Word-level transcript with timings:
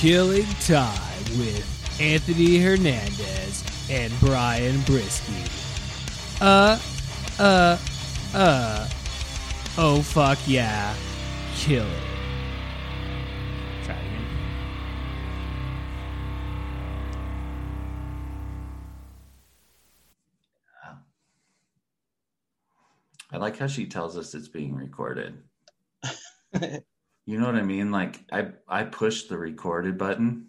Killing 0.00 0.46
Time 0.60 1.24
with 1.40 1.98
Anthony 2.00 2.58
Hernandez 2.58 3.64
and 3.90 4.12
Brian 4.20 4.76
Brisky. 4.82 5.50
Uh, 6.40 6.78
uh, 7.40 7.76
uh. 8.32 8.88
Oh, 9.76 10.00
fuck 10.00 10.38
yeah. 10.46 10.94
Kill 11.56 11.84
it. 11.84 12.02
Try 13.82 13.96
it 13.96 14.06
again. 14.06 14.26
I 23.32 23.36
like 23.38 23.58
how 23.58 23.66
she 23.66 23.86
tells 23.86 24.16
us 24.16 24.32
it's 24.36 24.46
being 24.46 24.76
recorded. 24.76 25.42
you 27.28 27.38
know 27.38 27.44
what 27.44 27.56
I 27.56 27.62
mean? 27.62 27.90
Like 27.92 28.20
I 28.32 28.48
I 28.66 28.84
pushed 28.84 29.28
the 29.28 29.36
recorded 29.36 29.98
button, 29.98 30.46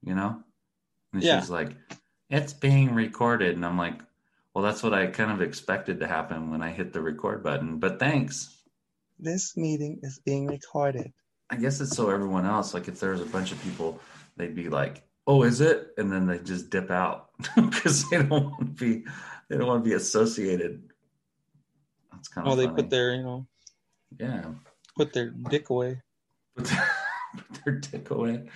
you 0.00 0.14
know? 0.14 0.40
And 1.12 1.24
Yeah. 1.24 1.40
she's 1.40 1.50
like, 1.50 1.74
It's 2.30 2.52
being 2.52 2.94
recorded. 2.94 3.56
And 3.56 3.66
I'm 3.66 3.76
like, 3.76 4.00
Well, 4.54 4.62
that's 4.62 4.80
what 4.84 4.94
I 4.94 5.08
kind 5.08 5.32
of 5.32 5.42
expected 5.42 5.98
to 5.98 6.06
happen 6.06 6.52
when 6.52 6.62
I 6.62 6.70
hit 6.70 6.92
the 6.92 7.00
record 7.00 7.42
button. 7.42 7.78
But 7.80 7.98
thanks. 7.98 8.62
This 9.18 9.56
meeting 9.56 9.98
is 10.04 10.20
being 10.24 10.46
recorded. 10.46 11.12
I 11.50 11.56
guess 11.56 11.80
it's 11.80 11.96
so 11.96 12.10
everyone 12.10 12.46
else, 12.46 12.74
like 12.74 12.86
if 12.86 13.00
there's 13.00 13.20
a 13.20 13.26
bunch 13.26 13.50
of 13.50 13.60
people, 13.64 13.98
they'd 14.36 14.54
be 14.54 14.68
like, 14.68 15.02
"Oh, 15.26 15.42
is 15.42 15.60
it?" 15.60 15.92
And 15.98 16.12
then 16.12 16.28
they 16.28 16.38
just 16.38 16.70
dip 16.70 16.92
out 16.92 17.30
because 17.56 18.08
they 18.08 18.18
don't 18.18 18.30
want 18.30 18.58
to 18.60 18.64
be, 18.66 19.04
they 19.48 19.58
don't 19.58 19.66
want 19.66 19.82
to 19.82 19.90
be 19.90 19.96
associated. 19.96 20.92
That's 22.12 22.28
kind 22.28 22.46
of 22.46 22.52
Oh, 22.52 22.56
they 22.56 22.66
funny. 22.66 22.76
put 22.76 22.88
their, 22.90 23.14
you 23.14 23.22
know, 23.24 23.46
yeah, 24.16 24.44
put 24.96 25.12
their 25.12 25.30
dick 25.30 25.70
away. 25.70 26.00
put 26.56 27.64
their, 27.64 27.74
dick 27.76 28.10
away. 28.10 28.48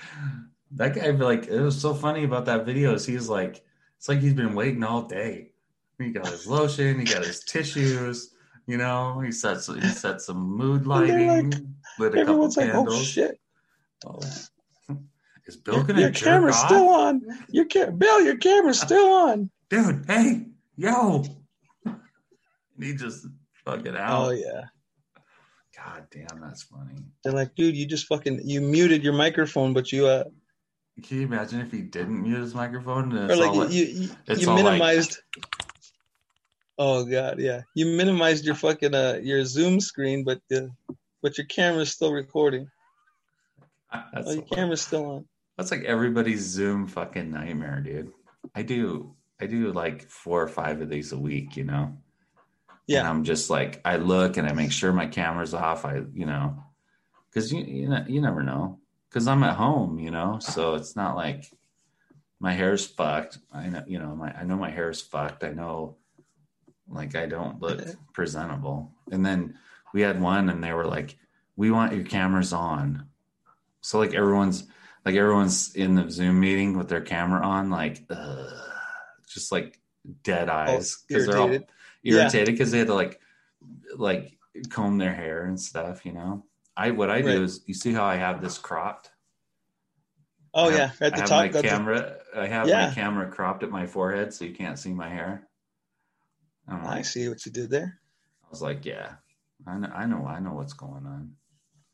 That 0.72 0.94
guy, 0.94 1.10
like, 1.10 1.46
it 1.46 1.60
was 1.60 1.80
so 1.80 1.94
funny 1.94 2.24
about 2.24 2.46
that 2.46 2.66
video. 2.66 2.94
Is 2.94 3.06
he's 3.06 3.28
like, 3.28 3.64
it's 3.96 4.08
like 4.08 4.20
he's 4.20 4.34
been 4.34 4.54
waiting 4.54 4.82
all 4.82 5.02
day. 5.02 5.52
He 5.98 6.10
got 6.10 6.26
his 6.26 6.46
lotion, 6.46 6.98
he 6.98 7.04
got 7.04 7.24
his 7.24 7.44
tissues. 7.44 8.34
You 8.66 8.78
know, 8.78 9.20
he 9.20 9.30
set 9.30 9.60
some, 9.60 9.80
he 9.80 9.88
set 9.88 10.20
some 10.20 10.38
mood 10.38 10.86
lighting, 10.86 11.50
like- 11.50 11.62
lit 11.98 12.14
a 12.18 12.24
couple 12.24 12.48
like, 12.48 12.56
oh, 12.58 12.60
candles. 12.60 12.94
oh 12.94 13.02
shit. 13.02 13.40
Oh. 14.06 14.20
Is 15.46 15.56
Bill 15.58 15.74
Your, 15.76 15.84
gonna 15.84 16.00
your 16.00 16.10
jerk 16.10 16.24
camera's 16.24 16.56
off? 16.56 16.66
still 16.66 16.88
on. 16.88 17.20
Your 17.50 17.66
ca- 17.66 17.90
Bill, 17.90 18.22
your 18.22 18.36
camera's 18.38 18.82
uh, 18.82 18.86
still 18.86 19.06
on. 19.12 19.50
dude, 19.68 20.04
hey, 20.06 20.46
yo. 20.76 21.24
He 22.76 22.92
just 22.94 23.26
fucking 23.64 23.94
out. 23.96 24.26
Oh 24.26 24.30
yeah. 24.30 24.64
God 25.76 26.06
damn, 26.10 26.40
that's 26.40 26.62
funny. 26.62 26.94
They're 27.22 27.32
like, 27.32 27.54
dude, 27.54 27.76
you 27.76 27.86
just 27.86 28.06
fucking 28.06 28.40
you 28.44 28.60
muted 28.60 29.02
your 29.02 29.12
microphone, 29.12 29.72
but 29.72 29.90
you 29.92 30.06
uh 30.06 30.24
Can 31.02 31.18
you 31.18 31.24
imagine 31.26 31.60
if 31.60 31.72
he 31.72 31.80
didn't 31.82 32.22
mute 32.22 32.40
his 32.40 32.54
microphone? 32.54 33.16
Or 33.16 33.34
like 33.36 33.54
like, 33.54 33.72
you 33.72 33.84
you, 33.84 34.08
you 34.36 34.48
all 34.48 34.54
like- 34.56 34.64
minimized 34.64 35.18
Oh 36.78 37.04
god, 37.04 37.38
yeah. 37.38 37.62
You 37.74 37.86
minimized 37.96 38.44
your 38.44 38.54
fucking 38.56 38.94
uh 38.94 39.18
your 39.22 39.44
Zoom 39.44 39.80
screen, 39.80 40.24
but 40.24 40.40
the 40.50 40.70
but 41.22 41.38
your 41.38 41.46
camera's 41.46 41.90
still 41.90 42.12
recording. 42.12 42.68
that's, 44.12 44.28
Oh, 44.28 44.32
your 44.32 44.42
camera's 44.42 44.82
still 44.82 45.06
on. 45.06 45.24
that's 45.56 45.70
like 45.70 45.84
everybody's 45.84 46.42
Zoom 46.42 46.86
fucking 46.86 47.30
nightmare, 47.30 47.80
dude. 47.80 48.12
I 48.54 48.62
do, 48.62 49.14
I 49.40 49.46
do 49.46 49.72
like 49.72 50.08
four 50.10 50.42
or 50.42 50.48
five 50.48 50.82
of 50.82 50.90
these 50.90 51.12
a 51.12 51.18
week, 51.18 51.56
you 51.56 51.64
know. 51.64 51.96
And 52.88 52.94
Yeah. 52.94 53.08
I'm 53.08 53.24
just 53.24 53.50
like, 53.50 53.80
I 53.84 53.96
look 53.96 54.36
and 54.36 54.48
I 54.48 54.52
make 54.52 54.72
sure 54.72 54.92
my 54.92 55.06
camera's 55.06 55.54
off. 55.54 55.84
I, 55.84 56.02
you 56.12 56.26
know, 56.26 56.62
because 57.30 57.52
you, 57.52 57.64
you 57.64 57.88
know, 57.88 58.04
you 58.06 58.20
never 58.20 58.42
know. 58.42 58.78
Because 59.08 59.28
I'm 59.28 59.44
at 59.44 59.56
home, 59.56 60.00
you 60.00 60.10
know, 60.10 60.38
so 60.40 60.74
it's 60.74 60.96
not 60.96 61.14
like 61.14 61.44
my 62.40 62.52
hair's 62.52 62.84
fucked. 62.84 63.38
I 63.52 63.68
know, 63.68 63.84
you 63.86 63.98
know, 63.98 64.14
my 64.16 64.32
I 64.32 64.42
know 64.42 64.56
my 64.56 64.70
hair's 64.70 65.00
fucked. 65.00 65.44
I 65.44 65.50
know, 65.50 65.96
like, 66.88 67.14
I 67.14 67.26
don't 67.26 67.60
look 67.60 67.80
presentable. 68.12 68.92
And 69.12 69.24
then 69.24 69.54
we 69.92 70.00
had 70.00 70.20
one, 70.20 70.50
and 70.50 70.62
they 70.64 70.72
were 70.72 70.84
like, 70.84 71.16
"We 71.54 71.70
want 71.70 71.94
your 71.94 72.04
cameras 72.04 72.52
on." 72.52 73.06
So 73.82 74.00
like 74.00 74.14
everyone's 74.14 74.66
like 75.04 75.14
everyone's 75.14 75.74
in 75.74 75.94
the 75.94 76.10
Zoom 76.10 76.40
meeting 76.40 76.76
with 76.76 76.88
their 76.88 77.00
camera 77.00 77.46
on, 77.46 77.70
like, 77.70 78.04
ugh, 78.10 78.52
just 79.28 79.52
like 79.52 79.78
dead 80.22 80.48
oh, 80.48 80.54
eyes 80.54 81.04
because 81.06 81.26
they're 81.26 81.38
all 81.38 81.58
irritated. 82.04 82.48
Yeah. 82.48 82.52
because 82.52 82.70
they 82.70 82.78
had 82.78 82.86
to 82.88 82.94
like 82.94 83.20
like 83.96 84.32
comb 84.70 84.98
their 84.98 85.14
hair 85.14 85.44
and 85.46 85.58
stuff. 85.58 86.04
You 86.06 86.12
know, 86.12 86.44
I 86.76 86.90
what 86.92 87.10
I 87.10 87.22
do 87.22 87.28
Right. 87.28 87.36
is 87.38 87.62
you 87.66 87.74
see 87.74 87.92
how 87.92 88.04
I 88.04 88.16
have 88.16 88.40
this 88.42 88.58
cropped. 88.58 89.10
Oh 90.52 90.70
have- 90.70 90.78
yeah, 91.00 91.06
at 91.06 91.12
I 91.12 91.16
the 91.16 91.20
have 91.22 91.28
top 91.28 91.38
my 91.42 91.48
got 91.48 91.62
the- 91.62 91.68
camera. 91.68 92.16
I 92.36 92.46
have 92.46 92.68
Yeah. 92.68 92.88
my 92.88 92.94
camera 92.94 93.30
cropped 93.30 93.62
at 93.62 93.70
my 93.70 93.86
forehead 93.86 94.32
so 94.34 94.44
you 94.44 94.54
can't 94.54 94.78
see 94.78 94.92
my 94.92 95.08
hair. 95.08 95.48
I'm 96.68 96.86
I 96.86 97.02
see 97.02 97.28
what 97.28 97.44
you 97.44 97.52
did 97.52 97.70
there. 97.70 98.00
I 98.44 98.46
was 98.50 98.62
like, 98.62 98.84
yeah, 98.86 99.14
I 99.66 99.76
know, 99.78 99.88
I 99.94 100.06
know, 100.06 100.26
I 100.26 100.38
know 100.40 100.52
what's 100.54 100.72
going 100.72 101.06
on. 101.06 101.32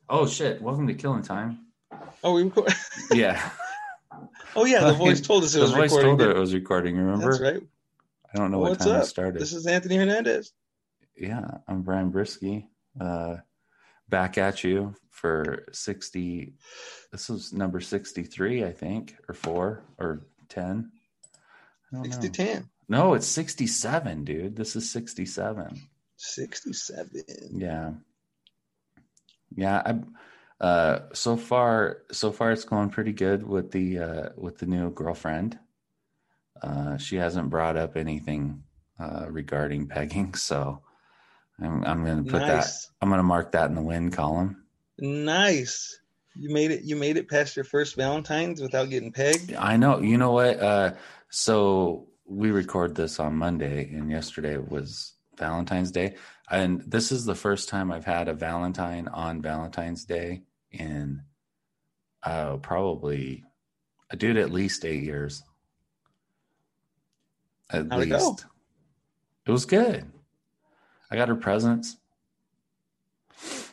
Oh 0.08 0.26
shit! 0.26 0.60
Welcome 0.60 0.86
to 0.88 0.94
Killing 0.94 1.22
Time. 1.22 1.66
Oh, 2.22 2.34
we 2.34 2.42
record- 2.44 2.72
Yeah, 3.12 3.50
Oh 4.54 4.64
yeah, 4.64 4.84
the 4.84 4.92
voice 5.04 5.20
told 5.20 5.44
us 5.44 5.54
it 5.54 5.58
the 5.58 5.64
was 5.64 5.72
voice 5.72 5.90
recording. 5.92 6.18
told 6.18 6.20
her 6.20 6.36
it 6.36 6.38
was 6.38 6.52
recording. 6.54 6.96
Remember? 6.96 7.30
That's 7.30 7.40
right. 7.40 7.62
I 8.34 8.38
don't 8.38 8.50
know 8.50 8.58
what 8.58 8.70
What's 8.70 8.84
time 8.84 8.96
up? 8.96 9.02
it 9.02 9.06
started. 9.06 9.40
This 9.40 9.52
is 9.52 9.66
Anthony 9.66 9.96
Hernandez. 9.96 10.52
yeah, 11.16 11.58
I'm 11.66 11.82
Brian 11.82 12.12
Brisky. 12.12 12.66
Uh, 13.00 13.36
back 14.08 14.38
at 14.38 14.62
you 14.64 14.94
for 15.10 15.66
60. 15.72 16.54
This 17.12 17.30
is 17.30 17.52
number 17.52 17.80
63, 17.80 18.64
I 18.64 18.72
think, 18.72 19.16
or 19.28 19.34
four 19.34 19.82
or 19.98 20.26
10. 20.48 20.90
I 21.92 21.96
don't 21.96 22.04
60 22.04 22.26
know. 22.26 22.32
10. 22.32 22.70
No, 22.88 23.14
it's 23.14 23.26
67, 23.26 24.24
dude. 24.24 24.56
This 24.56 24.76
is 24.76 24.90
67. 24.90 25.80
67. 26.16 27.22
Yeah. 27.52 27.92
Yeah, 29.56 29.82
I 29.84 30.00
uh 30.64 31.06
so 31.14 31.36
far 31.38 32.02
so 32.12 32.30
far 32.30 32.52
it's 32.52 32.64
going 32.66 32.90
pretty 32.90 33.12
good 33.14 33.42
with 33.42 33.70
the 33.70 33.98
uh 33.98 34.28
with 34.36 34.58
the 34.58 34.66
new 34.66 34.90
girlfriend. 34.90 35.58
Uh 36.62 36.96
she 36.98 37.16
hasn't 37.16 37.50
brought 37.50 37.76
up 37.76 37.96
anything 37.96 38.62
uh 38.98 39.26
regarding 39.28 39.86
pegging, 39.86 40.34
so 40.48 40.82
I'm 41.60 41.84
I'm 41.84 42.04
going 42.04 42.24
to 42.24 42.30
put 42.30 42.40
that 42.40 42.66
I'm 43.00 43.08
going 43.08 43.18
to 43.18 43.24
mark 43.24 43.52
that 43.52 43.68
in 43.68 43.74
the 43.74 43.82
win 43.82 44.10
column. 44.10 44.64
Nice. 44.98 45.98
You 46.34 46.52
made 46.52 46.70
it 46.70 46.84
you 46.84 46.96
made 46.96 47.16
it 47.16 47.28
past 47.28 47.56
your 47.56 47.64
first 47.64 47.96
Valentine's 47.96 48.60
without 48.60 48.90
getting 48.90 49.12
pegged. 49.12 49.54
I 49.54 49.76
know. 49.76 50.00
You 50.00 50.16
know 50.16 50.32
what? 50.32 50.60
Uh, 50.60 50.92
so 51.28 52.08
we 52.24 52.50
record 52.50 52.94
this 52.94 53.18
on 53.18 53.34
Monday, 53.34 53.90
and 53.92 54.10
yesterday 54.10 54.56
was 54.56 55.14
Valentine's 55.36 55.90
Day, 55.90 56.14
and 56.50 56.80
this 56.82 57.10
is 57.10 57.24
the 57.24 57.34
first 57.34 57.68
time 57.68 57.90
I've 57.90 58.04
had 58.04 58.28
a 58.28 58.34
Valentine 58.34 59.08
on 59.08 59.42
Valentine's 59.42 60.04
Day 60.04 60.42
in 60.70 61.22
uh, 62.22 62.56
probably, 62.58 63.44
a 64.10 64.16
dude, 64.16 64.36
at 64.36 64.50
least 64.52 64.84
eight 64.84 65.02
years. 65.02 65.42
At 67.72 67.90
How'd 67.90 68.02
it 68.02 68.10
least. 68.10 68.46
It 69.46 69.50
was 69.50 69.64
good. 69.64 70.10
I 71.10 71.16
got 71.16 71.28
her 71.28 71.36
presents. 71.36 71.96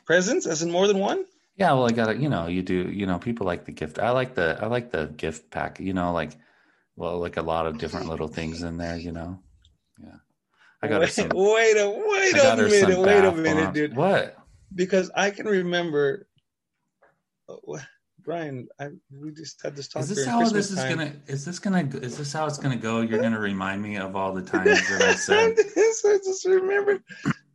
Presents, 0.05 0.45
as 0.45 0.61
in 0.61 0.71
more 0.71 0.87
than 0.87 0.99
one. 0.99 1.25
Yeah, 1.57 1.73
well, 1.73 1.87
I 1.87 1.91
got 1.91 2.09
it. 2.09 2.17
You 2.17 2.29
know, 2.29 2.47
you 2.47 2.61
do. 2.61 2.89
You 2.89 3.05
know, 3.07 3.17
people 3.17 3.45
like 3.45 3.65
the 3.65 3.71
gift. 3.71 3.99
I 3.99 4.11
like 4.11 4.35
the. 4.35 4.57
I 4.61 4.67
like 4.67 4.91
the 4.91 5.07
gift 5.17 5.49
pack. 5.49 5.79
You 5.79 5.93
know, 5.93 6.13
like, 6.13 6.31
well, 6.95 7.19
like 7.19 7.37
a 7.37 7.41
lot 7.41 7.65
of 7.65 7.77
different 7.77 8.07
little 8.09 8.27
things 8.27 8.61
in 8.63 8.77
there. 8.77 8.97
You 8.97 9.11
know, 9.11 9.39
yeah. 10.01 10.15
I 10.81 10.87
got 10.87 10.95
her 10.95 10.99
wait, 11.01 11.09
some. 11.09 11.29
wait 11.33 11.77
a 11.77 11.89
wait 11.89 12.33
a 12.35 12.67
minute, 12.67 12.99
wait 12.99 13.23
a 13.23 13.31
minute, 13.31 13.73
dude. 13.73 13.95
What? 13.95 14.37
Because 14.73 15.09
I 15.15 15.31
can 15.31 15.47
remember, 15.47 16.27
Brian. 18.27 18.67
I 18.77 18.89
we 19.09 19.31
just 19.31 19.63
had 19.63 19.73
this 19.77 19.87
talk. 19.87 20.03
Is 20.03 20.09
this 20.09 20.25
how 20.25 20.39
Christmas 20.39 20.67
this 20.67 20.71
is 20.71 20.83
time. 20.83 20.97
gonna? 20.97 21.13
Is 21.27 21.45
this 21.45 21.59
gonna? 21.59 21.89
Is 22.01 22.17
this 22.17 22.33
how 22.33 22.45
it's 22.45 22.57
gonna 22.57 22.75
go? 22.75 22.99
You're 22.99 23.21
gonna 23.21 23.39
remind 23.39 23.81
me 23.81 23.95
of 23.95 24.17
all 24.17 24.33
the 24.33 24.41
times 24.41 24.87
that 24.89 25.01
I 25.01 25.15
said. 25.15 25.55
I 26.13 26.17
just 26.23 26.45
remembered. 26.45 27.01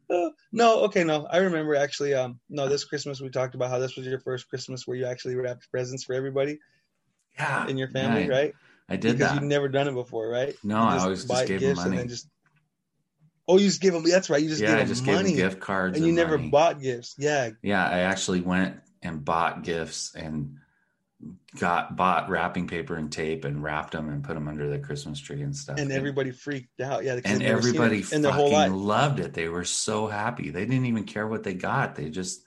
Uh, 0.08 0.30
no, 0.50 0.80
okay, 0.84 1.04
no, 1.04 1.26
I 1.30 1.38
remember 1.38 1.76
actually. 1.76 2.14
Um, 2.14 2.40
no, 2.48 2.68
this 2.70 2.84
Christmas 2.84 3.20
we 3.20 3.28
talked 3.28 3.54
about 3.54 3.68
how 3.68 3.78
this 3.78 3.96
was 3.96 4.06
your 4.06 4.18
first 4.20 4.48
Christmas 4.48 4.86
where 4.86 4.96
you 4.96 5.04
actually 5.04 5.36
wrapped 5.36 5.70
presents 5.70 6.04
for 6.04 6.14
everybody 6.14 6.58
Yeah, 7.38 7.66
in 7.68 7.76
your 7.76 7.88
family, 7.88 8.22
yeah, 8.22 8.26
I- 8.26 8.30
right? 8.30 8.54
I 8.88 8.96
did 8.96 9.12
because 9.18 9.32
that. 9.32 9.34
you've 9.34 9.48
never 9.48 9.68
done 9.68 9.88
it 9.88 9.94
before, 9.94 10.28
right? 10.28 10.54
No, 10.64 10.78
I 10.78 10.98
always 10.98 11.24
just 11.26 11.46
gave 11.46 11.60
them 11.60 11.76
money. 11.76 12.08
just. 12.08 12.28
Oh, 13.46 13.58
you 13.58 13.66
just 13.66 13.80
gave 13.82 13.92
them. 13.92 14.04
That's 14.04 14.30
right. 14.30 14.42
You 14.42 14.48
just 14.48 14.62
yeah, 14.62 14.68
gave 14.68 14.76
I 14.76 14.80
them 14.80 14.88
just 14.88 15.04
money, 15.04 15.16
gave 15.28 15.36
them 15.36 15.48
gift 15.50 15.60
cards, 15.60 15.96
and 15.98 16.06
you 16.06 16.12
never 16.12 16.38
money. 16.38 16.50
bought 16.50 16.80
gifts. 16.80 17.14
Yeah, 17.18 17.50
Yeah, 17.62 17.86
I 17.86 18.00
actually 18.00 18.40
went 18.40 18.76
and 19.02 19.24
bought 19.24 19.62
gifts 19.64 20.14
and 20.14 20.58
got 21.58 21.96
bought 21.96 22.28
wrapping 22.28 22.66
paper 22.66 22.96
and 22.96 23.12
tape 23.12 23.44
and 23.44 23.62
wrapped 23.62 23.92
them 23.92 24.08
and 24.08 24.24
put 24.24 24.34
them 24.34 24.48
under 24.48 24.68
the 24.68 24.78
Christmas 24.78 25.20
tree 25.20 25.42
and 25.42 25.54
stuff. 25.54 25.78
and 25.78 25.92
everybody 25.92 26.30
freaked 26.30 26.80
out. 26.80 27.04
Yeah, 27.04 27.20
and 27.24 27.40
they'd 27.40 27.46
never 27.46 27.62
seen 27.62 27.70
it 27.70 27.76
everybody 27.78 28.04
in 28.12 28.22
their 28.22 28.32
whole 28.32 28.50
life. 28.50 28.68
fucking 28.68 28.82
loved 28.82 29.20
it. 29.20 29.34
They 29.34 29.48
were 29.48 29.64
so 29.64 30.06
happy. 30.06 30.50
They 30.50 30.64
didn't 30.64 30.86
even 30.86 31.04
care 31.04 31.26
what 31.26 31.42
they 31.42 31.54
got. 31.54 31.94
They 31.94 32.10
just 32.10 32.42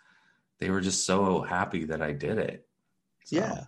they 0.60 0.70
were 0.70 0.82
just 0.82 1.06
so 1.06 1.42
happy 1.42 1.86
that 1.86 2.02
I 2.02 2.14
did 2.14 2.38
it. 2.38 2.68
So, 3.26 3.38
Yeah, 3.38 3.64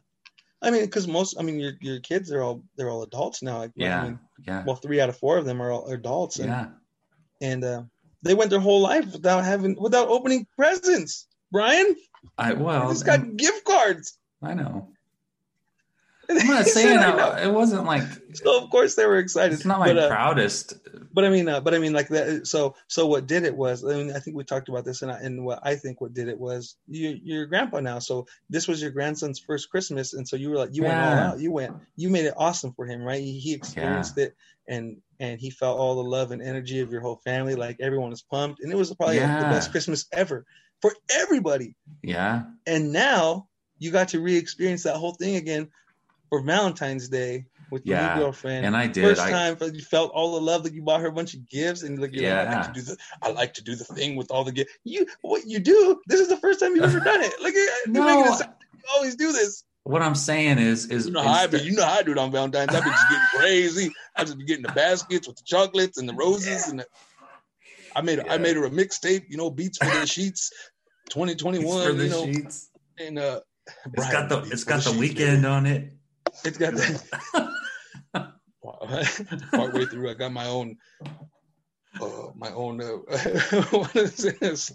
I 0.62 0.72
mean, 0.72 0.86
because 0.86 1.08
most, 1.08 1.38
I 1.40 1.44
mean, 1.44 1.60
your 1.60 1.74
your 1.82 2.00
kids 2.00 2.32
are 2.32 2.42
all 2.42 2.64
they're 2.76 2.90
all 2.90 3.04
adults 3.04 3.42
now. 3.44 3.60
Like, 3.60 3.72
yeah, 3.76 4.02
I 4.02 4.04
mean, 4.04 4.20
yeah, 4.46 4.64
well, 4.66 4.76
three 4.76 5.00
out 5.00 5.10
of 5.10 5.18
four 5.18 5.38
of 5.38 5.46
them 5.46 5.62
are 5.62 5.72
all 5.72 5.88
adults, 5.88 6.40
and 6.40 6.50
yeah. 6.50 6.68
and 7.42 7.64
uh, 7.64 7.84
they 8.24 8.34
went 8.34 8.50
their 8.50 8.60
whole 8.60 8.82
life 8.82 9.12
without 9.14 9.44
having 9.44 9.76
without 9.80 10.08
opening 10.08 10.48
presents. 10.56 11.28
Brian, 11.52 11.96
I 12.38 12.54
they 12.54 12.62
well, 12.62 12.90
just 12.90 13.06
got 13.06 13.36
gift 13.38 13.66
cards. 13.66 14.18
I 14.42 14.54
know. 14.54 14.90
I'm 16.30 16.48
not 16.48 16.66
saying 16.68 17.00
I, 17.00 17.44
it 17.44 17.54
wasn't 17.54 17.86
like 17.86 18.04
So 18.34 18.64
of 18.64 18.70
course 18.70 18.96
they 18.96 19.06
were 19.06 19.18
excited. 19.18 19.54
it's 19.54 19.66
not 19.66 19.80
my 19.80 19.88
but, 19.88 19.98
uh, 19.98 20.08
proudest. 20.10 20.74
but 21.14 21.24
I 21.24 21.30
mean, 21.30 21.48
uh, 21.48 21.62
but 21.62 21.74
I 21.74 21.80
mean, 21.80 21.94
like 21.94 22.10
that. 22.10 22.48
So, 22.48 22.76
so 22.88 23.08
what 23.08 23.28
did 23.28 23.44
it 23.44 23.56
was, 23.56 23.84
I 23.84 23.96
mean, 23.96 24.12
I 24.16 24.20
think 24.20 24.36
we 24.36 24.44
talked 24.44 24.70
about 24.70 24.86
this, 24.86 25.02
and 25.02 25.12
I, 25.12 25.20
and 25.20 25.46
what 25.46 25.60
I 25.64 25.76
think 25.76 26.02
what 26.02 26.14
did 26.14 26.28
it 26.28 26.40
was, 26.40 26.76
you, 26.88 27.10
you're 27.24 27.38
your 27.38 27.46
grandpa 27.46 27.80
now. 27.80 28.00
So 28.00 28.28
this 28.50 28.68
was 28.68 28.82
your 28.82 28.92
grandson's 28.92 29.40
first 29.40 29.70
Christmas, 29.70 30.14
and 30.14 30.28
so 30.28 30.36
you 30.36 30.50
were 30.50 30.58
like, 30.58 30.74
you 30.74 30.84
went 30.84 31.00
all 31.00 31.14
out. 31.14 31.40
You 31.40 31.52
went, 31.52 31.76
you 31.96 32.10
made 32.10 32.26
it 32.26 32.34
awesome 32.38 32.74
for 32.74 32.86
him, 32.86 33.02
right? 33.02 33.22
He, 33.22 33.40
he 33.40 33.54
experienced 33.54 34.18
it, 34.18 34.36
and 34.68 34.98
and 35.20 35.40
he 35.40 35.50
felt 35.50 35.80
all 35.80 35.96
the 35.96 36.10
love 36.10 36.32
and 36.32 36.42
energy 36.42 36.82
of 36.82 36.92
your 36.92 37.02
whole 37.02 37.22
family. 37.24 37.56
Like 37.56 37.78
everyone 37.80 38.10
was 38.10 38.22
pumped, 38.22 38.62
and 38.62 38.72
it 38.72 38.76
was 38.76 38.94
probably 38.94 39.20
like, 39.20 39.40
the 39.40 39.46
best 39.46 39.72
Christmas 39.72 40.06
ever 40.12 40.46
for 40.82 40.94
everybody. 41.10 41.76
Yeah, 42.04 42.44
And 42.66 42.92
now 42.92 43.48
you 43.80 43.92
got 43.92 44.10
to 44.10 44.20
re-experience 44.20 44.84
that 44.84 44.96
whole 44.96 45.14
thing 45.14 45.36
again 45.36 45.70
for 46.30 46.42
Valentine's 46.42 47.10
Day 47.10 47.46
with 47.70 47.86
your 47.86 47.98
Yeah. 47.98 48.16
new 48.16 48.22
girlfriend. 48.22 48.66
and 48.66 48.76
I 48.78 48.88
did. 48.88 49.04
First 49.04 49.22
I, 49.22 49.32
time 49.32 49.58
you 49.74 49.82
felt 49.82 50.12
all 50.14 50.36
the 50.36 50.42
love 50.42 50.64
that 50.64 50.74
you 50.74 50.82
bought 50.82 51.02
her 51.02 51.08
a 51.08 51.12
bunch 51.12 51.34
of 51.34 51.48
gifts 51.50 51.84
and 51.84 52.00
like 52.00 52.14
you're 52.14 52.30
like, 52.36 52.48
I 52.48 52.54
like 52.56 52.64
to 52.66 52.72
do 52.74 52.82
the 52.82 52.98
I 53.22 53.32
like 53.32 53.54
to 53.56 53.64
do 53.64 53.76
the 53.76 53.84
thing 53.84 54.16
with 54.16 54.32
all 54.32 54.44
the 54.44 54.52
gifts. 54.52 54.74
You 54.84 55.06
what 55.22 55.44
you 55.46 55.60
do? 55.60 56.00
This 56.08 56.20
is 56.22 56.30
the 56.30 56.38
first 56.38 56.60
time 56.60 56.76
you've 56.76 56.86
ever 56.86 57.00
done 57.00 57.22
it. 57.22 57.34
Like 57.42 57.54
No. 57.88 58.24
it 58.26 58.34
sound 58.38 58.54
you 58.74 58.84
always 58.96 59.16
do 59.16 59.32
this. 59.34 59.64
what 59.84 60.02
I'm 60.02 60.16
saying 60.16 60.60
is, 60.60 60.86
is 60.90 61.08
You 61.08 61.12
know 61.14 61.22
how 61.22 61.32
I 61.34 61.48
be, 61.48 61.60
you 61.60 61.74
know 61.74 61.86
how 61.86 61.96
I 62.00 62.04
do 62.04 62.12
it 62.12 62.18
on 62.18 62.32
Valentine's. 62.32 62.74
I 62.74 62.80
be 62.82 62.90
just 62.90 63.10
getting 63.10 63.28
crazy. 63.36 63.94
I 64.16 64.24
just 64.24 64.38
be 64.38 64.46
getting 64.46 64.64
the 64.64 64.72
baskets 64.74 65.28
with 65.28 65.38
the 65.38 65.44
chocolates 65.46 65.98
and 65.98 66.08
the 66.08 66.14
roses 66.14 66.68
and 66.70 66.80
the, 66.80 66.86
I 67.96 68.02
made 68.02 68.20
I 68.30 68.38
made 68.38 68.56
her 68.56 68.66
a 68.66 68.70
mixtape, 68.70 69.26
you 69.30 69.38
know, 69.38 69.50
beats 69.50 69.78
for 69.78 69.86
the 69.90 70.06
sheets, 70.16 70.52
2021, 71.10 71.86
for 71.88 71.94
the 71.94 72.04
you 72.04 72.10
know, 72.10 72.24
sheets. 72.26 72.70
and 73.00 73.18
uh 73.20 73.40
It's 73.94 74.10
got 74.12 74.30
the 74.30 74.40
it's 74.52 74.64
got 74.64 74.84
the 74.84 74.92
Sheets, 74.92 75.00
weekend 75.00 75.46
on 75.46 75.66
it. 75.66 75.94
It's 76.44 76.58
got 76.58 76.74
the 76.74 77.54
partway 79.54 79.86
through. 79.86 80.10
I 80.10 80.14
got 80.14 80.32
my 80.32 80.48
own, 80.48 80.78
uh, 82.02 82.28
my 82.36 82.52
own. 82.52 82.82
Uh, 82.82 82.98
what 83.72 83.96
is 83.96 84.16
this? 84.40 84.72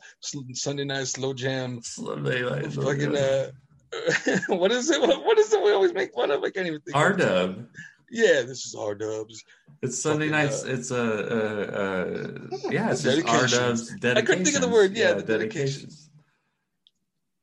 Sunday 0.55 0.85
night 0.85 1.07
slow 1.07 1.33
jam. 1.35 1.81
Sunday 1.83 2.43
night, 2.43 2.73
Fucking. 2.73 3.17
Uh, 3.17 3.51
what 4.49 4.73
is 4.73 4.91
it? 4.91 5.01
What, 5.01 5.25
what 5.25 5.39
is 5.39 5.53
it? 5.53 5.63
We 5.63 5.73
always 5.73 5.93
make 5.93 6.15
fun 6.15 6.31
of. 6.31 6.43
I 6.43 6.51
can't 6.51 6.67
even 6.67 6.81
think. 6.81 6.97
R 6.97 7.11
of. 7.13 7.19
Dub. 7.19 7.67
Yeah, 8.11 8.43
this 8.43 8.67
is 8.67 8.75
R 8.79 8.95
Dubs. 8.95 9.43
It's 9.83 10.01
Sunday 10.01 10.29
Fucking, 10.29 10.49
nights. 10.51 10.65
uh, 10.65 10.69
it's 10.69 10.91
a, 10.91 11.03
uh, 11.03 11.79
uh, 11.81 12.71
yeah. 12.71 12.91
It's 12.91 13.03
just 13.03 13.27
R 13.27 13.41
Dedications. 13.41 13.91
Dub's 13.99 14.19
I 14.19 14.23
couldn't 14.23 14.45
think 14.45 14.57
of 14.57 14.63
the 14.63 14.69
word. 14.69 14.97
Yeah, 14.97 15.15
the 15.15 15.23
dedications. 15.23 16.11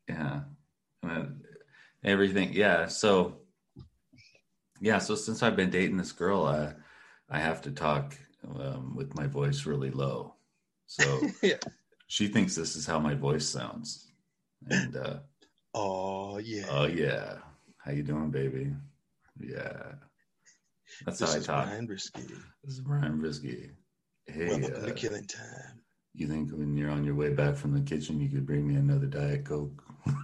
Yeah, 0.07 0.41
Uh, 1.07 1.25
everything. 2.03 2.53
Yeah. 2.53 2.87
So, 2.87 3.37
yeah. 4.79 4.99
So 4.99 5.15
since 5.15 5.43
I've 5.43 5.55
been 5.55 5.69
dating 5.69 5.97
this 5.97 6.11
girl, 6.11 6.45
I 6.45 6.73
I 7.29 7.39
have 7.39 7.61
to 7.63 7.71
talk 7.71 8.17
um, 8.59 8.95
with 8.95 9.15
my 9.15 9.27
voice 9.27 9.65
really 9.65 9.91
low. 9.91 10.35
So 10.87 11.03
Yeah. 11.43 11.57
she 12.07 12.27
thinks 12.27 12.55
this 12.55 12.75
is 12.75 12.85
how 12.85 12.99
my 12.99 13.13
voice 13.15 13.47
sounds, 13.47 14.11
and. 14.69 14.95
uh 14.95 15.19
Oh 15.75 16.39
yeah. 16.39 16.65
Oh 16.71 16.87
yeah. 16.87 17.35
How 17.77 17.91
you 17.91 18.01
doing, 18.01 18.31
baby? 18.31 18.73
Yeah. 19.39 19.93
That's 21.05 21.19
this 21.19 21.29
how 21.29 21.35
I 21.35 21.37
is 21.39 21.45
talk. 21.45 21.65
Brian 21.67 21.87
Brisky. 21.87 22.27
This 22.63 22.73
is 22.73 22.79
Brian 22.81 23.21
Brisky. 23.21 23.69
Hey, 24.25 24.47
Welcome 24.47 24.83
uh, 24.83 24.85
to 24.87 24.93
Killing 24.93 25.27
Time. 25.27 25.79
you 26.15 26.27
think 26.27 26.49
when 26.51 26.75
you're 26.75 26.89
on 26.89 27.03
your 27.03 27.13
way 27.13 27.29
back 27.35 27.55
from 27.55 27.71
the 27.73 27.81
kitchen, 27.81 28.19
you 28.19 28.29
could 28.29 28.47
bring 28.47 28.67
me 28.67 28.75
another 28.75 29.05
Diet 29.05 29.45
Coke? 29.45 29.83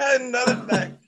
Another 0.00 0.56
fact. 0.68 1.04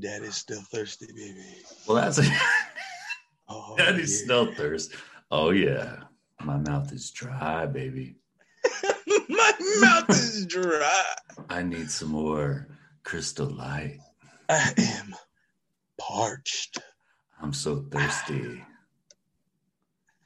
Daddy's 0.00 0.36
still 0.36 0.62
thirsty, 0.62 1.06
baby. 1.14 1.44
well, 1.86 1.96
that's 1.96 2.18
a 2.18 2.24
Oh, 3.48 3.74
Daddy's 3.78 4.20
yeah. 4.20 4.24
still 4.24 4.52
thirsty. 4.54 4.96
Oh 5.30 5.50
yeah. 5.50 5.96
My 6.42 6.56
mouth 6.58 6.92
is 6.92 7.10
dry, 7.10 7.66
baby. 7.66 8.16
My 9.28 9.52
mouth 9.80 10.10
is 10.10 10.46
dry. 10.46 11.02
I 11.48 11.62
need 11.62 11.90
some 11.90 12.08
more 12.08 12.68
crystal 13.02 13.46
light. 13.46 13.98
I 14.48 14.72
am 14.78 15.14
parched. 15.98 16.78
I'm 17.40 17.52
so 17.52 17.86
thirsty. 17.90 18.62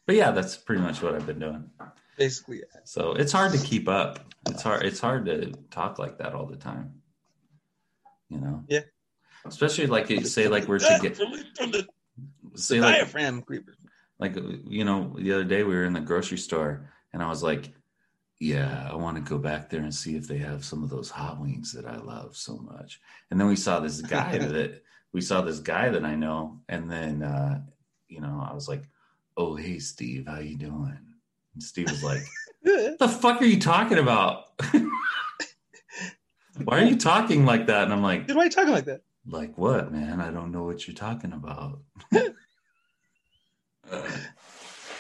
But 0.07 0.15
yeah, 0.17 0.31
that's 0.31 0.57
pretty 0.57 0.83
much 0.83 1.03
what 1.03 1.15
I've 1.15 1.27
been 1.27 1.39
doing. 1.41 1.69
Basically, 2.17 2.63
So 2.85 3.13
it's 3.13 3.33
hard 3.33 3.53
to 3.53 3.59
keep 3.59 3.89
up. 3.89 4.21
It's 4.49 4.63
hard. 4.63 4.85
It's 4.87 5.01
hard 5.01 5.27
to 5.27 5.53
talk 5.71 5.99
like 5.99 6.19
that 6.19 6.35
all 6.35 6.47
the 6.47 6.57
time. 6.57 7.03
You 8.29 8.39
know. 8.39 8.65
Yeah. 8.69 8.81
Especially 9.45 9.87
like 9.87 10.11
you 10.11 10.25
say, 10.25 10.49
like 10.49 10.67
we're 10.69 10.79
to 10.79 10.99
get 11.01 11.17
from, 11.17 11.33
from 11.55 11.71
the 11.71 11.87
say 12.55 12.81
like 12.81 12.97
diaphragm 12.97 13.43
creeper. 13.43 13.77
like 14.19 14.37
you 14.67 14.85
know 14.85 15.15
the 15.17 15.33
other 15.33 15.45
day 15.45 15.63
we 15.63 15.75
were 15.75 15.85
in 15.85 15.93
the 15.93 16.01
grocery 16.01 16.39
store 16.39 16.91
and 17.13 17.23
I 17.23 17.29
was 17.29 17.43
like, 17.43 17.73
yeah, 18.41 18.89
I 18.91 18.95
want 18.95 19.17
to 19.17 19.23
go 19.23 19.39
back 19.39 19.71
there 19.71 19.81
and 19.81 19.95
see 19.95 20.17
if 20.17 20.29
they 20.29 20.39
have 20.39 20.65
some 20.65 20.83
of 20.83 20.91
those 20.91 21.11
hot 21.11 21.41
wings 21.41 21.73
that 21.73 21.87
I 21.87 21.97
love 21.97 22.37
so 22.37 22.57
much. 22.59 23.01
And 23.31 23.41
then 23.41 23.49
we 23.49 23.57
saw 23.57 23.81
this 23.81 24.01
guy 24.01 24.39
that 24.39 24.83
we 25.13 25.21
saw 25.21 25.41
this 25.41 25.61
guy 25.61 25.89
that 25.89 26.05
I 26.05 26.15
know, 26.15 26.61
and 26.69 26.91
then 26.91 27.23
uh, 27.23 27.61
you 28.09 28.21
know 28.21 28.47
I 28.49 28.55
was 28.55 28.69
like, 28.69 28.83
oh 29.37 29.55
hey 29.57 29.79
Steve, 29.79 30.27
how 30.27 30.41
you 30.41 30.57
doing? 30.57 30.99
And 31.55 31.63
Steve 31.63 31.91
was 31.91 32.05
like. 32.05 32.23
The 32.61 33.09
fuck 33.09 33.41
are 33.41 33.47
you 33.47 33.61
talking 33.61 33.99
about? 33.99 34.47
Why 36.65 36.81
are 36.81 36.85
you 36.85 36.97
talking 36.97 37.47
like 37.47 37.67
that? 37.67 37.85
And 37.85 37.93
I'm 37.93 38.03
like, 38.03 38.27
Dude, 38.27 38.37
why 38.37 38.43
are 38.43 38.45
you 38.47 38.51
talking 38.51 38.73
like 38.73 38.85
that? 38.87 39.03
Like 39.29 39.57
what, 39.57 39.93
man? 39.93 40.21
I 40.21 40.31
don't 40.31 40.53
know 40.53 40.65
what 40.65 40.87
you're 40.87 40.95
talking 40.95 41.33
about. 41.33 41.81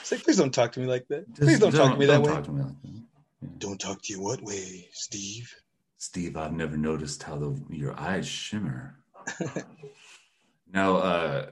It's 0.00 0.12
like, 0.12 0.25
please 0.25 0.38
don't 0.38 0.54
talk 0.54 0.73
to 0.73 0.80
me 0.80 0.87
like 0.87 1.06
that. 1.08 1.28
Just 1.28 1.40
Please 1.42 1.58
don't, 1.58 1.70
talk 1.73 1.92
to 1.92 1.99
me 1.99 2.06
that 2.06 2.14
don't 2.14 2.23
way. 2.23 2.32
talk 2.32 2.44
to 2.44 2.52
me 2.52 2.62
like 2.62 2.82
that. 2.82 3.58
Don't 3.58 3.78
talk 3.78 4.00
to 4.02 4.12
you 4.12 4.23
what 4.23 4.42
way, 4.42 4.88
Steve? 4.92 5.54
Steve, 5.99 6.37
I've 6.37 6.54
never 6.54 6.78
noticed 6.78 7.23
how 7.23 7.37
the 7.37 7.61
your 7.68 7.99
eyes 7.99 8.26
shimmer. 8.26 8.99
no, 10.73 10.97
uh, 10.97 11.50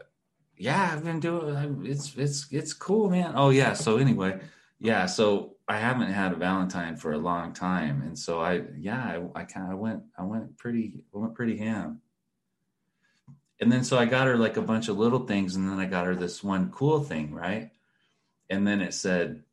yeah, 0.56 0.90
I've 0.92 1.04
been 1.04 1.21
doing. 1.21 1.85
It's 1.85 2.16
it's 2.16 2.47
it's 2.50 2.73
cool, 2.73 3.11
man. 3.11 3.33
Oh 3.37 3.50
yeah. 3.50 3.75
So 3.75 3.99
anyway, 3.99 4.40
yeah. 4.78 5.04
So 5.04 5.56
I 5.68 5.76
haven't 5.78 6.12
had 6.12 6.33
a 6.33 6.37
Valentine 6.37 6.97
for 6.97 7.12
a 7.12 7.18
long 7.18 7.52
time, 7.52 8.02
and 8.02 8.18
so 8.18 8.40
I 8.40 8.62
yeah 8.78 9.21
I, 9.35 9.40
I 9.40 9.45
kind 9.45 9.71
of 9.71 9.78
went 9.78 10.02
I 10.18 10.23
went 10.23 10.56
pretty 10.56 10.95
I 11.14 11.18
went 11.18 11.35
pretty 11.35 11.59
ham. 11.59 12.00
And 13.60 13.70
then 13.72 13.84
so 13.84 13.98
I 13.98 14.06
got 14.06 14.26
her 14.26 14.36
like 14.36 14.56
a 14.56 14.62
bunch 14.62 14.88
of 14.88 14.98
little 14.98 15.26
things, 15.26 15.56
and 15.56 15.68
then 15.68 15.78
I 15.78 15.86
got 15.86 16.06
her 16.06 16.14
this 16.14 16.42
one 16.44 16.70
cool 16.70 17.02
thing, 17.02 17.32
right? 17.34 17.70
And 18.50 18.66
then 18.66 18.80
it 18.80 18.94
said 18.94 19.44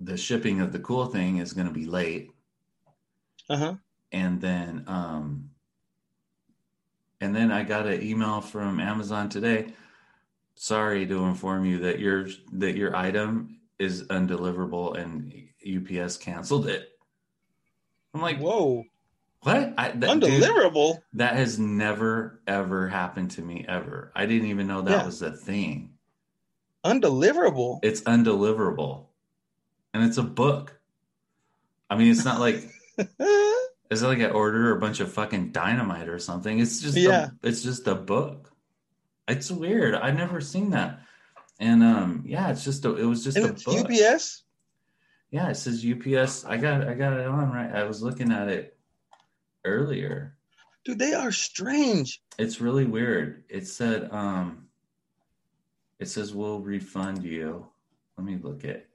the 0.00 0.16
shipping 0.16 0.60
of 0.60 0.72
the 0.72 0.78
cool 0.80 1.06
thing 1.06 1.38
is 1.38 1.52
going 1.52 1.66
to 1.68 1.72
be 1.72 1.86
late, 1.86 2.30
Uh 3.48 3.56
huh. 3.56 3.76
and 4.12 4.40
then 4.40 4.84
um, 4.86 5.50
and 7.20 7.34
then 7.34 7.50
I 7.52 7.62
got 7.62 7.86
an 7.86 8.02
email 8.02 8.40
from 8.40 8.80
Amazon 8.80 9.28
today. 9.28 9.72
Sorry 10.54 11.06
to 11.06 11.24
inform 11.24 11.64
you 11.64 11.78
that 11.80 11.98
your 11.98 12.28
that 12.52 12.76
your 12.76 12.96
item 12.96 13.60
is 13.78 14.04
undeliverable 14.04 14.96
and 14.96 15.32
UPS 15.66 16.16
canceled 16.16 16.66
it. 16.68 16.90
I'm 18.14 18.20
like, 18.20 18.38
Whoa. 18.38 18.84
What? 19.42 19.74
I, 19.76 19.90
that, 19.90 20.20
dude, 20.20 20.22
Undeliverable. 20.22 21.02
that 21.14 21.34
has 21.36 21.58
never 21.58 22.40
ever 22.46 22.88
happened 22.88 23.32
to 23.32 23.42
me 23.42 23.64
ever. 23.68 24.12
I 24.14 24.26
didn't 24.26 24.48
even 24.48 24.66
know 24.66 24.82
that 24.82 24.90
Yeah. 24.90 25.06
was 25.06 25.22
a 25.22 25.30
thing. 25.32 25.90
Undeliverable. 26.84 27.78
It's 27.82 28.00
undeliverable, 28.02 29.06
and 29.94 30.04
it's 30.04 30.16
a 30.18 30.22
book. 30.22 30.78
I 31.88 31.96
mean, 31.96 32.10
it's 32.10 32.24
not 32.24 32.40
like 32.40 32.68
it's 32.98 34.02
not 34.02 34.08
like 34.08 34.20
I 34.20 34.30
order 34.30 34.74
a 34.74 34.80
bunch 34.80 35.00
of 35.00 35.12
fucking 35.12 35.50
dynamite 35.52 36.08
or 36.08 36.18
something. 36.18 36.58
It's 36.58 36.80
just 36.80 36.96
Yeah. 36.96 37.30
a, 37.42 37.46
it's 37.48 37.62
just 37.62 37.86
a 37.86 37.94
book. 37.94 38.50
It's 39.28 39.50
weird. 39.50 39.94
I've 39.94 40.16
never 40.16 40.40
seen 40.40 40.70
that. 40.70 41.00
And 41.60 41.82
um, 41.84 42.24
yeah, 42.26 42.50
it's 42.50 42.64
just 42.64 42.84
a, 42.84 42.96
it 42.96 43.04
was 43.04 43.22
just 43.22 43.36
and 43.36 43.46
a 43.46 43.52
book. 43.52 43.88
UPS. 43.90 44.42
Yeah, 45.30 45.48
it 45.50 45.54
says 45.56 45.84
UPS. 45.86 46.44
I 46.44 46.56
got 46.56 46.86
I 46.88 46.94
got 46.94 47.12
it 47.12 47.26
on 47.26 47.52
right. 47.52 47.72
I 47.72 47.84
was 47.84 48.02
looking 48.02 48.32
at 48.32 48.48
it 48.48 48.76
earlier. 49.64 50.36
Dude, 50.84 50.98
they 50.98 51.14
are 51.14 51.30
strange. 51.32 52.20
It's 52.38 52.60
really 52.60 52.84
weird. 52.86 53.44
It 53.48 53.66
said 53.66 54.08
um 54.12 54.66
it 55.98 56.08
says 56.08 56.34
we'll 56.34 56.60
refund 56.60 57.22
you. 57.22 57.66
Let 58.16 58.26
me 58.26 58.38
look 58.42 58.64
at 58.64 58.86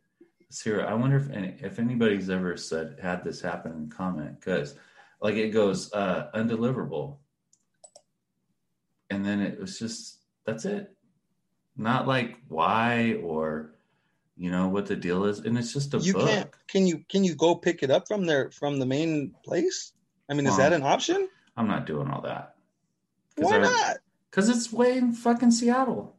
here. 0.63 0.85
I 0.85 0.93
wonder 0.93 1.17
if 1.17 1.29
any, 1.29 1.55
if 1.61 1.79
anybody's 1.79 2.29
ever 2.29 2.57
said 2.57 2.97
had 3.01 3.23
this 3.23 3.41
happen 3.41 3.71
in 3.73 3.89
comment 3.89 4.39
because 4.39 4.75
like 5.21 5.35
it 5.35 5.49
goes 5.49 5.91
uh 5.93 6.29
undeliverable. 6.35 7.17
And 9.09 9.25
then 9.25 9.39
it 9.39 9.59
was 9.59 9.79
just 9.79 10.19
that's 10.45 10.65
it. 10.65 10.93
Not 11.77 12.07
like 12.07 12.37
why 12.49 13.19
or 13.23 13.75
you 14.35 14.51
know 14.51 14.67
what 14.67 14.85
the 14.85 14.95
deal 14.95 15.25
is. 15.25 15.39
And 15.39 15.57
it's 15.57 15.73
just 15.73 15.93
a 15.93 15.99
You 15.99 16.13
book. 16.13 16.27
can't. 16.27 16.49
Can 16.67 16.85
you? 16.85 17.03
Can 17.09 17.23
you 17.23 17.33
go 17.35 17.55
pick 17.55 17.81
it 17.81 17.89
up 17.89 18.07
from 18.07 18.25
there 18.25 18.51
from 18.51 18.79
the 18.79 18.85
main 18.85 19.33
place? 19.43 19.93
I 20.29 20.33
mean, 20.33 20.47
is 20.47 20.57
that 20.57 20.73
an 20.73 20.83
option? 20.83 21.29
I'm 21.55 21.67
not 21.67 21.85
doing 21.85 22.09
all 22.09 22.21
that. 22.21 22.55
Why 23.37 23.55
I- 23.55 23.59
not? 23.59 23.97
Because 24.29 24.49
it's 24.49 24.71
way 24.71 24.97
in 24.97 25.13
fucking 25.13 25.51
Seattle. 25.51 26.15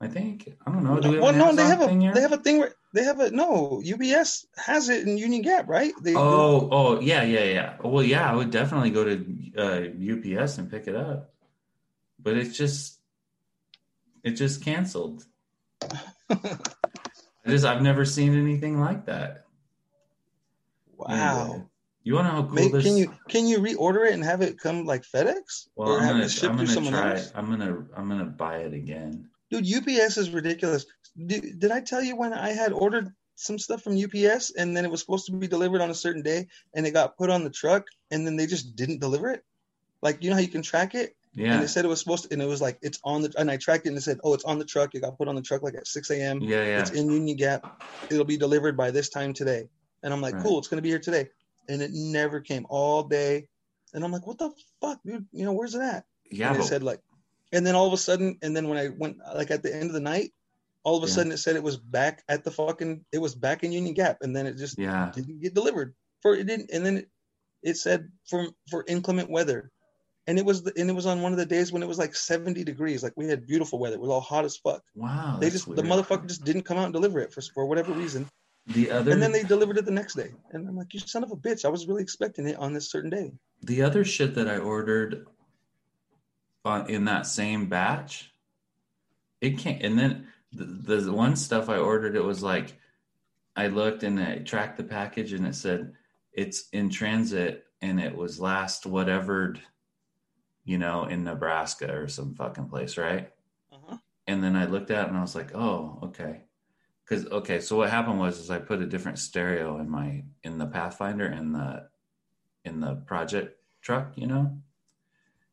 I 0.00 0.08
think. 0.08 0.56
I 0.66 0.70
don't 0.70 0.84
know. 0.84 1.00
Do 1.00 1.08
we 1.08 1.14
have 1.14 1.24
well, 1.24 1.32
no, 1.32 1.54
they 1.54 1.66
have 1.66 1.80
a 1.80 1.86
thing 1.88 2.02
here? 2.02 2.12
they 2.12 2.20
have 2.20 2.32
a 2.32 2.36
thing 2.36 2.58
where 2.58 2.74
they 2.92 3.02
have 3.02 3.18
a 3.18 3.30
no. 3.30 3.82
UPS 3.82 4.46
has 4.56 4.90
it 4.90 5.06
in 5.08 5.16
Union 5.16 5.40
Gap, 5.40 5.66
right? 5.68 5.94
They, 6.02 6.14
Oh, 6.14 6.68
oh, 6.70 7.00
yeah, 7.00 7.22
yeah, 7.22 7.44
yeah. 7.44 7.76
Well, 7.82 8.02
yeah, 8.04 8.30
I 8.30 8.34
would 8.34 8.50
definitely 8.50 8.90
go 8.90 9.04
to 9.04 9.24
uh, 9.56 10.38
UPS 10.42 10.58
and 10.58 10.70
pick 10.70 10.86
it 10.86 10.94
up, 10.94 11.32
but 12.22 12.36
it's 12.36 12.56
just, 12.56 13.00
it 14.22 14.32
just 14.32 14.62
canceled. 14.62 15.24
I 16.30 16.58
just, 17.48 17.64
I've 17.64 17.82
never 17.82 18.04
seen 18.04 18.36
anything 18.36 18.78
like 18.78 19.06
that. 19.06 19.46
wow. 20.94 21.42
Anyway, 21.42 21.64
you 22.06 22.14
want 22.14 22.28
to 22.28 22.32
know 22.34 22.42
how 22.42 22.48
cool 22.54 22.68
this? 22.70 22.84
can 22.84 22.96
you 22.96 23.12
can 23.28 23.46
you 23.46 23.58
reorder 23.58 24.06
it 24.06 24.14
and 24.14 24.24
have 24.24 24.40
it 24.40 24.58
come 24.58 24.84
like 24.84 25.02
FedEx 25.02 25.68
Well, 25.74 25.90
or 25.90 25.98
I'm 25.98 26.04
have 26.04 26.14
gonna, 26.14 26.24
it 26.24 26.30
shipped 26.30 26.50
I'm 26.58 26.64
gonna 26.64 26.90
try. 26.90 27.10
else? 27.12 27.32
I'm 27.34 27.50
gonna, 27.50 27.84
I'm 27.96 28.08
gonna 28.08 28.24
buy 28.24 28.58
it 28.58 28.72
again. 28.72 29.28
Dude, 29.50 29.66
UPS 29.66 30.16
is 30.16 30.30
ridiculous. 30.30 30.86
Did, 31.26 31.58
did 31.58 31.70
I 31.70 31.80
tell 31.80 32.02
you 32.02 32.16
when 32.16 32.32
I 32.32 32.50
had 32.50 32.72
ordered 32.72 33.10
some 33.36 33.58
stuff 33.58 33.82
from 33.82 33.96
UPS 34.02 34.52
and 34.56 34.76
then 34.76 34.84
it 34.84 34.90
was 34.90 35.00
supposed 35.00 35.26
to 35.26 35.32
be 35.32 35.46
delivered 35.48 35.80
on 35.80 35.90
a 35.90 35.94
certain 35.94 36.22
day 36.22 36.46
and 36.74 36.86
it 36.86 36.92
got 36.92 37.16
put 37.16 37.30
on 37.30 37.44
the 37.44 37.50
truck 37.50 37.84
and 38.10 38.26
then 38.26 38.36
they 38.36 38.46
just 38.46 38.76
didn't 38.76 39.00
deliver 39.00 39.30
it? 39.30 39.42
Like 40.02 40.22
you 40.22 40.30
know 40.30 40.36
how 40.36 40.42
you 40.42 40.48
can 40.48 40.62
track 40.62 40.94
it 40.94 41.14
Yeah. 41.34 41.54
and 41.54 41.62
it 41.62 41.68
said 41.68 41.84
it 41.84 41.88
was 41.88 42.00
supposed 42.00 42.24
to 42.24 42.32
and 42.32 42.40
it 42.42 42.46
was 42.46 42.60
like 42.60 42.78
it's 42.82 43.00
on 43.04 43.22
the 43.22 43.32
and 43.38 43.50
I 43.50 43.56
tracked 43.56 43.86
it 43.86 43.90
and 43.90 43.98
it 43.98 44.02
said 44.02 44.18
oh 44.24 44.34
it's 44.34 44.44
on 44.44 44.58
the 44.58 44.64
truck. 44.64 44.94
It 44.94 45.00
got 45.00 45.18
put 45.18 45.28
on 45.28 45.34
the 45.34 45.42
truck 45.42 45.62
like 45.62 45.74
at 45.74 45.86
6 45.86 46.10
a.m. 46.10 46.42
yeah, 46.42 46.64
yeah. 46.64 46.80
It's 46.80 46.90
in 46.90 47.10
Union 47.10 47.36
Gap. 47.36 47.62
It'll 48.10 48.24
be 48.24 48.36
delivered 48.36 48.76
by 48.76 48.90
this 48.90 49.08
time 49.08 49.32
today. 49.32 49.68
And 50.02 50.12
I'm 50.12 50.20
like, 50.20 50.34
Right. 50.34 50.42
cool, 50.42 50.58
it's 50.58 50.68
gonna 50.68 50.82
be 50.82 50.90
here 50.90 50.98
today. 50.98 51.28
And 51.68 51.82
it 51.82 51.90
never 51.92 52.40
came 52.40 52.66
all 52.68 53.02
day. 53.02 53.48
And 53.94 54.04
I'm 54.04 54.12
like, 54.12 54.26
what 54.26 54.38
the 54.38 54.50
fuck, 54.80 55.00
dude? 55.04 55.26
You 55.32 55.44
know, 55.44 55.52
where's 55.52 55.74
it 55.74 55.80
at? 55.82 56.04
Yeah, 56.30 56.52
and 56.52 56.60
it 56.60 56.64
said 56.64 56.82
like, 56.82 57.00
and 57.52 57.64
then 57.66 57.74
all 57.74 57.86
of 57.86 57.92
a 57.92 57.96
sudden, 57.96 58.38
and 58.42 58.54
then 58.56 58.68
when 58.68 58.78
I 58.78 58.88
went 58.88 59.18
like 59.34 59.50
at 59.50 59.62
the 59.62 59.74
end 59.74 59.84
of 59.84 59.92
the 59.92 60.00
night, 60.00 60.32
all 60.82 60.96
of 60.96 61.04
a 61.04 61.06
Yeah. 61.06 61.12
sudden 61.14 61.32
it 61.32 61.38
said 61.38 61.56
it 61.56 61.62
was 61.62 61.76
back 61.76 62.22
at 62.28 62.44
the 62.44 62.50
fucking, 62.50 63.04
it 63.12 63.18
was 63.18 63.34
back 63.34 63.62
in 63.64 63.72
Union 63.72 63.94
Gap, 63.94 64.18
and 64.22 64.34
then 64.34 64.46
it 64.46 64.56
just 64.56 64.78
yeah, 64.78 65.12
didn't 65.14 65.40
get 65.40 65.54
delivered 65.54 65.94
for 66.22 66.34
it 66.34 66.44
didn't, 66.46 66.70
and 66.72 66.84
then 66.84 66.96
it, 66.98 67.08
it 67.62 67.76
said 67.76 68.10
for 68.28 68.48
for 68.68 68.84
inclement 68.88 69.30
weather, 69.30 69.70
and 70.26 70.38
it 70.38 70.44
was 70.44 70.62
the, 70.64 70.72
and 70.76 70.90
it 70.90 70.92
was 70.94 71.06
on 71.06 71.22
one 71.22 71.32
of 71.32 71.38
the 71.38 71.46
days 71.46 71.72
when 71.72 71.82
it 71.82 71.88
was 71.88 71.98
like 71.98 72.14
70 72.14 72.64
degrees, 72.64 73.02
like 73.02 73.12
we 73.16 73.26
had 73.28 73.46
beautiful 73.46 73.78
weather, 73.78 73.94
it 73.94 74.00
was 74.00 74.10
all 74.10 74.20
hot 74.20 74.44
as 74.44 74.56
fuck. 74.56 74.82
wow. 74.94 75.38
they 75.40 75.50
just 75.50 75.66
the 75.74 75.82
motherfucker 75.82 76.26
just 76.26 76.44
didn't 76.44 76.62
come 76.62 76.76
out 76.78 76.84
and 76.84 76.92
deliver 76.92 77.20
it 77.20 77.32
for 77.32 77.40
for 77.40 77.66
whatever 77.66 77.92
reason, 77.92 78.28
The 78.68 78.90
other, 78.90 79.12
and 79.12 79.22
then 79.22 79.30
they 79.30 79.44
delivered 79.44 79.78
it 79.78 79.84
the 79.84 79.92
next 79.92 80.14
day, 80.14 80.32
and 80.50 80.68
I'm 80.68 80.76
like, 80.76 80.92
you 80.92 80.98
son 80.98 81.22
of 81.22 81.30
a 81.30 81.36
bitch, 81.36 81.64
I 81.64 81.68
was 81.68 81.86
really 81.86 82.02
expecting 82.02 82.48
it 82.48 82.56
on 82.56 82.72
this 82.72 82.90
certain 82.90 83.10
day. 83.10 83.32
the 83.62 83.82
other 83.82 84.04
shit 84.04 84.34
that 84.34 84.48
I 84.48 84.58
ordered 84.58 85.26
on 86.64 86.90
in 86.90 87.04
that 87.04 87.26
same 87.26 87.68
batch, 87.68 88.32
it 89.40 89.58
can't. 89.58 89.82
And 89.82 89.96
then 89.96 90.26
the, 90.52 90.64
the 90.64 91.12
one 91.12 91.36
stuff 91.36 91.68
I 91.68 91.76
ordered, 91.76 92.16
it 92.16 92.24
was 92.24 92.42
like 92.42 92.76
I 93.54 93.68
looked 93.68 94.02
and 94.02 94.18
I 94.20 94.38
tracked 94.38 94.76
the 94.76 94.84
package 94.84 95.32
and 95.32 95.46
it 95.46 95.54
said 95.54 95.92
it's 96.32 96.68
in 96.70 96.90
transit 96.90 97.66
and 97.80 98.00
it 98.00 98.16
was 98.16 98.40
last 98.40 98.84
whatever, 98.84 99.54
you 100.64 100.78
know, 100.78 101.04
in 101.04 101.22
Nebraska 101.22 101.94
or 101.96 102.08
some 102.08 102.34
fucking 102.34 102.68
place, 102.68 102.96
right? 102.96 103.30
Uh-huh. 103.72 103.96
And 104.26 104.42
then 104.42 104.56
I 104.56 104.66
looked 104.66 104.90
at 104.90 105.04
it 105.04 105.08
and 105.08 105.16
I 105.16 105.22
was 105.22 105.36
like, 105.36 105.54
oh, 105.54 106.00
okay. 106.02 106.42
Because 107.06 107.26
okay, 107.26 107.60
so 107.60 107.76
what 107.76 107.90
happened 107.90 108.18
was 108.18 108.38
is 108.38 108.50
I 108.50 108.58
put 108.58 108.82
a 108.82 108.86
different 108.86 109.18
stereo 109.18 109.78
in 109.78 109.88
my 109.88 110.24
in 110.42 110.58
the 110.58 110.66
Pathfinder 110.66 111.26
in 111.26 111.52
the 111.52 111.88
in 112.64 112.80
the 112.80 112.96
project 112.96 113.58
truck, 113.80 114.12
you 114.16 114.26
know? 114.26 114.58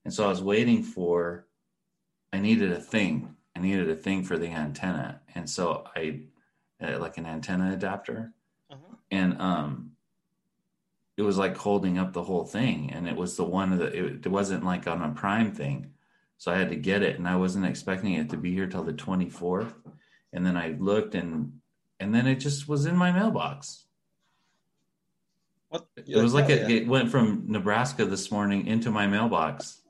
And 0.04 0.14
so 0.14 0.26
I 0.26 0.30
was 0.30 0.42
waiting 0.42 0.82
for 0.82 1.46
I 2.32 2.40
needed 2.40 2.72
a 2.72 2.80
thing. 2.80 3.36
I 3.56 3.60
needed 3.60 3.90
a 3.90 3.96
thing 3.96 4.24
for 4.24 4.38
the 4.38 4.48
antenna. 4.48 5.22
And 5.36 5.48
so 5.48 5.86
I 5.96 6.22
uh, 6.82 6.98
like 6.98 7.18
an 7.18 7.28
antenna 7.28 7.74
adapter. 7.74 8.34
Uh-huh. 8.72 8.96
And 9.12 9.40
um 9.40 9.92
it 11.16 11.22
was 11.22 11.38
like 11.38 11.56
holding 11.56 12.00
up 12.00 12.14
the 12.14 12.24
whole 12.24 12.46
thing 12.46 12.90
and 12.92 13.08
it 13.08 13.16
was 13.16 13.38
the 13.38 13.44
one 13.44 13.78
that 13.78 13.94
it, 13.94 14.26
it 14.26 14.28
wasn't 14.28 14.66
like 14.66 14.88
on 14.88 15.04
a 15.04 15.12
prime 15.12 15.52
thing. 15.52 15.92
So 16.40 16.52
I 16.52 16.58
had 16.58 16.70
to 16.70 16.76
get 16.76 17.04
it 17.04 17.20
and 17.20 17.28
I 17.28 17.36
wasn't 17.36 17.68
expecting 17.68 18.14
it 18.14 18.32
to 18.32 18.38
be 18.38 18.52
here 18.52 18.66
till 18.66 18.84
the 18.84 18.94
24th. 18.94 19.74
And 20.34 20.46
then 20.46 20.58
I 20.58 20.76
looked 20.80 21.16
and 21.16 21.60
and 22.00 22.14
then 22.14 22.28
it 22.28 22.36
just 22.36 22.68
was 22.68 22.86
in 22.86 22.98
my 22.98 23.12
mailbox. 23.12 23.86
What? 25.70 25.88
It 25.96 26.22
was 26.22 26.34
like 26.34 26.50
it, 26.50 26.70
yeah. 26.70 26.78
it 26.78 26.88
went 26.88 27.10
from 27.10 27.46
Nebraska 27.48 28.06
this 28.06 28.32
morning 28.32 28.68
into 28.68 28.92
my 28.92 29.08
mailbox 29.08 29.82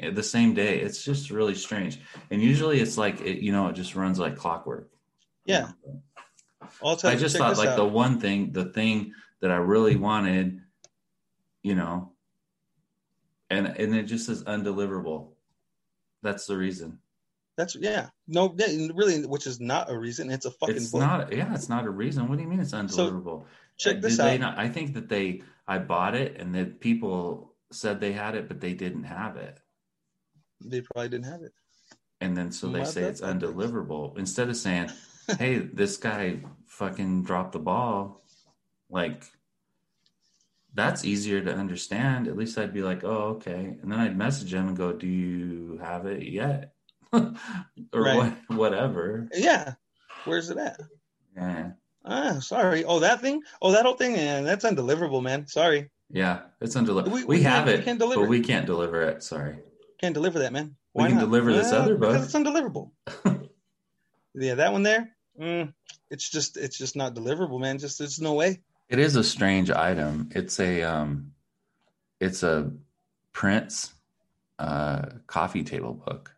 eh, 0.00 0.10
the 0.10 0.22
same 0.22 0.54
day. 0.54 0.80
It's 0.80 1.04
just 1.04 1.30
really 1.30 1.54
strange. 1.54 2.00
And 2.30 2.42
usually 2.42 2.80
it's 2.80 2.98
like 2.98 3.20
it, 3.20 3.38
you 3.38 3.52
know, 3.52 3.68
it 3.68 3.74
just 3.74 3.94
runs 3.94 4.18
like 4.18 4.36
clockwork. 4.36 4.90
Yeah. 5.44 5.70
I 6.82 7.16
just 7.16 7.36
thought 7.36 7.56
like 7.56 7.70
out. 7.70 7.76
the 7.76 7.84
one 7.86 8.20
thing, 8.20 8.52
the 8.52 8.66
thing 8.66 9.14
that 9.40 9.50
I 9.50 9.56
really 9.56 9.96
wanted, 9.96 10.60
you 11.62 11.74
know, 11.74 12.12
and 13.50 13.66
and 13.66 13.94
it 13.94 14.04
just 14.04 14.26
says 14.26 14.44
undeliverable. 14.44 15.30
That's 16.22 16.46
the 16.46 16.56
reason. 16.56 16.98
That's 17.58 17.74
yeah. 17.74 18.06
No, 18.28 18.54
yeah, 18.56 18.86
really, 18.94 19.26
which 19.26 19.46
is 19.48 19.58
not 19.60 19.90
a 19.90 19.98
reason. 19.98 20.30
It's 20.30 20.46
a 20.46 20.50
fucking 20.52 20.76
It's 20.76 20.90
book. 20.92 21.00
not. 21.00 21.32
Yeah, 21.32 21.52
it's 21.52 21.68
not 21.68 21.84
a 21.84 21.90
reason. 21.90 22.28
What 22.28 22.36
do 22.38 22.44
you 22.44 22.48
mean 22.48 22.60
it's 22.60 22.72
undeliverable? 22.72 23.44
check 23.76 23.96
Uh, 23.96 24.00
this 24.00 24.16
did 24.16 24.26
out. 24.26 24.40
not, 24.40 24.58
I 24.58 24.68
think 24.68 24.94
that 24.94 25.08
they. 25.08 25.42
I 25.66 25.78
bought 25.78 26.14
it, 26.14 26.40
and 26.40 26.54
that 26.54 26.78
people 26.80 27.52
said 27.72 28.00
they 28.00 28.12
had 28.12 28.36
it, 28.36 28.46
but 28.48 28.60
they 28.60 28.74
didn't 28.74 29.04
have 29.04 29.36
it. 29.36 29.58
They 30.64 30.80
probably 30.82 31.08
didn't 31.08 31.26
have 31.26 31.42
it. 31.42 31.52
And 32.20 32.36
then 32.36 32.52
so 32.52 32.68
they 32.68 32.84
say 32.84 33.02
it's 33.02 33.20
undeliverable 33.20 34.16
instead 34.18 34.48
of 34.48 34.56
saying, 34.56 34.90
"Hey, 35.38 35.58
this 35.58 35.96
guy 35.96 36.40
fucking 36.66 37.24
dropped 37.24 37.52
the 37.52 37.58
ball." 37.58 38.22
Like 38.88 39.24
that's 40.74 41.04
easier 41.04 41.40
to 41.40 41.52
understand. 41.52 42.28
At 42.28 42.36
least 42.36 42.56
I'd 42.56 42.72
be 42.72 42.82
like, 42.82 43.02
"Oh, 43.02 43.34
okay," 43.36 43.76
and 43.82 43.90
then 43.90 43.98
I'd 43.98 44.16
message 44.16 44.54
him 44.54 44.68
and 44.68 44.76
go, 44.76 44.92
"Do 44.92 45.08
you 45.08 45.80
have 45.82 46.06
it 46.06 46.22
yet?" 46.22 46.74
or 47.12 47.34
Right. 47.94 48.16
what, 48.48 48.56
whatever. 48.58 49.28
Yeah. 49.34 49.74
Where's 50.24 50.50
it 50.50 50.58
at? 50.58 50.80
Yeah, 51.36 51.70
Ah, 52.04 52.38
sorry. 52.40 52.84
Oh, 52.84 53.00
that 53.00 53.20
thing. 53.20 53.42
Oh, 53.62 53.72
that 53.72 53.84
whole 53.84 53.94
thing. 53.96 54.12
Man, 54.14 54.44
that's 54.44 54.64
undeliverable, 54.64 55.22
man. 55.22 55.46
Sorry, 55.46 55.90
yeah, 56.10 56.40
it's 56.60 56.74
undeliverable. 56.74 57.12
We- 57.12 57.24
We, 57.24 57.38
we 57.38 57.42
have 57.42 57.66
we 57.66 57.74
it, 57.74 57.84
can't 57.84 57.98
deliver 57.98 58.22
but 58.22 58.28
we 58.30 58.40
can't 58.40 58.66
deliver 58.66 59.02
it. 59.02 59.22
Sorry. 59.22 59.58
can't 60.00 60.14
deliver 60.14 60.40
that, 60.40 60.52
man. 60.52 60.74
We 60.94 61.04
can 61.04 61.18
deliver 61.18 61.52
this 61.52 61.70
other 61.72 61.96
book. 61.96 62.12
because 62.12 62.24
it's 62.24 62.34
undeliverable. 62.34 62.90
yeah, 64.34 64.54
that 64.54 64.72
one 64.72 64.82
there. 64.82 65.10
Mm, 65.40 65.72
it's 66.10 66.28
just 66.28 66.56
it's 66.56 66.76
just 66.78 66.96
not 66.96 67.14
deliverable, 67.14 67.60
man. 67.60 67.78
Just 67.78 67.98
there's 67.98 68.20
no 68.20 68.34
way. 68.34 68.60
It 68.88 68.98
is 68.98 69.14
a 69.16 69.22
strange 69.22 69.70
item. 69.70 70.30
It's 70.34 70.58
a 70.58 70.82
um 70.82 71.32
it's 72.20 72.42
a 72.42 72.72
Prince 73.32 73.92
uh 74.58 75.02
coffee 75.26 75.62
table 75.62 75.92
book. 75.94 76.34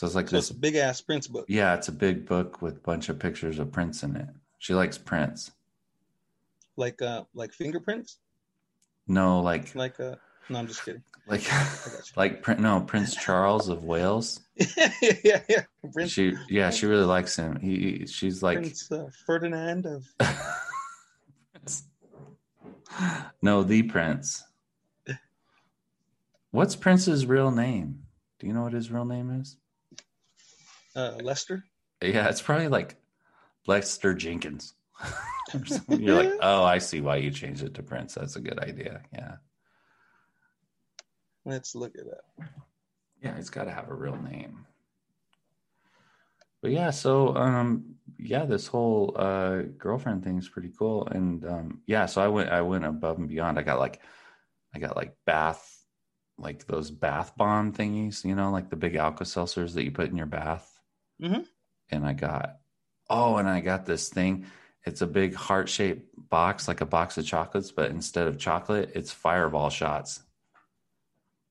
So 0.00 0.06
it's 0.06 0.16
like 0.16 0.30
So 0.30 0.36
this 0.36 0.50
big 0.50 0.76
ass 0.76 1.02
Prince 1.02 1.28
book. 1.28 1.44
yeah, 1.46 1.74
it's 1.74 1.88
a 1.88 1.92
big 1.92 2.24
book 2.24 2.62
with 2.62 2.78
a 2.78 2.80
bunch 2.80 3.10
of 3.10 3.18
pictures 3.18 3.58
of 3.58 3.70
Prince 3.70 4.02
in 4.02 4.16
it. 4.16 4.28
She 4.56 4.72
likes 4.72 4.96
Prince. 4.96 5.50
Like 6.78 7.02
uh 7.02 7.24
like 7.34 7.52
fingerprints. 7.52 8.16
No, 9.06 9.40
like 9.42 9.74
Like 9.74 10.00
uh 10.00 10.14
no, 10.48 10.58
I'm 10.58 10.66
just 10.68 10.86
kidding. 10.86 11.02
like 11.26 11.42
like 12.16 12.40
Prin- 12.40 12.62
no, 12.62 12.80
Prince 12.80 13.14
Charles 13.14 13.68
of 13.68 13.84
Wales. 13.84 14.40
yeah, 14.56 14.90
yeah, 15.22 15.42
yeah. 15.50 15.64
Prince, 15.92 16.12
She 16.12 16.32
yeah, 16.48 16.70
she 16.70 16.86
really 16.86 17.04
likes 17.04 17.36
him. 17.36 17.60
He 17.60 18.06
she's 18.06 18.42
like 18.42 18.56
Prince 18.56 18.90
uh, 18.90 19.10
Ferdinand 19.26 19.84
of 19.84 20.06
No, 23.42 23.62
the 23.62 23.82
Prince. 23.82 24.44
What's 26.52 26.74
Prince's 26.74 27.26
real 27.26 27.50
name? 27.50 28.04
Do 28.38 28.46
you 28.46 28.54
know 28.54 28.62
what 28.62 28.72
his 28.72 28.90
real 28.90 29.04
name 29.04 29.30
is? 29.42 29.58
Uh, 30.96 31.16
Leicester. 31.22 31.64
Yeah, 32.02 32.28
it's 32.28 32.42
probably 32.42 32.68
like 32.68 32.96
Lester 33.66 34.14
Jenkins. 34.14 34.74
You're 35.88 36.22
like, 36.22 36.32
oh, 36.40 36.64
I 36.64 36.78
see 36.78 37.00
why 37.00 37.16
you 37.16 37.30
changed 37.30 37.62
it 37.62 37.74
to 37.74 37.82
Prince. 37.82 38.14
That's 38.14 38.36
a 38.36 38.40
good 38.40 38.58
idea. 38.58 39.02
Yeah. 39.12 39.36
Let's 41.44 41.74
look 41.74 41.92
at 41.98 42.04
that. 42.04 42.48
Yeah, 43.22 43.36
he's 43.36 43.50
got 43.50 43.64
to 43.64 43.70
have 43.70 43.88
a 43.88 43.94
real 43.94 44.16
name. 44.16 44.66
But 46.62 46.72
yeah, 46.72 46.90
so 46.90 47.34
um 47.36 47.94
yeah, 48.18 48.44
this 48.44 48.66
whole 48.66 49.14
uh 49.16 49.62
girlfriend 49.78 50.24
thing 50.24 50.38
is 50.38 50.48
pretty 50.48 50.70
cool. 50.78 51.06
And 51.06 51.44
um 51.46 51.80
yeah, 51.86 52.06
so 52.06 52.22
I 52.22 52.28
went 52.28 52.50
I 52.50 52.60
went 52.60 52.84
above 52.84 53.18
and 53.18 53.28
beyond. 53.28 53.58
I 53.58 53.62
got 53.62 53.78
like 53.78 54.00
I 54.74 54.78
got 54.78 54.94
like 54.94 55.16
bath 55.24 55.80
like 56.38 56.66
those 56.66 56.90
bath 56.90 57.36
bomb 57.36 57.72
thingies, 57.72 58.24
you 58.24 58.34
know, 58.34 58.50
like 58.50 58.70
the 58.70 58.76
big 58.76 58.96
Alka 58.96 59.24
Seltzers 59.24 59.74
that 59.74 59.84
you 59.84 59.90
put 59.90 60.10
in 60.10 60.16
your 60.16 60.26
bath. 60.26 60.79
Mhm. 61.20 61.46
And 61.90 62.06
I 62.06 62.12
got 62.12 62.56
oh, 63.08 63.36
and 63.36 63.48
I 63.48 63.60
got 63.60 63.86
this 63.86 64.08
thing. 64.08 64.46
It's 64.84 65.02
a 65.02 65.06
big 65.06 65.34
heart 65.34 65.68
shaped 65.68 66.08
box, 66.16 66.66
like 66.68 66.80
a 66.80 66.86
box 66.86 67.18
of 67.18 67.26
chocolates, 67.26 67.70
but 67.70 67.90
instead 67.90 68.28
of 68.28 68.38
chocolate, 68.38 68.92
it's 68.94 69.12
fireball 69.12 69.68
shots. 69.68 70.22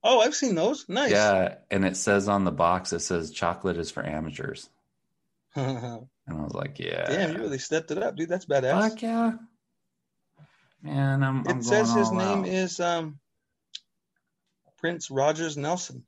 Oh, 0.03 0.21
I've 0.21 0.33
seen 0.35 0.55
those. 0.55 0.88
Nice. 0.88 1.11
Yeah, 1.11 1.55
and 1.69 1.83
it 1.85 1.97
says 1.97 2.27
on 2.29 2.45
the 2.45 2.51
box, 2.51 2.93
it 2.93 3.01
says 3.01 3.31
chocolate 3.31 3.77
is 3.77 3.91
for 3.91 4.05
amateurs. 4.05 4.69
And 5.55 6.38
I 6.38 6.43
was 6.43 6.53
like, 6.53 6.77
yeah. 6.77 7.07
Damn, 7.07 7.31
you 7.33 7.39
really 7.39 7.57
stepped 7.57 7.89
it 7.89 7.97
up, 7.97 8.15
dude. 8.15 8.29
That's 8.29 8.45
badass. 8.45 8.91
Fuck 8.91 9.01
yeah. 9.01 9.31
Man, 10.83 11.23
I'm, 11.23 11.43
I'm 11.47 11.57
it 11.59 11.63
says 11.63 11.88
going 11.88 11.99
his 11.99 12.11
name 12.11 12.39
out. 12.41 12.47
is 12.47 12.79
um 12.79 13.19
Prince 14.77 15.09
Rogers 15.09 15.57
Nelson. 15.57 16.05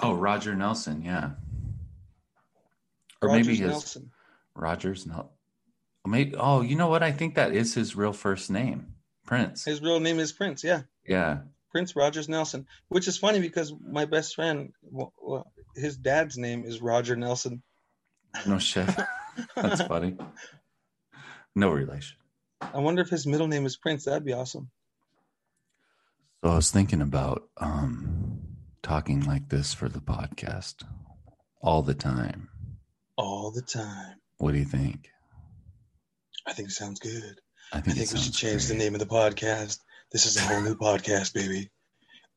Oh, 0.00 0.14
Roger 0.14 0.54
Nelson, 0.54 1.02
yeah. 1.02 1.30
Or 3.26 3.28
Rogers 3.28 3.46
maybe 3.46 3.58
his 3.58 3.70
Nelson. 3.70 4.10
Rogers 4.54 5.06
no 5.06 5.30
maybe 6.06 6.34
oh, 6.36 6.60
you 6.60 6.76
know 6.76 6.88
what? 6.88 7.02
I 7.02 7.12
think 7.12 7.34
that 7.34 7.52
is 7.52 7.74
his 7.74 7.96
real 7.96 8.12
first 8.12 8.50
name. 8.50 8.94
Prince. 9.26 9.64
His 9.64 9.82
real 9.82 10.00
name 10.00 10.18
is 10.18 10.32
Prince. 10.32 10.62
Yeah, 10.62 10.82
Yeah. 11.06 11.38
Prince 11.72 11.96
Rogers 11.96 12.28
Nelson. 12.28 12.66
Which 12.88 13.08
is 13.08 13.18
funny 13.18 13.40
because 13.40 13.72
my 13.82 14.04
best 14.04 14.34
friend, 14.34 14.72
well, 14.82 15.12
well, 15.20 15.52
his 15.74 15.96
dad's 15.96 16.38
name 16.38 16.64
is 16.64 16.80
Roger 16.80 17.16
Nelson. 17.16 17.62
No 18.46 18.58
shit. 18.58 18.88
That's 19.56 19.82
funny. 19.82 20.16
No 21.54 21.70
relation. 21.70 22.16
I 22.60 22.78
wonder 22.78 23.02
if 23.02 23.10
his 23.10 23.26
middle 23.26 23.48
name 23.48 23.66
is 23.66 23.76
Prince. 23.76 24.04
That'd 24.04 24.24
be 24.24 24.32
awesome. 24.32 24.70
So 26.42 26.50
I 26.50 26.56
was 26.56 26.70
thinking 26.70 27.02
about 27.02 27.48
um 27.56 28.38
talking 28.82 29.24
like 29.24 29.48
this 29.48 29.74
for 29.74 29.88
the 29.88 30.00
podcast 30.00 30.84
all 31.60 31.82
the 31.82 31.94
time. 31.94 32.48
All 33.16 33.50
the 33.50 33.62
time. 33.62 34.16
What 34.38 34.52
do 34.52 34.58
you 34.58 34.64
think? 34.64 35.08
I 36.46 36.52
think 36.52 36.68
it 36.68 36.72
sounds 36.72 37.00
good. 37.00 37.40
I 37.72 37.78
I 37.78 37.80
think, 37.80 37.96
think 37.96 38.12
we 38.12 38.18
should 38.18 38.34
change 38.34 38.66
the 38.66 38.74
name 38.74 38.94
of 38.94 39.00
the 39.00 39.06
podcast. 39.06 39.78
This 40.12 40.26
is 40.26 40.36
a 40.36 40.40
whole 40.42 40.60
new 40.60 40.76
podcast, 40.76 41.32
baby. 41.34 41.70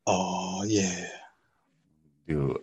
Oh 0.08 0.64
yeah. 0.66 1.06
Do 2.28 2.58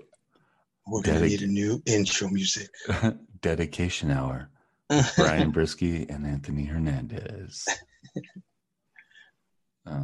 We're 0.86 1.02
gonna 1.02 1.20
Dedic- 1.20 1.28
need 1.28 1.42
a 1.42 1.46
new 1.46 1.82
intro 1.86 2.28
music. 2.28 2.68
dedication 3.42 4.10
hour. 4.10 4.50
Brian 5.16 5.52
Brisky 5.52 6.08
and 6.08 6.26
Anthony 6.26 6.64
Hernandez. 6.64 7.64
Um, 9.86 10.02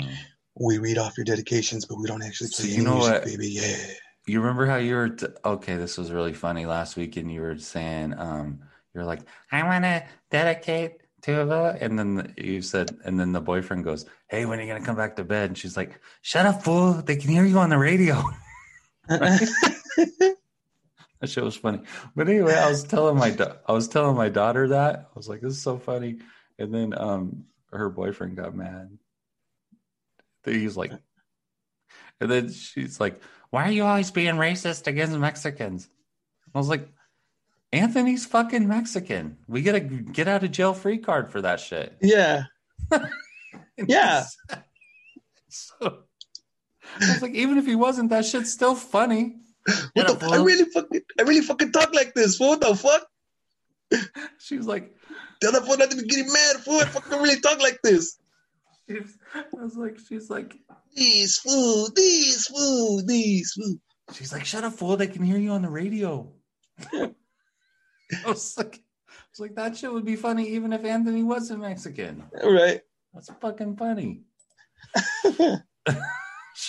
we 0.61 0.79
read 0.79 0.98
off 0.98 1.16
your 1.16 1.25
dedications, 1.25 1.85
but 1.87 1.98
we 1.98 2.07
don't 2.07 2.22
actually 2.22 2.48
So 2.48 2.62
play 2.64 2.70
you 2.72 2.77
any 2.77 2.85
know 2.85 2.94
music, 2.96 3.12
what? 3.14 3.25
baby. 3.25 3.48
Yeah. 3.48 3.77
You 4.26 4.40
remember 4.40 4.66
how 4.66 4.76
you 4.76 4.94
were 4.94 5.08
t- 5.11 5.26
okay? 5.44 5.76
This 5.76 5.98
was 5.98 6.11
really 6.12 6.32
funny 6.32 6.66
last 6.66 6.96
week, 6.96 7.16
and 7.16 7.30
you 7.32 7.40
were 7.40 7.58
saying 7.58 8.14
um, 8.18 8.61
you're 8.94 9.04
like, 9.04 9.20
I 9.50 9.62
want 9.64 9.85
to 9.85 10.04
dedicate 10.30 10.92
to 11.22 11.44
the, 11.44 11.76
and 11.80 11.98
then 11.98 12.14
the- 12.16 12.35
you 12.37 12.62
said, 12.62 12.96
and 13.04 13.18
then 13.18 13.32
the 13.32 13.40
boyfriend 13.40 13.85
goes, 13.85 14.06
Hey, 14.28 14.44
when 14.46 14.58
are 14.58 14.62
you 14.62 14.72
gonna 14.72 14.85
come 14.85 14.96
back 14.96 15.16
to 15.16 15.24
bed? 15.24 15.50
And 15.50 15.58
she's 15.58 15.76
like, 15.76 16.00
Shut 16.22 16.46
up, 16.46 16.62
fool! 16.62 16.94
They 16.94 17.16
can 17.16 17.30
hear 17.30 17.44
you 17.44 17.58
on 17.58 17.70
the 17.70 17.78
radio. 17.78 18.22
That 21.20 21.30
shit 21.30 21.44
was 21.44 21.54
funny. 21.54 21.82
But 22.16 22.28
anyway, 22.28 22.54
I 22.54 22.68
was 22.68 22.82
telling 22.82 23.16
my 23.16 23.30
da- 23.30 23.54
I 23.68 23.70
was 23.72 23.87
telling 23.87 24.16
my 24.16 24.28
daughter 24.28 24.66
that 24.68 25.08
I 25.08 25.12
was 25.14 25.28
like, 25.28 25.40
"This 25.40 25.52
is 25.52 25.62
so 25.62 25.78
funny," 25.78 26.18
and 26.58 26.74
then 26.74 26.98
um, 26.98 27.44
her 27.70 27.88
boyfriend 27.90 28.37
got 28.37 28.56
mad. 28.56 28.98
He's 30.44 30.76
like, 30.76 30.90
and 32.20 32.28
then 32.28 32.50
she's 32.50 32.98
like, 32.98 33.20
"Why 33.52 33.68
are 33.68 33.70
you 33.70 33.84
always 33.84 34.10
being 34.10 34.34
racist 34.34 34.88
against 34.88 35.16
Mexicans?" 35.16 35.88
I 36.52 36.58
was 36.58 36.68
like, 36.68 36.88
"Anthony's 37.72 38.26
fucking 38.26 38.66
Mexican. 38.66 39.36
We 39.46 39.62
get 39.62 39.76
a 39.76 39.80
get 39.80 40.26
out 40.26 40.42
of 40.42 40.50
jail 40.50 40.74
free 40.74 40.98
card 40.98 41.30
for 41.30 41.42
that 41.42 41.60
shit." 41.60 41.96
yeah. 42.02 42.44
Yeah. 43.88 44.24
so 45.48 45.74
I 45.80 47.08
was 47.08 47.22
like, 47.22 47.34
even 47.34 47.58
if 47.58 47.66
he 47.66 47.74
wasn't, 47.74 48.10
that 48.10 48.24
shit's 48.26 48.52
still 48.52 48.74
funny. 48.74 49.36
What 49.94 50.20
the, 50.20 50.26
I 50.26 50.36
really 50.36 50.64
fucking 50.70 51.00
I 51.18 51.22
really 51.22 51.40
fucking 51.40 51.72
talk 51.72 51.94
like 51.94 52.14
this. 52.14 52.38
What 52.38 52.60
the 52.60 52.74
fuck? 52.74 53.06
She 54.38 54.56
was 54.56 54.66
like, 54.66 54.94
Tell 55.42 55.50
that 55.50 55.64
fool 55.66 55.76
not 55.76 55.90
to 55.90 55.96
be 55.96 56.06
getting 56.06 56.32
mad, 56.32 56.56
fool. 56.58 56.78
I 56.78 56.84
fucking 56.84 57.18
really 57.18 57.40
talk 57.40 57.60
like 57.60 57.80
this. 57.82 58.16
I 58.90 58.94
was 59.52 59.76
like, 59.76 59.98
she's 60.08 60.30
like, 60.30 60.56
These 60.94 61.38
fool, 61.38 61.88
these 61.94 62.46
fool, 62.46 63.02
these 63.05 63.52
fool. 63.52 63.76
she's 64.12 64.33
like, 64.33 64.44
shut 64.44 64.64
up, 64.64 64.74
fool. 64.74 64.96
They 64.96 65.07
can 65.07 65.22
hear 65.22 65.38
you 65.38 65.50
on 65.50 65.62
the 65.62 65.70
radio. 65.70 66.31
I 66.92 67.12
was 68.26 68.57
like, 68.59 68.83
I 69.09 69.12
was 69.31 69.40
like, 69.40 69.55
that 69.55 69.76
shit 69.76 69.92
would 69.92 70.05
be 70.05 70.16
funny 70.16 70.48
even 70.50 70.72
if 70.72 70.85
Anthony 70.85 71.22
wasn't 71.22 71.61
Mexican. 71.61 72.24
Right. 72.44 72.83
That's 73.14 73.31
fucking 73.40 73.76
funny. 73.76 74.22
shut 75.37 75.62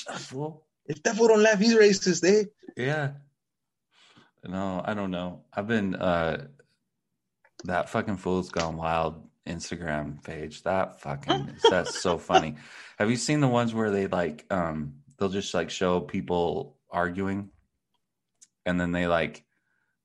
up, 0.08 0.20
fool. 0.20 0.66
If 0.86 1.04
that 1.04 1.16
fool 1.16 1.28
don't 1.30 1.44
laugh, 1.44 1.60
he's 1.60 1.76
racist, 1.76 2.24
eh? 2.28 2.46
Yeah. 2.78 3.12
No, 4.46 4.82
I 4.84 4.94
don't 4.94 5.12
know. 5.12 5.42
I've 5.54 5.68
been 5.68 5.96
uh 5.96 6.48
that 7.66 7.90
fucking 7.90 8.18
fool's 8.18 8.50
gone 8.50 8.76
wild 8.76 9.26
Instagram 9.48 10.24
page. 10.24 10.64
That 10.64 11.02
fucking 11.02 11.56
that's 11.70 12.00
so 12.00 12.18
funny. 12.18 12.56
Have 12.98 13.10
you 13.10 13.18
seen 13.18 13.40
the 13.42 13.48
ones 13.48 13.74
where 13.74 13.92
they 13.92 14.08
like 14.08 14.46
um 14.52 14.96
they'll 15.18 15.30
just 15.30 15.54
like 15.54 15.70
show 15.70 16.00
people 16.00 16.78
arguing 16.90 17.50
and 18.66 18.80
then 18.80 18.92
they 18.92 19.08
like 19.08 19.44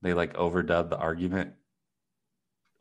they 0.02 0.14
like 0.14 0.34
overdub 0.34 0.90
the 0.90 0.96
argument? 0.96 1.52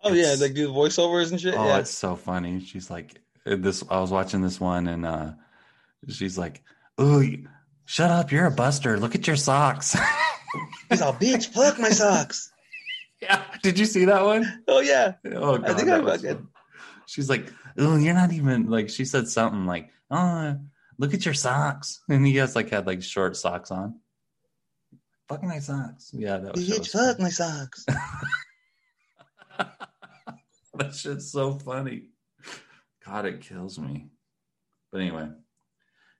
Oh 0.02 0.14
yeah, 0.14 0.22
It's- 0.34 0.42
like 0.42 0.54
do 0.54 0.68
the 0.68 0.74
voiceovers 0.74 1.32
and 1.32 1.40
shit. 1.42 1.56
Oh, 1.56 1.66
yeah. 1.66 1.80
it's 1.80 1.92
so 1.92 2.16
funny. 2.16 2.60
She's 2.60 2.90
like 2.90 3.22
this 3.46 3.84
I 3.90 4.00
was 4.00 4.12
watching 4.12 4.42
this 4.42 4.60
one 4.60 4.88
and 4.88 5.06
uh 5.06 5.32
she's 6.10 6.38
like, 6.38 6.64
"Ooh, 7.00 7.46
shut 7.86 8.12
up, 8.12 8.32
you're 8.32 8.46
a 8.46 8.52
buster. 8.52 9.00
Look 9.00 9.16
at 9.16 9.26
your 9.28 9.36
socks." 9.36 9.96
He's 10.90 11.02
all 11.02 11.14
bitch, 11.14 11.48
fuck 11.48 11.78
my 11.80 11.90
socks. 11.90 12.52
Yeah. 13.22 13.44
Did 13.64 13.80
you 13.80 13.86
see 13.86 14.06
that 14.06 14.24
one? 14.24 14.64
Oh 14.68 14.80
yeah. 14.82 15.14
Oh, 15.26 15.58
God, 15.58 15.70
I 15.70 15.74
think 15.74 15.90
I 15.90 16.02
fucking- 16.04 16.48
She's 17.08 17.30
like, 17.30 17.52
"Oh, 17.78 17.96
you're 17.96 18.14
not 18.14 18.34
even 18.34 18.70
like." 18.70 18.90
She 18.90 19.06
said 19.06 19.30
something 19.30 19.66
like, 19.66 19.90
"Oh, 20.12 20.60
look 20.98 21.14
at 21.14 21.24
your 21.24 21.34
socks," 21.34 22.02
and 22.10 22.28
he 22.28 22.36
has 22.36 22.54
like 22.56 22.70
had 22.70 22.86
like 22.86 23.02
short 23.02 23.38
socks 23.38 23.72
on. 23.72 24.00
Fucking 25.30 25.48
my 25.48 25.60
socks. 25.60 26.12
Yeah, 26.14 26.38
that 26.38 26.54
was, 26.54 26.70
Bitch, 26.70 26.90
fuck 26.92 27.18
my 27.20 27.30
socks. 27.30 27.86
that 29.58 30.94
shit's 30.94 31.32
so 31.32 31.54
funny. 31.54 32.10
God, 33.06 33.26
it 33.26 33.42
kills 33.42 33.80
me. 33.80 34.08
But 34.92 35.02
anyway, 35.02 35.30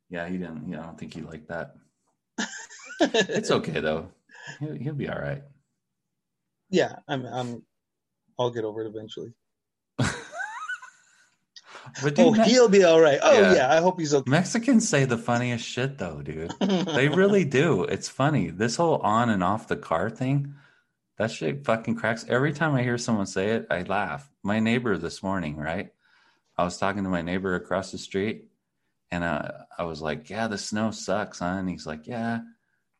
yeah, 0.10 0.28
he 0.28 0.38
didn't. 0.38 0.70
Yeah, 0.70 0.82
I 0.82 0.86
don't 0.86 0.98
think 0.98 1.14
he 1.14 1.22
liked 1.22 1.50
that. 1.50 1.76
It's 3.00 3.52
okay 3.52 3.80
though. 3.80 4.10
He'll, 4.60 4.74
he'll 4.76 4.94
be 4.94 5.10
all 5.10 5.20
right. 5.20 5.44
Yeah, 6.70 6.96
I'm. 7.08 7.26
I'm. 7.26 7.64
I'll 8.40 8.52
get 8.52 8.66
over 8.66 8.82
it 8.84 8.88
eventually. 8.88 9.34
Oh, 12.18 12.32
Me- 12.32 12.44
he'll 12.44 12.68
be 12.68 12.84
all 12.84 13.00
right. 13.00 13.18
Oh 13.22 13.40
Yeah. 13.40 13.54
yeah, 13.56 13.74
I 13.74 13.78
hope 13.78 13.98
he's 14.00 14.14
okay. 14.14 14.30
Mexicans 14.30 14.88
say 14.88 15.06
the 15.06 15.18
funniest 15.18 15.66
shit 15.66 15.98
though, 15.98 16.22
dude. 16.22 16.52
They 16.60 17.08
really 17.08 17.46
do. 17.46 17.84
It's 17.86 18.10
funny. 18.10 18.50
This 18.50 18.76
whole 18.76 18.98
on 18.98 19.30
and 19.30 19.42
off 19.44 19.68
the 19.70 19.78
car 19.78 20.10
thing, 20.10 20.54
that 21.18 21.32
shit 21.32 21.66
fucking 21.66 21.96
cracks. 21.96 22.26
Every 22.28 22.52
time 22.52 22.76
I 22.76 22.84
hear 22.84 22.98
someone 22.98 23.26
say 23.26 23.52
it, 23.52 23.68
I 23.72 23.84
laugh. 23.84 24.30
My 24.44 24.60
neighbor 24.60 24.98
this 24.98 25.24
morning, 25.24 25.56
right? 25.56 25.90
I 26.58 26.66
was 26.66 26.78
talking 26.78 27.04
to 27.04 27.10
my 27.10 27.22
neighbor 27.22 27.56
across 27.56 27.92
the 27.92 27.98
street 27.98 28.50
and 29.10 29.24
uh, 29.24 29.50
I 29.78 29.84
was 29.86 30.02
like, 30.02 30.30
Yeah, 30.30 30.48
the 30.48 30.58
snow 30.58 30.92
sucks, 30.92 31.40
huh? 31.40 31.46
And 31.46 31.70
he's 31.70 31.88
like, 31.88 32.06
Yeah. 32.06 32.40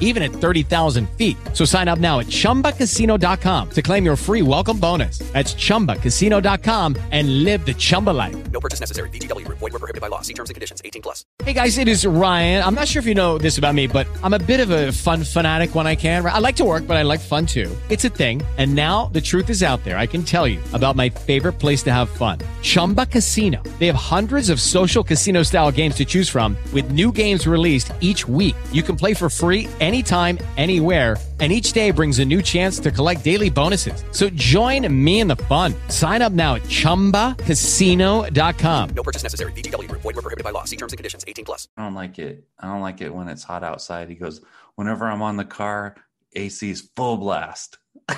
even 0.00 0.22
at 0.22 0.30
30,000 0.30 1.08
feet. 1.10 1.36
So 1.52 1.66
sign 1.66 1.88
up 1.88 1.98
now 1.98 2.20
at 2.20 2.26
chumbacasino.com 2.28 3.70
to 3.70 3.82
claim 3.82 4.04
your 4.06 4.16
free 4.16 4.42
welcome 4.42 4.78
bonus. 4.78 5.18
That's 5.32 5.54
chumbacasino.com 5.54 6.96
and 7.10 7.44
live 7.44 7.66
the 7.66 7.74
Chumba 7.74 8.10
life. 8.10 8.50
No 8.50 8.60
purchase 8.60 8.80
necessary. 8.80 9.10
Group. 9.10 9.58
Void 9.58 9.72
were 9.72 9.78
prohibited 9.78 10.00
by 10.00 10.08
law. 10.08 10.20
See 10.20 10.34
terms 10.34 10.50
and 10.50 10.54
conditions. 10.54 10.80
18 10.84 11.02
plus. 11.02 11.24
Hey 11.42 11.52
guys, 11.52 11.78
it 11.78 11.88
is 11.88 12.06
Ryan. 12.06 12.62
I'm 12.62 12.74
not 12.74 12.88
sure 12.88 13.00
if 13.00 13.06
you 13.06 13.14
know 13.14 13.36
this 13.38 13.58
about 13.58 13.74
me, 13.74 13.86
but 13.86 14.06
I'm 14.22 14.32
a 14.32 14.38
bit 14.38 14.60
of 14.60 14.70
a 14.70 14.92
fun 14.92 15.24
fanatic 15.24 15.74
when 15.74 15.86
I 15.86 15.96
can. 15.96 16.24
I 16.24 16.38
like 16.38 16.56
to 16.56 16.64
work, 16.64 16.86
but 16.86 16.96
I 16.96 17.02
like 17.02 17.20
fun 17.20 17.46
too. 17.46 17.74
It's 17.88 18.04
a 18.04 18.08
thing. 18.08 18.42
And 18.56 18.74
now 18.74 19.06
the 19.06 19.20
truth 19.20 19.50
is 19.50 19.62
out 19.62 19.82
there. 19.84 19.98
I 19.98 20.06
can 20.06 20.22
tell 20.22 20.46
you 20.46 20.60
about 20.72 20.94
my 20.94 21.08
favorite 21.08 21.54
place 21.54 21.82
to 21.84 21.92
have 21.92 22.08
fun 22.08 22.38
Chumba 22.62 23.06
Casino. 23.06 23.62
They 23.78 23.86
have 23.86 23.96
hundreds 23.96 24.50
of 24.50 24.60
social 24.60 25.02
casino 25.02 25.42
style 25.42 25.72
games 25.72 25.96
to 25.96 26.04
choose 26.04 26.28
from, 26.28 26.56
with 26.72 26.92
new 26.92 27.10
games 27.10 27.46
released 27.46 27.92
each 28.00 28.28
week. 28.28 28.56
You 28.72 28.82
can 28.82 28.96
play 28.96 29.14
for 29.14 29.28
free 29.28 29.68
anytime, 29.84 30.38
anywhere. 30.56 31.16
And 31.40 31.52
each 31.52 31.72
day 31.72 31.90
brings 31.90 32.20
a 32.20 32.24
new 32.24 32.42
chance 32.42 32.78
to 32.78 32.92
collect 32.92 33.24
daily 33.24 33.50
bonuses. 33.50 34.04
So 34.12 34.30
join 34.30 34.86
me 35.04 35.18
in 35.18 35.26
the 35.26 35.34
fun. 35.34 35.74
Sign 35.88 36.22
up 36.22 36.32
now 36.32 36.54
at 36.54 36.62
chumbacasino.com. 36.62 38.90
No 38.94 39.02
purchase 39.02 39.24
necessary. 39.24 39.50
VGW 39.50 39.88
Group. 39.88 40.02
Void 40.02 40.14
were 40.14 40.22
prohibited 40.22 40.44
by 40.44 40.50
law. 40.50 40.62
See 40.62 40.76
terms 40.76 40.92
and 40.92 40.96
conditions. 40.96 41.24
18 41.26 41.44
plus. 41.44 41.66
I 41.76 41.82
don't 41.82 41.94
like 41.94 42.20
it. 42.20 42.44
I 42.60 42.68
don't 42.68 42.82
like 42.82 43.00
it 43.00 43.12
when 43.12 43.26
it's 43.26 43.42
hot 43.42 43.64
outside. 43.64 44.08
He 44.08 44.14
goes, 44.14 44.42
Whenever 44.76 45.06
I'm 45.06 45.22
on 45.22 45.36
the 45.36 45.44
car, 45.44 45.96
AC 46.34 46.70
is 46.70 46.90
full 46.96 47.16
blast. 47.16 47.78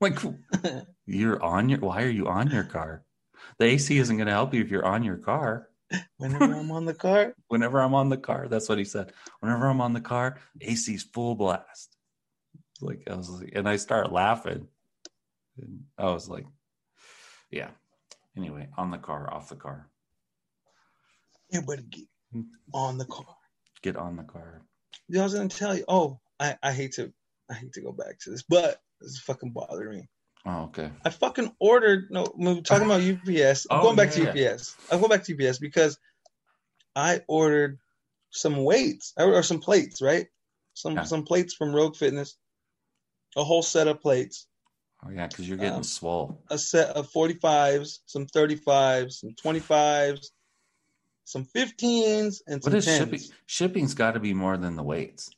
like, 0.00 0.18
you're 1.06 1.42
on 1.42 1.68
your, 1.68 1.78
why 1.80 2.02
are 2.02 2.08
you 2.08 2.26
on 2.26 2.50
your 2.50 2.64
car? 2.64 3.04
The 3.58 3.66
AC 3.66 3.98
isn't 3.98 4.16
going 4.16 4.26
to 4.26 4.32
help 4.32 4.54
you 4.54 4.62
if 4.62 4.70
you're 4.70 4.84
on 4.84 5.02
your 5.02 5.16
car. 5.16 5.68
Whenever 6.18 6.52
I'm 6.52 6.70
on 6.70 6.84
the 6.84 6.94
car, 6.94 7.34
Whenever 7.48 7.80
I'm 7.80 7.94
on 7.94 8.08
the 8.08 8.16
car, 8.18 8.48
that's 8.48 8.68
what 8.68 8.78
he 8.78 8.84
said. 8.84 9.12
Whenever 9.40 9.68
I'm 9.68 9.80
on 9.80 9.92
the 9.92 10.00
car, 10.00 10.38
AC's 10.60 11.02
full 11.02 11.34
blast. 11.34 11.96
Like 12.80 13.08
I 13.10 13.14
was 13.14 13.30
like, 13.30 13.52
and 13.54 13.68
I 13.68 13.76
start 13.76 14.12
laughing. 14.12 14.68
And 15.60 15.84
I 15.96 16.06
was 16.10 16.28
like, 16.28 16.46
yeah. 17.50 17.70
Anyway, 18.36 18.68
on 18.76 18.90
the 18.90 18.98
car, 18.98 19.32
off 19.32 19.48
the 19.48 19.56
car, 19.56 19.88
everybody 21.52 21.82
get 21.82 22.04
on 22.72 22.98
the 22.98 23.04
car. 23.04 23.24
get 23.82 23.96
on 23.96 24.16
the 24.16 24.22
car. 24.22 24.62
I 25.16 25.22
was 25.22 25.34
gonna 25.34 25.48
tell 25.48 25.76
you. 25.76 25.84
Oh, 25.88 26.20
I, 26.38 26.56
I 26.62 26.72
hate 26.72 26.92
to 26.92 27.12
I 27.50 27.54
hate 27.54 27.72
to 27.72 27.80
go 27.80 27.92
back 27.92 28.18
to 28.20 28.30
this, 28.30 28.44
but 28.48 28.80
this 29.00 29.12
is 29.12 29.20
fucking 29.20 29.52
bothering 29.52 30.00
me. 30.00 30.08
Oh, 30.48 30.62
okay. 30.64 30.90
I 31.04 31.10
fucking 31.10 31.52
ordered. 31.60 32.10
No, 32.10 32.32
we 32.34 32.46
we're 32.54 32.60
talking 32.62 32.86
about 32.86 33.02
UPS. 33.02 33.66
I'm 33.70 33.78
Oh, 33.80 33.82
going 33.82 33.96
back 33.96 34.16
yeah. 34.16 34.32
to 34.32 34.50
UPS. 34.54 34.74
I'm 34.90 34.98
going 34.98 35.10
back 35.10 35.24
to 35.24 35.34
UPS 35.48 35.58
because 35.58 35.98
I 36.96 37.20
ordered 37.28 37.78
some 38.30 38.64
weights 38.64 39.12
or, 39.18 39.42
some 39.42 39.60
plates, 39.60 40.00
right? 40.00 40.26
Some 40.72 40.94
Yeah. 40.96 41.02
some 41.04 41.24
plates 41.24 41.52
from 41.52 41.74
Rogue 41.74 41.96
Fitness, 41.96 42.38
a 43.36 43.44
whole 43.44 43.62
set 43.62 43.88
of 43.88 44.00
plates, 44.00 44.46
Oh 45.04 45.10
yeah, 45.10 45.26
because 45.26 45.46
you're 45.46 45.58
getting 45.58 45.74
Um, 45.74 45.82
swole. 45.82 46.40
a 46.50 46.56
set 46.56 46.96
of 46.96 47.10
45s, 47.12 47.98
some 48.06 48.26
35s, 48.26 49.12
some 49.20 49.34
25s, 49.34 50.30
some 51.24 51.44
15s, 51.44 52.40
and 52.46 52.64
some 52.64 52.72
What 52.72 52.78
is 52.78 52.86
10s. 52.86 52.96
shipping? 52.98 53.20
Shipping's 53.46 53.92
got 53.94 54.12
to 54.12 54.20
be 54.20 54.32
more 54.32 54.56
than 54.56 54.76
the 54.76 54.82
weights. 54.82 55.30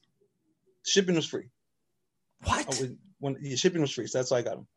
Shipping 0.87 1.17
was 1.17 1.27
free. 1.27 1.49
What? 2.45 2.81
I 2.81 2.91
when 3.19 3.37
yeah, 3.41 3.57
shipping 3.57 3.81
was 3.81 3.91
free, 3.91 4.07
so 4.07 4.19
that's 4.19 4.31
why 4.31 4.39
I 4.39 4.43
got 4.43 4.55
them. 4.55 4.69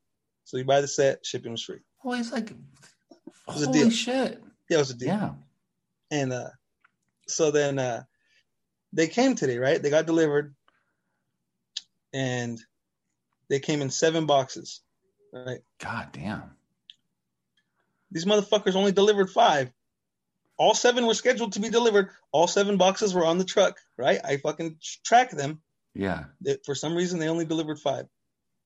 So 0.46 0.58
you 0.58 0.66
buy 0.66 0.82
the 0.82 0.88
set, 0.88 1.26
shipping 1.26 1.52
was 1.52 1.64
free. 1.64 1.80
Oh, 2.04 2.14
it's 2.14 2.32
like, 2.32 2.54
was 3.48 3.64
a 3.64 3.66
holy 3.68 3.80
deal. 3.80 3.90
shit! 3.90 4.42
Yeah, 4.70 4.78
it 4.78 4.80
was 4.80 4.92
a 4.92 4.96
deal. 4.96 5.08
Yeah. 5.08 5.32
And 6.12 6.34
uh, 6.34 6.50
so 7.28 7.52
then 7.52 7.80
uh, 7.80 8.04
they 8.92 9.08
came 9.08 9.36
today, 9.36 9.58
right? 9.58 9.82
They 9.82 9.90
got 9.90 10.06
delivered, 10.06 10.54
and 12.14 12.60
they 13.50 13.60
came 13.60 13.82
in 13.82 13.90
seven 13.90 14.26
boxes, 14.26 14.82
right? 15.32 15.60
God 15.80 16.10
damn. 16.12 16.44
These 18.12 18.26
motherfuckers 18.26 18.76
only 18.76 18.92
delivered 18.92 19.30
five. 19.30 19.72
All 20.58 20.76
seven 20.76 21.08
were 21.08 21.16
scheduled 21.16 21.54
to 21.54 21.60
be 21.60 21.70
delivered. 21.70 22.10
All 22.32 22.48
seven 22.48 22.78
boxes 22.78 23.14
were 23.14 23.26
on 23.26 23.40
the 23.40 23.44
truck, 23.44 23.80
right? 23.98 24.20
I 24.24 24.38
fucking 24.38 24.78
track 25.04 25.32
them. 25.32 25.62
Yeah. 25.96 26.26
For 26.64 26.76
some 26.76 26.96
reason, 26.96 27.20
they 27.20 27.28
only 27.28 27.46
delivered 27.46 27.80
five. 27.80 28.06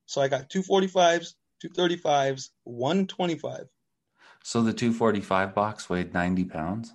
So 0.05 0.21
I 0.21 0.27
got 0.27 0.49
two 0.49 0.63
45s, 0.63 1.33
two 1.59 1.69
35s, 1.69 2.49
one 2.63 3.07
25. 3.07 3.67
So 4.43 4.61
the 4.61 4.73
245 4.73 5.53
box 5.55 5.89
weighed 5.89 6.13
90 6.13 6.45
pounds. 6.45 6.93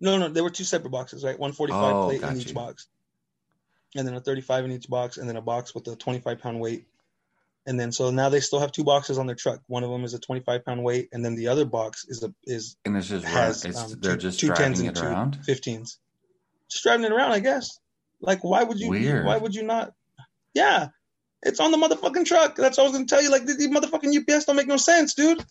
No, 0.00 0.18
no, 0.18 0.28
there 0.28 0.42
were 0.42 0.50
two 0.50 0.64
separate 0.64 0.90
boxes, 0.90 1.24
right? 1.24 1.38
145 1.38 1.94
Oh, 1.94 2.06
plate 2.06 2.22
in 2.22 2.40
each 2.40 2.48
you. 2.48 2.54
box. 2.54 2.86
And 3.94 4.06
then 4.06 4.14
a 4.14 4.20
35 4.20 4.64
in 4.66 4.72
each 4.72 4.88
box, 4.88 5.16
and 5.16 5.28
then 5.28 5.36
a 5.36 5.40
box 5.42 5.74
with 5.74 5.86
a 5.88 5.96
25 5.96 6.38
pound 6.40 6.60
weight. 6.60 6.86
And 7.68 7.80
then 7.80 7.90
so 7.92 8.10
now 8.10 8.28
they 8.28 8.40
still 8.40 8.60
have 8.60 8.70
two 8.72 8.84
boxes 8.84 9.18
on 9.18 9.26
their 9.26 9.34
truck. 9.34 9.60
One 9.66 9.82
of 9.84 9.90
them 9.90 10.04
is 10.04 10.14
a 10.14 10.18
25 10.18 10.64
pound 10.64 10.82
weight, 10.84 11.08
and 11.12 11.24
then 11.24 11.34
the 11.34 11.48
other 11.48 11.64
box 11.64 12.04
is 12.08 12.22
a 12.22 12.32
is 12.44 12.76
And 12.84 12.96
it's 12.96 13.08
just 13.08 13.24
has 13.24 13.64
it's, 13.64 13.78
um, 13.78 13.98
they're 14.00 14.14
two- 14.16 14.20
just 14.20 14.40
two 14.40 14.48
driving 14.48 14.72
10s 14.74 14.78
and 14.80 14.88
it 14.88 14.94
two 14.96 15.06
around. 15.06 15.38
15s. 15.46 15.96
Just 16.70 16.82
driving 16.82 17.06
it 17.06 17.12
around, 17.12 17.32
I 17.32 17.40
guess. 17.40 17.78
Like, 18.20 18.44
why 18.44 18.62
would 18.64 18.78
you? 18.78 18.90
Weird. 18.90 19.24
Why 19.24 19.36
would 19.38 19.54
you 19.54 19.62
not? 19.62 19.94
Yeah, 20.54 20.88
it's 21.42 21.60
on 21.60 21.70
the 21.70 21.76
motherfucking 21.76 22.24
truck. 22.24 22.56
That's 22.56 22.78
what 22.78 22.84
I 22.84 22.86
was 22.88 22.92
gonna 22.92 23.06
tell 23.06 23.22
you. 23.22 23.30
Like, 23.30 23.46
these 23.46 23.68
motherfucking 23.68 24.16
UPS 24.34 24.44
don't 24.46 24.56
make 24.56 24.66
no 24.66 24.76
sense, 24.76 25.14
dude. 25.14 25.44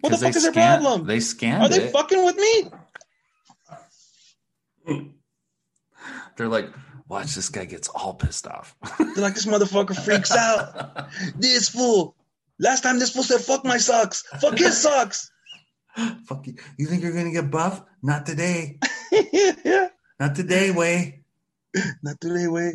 What 0.00 0.10
the 0.10 0.18
fuck 0.18 0.34
is 0.34 0.42
their 0.42 0.52
problem? 0.52 1.06
They 1.06 1.20
scanned 1.20 1.62
Are 1.62 1.68
they 1.68 1.84
it. 1.84 1.92
fucking 1.92 2.24
with 2.24 2.36
me? 2.36 2.70
They're 6.36 6.48
like, 6.48 6.70
watch 7.06 7.34
this 7.34 7.50
guy 7.50 7.66
gets 7.66 7.88
all 7.88 8.14
pissed 8.14 8.46
off. 8.46 8.74
They're 8.98 9.14
like, 9.16 9.34
this 9.34 9.46
motherfucker 9.46 9.94
freaks 10.04 10.32
out. 10.34 11.10
This 11.36 11.68
fool. 11.68 12.16
Last 12.58 12.82
time 12.82 12.98
this 12.98 13.10
fool 13.10 13.22
said, 13.22 13.40
fuck 13.40 13.64
my 13.64 13.76
socks. 13.78 14.22
Fuck 14.40 14.58
his 14.58 14.80
socks. 14.80 15.30
Fuck 16.24 16.46
you. 16.46 16.54
You 16.78 16.86
think 16.86 17.02
you're 17.02 17.12
gonna 17.12 17.32
get 17.32 17.50
buff? 17.50 17.82
Not 18.00 18.24
today. 18.24 18.78
yeah. 19.10 19.88
Not 20.20 20.36
today, 20.36 20.70
way. 20.70 21.24
Not 22.02 22.20
today, 22.20 22.46
way. 22.46 22.74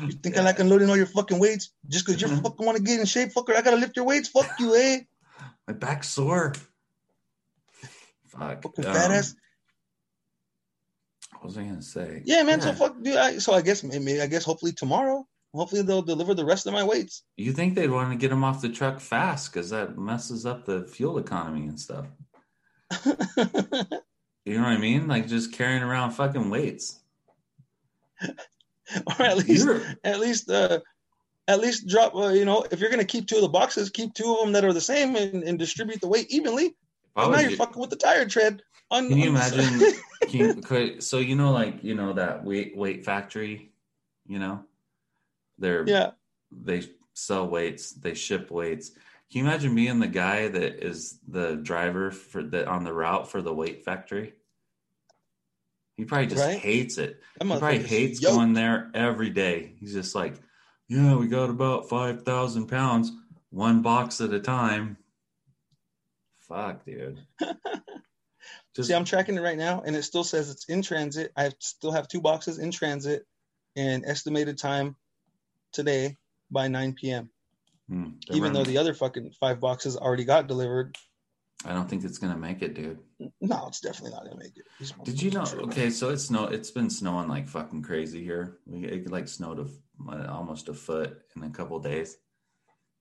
You 0.00 0.12
think 0.12 0.36
I 0.36 0.42
like 0.42 0.58
unloading 0.58 0.88
all 0.90 0.96
your 0.96 1.06
fucking 1.06 1.38
weights 1.38 1.70
just 1.88 2.06
because 2.06 2.20
you 2.20 2.28
fucking 2.28 2.64
want 2.64 2.76
to 2.78 2.82
get 2.82 3.00
in 3.00 3.06
shape, 3.06 3.32
fucker? 3.32 3.56
I 3.56 3.62
gotta 3.62 3.76
lift 3.76 3.96
your 3.96 4.04
weights. 4.04 4.28
Fuck 4.28 4.58
you, 4.58 4.74
eh? 4.74 5.00
My 5.66 5.74
back's 5.74 6.08
sore. 6.08 6.54
Fuck. 8.28 8.62
Fucking 8.62 8.86
Um, 8.86 8.94
fat 8.94 9.10
ass. 9.10 9.34
What 11.34 11.44
was 11.44 11.58
I 11.58 11.62
gonna 11.64 11.82
say? 11.82 12.22
Yeah, 12.24 12.42
man. 12.42 12.60
So 12.60 12.72
fuck, 12.72 13.00
dude. 13.02 13.16
I, 13.16 13.38
so 13.38 13.52
I 13.54 13.62
guess 13.62 13.82
maybe 13.82 14.20
I 14.20 14.26
guess 14.26 14.44
hopefully 14.44 14.72
tomorrow, 14.72 15.26
hopefully 15.54 15.82
they'll 15.82 16.02
deliver 16.02 16.34
the 16.34 16.44
rest 16.44 16.66
of 16.66 16.72
my 16.72 16.84
weights. 16.84 17.22
You 17.36 17.52
think 17.52 17.74
they'd 17.74 17.90
want 17.90 18.10
to 18.12 18.16
get 18.16 18.28
them 18.30 18.44
off 18.44 18.60
the 18.60 18.68
truck 18.68 19.00
fast 19.00 19.52
because 19.52 19.70
that 19.70 19.96
messes 19.98 20.44
up 20.46 20.66
the 20.66 20.84
fuel 20.86 21.18
economy 21.18 21.66
and 21.66 21.80
stuff. 21.80 22.06
You 24.46 24.56
know 24.56 24.62
what 24.64 24.72
I 24.72 24.78
mean? 24.78 25.06
Like 25.06 25.28
just 25.28 25.52
carrying 25.52 25.82
around 25.82 26.12
fucking 26.12 26.48
weights. 26.48 26.98
or 29.06 29.24
at 29.24 29.36
least, 29.38 29.66
You're- 29.66 29.82
at 30.04 30.20
least, 30.20 30.50
uh, 30.50 30.80
at 31.48 31.60
least 31.60 31.86
drop. 31.88 32.14
Uh, 32.14 32.28
you 32.28 32.44
know, 32.44 32.64
if 32.70 32.80
you're 32.80 32.90
gonna 32.90 33.04
keep 33.04 33.26
two 33.26 33.36
of 33.36 33.42
the 33.42 33.48
boxes, 33.48 33.90
keep 33.90 34.14
two 34.14 34.32
of 34.34 34.40
them 34.40 34.52
that 34.52 34.64
are 34.64 34.72
the 34.72 34.80
same 34.80 35.16
and, 35.16 35.42
and 35.42 35.58
distribute 35.58 36.00
the 36.00 36.08
weight 36.08 36.30
evenly. 36.30 36.66
If 36.66 36.74
I 37.16 37.22
And 37.24 37.32
now 37.32 37.40
you're 37.40 37.50
you- 37.50 37.56
fucking 37.56 37.80
with 37.80 37.90
the 37.90 37.96
tire 37.96 38.26
tread. 38.26 38.62
On, 38.92 39.08
Can 39.08 39.18
you 39.18 39.30
on- 39.30 39.36
imagine? 39.36 39.92
Can 40.22 40.30
you, 40.40 40.54
could, 40.56 41.02
so 41.02 41.18
you 41.18 41.34
know, 41.36 41.52
like 41.52 41.82
you 41.82 41.94
know 41.94 42.12
that 42.12 42.44
weight 42.44 42.76
weight 42.76 43.04
factory, 43.04 43.72
you 44.26 44.38
know, 44.38 44.64
they're 45.58 45.84
yeah. 45.86 46.10
they 46.50 46.82
sell 47.14 47.46
weights, 47.48 47.92
they 47.92 48.14
ship 48.14 48.50
weights. 48.50 48.90
Can 49.30 49.40
you 49.40 49.44
imagine 49.44 49.74
being 49.74 50.00
the 50.00 50.08
guy 50.08 50.48
that 50.48 50.84
is 50.84 51.18
the 51.28 51.54
driver 51.56 52.10
for 52.10 52.42
the 52.42 52.68
on 52.68 52.82
the 52.84 52.92
route 52.92 53.30
for 53.30 53.42
the 53.42 53.54
weight 53.54 53.84
factory? 53.84 54.34
He 56.00 56.06
probably 56.06 56.28
just 56.28 56.40
Right? 56.40 56.58
hates 56.58 56.96
it. 56.96 57.20
He 57.40 57.46
probably 57.46 57.82
hates 57.82 58.22
yoked. 58.22 58.34
going 58.34 58.54
there 58.54 58.90
every 58.94 59.28
day. 59.28 59.74
He's 59.78 59.92
just 59.92 60.14
like, 60.14 60.34
yeah, 60.88 61.14
we 61.14 61.28
got 61.28 61.50
about 61.50 61.90
five 61.90 62.22
thousand 62.22 62.68
pounds, 62.68 63.12
one 63.50 63.82
box 63.82 64.20
at 64.22 64.32
a 64.32 64.40
time. 64.40 64.96
Fuck, 66.38 66.84
dude. 66.86 67.20
Just 68.74 68.88
See, 68.88 68.94
I'm 68.94 69.04
tracking 69.04 69.36
it 69.36 69.40
right 69.42 69.58
now, 69.58 69.82
and 69.84 69.94
it 69.94 70.04
still 70.04 70.24
says 70.24 70.48
it's 70.48 70.64
in 70.66 70.80
transit. 70.82 71.32
I 71.36 71.50
still 71.58 71.90
have 71.92 72.08
two 72.08 72.20
boxes 72.20 72.58
in 72.58 72.70
transit, 72.70 73.26
and 73.76 74.04
estimated 74.06 74.56
time 74.58 74.96
today 75.72 76.16
by 76.50 76.68
9 76.68 76.94
p.m. 76.94 77.30
Hmm, 77.88 78.10
Even 78.30 78.52
though 78.52 78.64
the 78.64 78.78
other 78.78 78.94
fucking 78.94 79.32
five 79.38 79.60
boxes 79.60 79.96
already 79.96 80.24
got 80.24 80.46
delivered. 80.46 80.96
I 81.64 81.74
don't 81.74 81.88
think 81.88 82.04
it's 82.04 82.18
gonna 82.18 82.38
make 82.38 82.62
it, 82.62 82.74
dude. 82.74 82.98
No, 83.40 83.66
it's 83.68 83.80
definitely 83.80 84.12
not 84.12 84.24
gonna 84.24 84.38
make 84.38 84.56
it. 84.56 84.64
Did 85.04 85.20
you 85.20 85.30
know? 85.30 85.44
Okay, 85.64 85.90
so 85.90 86.08
it's 86.08 86.24
snow. 86.24 86.46
It's 86.46 86.70
been 86.70 86.88
snowing 86.88 87.28
like 87.28 87.48
fucking 87.48 87.82
crazy 87.82 88.24
here. 88.24 88.58
We 88.66 88.84
it 88.84 89.10
like 89.10 89.28
snowed 89.28 89.58
a, 89.58 90.10
uh, 90.10 90.32
almost 90.32 90.68
a 90.68 90.74
foot 90.74 91.20
in 91.36 91.42
a 91.42 91.50
couple 91.50 91.78
days 91.80 92.16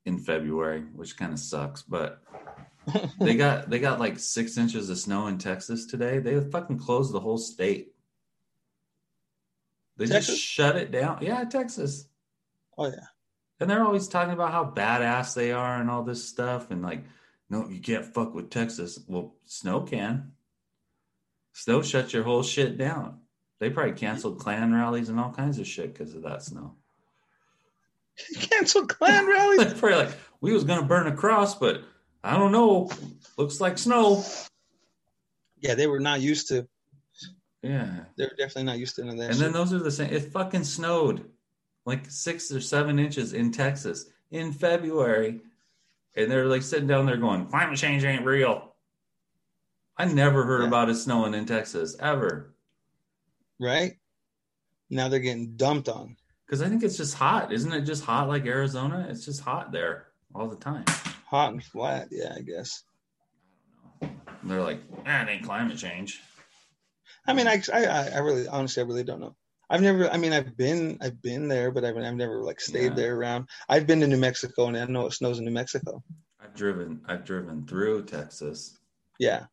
in 0.06 0.19
February, 0.19 0.82
which 0.93 1.17
kind 1.17 1.32
of 1.32 1.39
sucks. 1.39 1.84
But 1.84 2.22
they 3.19 3.36
got 3.36 3.69
they 3.69 3.80
got 3.80 4.00
like 4.00 4.19
six 4.19 4.58
inches 4.58 4.89
of 4.89 4.98
snow 4.98 5.28
in 5.28 5.38
Texas 5.38 5.86
today. 5.86 6.19
They 6.19 6.39
fucking 6.41 6.80
closed 6.80 7.13
the 7.13 7.19
whole 7.22 7.38
state. 7.38 7.93
They 9.95 10.06
Texas? 10.06 10.36
just 10.36 10.48
shut 10.48 10.76
it 10.76 10.91
down. 10.91 11.19
Yeah, 11.22 11.43
Texas. 11.45 12.08
Oh 12.78 12.88
yeah. 12.88 13.08
And 13.60 13.69
they're 13.69 13.84
always 13.84 14.08
talking 14.08 14.34
about 14.34 14.52
how 14.52 14.65
badass 14.65 15.34
they 15.34 15.52
are 15.52 15.82
and 15.82 15.89
all 15.89 16.04
this 16.04 16.24
stuff. 16.24 16.72
And 16.72 16.82
like, 16.82 17.04
no, 17.49 17.67
you 17.67 17.79
can't 17.79 18.05
fuck 18.05 18.33
with 18.33 18.49
Texas. 18.49 18.99
Well, 19.07 19.35
snow 19.45 19.81
can. 19.81 20.33
Snow 21.53 21.81
shuts 21.81 22.13
your 22.13 22.23
whole 22.23 22.43
shit 22.43 22.77
down. 22.77 23.19
They 23.59 23.69
probably 23.69 23.93
canceled 23.93 24.39
Klan 24.39 24.71
rallies 24.73 25.09
and 25.09 25.19
all 25.19 25.31
kinds 25.31 25.59
of 25.59 25.67
shit 25.67 25.93
because 25.93 26.15
of 26.15 26.23
that 26.23 26.43
snow. 26.43 26.75
Cancel 28.39 28.85
Klan 28.85 29.27
rallies. 29.27 29.59
They're 29.59 29.75
probably 29.75 30.05
like, 30.05 30.17
we 30.41 30.53
was 30.53 30.63
gonna 30.63 30.85
burn 30.85 31.07
a 31.07 31.15
cross, 31.15 31.55
but 31.55 31.83
I 32.23 32.38
don't 32.38 32.51
know. 32.51 32.89
Looks 33.38 33.59
like 33.59 33.77
snow. 33.77 34.23
yeah, 35.59 35.75
they 35.75 35.88
were 35.88 35.99
not 35.99 36.21
used 36.21 36.49
to. 36.49 36.67
Yeah. 37.62 38.05
they're 38.15 38.29
definitely 38.38 38.63
not 38.63 38.79
used 38.79 38.95
to 38.95 39.03
that. 39.03 39.31
And 39.31 39.35
then 39.35 39.51
those 39.51 39.73
are 39.73 39.79
the 39.79 39.91
same. 39.91 40.13
It 40.13 40.31
fucking 40.31 40.63
snowed 40.63 41.29
like 41.85 42.09
six 42.09 42.51
or 42.51 42.62
seven 42.62 42.99
inches 42.99 43.33
in 43.33 43.51
Texas 43.51 44.05
in 44.31 44.53
February. 44.53 45.41
And 46.15 46.30
they're 46.30 46.45
like 46.45 46.62
sitting 46.63 46.88
down 46.88 47.06
there 47.06 47.17
going, 47.17 47.45
climate 47.48 47.78
change 47.78 48.04
ain't 48.04 48.26
real. 48.26 48.74
I 49.98 50.06
never 50.06 50.43
heard 50.43 50.62
Yeah. 50.62 50.67
about 50.67 50.89
it 50.89 50.95
snowing 50.95 51.34
in 51.34 51.45
Texas 51.45 51.95
ever. 52.00 52.54
right 53.60 53.93
now 54.89 55.08
they're 55.10 55.19
getting 55.19 55.56
dumped 55.58 55.89
on. 55.89 56.15
Because 56.45 56.62
I 56.62 56.69
think 56.69 56.82
it's 56.84 56.98
just 56.98 57.13
hot. 57.13 57.52
Isn't 57.54 57.72
it 57.74 57.82
just 57.82 58.04
hot 58.04 58.28
like 58.28 58.45
Arizona? 58.45 59.06
It's 59.10 59.24
just 59.26 59.41
hot 59.41 59.72
there 59.72 60.08
all 60.34 60.48
the 60.48 60.56
time. 60.56 60.86
Hot 61.28 61.52
and 61.54 61.63
flat. 61.63 62.08
Yeah, 62.10 62.34
I 62.36 62.41
guess. 62.41 62.84
And 64.02 64.10
they're 64.45 64.63
like, 64.63 64.80
eh, 65.06 65.22
it 65.24 65.30
ain't 65.30 65.43
climate 65.43 65.78
change. 65.78 66.22
I 67.28 67.34
mean, 67.34 67.48
I, 67.48 67.62
I, 67.72 67.84
I 68.15 68.17
really, 68.19 68.48
honestly, 68.48 68.82
I 68.82 68.86
really 68.88 69.04
don't 69.04 69.19
know. 69.19 69.36
I've 69.69 69.82
never. 69.82 70.10
I 70.10 70.17
mean, 70.17 70.34
I've 70.34 70.58
been, 70.58 70.97
I've 71.01 71.21
been 71.21 71.47
there, 71.47 71.71
but 71.71 71.86
I've, 71.86 71.95
I've 71.97 72.15
never 72.15 72.41
like 72.41 72.60
stayed 72.60 72.89
Yeah. 72.91 72.95
there 72.95 73.15
around. 73.17 73.47
I've 73.69 73.86
been 73.86 73.99
to 74.01 74.08
New 74.08 74.17
Mexico, 74.17 74.67
and 74.67 74.75
I 74.77 74.86
know 74.86 75.05
it 75.05 75.13
snows 75.13 75.39
in 75.39 75.45
New 75.45 75.51
Mexico. 75.51 76.03
I've 76.41 76.55
driven 76.55 77.01
I've 77.05 77.23
driven 77.25 77.65
through 77.67 78.05
Texas. 78.05 78.79
Yeah, 79.19 79.45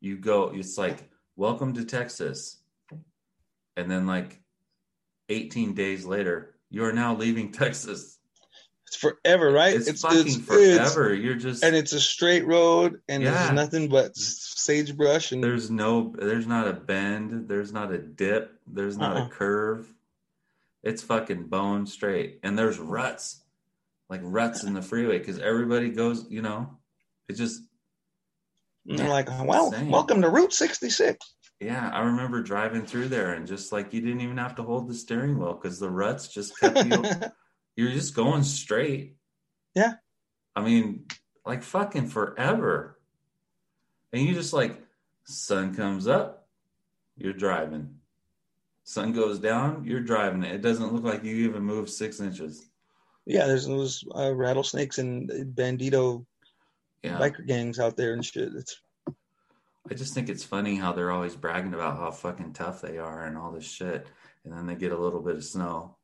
You 0.00 0.16
go, 0.18 0.50
it's 0.54 0.76
like, 0.76 1.08
welcome 1.36 1.72
to 1.74 1.84
Texas. 1.84 2.62
And 3.76 3.90
then 3.90 4.06
like 4.06 4.42
18 5.28 5.74
days 5.74 6.04
later, 6.04 6.56
you 6.70 6.84
are 6.84 6.92
now 6.92 7.14
leaving 7.14 7.52
Texas. 7.52 8.18
It's 8.92 9.00
forever, 9.00 9.50
right? 9.50 9.74
It's, 9.74 10.02
fucking 10.02 10.40
forever. 10.40 11.14
You're 11.14 11.34
just 11.34 11.64
and 11.64 11.74
it's 11.74 11.92
a 11.92 12.00
straight 12.00 12.46
road, 12.46 13.00
and 13.08 13.22
Yeah. 13.22 13.30
there's 13.32 13.52
nothing 13.52 13.88
but 13.88 14.14
sagebrush 14.16 15.32
and 15.32 15.42
there's 15.42 15.70
no 15.70 16.12
there's 16.18 16.46
not 16.46 16.68
a 16.68 16.72
bend, 16.74 17.48
there's 17.48 17.72
not 17.72 17.90
a 17.90 17.98
dip, 17.98 18.52
there's 18.66 18.98
not 18.98 19.16
Uh-uh. 19.16 19.26
a 19.26 19.28
curve. 19.30 19.92
It's 20.82 21.02
fucking 21.02 21.44
bone 21.44 21.86
straight. 21.86 22.40
And 22.42 22.58
there's 22.58 22.78
ruts. 22.78 23.38
Like 24.10 24.20
ruts 24.24 24.62
in 24.62 24.74
the 24.74 24.82
freeway 24.82 25.18
because 25.18 25.38
everybody 25.38 25.88
goes, 25.88 26.26
you 26.28 26.42
know, 26.42 26.76
it 27.28 27.34
just 27.34 27.62
and 28.86 28.98
they're 28.98 29.08
like, 29.08 29.28
well, 29.46 29.68
Insane. 29.72 29.88
welcome 29.90 30.20
to 30.22 30.28
Route 30.28 30.52
66. 30.52 31.34
Yeah, 31.60 31.88
I 31.94 32.00
remember 32.00 32.42
driving 32.42 32.84
through 32.84 33.08
there 33.08 33.32
and 33.32 33.46
just 33.46 33.72
like 33.72 33.94
you 33.94 34.00
didn't 34.02 34.20
even 34.20 34.36
have 34.36 34.56
to 34.56 34.62
hold 34.64 34.88
the 34.88 34.94
steering 34.94 35.38
wheel 35.38 35.54
because 35.54 35.78
the 35.78 35.88
ruts 35.88 36.28
just 36.28 36.58
kept 36.58 36.84
you. 36.84 37.02
you're 37.76 37.90
just 37.92 38.14
going 38.14 38.42
straight. 38.42 39.16
Yeah. 39.74 39.94
I 40.54 40.60
mean, 40.62 41.06
like 41.46 41.62
fucking 41.62 42.08
forever. 42.08 42.98
And 44.12 44.22
you 44.22 44.34
just 44.34 44.52
like, 44.52 44.78
sun 45.24 45.74
comes 45.74 46.06
up, 46.06 46.46
you're 47.16 47.32
driving. 47.32 47.96
Sun 48.84 49.12
goes 49.12 49.38
down, 49.38 49.84
you're 49.84 50.00
driving 50.00 50.42
it. 50.42 50.54
It 50.54 50.62
doesn't 50.62 50.92
look 50.92 51.04
like 51.04 51.24
you 51.24 51.36
even 51.48 51.62
moved 51.62 51.88
six 51.90 52.20
inches. 52.20 52.68
yeah, 53.24 53.46
there's 53.46 53.66
those 53.66 54.04
uh, 54.14 54.34
rattlesnakes 54.34 54.98
and 54.98 55.30
bandito 55.54 56.26
Yeah. 57.02 57.18
biker 57.18 57.46
gangs 57.46 57.78
out 57.78 57.96
there 57.96 58.12
and 58.12 58.24
shit. 58.24 58.50
It's 58.54 58.80
I 59.90 59.94
just 59.94 60.14
think 60.14 60.28
it's 60.28 60.44
funny 60.44 60.76
how 60.76 60.92
they're 60.92 61.10
always 61.10 61.34
bragging 61.34 61.74
about 61.74 61.96
how 61.96 62.10
fucking 62.10 62.52
tough 62.52 62.80
they 62.82 62.98
are 62.98 63.24
and 63.26 63.36
all 63.36 63.50
this 63.50 63.64
shit. 63.64 64.06
And 64.44 64.52
then 64.52 64.66
they 64.66 64.74
get 64.76 64.92
a 64.92 64.98
little 64.98 65.20
bit 65.22 65.36
of 65.36 65.44
snow 65.44 65.96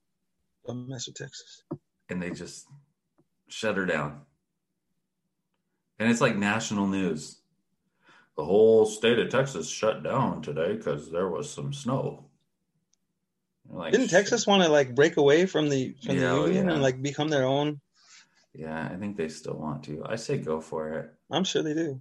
don't 0.69 0.89
mess 0.89 1.07
with 1.07 1.17
Texas. 1.17 1.63
and 2.09 2.23
they 2.23 2.31
just 2.31 2.67
shut 3.49 3.77
her 3.77 3.87
down. 3.87 4.23
And 5.99 6.11
it's 6.11 6.21
like 6.21 6.37
national 6.37 6.87
news. 6.87 7.41
The 8.37 8.45
whole 8.45 8.87
state 8.87 9.19
of 9.19 9.31
Texas 9.31 9.69
shut 9.69 10.05
down 10.05 10.43
today 10.43 10.77
because 10.77 11.11
there 11.11 11.29
was 11.29 11.51
some 11.51 11.73
snow. 11.73 12.27
Like, 13.69 13.93
Didn't 13.93 14.09
Texas 14.09 14.47
want 14.47 14.63
to 14.63 14.69
like 14.69 14.95
break 14.95 15.17
away 15.17 15.47
from 15.47 15.69
the 15.69 15.95
from 16.05 16.15
Yeah, 16.15 16.21
the 16.21 16.31
oh, 16.31 16.47
union 16.47 16.67
yeah. 16.69 16.73
and 16.75 16.83
like 16.83 17.03
become 17.03 17.29
their 17.29 17.45
own? 17.45 17.81
Yeah, 18.55 18.89
I 18.91 18.97
think 18.97 19.17
they 19.17 19.29
still 19.29 19.59
want 19.59 19.83
to. 19.85 20.03
I 20.07 20.17
say 20.17 20.39
go 20.39 20.61
for 20.61 20.91
it. 20.93 21.13
I'm 21.31 21.45
sure 21.45 21.63
they 21.63 21.75
do. 21.75 22.01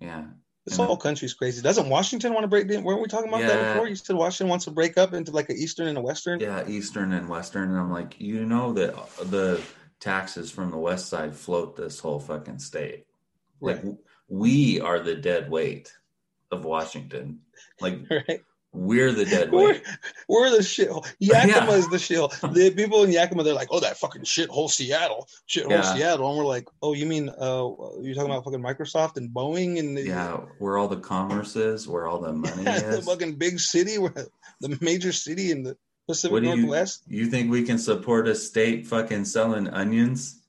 Yeah. 0.00 0.24
This 0.68 0.76
whole 0.78 0.96
country's 0.96 1.34
crazy. 1.34 1.62
Doesn't 1.62 1.88
Washington 1.88 2.32
want 2.34 2.44
to 2.44 2.48
break? 2.48 2.68
Weren't 2.68 3.00
we 3.00 3.08
talking 3.08 3.28
about 3.28 3.40
Yeah. 3.40 3.48
that 3.48 3.72
before? 3.74 3.88
You 3.88 3.94
said 3.96 4.16
Washington 4.16 4.48
wants 4.48 4.64
to 4.66 4.70
break 4.70 4.98
up 4.98 5.12
into 5.14 5.32
like 5.32 5.48
a 5.50 5.54
Eastern 5.54 5.88
and 5.88 5.98
a 5.98 6.00
Western. 6.00 6.40
Yeah, 6.40 6.66
Eastern 6.68 7.12
and 7.12 7.28
Western. 7.28 7.70
And 7.70 7.78
I'm 7.78 7.90
like, 7.90 8.16
you 8.20 8.44
know 8.44 8.72
that 8.74 8.94
uh, 8.96 9.06
the 9.24 9.60
taxes 10.00 10.50
from 10.50 10.70
the 10.70 10.76
West 10.78 11.08
side 11.08 11.34
float 11.34 11.76
this 11.76 11.98
whole 11.98 12.20
fucking 12.20 12.58
state. 12.58 13.06
Like, 13.60 13.82
Right. 13.82 13.94
we 14.28 14.80
are 14.80 15.00
the 15.00 15.14
dead 15.16 15.50
weight 15.50 15.92
of 16.52 16.64
Washington. 16.64 17.40
Like, 17.80 17.98
Right. 18.10 18.40
We're 18.72 19.12
the 19.12 19.24
dead 19.24 19.50
We're, 19.50 19.80
we're 20.28 20.50
the 20.50 20.58
shithole. 20.58 21.06
Yakima 21.18 21.54
Yeah. 21.54 21.70
is 21.74 21.88
the 21.88 21.96
shithole. 21.96 22.30
The 22.54 22.70
people 22.70 23.02
in 23.04 23.10
Yakima, 23.10 23.42
they're 23.42 23.54
like, 23.54 23.68
oh, 23.70 23.80
that 23.80 23.96
fucking 23.96 24.22
shithole 24.22 24.70
Seattle, 24.70 25.28
shithole 25.48 25.70
Yeah. 25.70 25.82
Seattle, 25.94 26.28
and 26.28 26.38
we're 26.38 26.44
like, 26.44 26.68
oh, 26.82 26.92
you 26.92 27.06
mean 27.06 27.28
uh, 27.30 27.66
you're 28.02 28.14
talking 28.14 28.30
about 28.30 28.44
fucking 28.44 28.60
Microsoft 28.62 29.16
and 29.16 29.30
Boeing 29.30 29.78
and 29.78 29.96
the, 29.96 30.02
Yeah, 30.02 30.36
where 30.58 30.76
all 30.76 30.88
the 30.88 30.98
commerce 31.00 31.56
is, 31.56 31.88
where 31.88 32.06
all 32.06 32.20
the 32.20 32.32
money 32.32 32.62
the 32.64 32.70
is. 32.74 32.96
The 32.96 33.02
fucking 33.02 33.36
big 33.36 33.58
city, 33.58 33.98
where 33.98 34.12
the 34.60 34.78
major 34.80 35.12
city 35.12 35.50
in 35.50 35.62
the 35.62 35.76
Pacific 36.06 36.32
What 36.32 36.42
do 36.42 36.48
you, 36.50 36.56
Northwest. 36.56 37.02
you 37.06 37.26
think 37.26 37.50
we 37.50 37.62
can 37.64 37.78
support 37.78 38.28
a 38.28 38.34
state 38.34 38.86
fucking 38.86 39.24
selling 39.24 39.68
onions? 39.68 40.40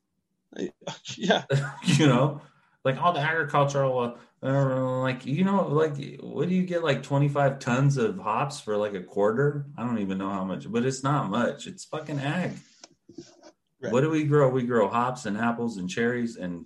Yeah, 1.15 1.43
you 1.83 2.07
know, 2.07 2.41
like 2.83 2.99
all 3.01 3.13
the 3.13 3.19
agricultural, 3.19 4.17
uh, 4.41 4.99
like 5.01 5.25
you 5.25 5.43
know, 5.43 5.67
like 5.67 5.95
what 6.21 6.47
do 6.47 6.55
you 6.55 6.63
get? 6.63 6.83
Like 6.83 7.03
twenty 7.03 7.27
five 7.27 7.59
tons 7.59 7.97
of 7.97 8.17
hops 8.17 8.59
for 8.59 8.77
like 8.77 8.93
a 8.93 9.03
quarter? 9.03 9.65
I 9.77 9.83
don't 9.83 9.99
even 9.99 10.17
know 10.17 10.29
how 10.29 10.45
much, 10.45 10.71
but 10.71 10.85
it's 10.85 11.03
not 11.03 11.29
much. 11.29 11.67
It's 11.67 11.83
fucking 11.85 12.19
ag. 12.19 12.53
Right. 13.81 13.93
What 13.93 14.01
do 14.01 14.09
we 14.09 14.23
grow? 14.23 14.49
We 14.49 14.63
grow 14.63 14.87
hops 14.87 15.25
and 15.25 15.37
apples 15.37 15.77
and 15.77 15.89
cherries 15.89 16.37
and 16.37 16.65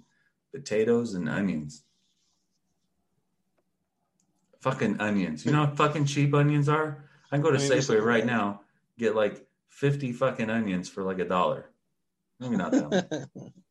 potatoes 0.54 1.16
and 1.16 1.28
onions. 1.28 1.84
Fucking 4.62 5.00
onions. 5.00 5.46
You 5.46 5.52
know 5.52 5.66
how 5.66 5.76
fucking 5.76 6.06
cheap 6.06 6.34
onions 6.34 6.70
are? 6.70 7.06
I 7.32 7.36
can 7.36 7.42
go 7.42 7.52
to 7.52 7.58
I 7.58 7.62
mean, 7.62 7.72
Safeway 7.72 8.04
right 8.04 8.26
now, 8.26 8.62
get 8.98 9.16
like 9.16 9.46
50 9.70 10.14
fucking 10.14 10.50
onions 10.50 10.90
for 10.90 11.04
like 11.04 11.20
a 11.20 11.26
dollar. 11.26 11.70
Maybe 12.40 12.56
not 12.56 12.72
that. 12.72 13.28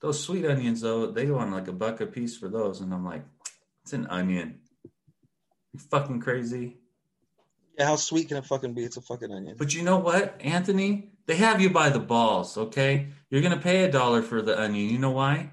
Those 0.00 0.22
sweet 0.22 0.44
onions, 0.44 0.80
though, 0.80 1.10
they 1.10 1.26
want 1.26 1.52
like 1.52 1.68
a 1.68 1.72
buck 1.72 2.00
a 2.00 2.06
piece 2.06 2.36
for 2.36 2.48
those. 2.48 2.80
And 2.80 2.92
I'm 2.94 3.04
like, 3.04 3.24
it's 3.82 3.92
an 3.92 4.06
onion. 4.06 4.60
You 5.72 5.80
fucking 5.80 6.20
crazy. 6.20 6.76
yeah. 7.78 7.86
How 7.86 7.96
sweet 7.96 8.28
can 8.28 8.36
it 8.36 8.46
fucking 8.46 8.74
be? 8.74 8.84
It's 8.84 8.96
a 8.96 9.00
fucking 9.00 9.32
onion. 9.32 9.56
But 9.58 9.74
you 9.74 9.82
know 9.82 9.98
what, 9.98 10.40
Anthony? 10.40 11.12
They 11.26 11.36
have 11.36 11.60
you 11.60 11.68
by 11.68 11.90
the 11.90 11.98
balls, 11.98 12.56
okay? 12.56 13.08
You're 13.28 13.42
gonna 13.42 13.58
pay 13.58 13.84
a 13.84 13.92
dollar 13.92 14.22
for 14.22 14.40
the 14.40 14.58
onion. 14.58 14.88
You 14.88 14.98
know 14.98 15.10
why? 15.10 15.50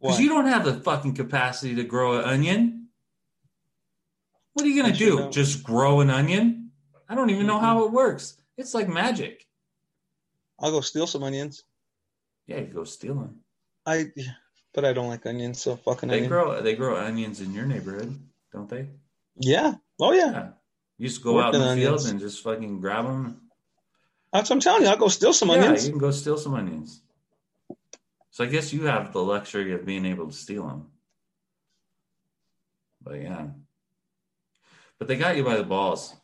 Because 0.00 0.18
you 0.18 0.28
don't 0.28 0.46
have 0.46 0.64
the 0.64 0.74
fucking 0.74 1.14
capacity 1.14 1.76
to 1.76 1.84
grow 1.84 2.18
an 2.18 2.24
onion. 2.24 2.88
What 4.54 4.66
are 4.66 4.68
you 4.68 4.82
gonna 4.82 4.94
I 4.94 4.96
do? 4.96 5.30
Just 5.30 5.62
grow 5.62 6.00
an 6.00 6.10
onion? 6.10 6.72
I 7.08 7.14
don't 7.14 7.30
even 7.30 7.46
know 7.46 7.60
how 7.60 7.76
mm-hmm. 7.76 7.86
it 7.86 7.92
works. 7.92 8.36
It's 8.56 8.74
like 8.74 8.88
magic. 8.88 9.46
I'll 10.58 10.72
go 10.72 10.80
steal 10.80 11.06
some 11.06 11.22
onions. 11.22 11.62
Yeah, 12.46 12.58
you 12.58 12.66
go 12.66 12.82
steal 12.82 13.14
them. 13.14 13.41
I, 13.86 14.06
but 14.72 14.84
I 14.84 14.92
don't 14.92 15.08
like 15.08 15.26
onions, 15.26 15.60
so 15.60 15.76
fucking 15.76 16.08
They 16.08 16.16
onion. 16.16 16.30
grow 16.30 16.60
they 16.62 16.74
grow 16.74 16.96
onions 16.96 17.40
in 17.40 17.52
your 17.52 17.66
neighborhood, 17.66 18.18
don't 18.52 18.68
they? 18.68 18.88
Yeah. 19.36 19.74
Oh 20.00 20.12
yeah. 20.12 20.30
Yeah. 20.30 20.48
You 20.98 21.08
just 21.08 21.22
go 21.22 21.40
out 21.40 21.54
in 21.54 21.60
Working 21.60 21.80
the 21.80 21.86
field 21.86 22.06
and 22.06 22.20
just 22.20 22.42
fucking 22.42 22.80
grab 22.80 23.06
them. 23.06 23.40
That's 24.32 24.48
what 24.48 24.56
I'm 24.56 24.60
telling 24.60 24.82
you. 24.82 24.88
I'll 24.88 24.96
go 24.96 25.08
steal 25.08 25.32
some 25.32 25.50
onions. 25.50 25.64
yeah, 25.64 25.68
onions. 25.68 25.86
you 25.86 25.92
can 25.92 26.00
go 26.00 26.10
steal 26.10 26.38
some 26.38 26.54
onions. 26.54 27.00
So 28.30 28.44
I 28.44 28.46
guess 28.46 28.72
you 28.72 28.86
have 28.86 29.12
the 29.12 29.22
luxury 29.22 29.72
of 29.72 29.84
being 29.84 30.06
able 30.06 30.26
to 30.26 30.32
steal 30.32 30.66
them. 30.66 30.86
But 33.02 33.20
yeah. 33.20 33.48
But 34.98 35.08
they 35.08 35.16
got 35.16 35.36
you 35.36 35.44
by 35.44 35.56
the 35.56 35.64
balls. 35.64 36.14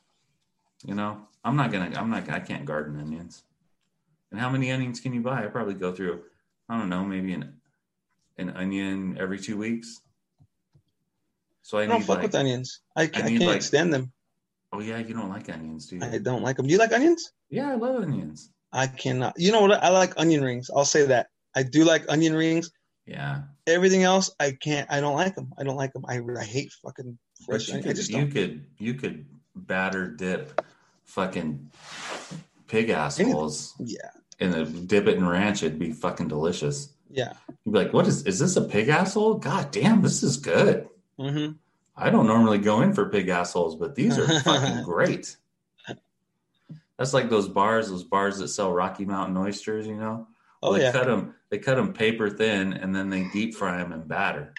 You 0.85 0.95
know, 0.95 1.21
I'm 1.45 1.57
not 1.57 1.73
gonna. 1.73 1.93
I'm 1.97 2.11
not. 2.11 2.31
I 2.31 2.41
can't 2.41 2.65
garden 2.65 3.01
onions. 3.01 3.43
And 4.31 4.41
how 4.41 4.49
many 4.49 4.71
onions 4.71 5.01
can 5.01 5.13
you 5.13 5.21
buy? 5.21 5.45
I 5.45 5.49
probably 5.49 5.75
go 5.75 5.93
through. 5.93 6.23
I 6.69 6.79
don't 6.79 6.89
know, 6.89 7.05
maybe 7.05 7.33
an 7.33 7.55
an 8.39 8.51
onion 8.51 9.17
every 9.19 9.39
two 9.39 9.57
weeks. 9.57 10.01
So 11.63 11.79
I, 11.79 11.83
I 11.83 11.87
don't 11.87 12.01
fuck 12.01 12.17
like. 12.17 12.23
with 12.23 12.35
onions. 12.35 12.81
I, 12.97 13.07
ca- 13.07 13.25
I 13.25 13.29
can't 13.29 13.43
like- 13.43 13.63
stand 13.63 13.93
them. 13.93 14.13
Oh 14.73 14.81
yeah, 14.81 14.99
you 14.99 15.15
don't 15.15 15.31
like 15.31 15.49
onions, 15.49 15.87
do 15.87 15.97
you? 15.97 16.03
I 16.05 16.19
don't 16.19 16.43
like 16.43 16.57
them. 16.57 16.67
Do 16.67 16.73
you 16.73 16.79
like 16.79 16.93
onions? 16.93 17.33
yeah, 17.49 17.71
I 17.71 17.75
love 17.75 18.03
onions. 18.03 18.51
I 18.73 18.87
cannot. 18.87 19.33
You 19.39 19.51
know 19.51 19.63
what? 19.63 19.83
I 19.83 19.89
like 19.89 20.13
onion 20.19 20.45
rings. 20.45 20.71
I'll 20.75 20.85
say 20.85 21.07
that. 21.07 21.29
I 21.57 21.63
do 21.63 21.85
like 21.85 22.05
onion 22.11 22.35
rings. 22.35 22.71
Yeah, 23.07 23.41
Everything 23.67 24.03
else, 24.03 24.31
I 24.39 24.53
can't. 24.53 24.87
I 24.91 25.01
don't 25.01 25.15
like 25.15 25.35
them. 25.35 25.55
I 25.57 25.65
don't 25.65 25.77
like 25.77 25.95
them. 25.95 26.05
I, 26.07 26.21
I 26.39 26.45
hate 26.45 26.71
fucking 26.85 27.19
fresh. 27.47 27.69
you. 27.69 27.79
I 27.79 27.81
could 27.81 27.97
just 27.97 28.11
you 28.11 28.27
could 28.27 28.67
you 28.79 28.93
could 28.93 29.25
batter 29.57 30.07
dip 30.07 30.61
fucking 31.05 31.71
pig 32.67 32.91
assholes 32.91 33.75
Yeah. 33.79 34.11
And 34.41 34.53
then 34.53 34.87
dip 34.87 35.07
it 35.07 35.17
in 35.17 35.27
ranch. 35.27 35.63
It'd 35.63 35.79
be 35.79 35.93
fucking 35.93 36.29
delicious. 36.29 36.93
Yeah. 37.11 37.33
You'd 37.65 37.73
be 37.73 37.79
like, 37.79 37.93
"What 37.93 38.07
is? 38.07 38.27
Is 38.27 38.39
this 38.39 38.57
a 38.57 38.63
pig 38.63 38.89
asshole? 38.89 39.35
God 39.35 39.71
damn, 39.71 40.03
this 40.03 40.23
is 40.23 40.37
good." 40.37 40.89
hmm 41.19 41.53
I 42.01 42.11
don't 42.11 42.29
normally 42.29 42.59
go 42.59 42.83
in 42.83 42.93
for 42.93 43.09
pig 43.09 43.29
assholes, 43.29 43.75
but 43.75 43.97
these 43.97 44.17
are 44.19 44.41
fucking 44.43 44.85
great. 44.85 45.37
That's 46.97 47.13
like 47.15 47.29
those 47.31 47.49
bars, 47.49 47.89
those 47.89 48.05
bars 48.05 48.39
that 48.39 48.49
sell 48.49 48.73
Rocky 48.73 49.05
Mountain 49.05 49.37
oysters. 49.37 49.87
You 49.87 49.97
know, 49.97 50.29
Oh 50.63 50.75
they 50.75 50.83
yeah. 50.83 50.93
cut 50.93 51.07
them. 51.07 51.35
They 51.51 51.59
cut 51.59 51.77
them 51.77 51.93
paper 51.93 52.29
thin, 52.31 52.73
and 52.73 52.95
then 52.95 53.09
they 53.11 53.25
deep 53.33 53.55
fry 53.55 53.79
them 53.79 53.93
in 53.93 54.03
batter. 54.03 54.55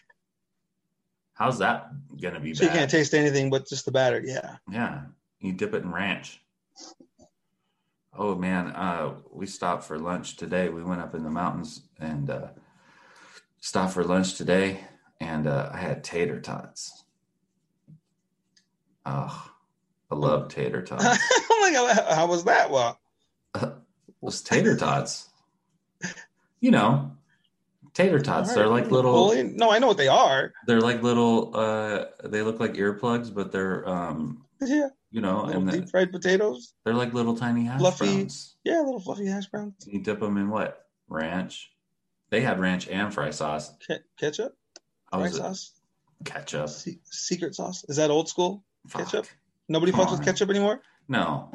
How's 1.33 1.59
that 1.59 1.91
gonna 2.21 2.39
be 2.41 2.53
So 2.53 2.65
you 2.65 2.69
can't 2.71 2.91
taste 2.91 3.13
anything 3.13 3.49
but 3.49 3.67
just 3.67 3.85
the 3.85 3.91
batter. 3.91 4.21
Yeah. 4.23 4.57
yeah, 4.69 5.03
you 5.39 5.53
dip 5.53 5.73
it 5.73 5.83
in 5.83 5.91
ranch. 5.91 6.41
Oh 8.17 8.35
man, 8.35 8.67
uh, 8.67 9.15
we 9.31 9.45
stopped 9.45 9.83
for 9.83 9.99
lunch 9.99 10.35
today. 10.35 10.69
We 10.69 10.83
went 10.83 11.01
up 11.01 11.15
in 11.15 11.23
the 11.23 11.29
mountains 11.29 11.83
and 11.99 12.29
uh, 12.29 12.47
stopped 13.59 13.93
for 13.93 14.03
lunch 14.03 14.35
today, 14.35 14.81
and 15.21 15.47
uh, 15.47 15.69
I 15.71 15.77
had 15.77 16.03
tater 16.03 16.41
tots. 16.41 17.03
Oh, 19.05 19.51
I 20.11 20.15
love 20.15 20.49
tater 20.49 20.81
tots. 20.81 21.03
Like, 21.61 21.75
how- 21.75 22.15
how 22.15 22.25
was 22.27 22.45
that? 22.45 22.71
Well, 22.71 22.99
was 24.21 24.41
tater 24.41 24.75
tots. 24.75 25.29
You 26.61 26.71
know, 26.71 27.11
tater 27.93 28.19
tots. 28.19 28.53
They're 28.53 28.67
like 28.67 28.91
little. 28.91 29.27
Well, 29.29 29.43
no, 29.43 29.69
I 29.71 29.79
know 29.79 29.87
what 29.87 29.97
they 29.97 30.07
are. 30.07 30.51
They're 30.67 30.81
like 30.81 31.03
little. 31.03 31.51
uh 31.55 32.05
They 32.23 32.41
look 32.41 32.59
like 32.59 32.73
earplugs, 32.73 33.33
but 33.33 33.51
they're 33.51 33.87
um. 33.87 34.45
Yeah. 34.61 34.87
You 35.11 35.21
know, 35.21 35.43
Little 35.45 35.61
and 35.63 35.71
deep 35.71 35.85
the, 35.85 35.87
fried 35.87 36.11
potatoes. 36.11 36.73
they're 36.85 36.93
like 36.93 37.13
little 37.13 37.35
tiny 37.35 37.65
hash 37.65 37.79
Fluffy. 37.79 38.05
browns. 38.05 38.55
Yeah, 38.63 38.81
little 38.81 38.99
fluffy 38.99 39.25
hash 39.25 39.47
browns. 39.47 39.73
You 39.87 39.99
dip 40.01 40.19
them 40.19 40.37
in 40.37 40.49
what? 40.49 40.85
Ranch. 41.07 41.71
They 42.29 42.41
had 42.41 42.59
ranch 42.59 42.87
and 42.87 43.11
fry 43.11 43.31
sauce. 43.31 43.71
Ke- 43.89 44.03
ketchup. 44.19 44.55
I 45.11 45.17
Fry 45.17 45.29
sauce. 45.31 45.71
ketchup. 46.25 46.69
Se- 46.69 46.99
secret 47.05 47.55
sauce. 47.55 47.83
Is 47.89 47.95
that 47.95 48.11
old 48.11 48.29
school? 48.29 48.63
Fuck. 48.87 49.05
Ketchup? 49.05 49.25
Nobody 49.67 49.91
Come 49.91 50.05
fucks 50.05 50.11
with 50.11 50.23
ketchup 50.25 50.49
anymore. 50.51 50.81
No. 51.07 51.49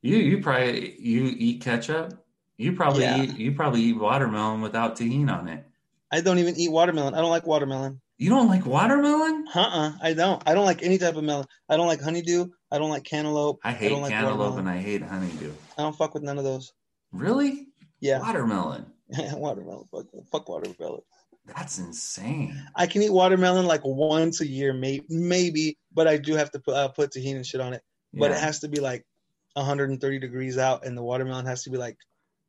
You 0.00 0.16
you 0.16 0.40
probably 0.40 0.98
you 0.98 1.34
eat 1.36 1.60
ketchup. 1.60 2.24
You 2.56 2.72
probably 2.72 3.02
Yeah. 3.02 3.22
eat 3.24 3.36
you 3.36 3.52
probably 3.52 3.82
eat 3.82 3.98
watermelon 3.98 4.62
without 4.62 4.96
Tajín 4.96 5.30
on 5.30 5.48
it. 5.48 5.66
I 6.10 6.22
don't 6.22 6.38
even 6.38 6.56
eat 6.56 6.70
watermelon. 6.70 7.12
I 7.14 7.18
don't 7.20 7.30
like 7.30 7.46
watermelon. 7.46 8.00
You 8.18 8.30
don't 8.30 8.48
like 8.48 8.64
watermelon? 8.64 9.46
Uh-uh. 9.54 9.92
I 10.00 10.14
don't. 10.14 10.42
I 10.46 10.54
don't 10.54 10.64
like 10.64 10.82
any 10.82 10.96
type 10.98 11.16
of 11.16 11.24
melon. 11.24 11.46
I 11.68 11.76
don't 11.76 11.86
like 11.86 12.00
honeydew. 12.00 12.46
I 12.70 12.78
don't 12.78 12.88
like 12.88 13.04
cantaloupe. 13.04 13.58
I 13.62 13.72
hate 13.72 13.90
don't 13.90 14.00
like 14.00 14.10
cantaloupe 14.10 14.38
watermelon. 14.38 14.60
and 14.60 14.68
I 14.70 14.80
hate 14.80 15.02
honeydew. 15.02 15.52
I 15.76 15.82
don't 15.82 15.94
fuck 15.96 16.14
with 16.14 16.22
none 16.22 16.38
of 16.38 16.44
those. 16.44 16.72
Really? 17.12 17.66
Yeah. 18.00 18.20
Watermelon. 18.20 18.86
watermelon. 19.32 19.84
Fuck, 19.92 20.06
fuck 20.32 20.48
watermelon. 20.48 21.02
That's 21.44 21.78
insane. 21.78 22.60
I 22.74 22.86
can 22.86 23.02
eat 23.02 23.12
watermelon 23.12 23.66
like 23.66 23.82
once 23.84 24.40
a 24.40 24.46
year, 24.48 24.72
maybe, 24.72 25.04
maybe, 25.08 25.78
but 25.94 26.08
I 26.08 26.16
do 26.16 26.34
have 26.34 26.50
to 26.52 26.58
put, 26.58 26.74
uh, 26.74 26.88
put 26.88 27.12
Tajín 27.12 27.36
and 27.36 27.46
shit 27.46 27.60
on 27.60 27.72
it. 27.74 27.82
But 28.14 28.30
it 28.30 28.38
has 28.38 28.60
to 28.60 28.68
be 28.68 28.80
like 28.80 29.04
130 29.52 30.18
degrees 30.18 30.56
out, 30.58 30.86
and 30.86 30.96
the 30.96 31.02
watermelon 31.02 31.44
has 31.46 31.64
to 31.64 31.70
be 31.70 31.76
like 31.76 31.98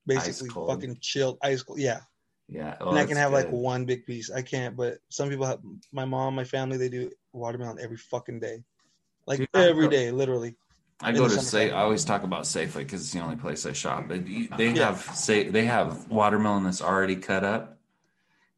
basically 0.06 0.50
fucking 0.50 0.98
chilled, 1.02 1.38
ice 1.44 1.62
cold. 1.62 1.78
Yeah, 1.80 2.00
yeah. 2.50 2.78
Oh, 2.80 2.90
and 2.90 2.98
I 2.98 3.04
oh, 3.04 3.06
can 3.06 3.16
that's 3.16 3.20
have 3.20 3.34
like 3.34 3.50
one 3.50 3.86
big 3.86 4.06
piece. 4.06 4.32
I 4.32 4.42
can't, 4.42 4.76
but 4.76 5.00
some 5.10 5.30
people 5.30 5.46
have. 5.46 5.60
My 5.92 6.06
mom, 6.06 6.36
my 6.36 6.44
family, 6.44 6.78
they 6.78 6.90
do 6.90 7.12
watermelon 7.34 7.78
every 7.82 7.98
fucking 7.98 8.40
day, 8.40 8.64
like 9.26 9.40
Dude, 9.40 9.50
every 9.54 9.86
go- 9.86 9.92
day, 9.92 10.12
literally. 10.12 10.56
I 11.02 11.12
go 11.12 11.28
to 11.28 11.40
say. 11.40 11.72
I 11.72 11.84
always 11.84 12.06
talk 12.06 12.24
about 12.24 12.44
Safeway 12.44 12.78
because 12.80 13.02
it's 13.02 13.12
the 13.12 13.20
only 13.20 13.36
place 13.36 13.66
I 13.66 13.74
shop. 13.74 14.08
They 14.08 14.18
Yeah. 14.20 14.86
have 14.86 15.02
say 15.16 15.50
they 15.50 15.66
have 15.66 16.10
watermelon 16.10 16.64
that's 16.64 16.82
already 16.82 17.18
cut 17.18 17.44
up, 17.44 17.78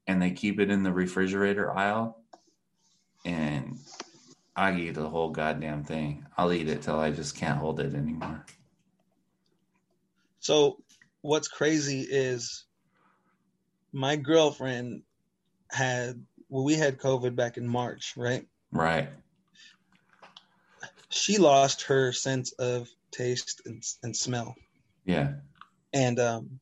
and 0.07 0.21
they 0.21 0.31
keep 0.31 0.59
it 0.59 0.69
in 0.69 0.83
the 0.83 0.93
refrigerator 0.93 1.75
aisle, 1.75 2.23
and 3.25 3.77
I 4.55 4.73
eat 4.77 4.91
the 4.91 5.09
whole 5.09 5.31
goddamn 5.31 5.83
thing. 5.83 6.25
I'll 6.37 6.53
eat 6.53 6.69
it 6.69 6.81
till 6.81 6.97
I 6.99 7.11
just 7.11 7.35
can't 7.35 7.57
hold 7.57 7.79
it 7.79 7.93
anymore. 7.93 8.45
So 10.39 10.77
what's 11.21 11.47
crazy 11.49 12.01
is 12.01 12.65
my 13.93 14.15
girlfriend 14.15 15.03
had 15.71 16.23
well, 16.49 16.63
we 16.63 16.75
had 16.75 16.97
COVID 16.97 17.35
back 17.35 17.57
in 17.57 17.67
March, 17.67 18.13
right? 18.17 18.45
Right? 18.71 19.09
She 21.09 21.37
lost 21.37 21.83
her 21.83 22.11
sense 22.11 22.51
of 22.53 22.87
taste 23.11 23.61
and, 23.65 23.83
and 24.03 24.15
smell. 24.15 24.55
Yeah. 25.05 25.33
and 25.93 26.19
um, 26.19 26.59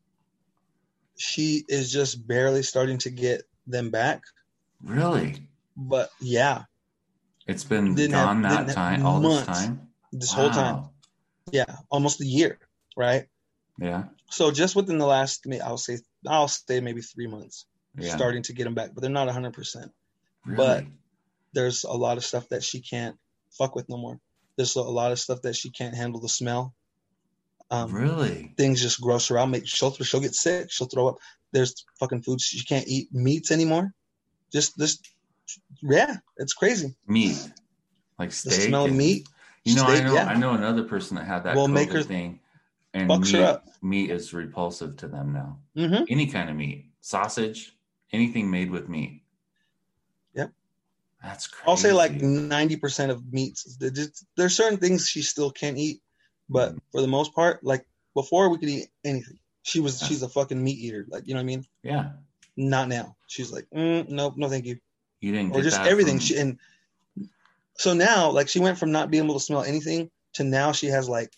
she 1.17 1.65
is 1.67 1.91
just 1.91 2.25
barely 2.27 2.63
starting 2.63 2.97
to 2.99 3.09
get 3.09 3.41
them 3.65 3.89
back. 3.91 4.21
Really? 4.83 5.47
But 5.75 6.09
yeah, 6.21 6.63
It's 7.45 7.63
been 7.65 7.95
Didn't 7.95 8.11
gone 8.11 8.43
have- 8.43 8.67
that 8.67 8.73
time, 8.73 9.05
all 9.05 9.19
this 9.19 9.45
time. 9.45 9.89
this 10.13 10.31
whole 10.31 10.49
time, 10.49 10.85
yeah, 11.51 11.75
almost 11.89 12.21
a 12.21 12.25
year, 12.25 12.57
right? 12.95 13.25
Yeah. 13.79 14.05
So 14.29 14.51
just 14.51 14.75
within 14.75 14.97
the 14.97 15.05
last, 15.05 15.45
I'll 15.63 15.77
say, 15.77 15.99
I'll 16.27 16.47
say 16.47 16.79
maybe 16.81 17.01
three 17.01 17.27
months, 17.27 17.65
Yeah. 17.97 18.15
starting 18.15 18.43
to 18.43 18.53
get 18.53 18.65
them 18.65 18.73
back, 18.75 18.91
but 18.93 19.01
they're 19.01 19.09
not 19.11 19.29
hundred 19.29 19.53
percent. 19.53 19.91
Really? 20.45 20.57
but- 20.57 20.85
There's 21.53 21.83
a 21.85 21.93
lot 21.93 22.17
of 22.17 22.25
stuff 22.25 22.47
that 22.49 22.63
she 22.63 22.81
can't 22.81 23.17
fuck 23.51 23.73
with 23.75 23.87
no 23.89 23.97
more. 23.97 24.19
There's 24.57 24.75
a 24.75 24.81
lot 24.81 25.11
of 25.11 25.19
stuff 25.19 25.41
that 25.43 25.55
she 25.55 25.69
can't 25.71 25.95
handle 25.95 26.19
the 26.19 26.29
smell. 26.29 26.73
Um, 27.71 27.91
really? 27.93 28.53
things 28.57 28.81
just 28.81 29.01
gross 29.01 29.27
her 29.27 29.37
out. 29.37 29.49
Make 29.49 29.67
she'll 29.67 29.91
she'll 29.91 30.19
get 30.21 30.35
sick. 30.35 30.71
She'll 30.71 30.87
throw 30.87 31.07
up. 31.09 31.17
There's 31.51 31.85
fucking 31.99 32.21
foods 32.23 32.43
she 32.43 32.63
can't 32.65 32.87
eat 32.87 33.13
meats 33.13 33.51
anymore. 33.51 33.93
Just 34.53 34.77
this, 34.77 34.99
yeah, 35.81 36.17
it's 36.37 36.53
crazy. 36.53 36.95
Meat, 37.07 37.37
like 38.19 38.29
The 38.29 38.35
steak. 38.35 38.61
smell 38.69 38.83
of 38.85 38.89
and- 38.91 38.97
meat. 38.97 39.27
You 39.65 39.75
know, 39.75 39.83
I 39.83 40.01
know, 40.01 40.13
yeah. 40.13 40.25
I 40.27 40.35
know 40.35 40.51
another 40.53 40.83
person 40.83 41.15
that 41.17 41.25
had 41.25 41.43
that 41.43 41.55
Will 41.57 41.67
COVID 41.67 41.91
her- 41.93 42.03
thing, 42.03 42.39
and 42.97 43.09
fucks 43.09 43.31
her 43.31 43.39
meat, 43.39 43.43
up. 43.45 43.65
meat 43.81 44.11
is 44.11 44.33
repulsive 44.33 44.97
to 44.97 45.07
them 45.07 45.33
now. 45.33 45.59
Mm-hmm. 45.75 46.03
Any 46.09 46.27
kind 46.27 46.49
of 46.49 46.55
meat, 46.55 46.89
sausage, 47.01 47.73
anything 48.11 48.49
made 48.49 48.71
with 48.71 48.89
meat. 48.89 49.23
Yep. 50.35 50.51
That's 51.23 51.47
crazy. 51.47 51.67
I'll 51.67 51.77
say 51.77 51.93
like 51.93 52.13
ninety 52.13 52.75
percent 52.75 53.11
of 53.11 53.31
meats. 53.33 53.77
There's 54.35 54.55
certain 54.55 54.77
things 54.79 55.07
she 55.07 55.21
still 55.21 55.51
can't 55.51 55.77
eat, 55.77 56.01
but 56.49 56.73
Mm. 56.75 56.79
for 56.91 57.01
the 57.01 57.07
most 57.07 57.33
part, 57.33 57.63
like 57.63 57.85
before, 58.13 58.49
we 58.49 58.57
could 58.57 58.69
eat 58.69 58.87
anything. 59.03 59.39
She 59.63 59.79
was 59.79 59.99
she's 60.01 60.23
a 60.23 60.29
fucking 60.29 60.63
meat 60.63 60.77
eater. 60.79 61.05
Like 61.09 61.27
you 61.27 61.33
know 61.33 61.39
what 61.39 61.43
I 61.43 61.45
mean? 61.45 61.65
yeah. 61.83 62.09
Not 62.59 62.87
now. 62.89 63.15
She's 63.27 63.51
like, 63.51 63.67
mm, 63.75 64.09
nope, 64.09 64.33
no, 64.35 64.49
thank 64.49 64.65
you. 64.65 64.79
You 65.21 65.31
didn't 65.31 65.51
Or 65.51 65.55
get 65.57 65.65
just 65.65 65.77
that 65.77 65.87
everything. 65.87 66.15
from- 66.17 66.25
She 66.25 66.37
and 66.37 66.57
so 67.75 67.93
now, 67.93 68.31
like 68.31 68.49
she 68.49 68.59
went 68.59 68.79
from 68.79 68.91
not 68.91 69.11
being 69.11 69.23
able 69.25 69.35
to 69.35 69.39
smell 69.39 69.61
anything 69.63 70.09
to 70.33 70.43
now 70.43 70.71
she 70.71 70.87
has 70.87 71.07
like 71.07 71.31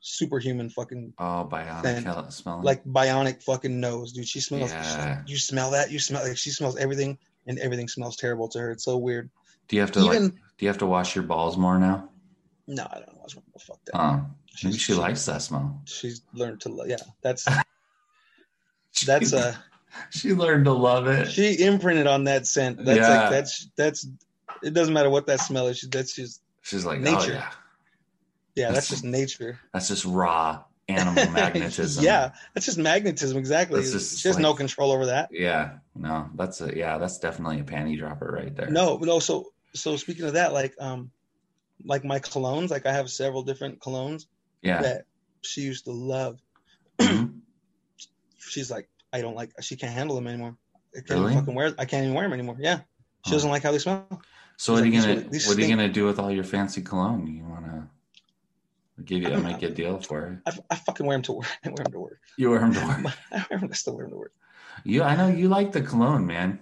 superhuman 0.00 0.70
fucking 0.70 1.12
Oh, 1.18 1.48
bionic 1.50 2.04
hell- 2.04 2.30
smelling. 2.30 2.62
like 2.64 2.84
bionic 2.84 3.42
fucking 3.42 3.80
nose, 3.80 4.12
dude. 4.12 4.28
She 4.28 4.40
smells. 4.40 4.70
Yeah. 4.72 5.16
like, 5.20 5.28
you 5.28 5.36
smell 5.38 5.72
that? 5.72 5.90
You 5.90 5.98
smell 5.98 6.22
like 6.26 6.36
she 6.38 6.50
smells 6.50 6.76
everything, 6.76 7.18
and 7.46 7.58
everything 7.58 7.88
smells 7.88 8.16
terrible 8.16 8.48
to 8.50 8.58
her. 8.60 8.70
It's 8.70 8.84
so 8.84 8.96
weird. 8.96 9.30
do 9.68 9.76
you 9.76 9.82
have 9.82 9.92
to 9.92 10.00
like? 10.00 10.18
Do 10.20 10.32
you 10.60 10.68
have 10.68 10.78
to 10.78 10.86
wash 10.86 11.14
your 11.14 11.24
balls 11.24 11.56
more 11.56 11.78
now? 11.78 12.08
no, 12.66 12.86
I 12.90 12.94
don't 12.96 13.06
know. 13.14 13.18
what's 13.20 13.34
wrong 13.34 13.44
with 13.54 13.62
Fuck 13.62 13.78
that. 13.86 13.98
Oh, 13.98 14.26
maybe 14.62 14.72
She's- 14.76 14.76
she 14.76 14.94
likes 14.94 15.24
that 15.26 15.40
smell. 15.42 15.80
She's 15.86 16.22
learned 16.34 16.60
to. 16.62 16.84
Yeah, 16.86 16.96
that's 17.22 17.46
that's 19.06 19.32
a. 19.32 19.58
She 20.10 20.32
learned 20.34 20.66
to 20.66 20.72
love 20.72 21.06
it. 21.08 21.30
she 21.30 21.60
imprinted 21.62 22.06
on 22.06 22.24
that 22.24 22.46
scent. 22.46 22.84
That's 22.84 22.98
Yeah. 22.98 23.20
like 23.22 23.30
that's 23.30 23.68
that's. 23.76 24.06
It 24.62 24.74
doesn't 24.74 24.92
matter 24.94 25.10
what 25.10 25.26
that 25.26 25.40
smell 25.40 25.66
is. 25.68 25.80
That's 25.90 26.14
just 26.14 26.42
She's 26.62 26.84
like, 26.84 26.98
oh 26.98 27.02
Nature. 27.02 27.32
yeah, 27.32 27.50
yeah. 28.54 28.70
That's 28.72 28.88
That's- 28.88 28.88
just 28.88 29.04
nature. 29.04 29.58
that's 29.72 29.88
just 29.88 30.04
raw 30.04 30.62
animal 30.88 31.30
magnetism. 31.32 32.02
yeah, 32.04 32.32
that's 32.54 32.66
just 32.66 32.78
magnetism. 32.78 33.36
Exactly. 33.36 33.80
That's 33.80 33.92
just 33.92 34.18
she 34.20 34.28
has 34.28 34.38
no 34.38 34.54
control 34.54 34.90
over 34.92 35.06
that. 35.06 35.28
yeah. 35.32 35.78
No, 35.94 36.30
that's 36.34 36.60
a 36.60 36.76
yeah. 36.76 36.98
That's 36.98 37.18
definitely 37.18 37.60
a 37.60 37.64
panty 37.64 37.98
dropper 37.98 38.30
right 38.32 38.54
there. 38.54 38.70
No, 38.70 38.96
no. 38.98 39.18
So 39.18 39.52
so 39.74 39.96
speaking 39.96 40.24
of 40.24 40.32
that, 40.34 40.52
like 40.52 40.74
um, 40.80 41.10
like 41.84 42.04
my 42.04 42.18
colognes, 42.20 42.70
like 42.70 42.86
I 42.86 42.92
have 42.92 43.10
several 43.10 43.42
different 43.42 43.80
colognes 43.80 44.26
Yeah. 44.62 44.80
that 44.82 45.04
she 45.42 45.60
used 45.62 45.84
to 45.84 45.92
love. 45.92 46.38
Mhm. 46.98 47.40
She's 48.38 48.70
like, 48.70 48.88
I 49.12 49.20
don't 49.20 49.34
like. 49.34 49.50
She 49.60 49.76
can't 49.76 49.92
handle 49.92 50.16
them 50.16 50.26
anymore. 50.26 50.56
I 50.96 51.00
can't 51.00 51.10
Really? 51.10 51.32
even 51.32 51.38
fucking 51.42 51.54
wear. 51.54 51.74
I 51.78 51.84
can't 51.84 52.04
even 52.04 52.14
wear 52.14 52.24
them 52.24 52.32
anymore. 52.32 52.56
Yeah, 52.58 52.78
she 52.78 52.82
Huh. 53.26 53.32
doesn't 53.32 53.50
like 53.50 53.62
how 53.62 53.72
they 53.72 53.78
smell. 53.78 54.22
So 54.56 54.72
what 54.72 54.82
are 54.82 54.86
you 54.86 55.00
gonna 55.00 55.20
what 55.22 55.48
are 55.56 55.60
you 55.60 55.68
gonna 55.68 55.92
do 55.92 56.06
with 56.06 56.18
all 56.18 56.30
your 56.30 56.44
fancy 56.44 56.80
cologne? 56.82 57.26
You 57.26 57.44
wanna 57.44 57.90
give 59.04 59.22
you 59.22 59.28
I 59.28 59.30
don't 59.30 59.44
make 59.44 59.62
know. 59.62 59.68
a 59.68 59.70
deal 59.70 60.00
for 60.00 60.26
it? 60.46 60.52
I, 60.52 60.74
I 60.74 60.76
fucking 60.76 61.06
wear 61.06 61.16
them 61.16 61.22
to 61.24 61.32
work. 61.32 61.46
I 61.64 61.68
wear 61.68 61.84
them 61.84 61.92
to 61.92 62.00
work. 62.00 62.20
You 62.36 62.50
wear 62.50 62.60
them 62.60 62.74
to 62.74 62.86
work. 62.86 63.14
I 63.32 63.46
wear 63.50 63.58
them. 63.60 63.68
I 63.70 63.74
still 63.74 63.94
wear 63.94 64.04
them 64.04 64.12
to 64.12 64.18
work. 64.18 64.32
You 64.84 65.02
I 65.02 65.16
know 65.16 65.28
you 65.28 65.48
like 65.48 65.72
the 65.72 65.82
cologne, 65.82 66.26
man. 66.26 66.60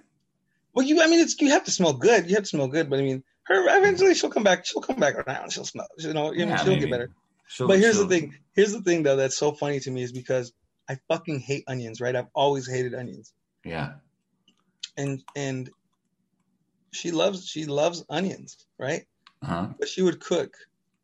Well, 0.74 0.84
you. 0.86 1.02
I 1.02 1.06
mean, 1.06 1.20
it's 1.20 1.40
you 1.40 1.50
have 1.50 1.64
to 1.64 1.70
smell 1.70 1.92
good. 1.94 2.28
You 2.28 2.34
have 2.36 2.44
to 2.44 2.48
smell 2.48 2.68
good. 2.68 2.88
But 2.90 2.98
I 2.98 3.02
mean, 3.02 3.22
her 3.44 3.78
eventually 3.78 4.14
she'll 4.14 4.30
come 4.30 4.42
back. 4.44 4.64
She'll 4.66 4.82
come 4.82 4.96
back 5.00 5.14
around. 5.16 5.52
She'll 5.52 5.64
smell. 5.64 5.86
You 5.98 6.12
know, 6.12 6.32
you 6.32 6.44
know 6.46 6.52
Yeah, 6.52 6.56
she'll 6.58 6.66
maybe. 6.68 6.80
get 6.82 6.90
better. 6.90 7.10
She'll- 7.48 7.68
But 7.68 7.78
here's 7.78 7.96
she'll- 7.96 8.06
the 8.06 8.20
thing. 8.20 8.34
Here's 8.54 8.72
the 8.72 8.82
thing, 8.82 9.02
though, 9.02 9.16
that's 9.16 9.36
so 9.38 9.52
funny 9.52 9.80
to 9.80 9.90
me 9.90 10.02
is 10.02 10.12
because 10.12 10.52
I 10.88 10.98
fucking 11.08 11.40
hate 11.40 11.64
onions. 11.68 12.00
Right? 12.00 12.14
I've 12.16 12.28
always 12.34 12.66
hated 12.68 12.94
onions. 12.94 13.32
Yeah. 13.64 13.94
and 14.96 15.22
and 15.34 15.70
she 16.92 17.10
loves 17.10 17.46
she 17.46 17.66
loves 17.66 18.04
onions, 18.08 18.66
right? 18.78 19.02
Uh-huh. 19.42 19.68
But 19.78 19.88
she 19.88 20.02
would 20.02 20.20
cook, 20.20 20.54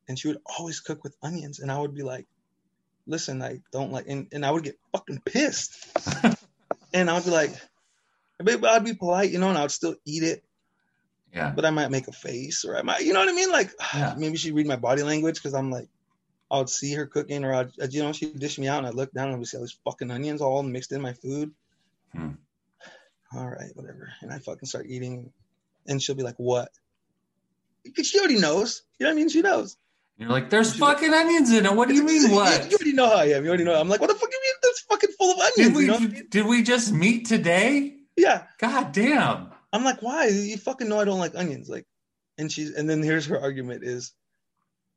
and 0.09 0.19
she 0.19 0.29
would 0.29 0.41
always 0.59 0.81
cook 0.81 1.03
with 1.05 1.17
onions, 1.23 1.61
and 1.61 1.71
I 1.71 1.79
would 1.79 1.95
be 1.95 2.03
like, 2.03 2.27
"Listen, 3.07 3.43
I 3.43 3.61
don't 3.73 3.93
like," 3.93 4.07
and, 4.09 4.29
and 4.33 4.45
I 4.45 4.51
would 4.51 4.65
get 4.65 4.79
fucking 4.93 5.21
pissed, 5.25 5.77
and 6.95 7.09
I 7.11 7.15
would 7.15 7.25
be 7.25 7.31
like, 7.31 7.51
"But 8.39 8.65
I'd 8.65 8.85
be 8.85 8.95
polite, 8.95 9.31
you 9.31 9.39
know, 9.39 9.49
and 9.49 9.59
I 9.59 9.63
would 9.63 9.71
still 9.71 9.95
eat 10.05 10.23
it, 10.23 10.43
Yeah. 11.33 11.53
but 11.55 11.65
I 11.65 11.71
might 11.71 11.91
make 11.91 12.09
a 12.09 12.13
face, 12.13 12.65
or 12.65 12.77
I 12.77 12.83
might, 12.83 13.03
you 13.03 13.13
know 13.13 13.21
what 13.21 13.29
I 13.29 13.33
mean? 13.33 13.51
Like 13.51 13.71
Yeah. 13.95 14.15
maybe 14.19 14.37
she'd 14.37 14.55
read 14.55 14.67
my 14.67 14.77
body 14.77 15.03
language 15.03 15.37
because 15.37 15.55
I'm 15.55 15.71
like. 15.71 15.89
I 16.51 16.59
would 16.59 16.69
see 16.69 16.93
her 16.93 17.07
cooking, 17.07 17.47
or 17.47 17.55
I'd, 17.55 17.71
you 17.95 18.03
know, 18.03 18.13
she'd 18.13 18.39
dish 18.39 18.59
me 18.59 18.69
out, 18.69 18.77
and 18.77 18.87
I'd 18.87 18.93
look 18.95 19.11
down 19.15 19.29
and 19.29 19.37
I 19.37 19.39
would 19.39 19.49
see 19.49 19.57
all 19.57 19.63
these 19.63 19.79
fucking 19.87 20.11
onions 20.11 20.43
all 20.43 20.63
mixed 20.63 20.93
in 20.93 21.01
my 21.01 21.15
food. 21.15 21.51
Hmm. 22.15 22.33
All 23.35 23.49
right, 23.49 23.71
whatever. 23.75 24.13
And 24.21 24.31
I 24.31 24.39
fucking 24.39 24.67
start 24.69 24.85
eating, 24.87 25.33
and 25.87 26.03
she'll 26.03 26.15
be 26.15 26.23
like, 26.23 26.35
"What?" 26.37 26.69
Because 27.85 28.07
she 28.07 28.19
already 28.19 28.39
knows. 28.39 28.83
You 28.99 29.05
know 29.05 29.11
what 29.13 29.15
I 29.15 29.17
mean? 29.17 29.31
She 29.31 29.41
knows. 29.41 29.79
You're 30.23 30.31
like, 30.31 30.51
there's 30.51 30.77
fucking 30.77 31.13
onions 31.13 31.53
in 31.53 31.67
it. 31.67 31.75
What 31.75 31.89
do 31.89 31.95
you 31.95 32.05
mean 32.05 32.31
what? 32.31 32.65
you 32.71 32.77
already 32.77 32.93
know 32.93 33.09
how 33.09 33.17
I 33.17 33.25
am. 33.25 33.43
You 33.43 33.49
already 33.49 33.65
know. 33.65 33.75
I'm 33.75 33.89
like, 33.89 34.01
what 34.01 34.09
the 34.09 34.15
fuck 34.15 34.31
you 34.31 34.41
mean? 34.41 34.55
That's 34.63 34.81
fucking 34.83 35.11
full 35.19 35.33
of 35.33 35.39
onions. 35.39 35.57
Did 35.57 35.75
we 35.75 35.83
you 35.83 35.89
know? 35.89 35.97
I 35.97 35.99
mean? 35.99 36.27
did 36.31 36.47
we 36.47 36.63
just 36.63 36.93
meet 36.93 37.27
today? 37.27 37.97
Yeah. 38.17 38.45
God 38.59 38.93
damn. 38.93 39.49
I'm 39.73 39.83
like, 39.83 40.01
why? 40.01 40.29
You 40.29 40.57
fucking 40.59 40.89
know 40.89 41.01
I 41.01 41.05
don't 41.05 41.19
like 41.19 41.35
onions. 41.35 41.69
Like, 41.69 41.87
and 42.39 42.53
she's, 42.53 42.73
and 42.73 42.89
then 42.89 43.03
here's 43.03 43.27
her 43.27 43.41
argument: 43.41 43.83
is 43.83 44.13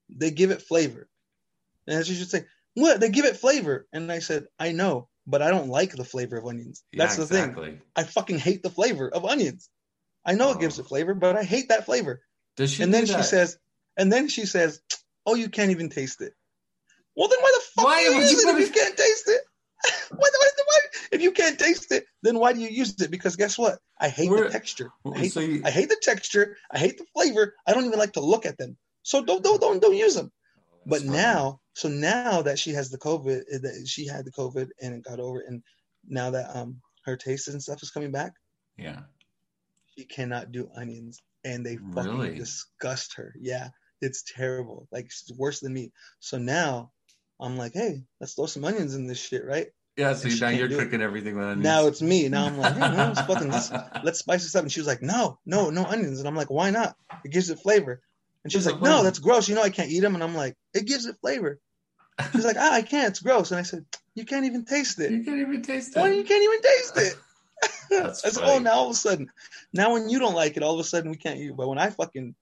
they 0.10 0.30
give 0.30 0.52
it 0.52 0.62
flavor, 0.62 1.10
and 1.88 2.06
she 2.06 2.14
should 2.14 2.30
say, 2.30 2.46
"What? 2.76 3.00
They 3.00 3.10
give 3.10 3.26
it 3.26 3.38
flavor?" 3.38 3.88
And 3.92 4.12
I 4.12 4.20
said, 4.20 4.46
"I 4.60 4.74
know, 4.74 5.10
but 5.26 5.42
I 5.42 5.50
don't 5.50 5.70
like 5.70 5.96
the 5.96 6.04
flavor 6.04 6.38
of 6.38 6.46
onions. 6.46 6.84
That's 6.94 7.18
yeah, 7.18 7.26
the 7.26 7.54
thing. 7.54 7.82
I 7.96 8.04
fucking 8.04 8.38
hate 8.38 8.62
the 8.62 8.70
flavor 8.70 9.10
of 9.10 9.26
onions. 9.26 9.70
I 10.24 10.34
know 10.34 10.52
it 10.52 10.60
gives 10.60 10.78
Oh. 10.78 10.84
it 10.84 10.88
flavor, 10.88 11.16
but 11.16 11.36
I 11.36 11.44
hate 11.44 11.70
that 11.70 11.86
flavor." 11.86 12.22
Does 12.58 12.72
she 12.72 12.84
and 12.84 12.94
then 12.94 13.06
she 13.06 13.22
says, 13.24 13.58
and 13.98 14.12
then 14.12 14.28
she 14.28 14.46
says, 14.46 14.82
"Oh, 15.26 15.36
you 15.36 15.50
can't 15.50 15.72
even 15.72 15.90
taste 15.90 16.22
it." 16.22 16.34
Well, 17.16 17.28
then 17.30 17.40
why 17.42 17.52
the 17.58 17.64
fuck 17.76 17.86
Why 17.86 17.98
do 18.04 18.10
you 18.10 18.16
would 18.18 18.22
use 18.22 18.44
you 18.44 18.50
it 18.50 18.60
if 18.62 18.68
you 18.68 18.74
can't 18.74 18.98
taste 18.98 19.28
it? 19.30 19.42
why, 20.12 20.18
why, 20.18 20.50
why, 20.66 20.78
if 21.12 21.22
you 21.22 21.32
can't 21.32 21.60
taste 21.60 21.92
it, 21.92 22.06
then 22.24 22.40
why 22.40 22.54
do 22.54 22.60
you 22.60 22.70
use 22.70 23.00
it? 23.02 23.12
Because 23.12 23.36
guess 23.36 23.58
what? 23.58 23.80
I 24.00 24.10
hate 24.10 24.30
We're- 24.30 24.44
the 24.48 24.50
texture. 24.50 24.90
I 25.14 25.18
hate, 25.20 25.32
so 25.34 25.40
you- 25.42 25.62
I 25.64 25.70
hate 25.70 25.90
the 25.90 26.00
texture. 26.02 26.58
I 26.72 26.80
hate 26.80 26.98
the 26.98 27.06
flavor. 27.14 27.54
I 27.68 27.74
don't 27.74 27.86
even 27.86 28.00
like 28.00 28.14
to 28.14 28.22
look 28.22 28.46
at 28.46 28.58
them. 28.58 28.78
So 29.04 29.24
don't 29.24 29.44
don't 29.44 29.62
don't 29.62 29.82
don't 29.82 29.96
use 29.96 30.16
them. 30.16 30.32
But 30.88 31.00
funny. 31.02 31.12
now, 31.12 31.62
so 31.74 31.88
now 31.90 32.42
that 32.42 32.58
she 32.60 32.72
has 32.72 32.90
the 32.90 32.98
COVID, 32.98 33.42
uh, 33.54 33.58
that 33.60 33.86
she 33.88 34.06
had 34.08 34.26
the 34.26 34.32
COVID 34.32 34.70
and 34.82 34.96
it 34.96 35.04
got 35.04 35.20
over, 35.20 35.40
and 35.42 35.64
now 36.08 36.32
that 36.32 36.56
um 36.56 36.82
her 37.06 37.16
taste 37.16 37.48
and 37.48 37.62
stuff 37.62 37.84
is 37.84 37.92
coming 37.92 38.12
back, 38.12 38.34
Yeah. 38.78 39.02
she 39.96 40.06
cannot 40.06 40.52
do 40.52 40.70
onions 40.76 41.22
and 41.44 41.64
they 41.66 41.78
fucking 41.78 42.18
Really? 42.18 42.36
disgust 42.38 43.14
her. 43.16 43.34
Yeah, 43.40 43.70
it's 44.02 44.24
terrible. 44.24 44.88
Like 44.92 45.06
it's 45.06 45.32
worse 45.38 45.60
than 45.60 45.74
me. 45.74 45.92
So 46.20 46.38
now 46.38 46.92
I'm 47.40 47.58
like, 47.58 47.74
hey, 47.74 48.04
let's 48.20 48.34
throw 48.34 48.46
some 48.46 48.66
onions 48.66 48.96
in 48.96 49.08
this 49.08 49.20
shit, 49.20 49.46
right? 49.46 49.68
Yeah, 49.98 50.14
so 50.14 50.28
now 50.28 50.50
you're 50.50 50.68
do 50.68 50.78
it. 50.78 50.84
cooking 50.84 51.02
everything 51.02 51.36
with 51.36 51.46
onions. 51.46 51.64
Now 51.64 51.88
it's 51.88 52.02
me. 52.02 52.28
Now 52.28 52.46
I'm 52.46 52.58
like, 52.58 52.74
hey, 52.74 52.80
man, 52.80 53.14
let's 53.14 53.22
fucking 53.28 53.50
let's, 53.50 53.72
let's 54.04 54.20
spice 54.20 54.44
this 54.44 54.56
up. 54.56 54.64
And 54.64 54.72
she 54.72 54.82
was 54.82 54.88
like, 54.88 55.02
no, 55.02 55.40
no, 55.46 55.70
no 55.70 55.86
onions. 55.86 56.20
And 56.20 56.28
I'm 56.28 56.36
like, 56.36 56.50
why 56.50 56.70
not? 56.70 56.96
It 57.24 57.32
gives 57.32 57.50
it 57.50 57.60
flavor. 57.60 58.02
And 58.44 58.52
she's 58.52 58.66
like, 58.66 58.82
no, 58.82 59.04
that's 59.04 59.20
gross. 59.20 59.48
You 59.48 59.56
know, 59.56 59.64
I 59.64 59.70
can't 59.70 59.90
eat 59.90 60.02
them. 60.02 60.14
And 60.14 60.24
I'm 60.24 60.36
like, 60.36 60.56
it 60.74 60.86
gives 60.86 61.06
it 61.06 61.16
flavor. 61.22 61.60
She's 62.32 62.46
like, 62.46 62.58
ah, 62.60 62.74
I 62.74 62.82
can't. 62.82 63.10
It's 63.10 63.20
gross. 63.20 63.52
And 63.52 63.60
I 63.60 63.64
said, 63.64 63.86
you 64.14 64.26
can't 64.26 64.46
even 64.46 64.66
taste 64.66 65.00
it. 65.00 65.12
you 65.12 65.24
can't 65.24 65.40
even 65.40 65.62
taste 65.62 65.96
it. 65.96 66.00
Why 66.00 66.12
you 66.12 66.24
can't 66.24 66.44
even 66.44 66.62
taste 66.62 66.98
it? 66.98 67.16
That's 67.90 68.22
That's 68.24 68.38
funny. 68.38 68.52
oh 68.52 68.60
now 68.60 68.74
all 68.74 68.86
of 68.86 68.92
a 68.92 68.96
sudden. 68.96 69.32
Now 69.74 69.94
when 69.94 70.10
you 70.10 70.20
don't 70.20 70.36
like 70.36 70.58
it, 70.58 70.64
all 70.64 70.74
of 70.74 70.80
a 70.80 70.84
sudden 70.84 71.10
we 71.10 71.18
can't 71.18 71.40
eat. 71.40 71.56
But 71.56 71.68
when 71.68 71.78
I 71.78 71.90
fucking 71.90 72.36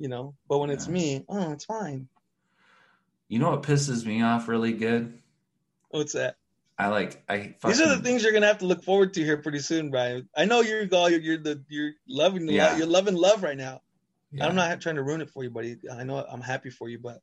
you 0.00 0.08
know, 0.08 0.34
but 0.48 0.58
when 0.58 0.70
it's 0.70 0.88
me, 0.88 1.24
oh 1.28 1.52
it's 1.52 1.66
fine. 1.66 2.08
You 3.28 3.38
know 3.38 3.50
what 3.50 3.62
pisses 3.62 4.04
me 4.04 4.22
off 4.22 4.48
really 4.48 4.72
good? 4.72 5.20
What's 5.90 6.14
that? 6.14 6.36
I 6.78 6.88
like 6.88 7.22
I 7.28 7.54
These 7.64 7.80
are 7.80 7.94
the 7.94 8.02
things 8.02 8.22
you're 8.22 8.32
gonna 8.32 8.46
have 8.46 8.58
to 8.58 8.66
look 8.66 8.82
forward 8.82 9.12
to 9.14 9.22
here 9.22 9.36
pretty 9.36 9.58
soon, 9.58 9.90
Brian. 9.90 10.28
I 10.34 10.46
know 10.46 10.62
you're 10.62 10.88
all 10.92 11.10
you're, 11.10 11.20
you're 11.20 11.38
the 11.38 11.62
you're 11.68 11.92
loving 12.08 12.46
the 12.46 12.54
Yeah. 12.54 12.78
you're 12.78 12.86
loving 12.86 13.14
love 13.14 13.42
right 13.42 13.56
now. 13.58 13.82
Yeah. 14.32 14.46
I'm 14.46 14.54
not 14.54 14.80
trying 14.80 14.94
to 14.96 15.02
ruin 15.02 15.20
it 15.20 15.28
for 15.30 15.44
you, 15.44 15.50
buddy. 15.50 15.76
I 15.92 16.04
know 16.04 16.24
I'm 16.24 16.40
happy 16.40 16.70
for 16.70 16.88
you, 16.88 16.98
but 16.98 17.18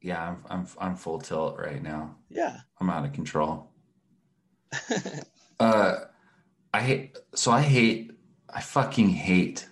Yeah, 0.00 0.26
I'm 0.26 0.44
I'm 0.48 0.66
I'm 0.78 0.96
full 0.96 1.18
tilt 1.18 1.58
right 1.58 1.82
now. 1.82 2.16
yeah. 2.30 2.60
I'm 2.80 2.88
out 2.90 3.04
of 3.04 3.12
control. 3.12 3.70
Uh, 5.58 6.00
I 6.74 6.82
hate. 6.82 7.16
So 7.34 7.50
I 7.50 7.62
hate. 7.62 8.12
I 8.52 8.60
fucking 8.60 9.08
hate. 9.08 9.66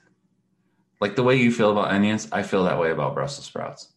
Like 1.05 1.17
the 1.17 1.23
way 1.23 1.37
you 1.37 1.53
feel 1.53 1.71
about 1.71 1.91
onions, 1.91 2.29
I 2.33 2.43
feel 2.43 2.65
that 2.65 2.81
way 2.81 2.91
about 2.91 3.13
Brussels 3.13 3.45
sprouts. 3.45 3.89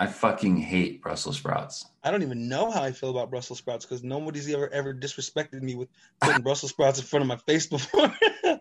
I 0.00 0.06
fucking 0.06 0.56
hate 0.56 1.02
Brussels 1.02 1.36
sprouts. 1.36 1.84
I 2.02 2.10
don't 2.10 2.22
even 2.22 2.48
know 2.48 2.70
how 2.70 2.82
I 2.82 2.92
feel 2.92 3.10
about 3.10 3.28
Brussels 3.28 3.58
sprouts 3.58 3.84
because 3.84 4.02
nobody's 4.02 4.48
ever 4.50 4.70
ever 4.70 4.94
disrespected 4.94 5.60
me 5.60 5.74
with 5.74 5.90
putting 6.22 6.40
Brussels 6.42 6.70
sprouts 6.70 7.00
in 7.00 7.04
front 7.04 7.20
of 7.20 7.26
my 7.26 7.36
face 7.36 7.66
before. 7.66 8.10
You 8.10 8.60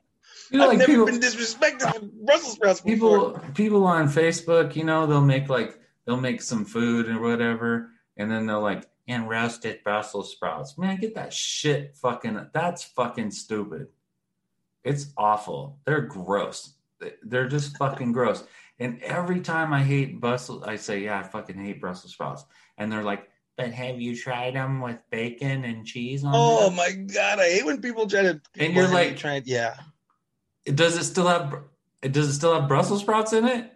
know, 0.51 0.63
I've 0.63 0.67
like 0.67 0.77
never 0.79 0.91
people, 0.91 1.05
been 1.05 1.21
disrespected 1.21 1.93
with 1.93 2.25
Brussels 2.25 2.55
sprouts 2.55 2.81
before. 2.81 3.35
people, 3.35 3.53
people 3.53 3.85
on 3.85 4.09
Facebook, 4.09 4.75
you 4.75 4.83
know, 4.83 5.05
they'll 5.07 5.21
make 5.21 5.47
like 5.47 5.79
they'll 6.05 6.19
make 6.19 6.41
some 6.41 6.65
food 6.65 7.07
or 7.07 7.21
whatever, 7.21 7.89
and 8.17 8.29
then 8.29 8.47
they'll 8.47 8.59
like 8.59 8.85
and 9.07 9.29
roasted 9.29 9.81
Brussels 9.81 10.33
sprouts. 10.33 10.77
Man, 10.77 10.97
get 10.97 11.15
that 11.15 11.31
shit 11.31 11.95
fucking. 11.95 12.47
That's 12.51 12.83
fucking 12.83 13.31
stupid. 13.31 13.87
It's 14.83 15.13
awful. 15.15 15.79
They're 15.85 16.01
gross. 16.01 16.73
They're 17.23 17.47
just 17.47 17.77
fucking 17.77 18.11
gross. 18.11 18.43
And 18.79 19.01
every 19.01 19.41
time 19.41 19.73
I 19.73 19.81
hate 19.83 20.19
Brussels, 20.21 20.63
I 20.63 20.75
say, 20.75 20.99
yeah, 20.99 21.19
I 21.19 21.23
fucking 21.23 21.57
hate 21.59 21.81
Brussels 21.81 22.13
sprouts. 22.13 22.45
And 22.77 22.91
they're 22.91 23.03
like, 23.03 23.27
but 23.55 23.71
have 23.71 23.99
you 23.99 24.15
tried 24.15 24.53
them 24.55 24.81
with 24.81 25.01
bacon 25.09 25.65
and 25.65 25.85
cheese 25.85 26.23
on 26.23 26.31
Oh 26.35 26.65
them? 26.65 26.75
my 26.75 26.91
god, 26.91 27.39
I 27.39 27.49
hate 27.49 27.65
when 27.65 27.81
people 27.81 28.05
try 28.07 28.21
to. 28.21 28.41
And 28.59 28.73
you're 28.73 28.87
like- 28.87 29.17
trying. 29.17 29.43
Yeah, 29.45 29.75
Does 30.65 30.95
it 30.97 31.05
still 31.05 31.27
have? 31.27 31.55
Does 32.01 32.29
it 32.29 32.33
still 32.33 32.53
have 32.59 32.67
Brussels 32.67 33.01
sprouts 33.01 33.33
in 33.33 33.45
it? 33.47 33.71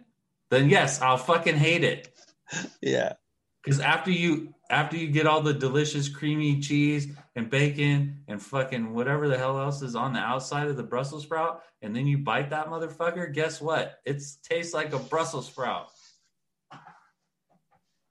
Then 0.50 0.68
yes, 0.68 1.00
I'll 1.00 1.16
fucking 1.16 1.56
hate 1.56 1.82
it. 1.82 2.14
yeah. 2.80 3.14
Because 3.62 3.80
after 3.80 4.10
you 4.10 4.54
after 4.70 4.96
you 4.96 5.08
get 5.08 5.26
all 5.26 5.42
the 5.42 5.52
delicious 5.52 6.08
creamy 6.08 6.58
cheese 6.60 7.08
and 7.36 7.50
bacon 7.50 8.22
and 8.26 8.40
fucking 8.42 8.94
whatever 8.94 9.28
the 9.28 9.36
hell 9.36 9.60
else 9.60 9.82
is 9.82 9.94
on 9.94 10.14
the 10.14 10.18
outside 10.18 10.68
of 10.68 10.76
the 10.76 10.82
Brussels 10.82 11.24
sprout, 11.24 11.62
and 11.82 11.94
then 11.94 12.06
you 12.06 12.18
bite 12.18 12.50
that 12.50 12.66
motherfucker, 12.68 13.32
guess 13.32 13.60
what? 13.60 14.00
It 14.06 14.22
tastes 14.42 14.72
like 14.72 14.92
a 14.94 14.98
Brussels 14.98 15.46
sprout. 15.46 15.88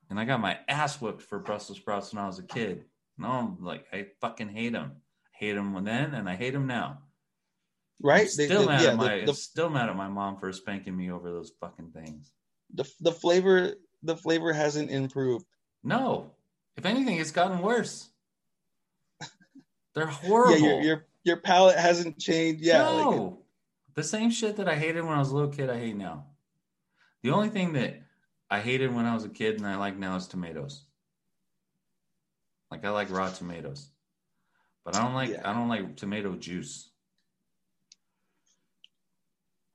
and 0.09 0.19
I 0.19 0.25
got 0.25 0.39
my 0.39 0.59
ass 0.67 1.01
whipped 1.01 1.21
for 1.21 1.39
Brussels 1.39 1.79
sprouts 1.79 2.13
when 2.13 2.23
I 2.23 2.27
was 2.27 2.39
a 2.39 2.43
kid. 2.43 2.85
No, 3.17 3.27
I'm 3.29 3.63
like 3.63 3.85
I 3.91 4.07
fucking 4.21 4.49
hate 4.49 4.73
them. 4.73 4.93
Hate 5.33 5.53
them 5.53 5.83
then, 5.83 6.13
and 6.13 6.29
I 6.29 6.35
hate 6.35 6.53
them 6.53 6.67
now. 6.67 6.99
right? 8.01 8.21
I'm 8.21 8.27
still 8.27 8.61
the- 8.61 8.67
mad 8.67 8.81
yeah, 8.83 8.89
at 8.91 8.97
my 8.97 9.19
the, 9.21 9.25
the, 9.27 9.33
still 9.33 9.69
mad 9.69 9.89
at 9.89 9.95
my 9.97 10.07
mom 10.07 10.37
for 10.37 10.51
spanking 10.53 10.95
me 10.95 11.11
over 11.11 11.29
those 11.31 11.51
fucking 11.59 11.91
things. 11.91 12.31
the 12.73 12.89
the 12.99 13.11
flavor 13.11 13.73
the 14.03 14.15
flavor 14.17 14.53
hasn't 14.53 14.89
improved. 14.91 15.45
No, 15.83 16.31
if 16.77 16.85
anything, 16.85 17.17
it's 17.17 17.31
gotten 17.31 17.59
worse. 17.61 18.09
They're 19.93 20.05
horrible. 20.07 20.55
Yeah, 20.59 20.67
your 20.67 20.81
your 20.81 21.05
your 21.23 21.37
palate 21.37 21.77
hasn't 21.77 22.17
changed. 22.17 22.63
Yeah, 22.63 22.79
no, 22.79 23.09
like 23.09 23.33
the 23.95 24.03
same 24.03 24.31
shit 24.31 24.55
that 24.57 24.67
I 24.69 24.75
hated 24.75 25.03
when 25.03 25.13
I 25.13 25.19
was 25.19 25.31
a 25.31 25.35
little 25.35 25.51
kid, 25.51 25.69
I 25.69 25.77
hate 25.77 25.95
now. 25.97 26.25
The 27.23 27.31
only 27.31 27.49
thing 27.49 27.73
that 27.73 28.01
I 28.49 28.59
hated 28.61 28.93
when 28.93 29.05
I 29.05 29.13
was 29.13 29.25
a 29.25 29.29
kid 29.29 29.57
and 29.57 29.67
I 29.67 29.75
like 29.75 29.97
now 29.97 30.15
is 30.15 30.27
tomatoes. 30.27 30.83
Like 32.71 32.85
I 32.85 32.89
like 32.89 33.11
raw 33.11 33.29
tomatoes, 33.29 33.89
but 34.85 34.95
I 34.95 35.03
don't 35.03 35.13
like 35.13 35.29
Yeah. 35.29 35.41
I 35.49 35.53
don't 35.53 35.67
like 35.67 35.97
tomato 35.97 36.35
juice. 36.35 36.89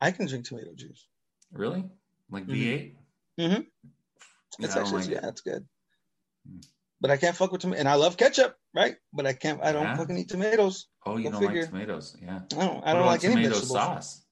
I 0.00 0.10
can 0.10 0.26
drink 0.26 0.46
tomato 0.46 0.72
juice. 0.74 1.06
Really? 1.52 1.84
Like 2.30 2.46
Mhm. 2.46 2.96
V8? 3.38 3.66
Mhm. 4.54 4.60
Yeah, 4.60 4.66
It's 4.66 4.76
actually 4.76 5.02
like 5.02 5.10
yeah, 5.10 5.18
it. 5.26 5.30
it's 5.30 5.40
good. 5.42 5.66
Mm. 6.48 6.64
But 7.00 7.10
I 7.10 7.16
can't 7.18 7.36
fuck 7.36 7.52
with 7.52 7.60
tomato, 7.60 7.80
and 7.80 7.88
I 7.88 7.94
love 7.94 8.16
ketchup, 8.16 8.56
right? 8.74 8.96
But 9.12 9.26
I 9.26 9.34
can't. 9.34 9.62
I 9.62 9.72
don't 9.72 9.82
Yeah. 9.84 9.96
fucking 9.96 10.16
eat 10.16 10.28
tomatoes. 10.30 10.86
Oh, 11.04 11.16
you 11.18 11.24
Go 11.24 11.32
don't 11.32 11.40
figure. 11.42 11.60
like 11.62 11.70
tomatoes? 11.70 12.16
Yeah. 12.20 12.40
I 12.52 12.64
don't. 12.66 12.84
I 12.86 12.92
don't 12.94 13.06
like 13.06 13.22
any 13.24 13.34
tomato 13.34 13.48
vegetables. 13.50 13.68
sauce. 13.70 14.22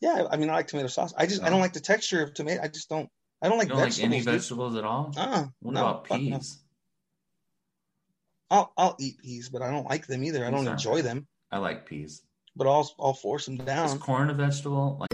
Yeah, 0.00 0.26
I 0.30 0.36
mean, 0.36 0.50
I 0.50 0.54
like 0.54 0.66
tomato 0.68 0.88
sauce. 0.88 1.12
I 1.16 1.26
just 1.26 1.42
I 1.42 1.50
don't 1.50 1.60
like 1.60 1.72
the 1.74 1.80
texture 1.80 2.22
of 2.22 2.34
tomato. 2.34 2.62
I 2.62 2.68
just 2.68 2.88
don't. 2.88 3.08
I 3.42 3.48
don't 3.48 3.58
like 3.58 3.66
You 3.68 3.74
don't 3.74 3.78
like 3.80 3.88
vegetables. 3.90 4.12
any 4.14 4.24
dude. 4.24 4.34
vegetables 4.34 4.76
at 4.76 4.84
all? 4.84 5.12
Uh-uh. 5.16 5.46
What 5.60 5.74
no, 5.74 5.80
about 5.80 6.08
fuck 6.08 6.20
no. 6.20 6.36
peas? 6.38 6.58
I'll 8.50 8.72
I'll 8.76 8.96
eat 9.00 9.18
peas, 9.18 9.48
but 9.50 9.62
I 9.62 9.70
don't 9.70 9.88
like 9.88 10.06
them 10.06 10.24
either. 10.24 10.44
I 10.46 10.50
don't 10.50 10.66
enjoy 10.68 11.02
them, 11.02 11.26
I 11.50 11.58
like 11.58 11.86
peas. 11.86 12.22
but 12.56 12.66
I'll 12.66 12.90
I'll 12.98 13.14
force 13.14 13.46
them 13.46 13.56
down. 13.56 13.86
Is 13.86 13.94
corn 13.94 14.30
a 14.30 14.34
vegetable? 14.34 14.96
Like 15.00 15.13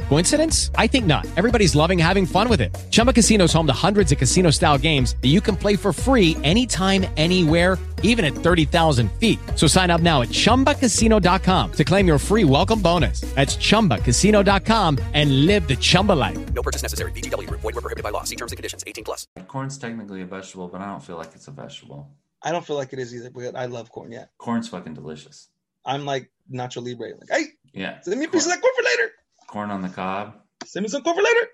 Coincidence? 0.15 0.71
I 0.75 0.87
think 0.87 1.05
not. 1.05 1.25
Everybody's 1.37 1.73
loving 1.73 1.97
having 1.97 2.25
fun 2.25 2.49
with 2.49 2.59
it. 2.59 2.77
Chumba 2.89 3.13
Casino 3.13 3.45
is 3.45 3.53
home 3.53 3.65
to 3.67 3.71
hundreds 3.87 4.11
of 4.11 4.17
casino 4.17 4.51
style 4.51 4.77
games 4.77 5.15
that 5.21 5.29
you 5.29 5.39
can 5.39 5.55
play 5.55 5.77
for 5.77 5.93
free 5.93 6.35
anytime, 6.43 7.05
anywhere, 7.15 7.77
even 8.03 8.25
at 8.25 8.33
30,000 8.33 9.09
feet. 9.13 9.39
So 9.55 9.67
sign 9.67 9.89
up 9.89 10.01
now 10.01 10.21
at 10.21 10.27
chumbacasino.com 10.27 11.71
to 11.71 11.83
claim 11.85 12.07
your 12.07 12.19
free 12.19 12.43
welcome 12.43 12.81
bonus. 12.81 13.21
That's 13.35 13.55
chumbacasino.com 13.55 14.97
and 15.13 15.45
live 15.45 15.69
the 15.69 15.77
Chumba 15.77 16.11
life. 16.11 16.53
No 16.53 16.61
purchase 16.61 16.81
necessary. 16.81 17.13
VGW 17.13 17.47
Group. 17.47 17.61
Void 17.61 17.75
were 17.75 17.81
prohibited 17.81 18.03
by 18.03 18.09
law. 18.09 18.23
See 18.25 18.35
terms 18.35 18.51
and 18.51 18.57
conditions. 18.57 18.83
18 18.85 19.05
plus. 19.05 19.27
corn's 19.47 19.77
technically 19.77 20.23
a 20.23 20.25
vegetable, 20.25 20.67
but 20.67 20.81
I 20.81 20.87
don't 20.87 20.99
feel 21.01 21.15
like 21.15 21.31
it's 21.35 21.47
a 21.47 21.51
vegetable. 21.51 22.09
I 22.43 22.51
don't 22.51 22.65
feel 22.67 22.75
like 22.75 22.91
it 22.91 22.99
is 22.99 23.15
either, 23.15 23.29
but 23.29 23.55
I 23.55 23.67
love 23.67 23.89
corn. 23.93 24.11
Yeah, 24.11 24.25
Corn's 24.39 24.67
fucking 24.67 24.93
delicious. 24.93 25.47
I'm 25.85 26.03
like 26.03 26.29
Nacho 26.53 26.83
Libre. 26.83 27.11
Like, 27.17 27.29
hey, 27.29 27.45
Yeah. 27.73 28.01
send 28.01 28.19
me 28.19 28.25
a 28.25 28.29
piece 28.29 28.45
of 28.45 28.51
that 28.51 28.59
corn 28.59 28.73
for 28.77 28.83
later. 28.83 29.11
Corn 29.51 29.69
on 29.69 29.81
the 29.81 29.89
cob. 29.89 30.35
Send 30.63 30.83
me 30.83 30.89
some 30.89 31.03
corn 31.03 31.17
for 31.17 31.21
later. 31.21 31.47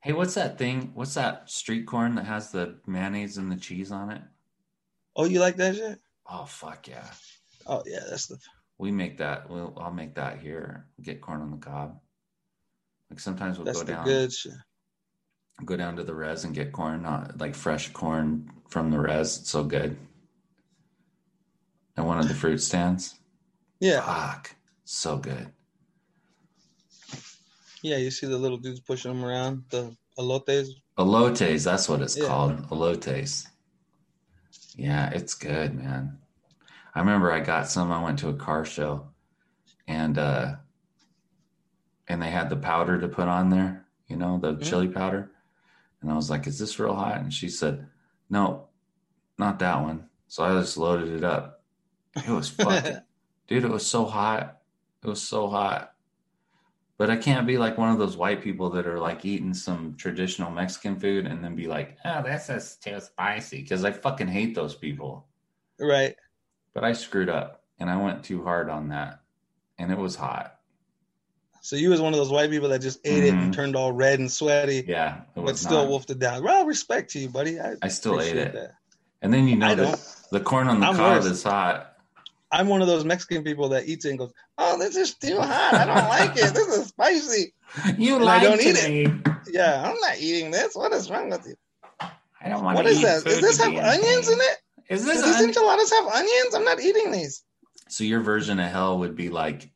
Hey, 0.00 0.12
what's 0.12 0.34
that 0.34 0.56
thing? 0.56 0.92
What's 0.94 1.14
that 1.14 1.50
street 1.50 1.84
corn 1.84 2.14
that 2.14 2.26
has 2.26 2.52
the 2.52 2.78
mayonnaise 2.86 3.38
and 3.38 3.50
the 3.50 3.56
cheese 3.56 3.90
on 3.90 4.10
it? 4.10 4.22
Oh, 5.16 5.24
you 5.24 5.40
like 5.40 5.56
that 5.56 5.74
shit? 5.74 5.98
Oh 6.30 6.44
fuck 6.44 6.86
yeah. 6.86 7.10
Oh 7.66 7.82
yeah, 7.84 8.04
that's 8.08 8.28
the. 8.28 8.38
We 8.78 8.92
make 8.92 9.18
that. 9.18 9.50
We'll, 9.50 9.76
I'll 9.80 9.90
make 9.92 10.14
that 10.14 10.38
here. 10.38 10.86
Get 11.02 11.20
corn 11.20 11.40
on 11.40 11.50
the 11.50 11.56
cob. 11.56 11.98
Like 13.10 13.18
sometimes 13.18 13.58
we'll 13.58 13.64
That's 13.64 13.82
go 13.82 13.88
down, 13.88 14.04
good 14.04 14.32
shit. 14.32 14.52
go 15.64 15.76
down 15.76 15.96
to 15.96 16.04
the 16.04 16.14
res 16.14 16.44
and 16.44 16.54
get 16.54 16.70
corn, 16.70 17.02
not 17.02 17.40
like 17.40 17.56
fresh 17.56 17.92
corn 17.92 18.48
from 18.68 18.92
the 18.92 18.98
res. 19.00 19.38
It's 19.38 19.50
so 19.50 19.64
good. 19.64 19.96
At 21.96 22.04
one 22.04 22.20
of 22.20 22.28
the 22.28 22.34
fruit 22.34 22.58
stands. 22.58 23.18
Yeah, 23.80 24.02
Fuck, 24.02 24.54
so 24.84 25.16
good. 25.16 25.50
Yeah. 27.82 27.96
You 27.96 28.10
see 28.10 28.26
the 28.26 28.38
little 28.38 28.58
dudes 28.58 28.80
pushing 28.80 29.12
them 29.12 29.24
around, 29.24 29.64
the 29.70 29.96
elotes. 30.18 30.68
Elotes, 30.98 31.64
that's 31.64 31.88
what 31.88 32.02
it's 32.02 32.16
Yeah. 32.16 32.26
called. 32.26 32.68
Elotes. 32.70 33.46
Yeah, 34.76 35.10
it's 35.10 35.34
good, 35.34 35.74
man. 35.74 36.18
I 36.94 37.00
remember 37.00 37.30
I 37.32 37.40
got 37.40 37.68
some. 37.68 37.92
I 37.92 38.02
went 38.02 38.18
to 38.20 38.28
a 38.28 38.34
car 38.34 38.64
show, 38.64 39.08
and 39.86 40.18
uh, 40.18 40.56
and 42.08 42.22
they 42.22 42.30
had 42.30 42.48
the 42.50 42.56
powder 42.56 43.00
to 43.00 43.08
put 43.08 43.28
on 43.28 43.50
there. 43.50 43.86
You 44.08 44.16
know, 44.16 44.38
the 44.38 44.54
Mhm. 44.54 44.62
chili 44.62 44.88
powder. 44.88 45.30
And 46.00 46.10
I 46.10 46.14
was 46.14 46.30
like, 46.30 46.46
"Is 46.46 46.58
this 46.58 46.78
real 46.78 46.94
hot?" 46.94 47.18
And 47.20 47.32
she 47.34 47.48
said, 47.48 47.86
"No, 48.30 48.68
not 49.36 49.58
that 49.58 49.82
one." 49.82 50.08
So 50.28 50.44
I 50.44 50.58
just 50.60 50.76
loaded 50.76 51.08
it 51.10 51.24
up. 51.24 51.62
It 52.16 52.28
was 52.28 52.48
fucking, 52.50 52.98
dude. 53.46 53.64
It 53.64 53.70
was 53.70 53.86
so 53.86 54.04
hot. 54.04 54.58
It 55.02 55.08
was 55.08 55.22
so 55.22 55.48
hot. 55.48 55.94
But 56.98 57.10
I 57.10 57.16
can't 57.16 57.46
be 57.46 57.58
like 57.58 57.78
one 57.78 57.90
of 57.90 57.98
those 57.98 58.16
white 58.16 58.42
people 58.42 58.70
that 58.70 58.86
are 58.86 58.98
like 58.98 59.24
eating 59.24 59.54
some 59.54 59.94
traditional 59.96 60.50
Mexican 60.50 60.98
food 60.98 61.26
and 61.26 61.42
then 61.42 61.54
be 61.54 61.68
like, 61.68 61.96
"Oh, 62.04 62.22
that's 62.24 62.48
just 62.48 62.82
too 62.82 62.98
spicy," 63.00 63.62
because 63.62 63.84
I 63.84 63.92
fucking 63.92 64.26
hate 64.26 64.54
those 64.56 64.74
people. 64.74 65.26
Right. 65.78 66.16
But 66.74 66.82
I 66.84 66.92
screwed 66.92 67.28
up 67.28 67.62
and 67.78 67.88
I 67.88 67.96
went 67.96 68.24
too 68.24 68.42
hard 68.42 68.68
on 68.68 68.88
that, 68.88 69.20
and 69.78 69.92
it 69.92 69.98
was 69.98 70.16
hot. 70.16 70.56
So 71.60 71.76
you 71.76 71.90
was 71.90 72.00
one 72.00 72.12
of 72.12 72.18
those 72.18 72.30
white 72.30 72.50
people 72.50 72.68
that 72.70 72.80
just 72.80 72.98
ate 73.04 73.24
it 73.24 73.34
and 73.34 73.52
Mhm. 73.52 73.54
turned 73.56 73.76
all 73.76 73.92
red 73.92 74.18
and 74.18 74.30
sweaty, 74.30 74.84
Yeah, 74.88 75.18
it 75.36 75.40
but 75.44 75.56
still 75.56 75.82
not. 75.82 75.88
wolfed 75.88 76.10
it 76.10 76.18
down. 76.18 76.42
Well, 76.42 76.64
respect 76.66 77.10
to 77.12 77.20
you, 77.20 77.28
buddy. 77.28 77.60
I, 77.60 77.76
I 77.82 77.88
still 77.88 78.20
ate 78.20 78.36
it. 78.36 78.54
that. 78.54 78.72
And 79.22 79.32
then 79.32 79.46
you 79.46 79.54
know 79.56 79.68
I 79.68 79.74
the 80.32 80.40
corn 80.40 80.66
on 80.68 80.80
the 80.80 80.86
I'm 80.86 80.96
cob 80.96 81.16
worse. 81.22 81.26
is 81.26 81.42
hot. 81.44 81.87
I'm 82.50 82.68
one 82.68 82.80
of 82.80 82.86
those 82.88 83.04
Mexican 83.04 83.44
people 83.44 83.68
that 83.70 83.86
eats 83.86 84.04
it 84.04 84.10
and 84.10 84.18
goes, 84.18 84.32
"Oh, 84.56 84.78
this 84.78 84.96
is 84.96 85.14
too 85.14 85.38
hot. 85.38 85.74
I 85.74 85.84
don't 85.84 86.08
like 86.08 86.36
it. 86.36 86.54
This 86.54 86.68
is 86.68 86.86
spicy." 86.88 87.54
You 87.98 88.16
And 88.16 88.28
I 88.28 88.42
don't 88.42 88.58
to 88.58 88.68
eat 88.68 88.76
it. 89.06 89.32
Yeah, 89.50 89.82
I'm 89.86 90.00
not 90.00 90.18
eating 90.18 90.50
this. 90.50 90.74
What 90.74 90.92
is 90.92 91.10
wrong 91.10 91.28
with 91.28 91.46
you? 91.46 91.54
I 92.40 92.48
don't 92.48 92.64
want 92.64 92.76
What 92.76 92.84
to 92.84 92.88
is 92.88 93.00
eat 93.00 93.04
that? 93.04 93.24
Does 93.24 93.40
this 93.42 93.58
have 93.58 93.74
onions 93.74 94.28
in 94.28 94.38
it? 94.38 94.56
Is 94.88 95.02
Do 95.02 95.06
this 95.08 95.22
these 95.22 95.34
onion? 95.34 95.50
enchiladas 95.50 95.90
have 95.92 96.06
onions? 96.06 96.54
I'm 96.54 96.64
not 96.64 96.80
eating 96.80 97.12
these. 97.12 97.44
So 97.88 98.04
your 98.04 98.20
version 98.20 98.58
of 98.58 98.70
hell 98.70 98.98
would 99.00 99.14
be 99.16 99.28
like 99.28 99.70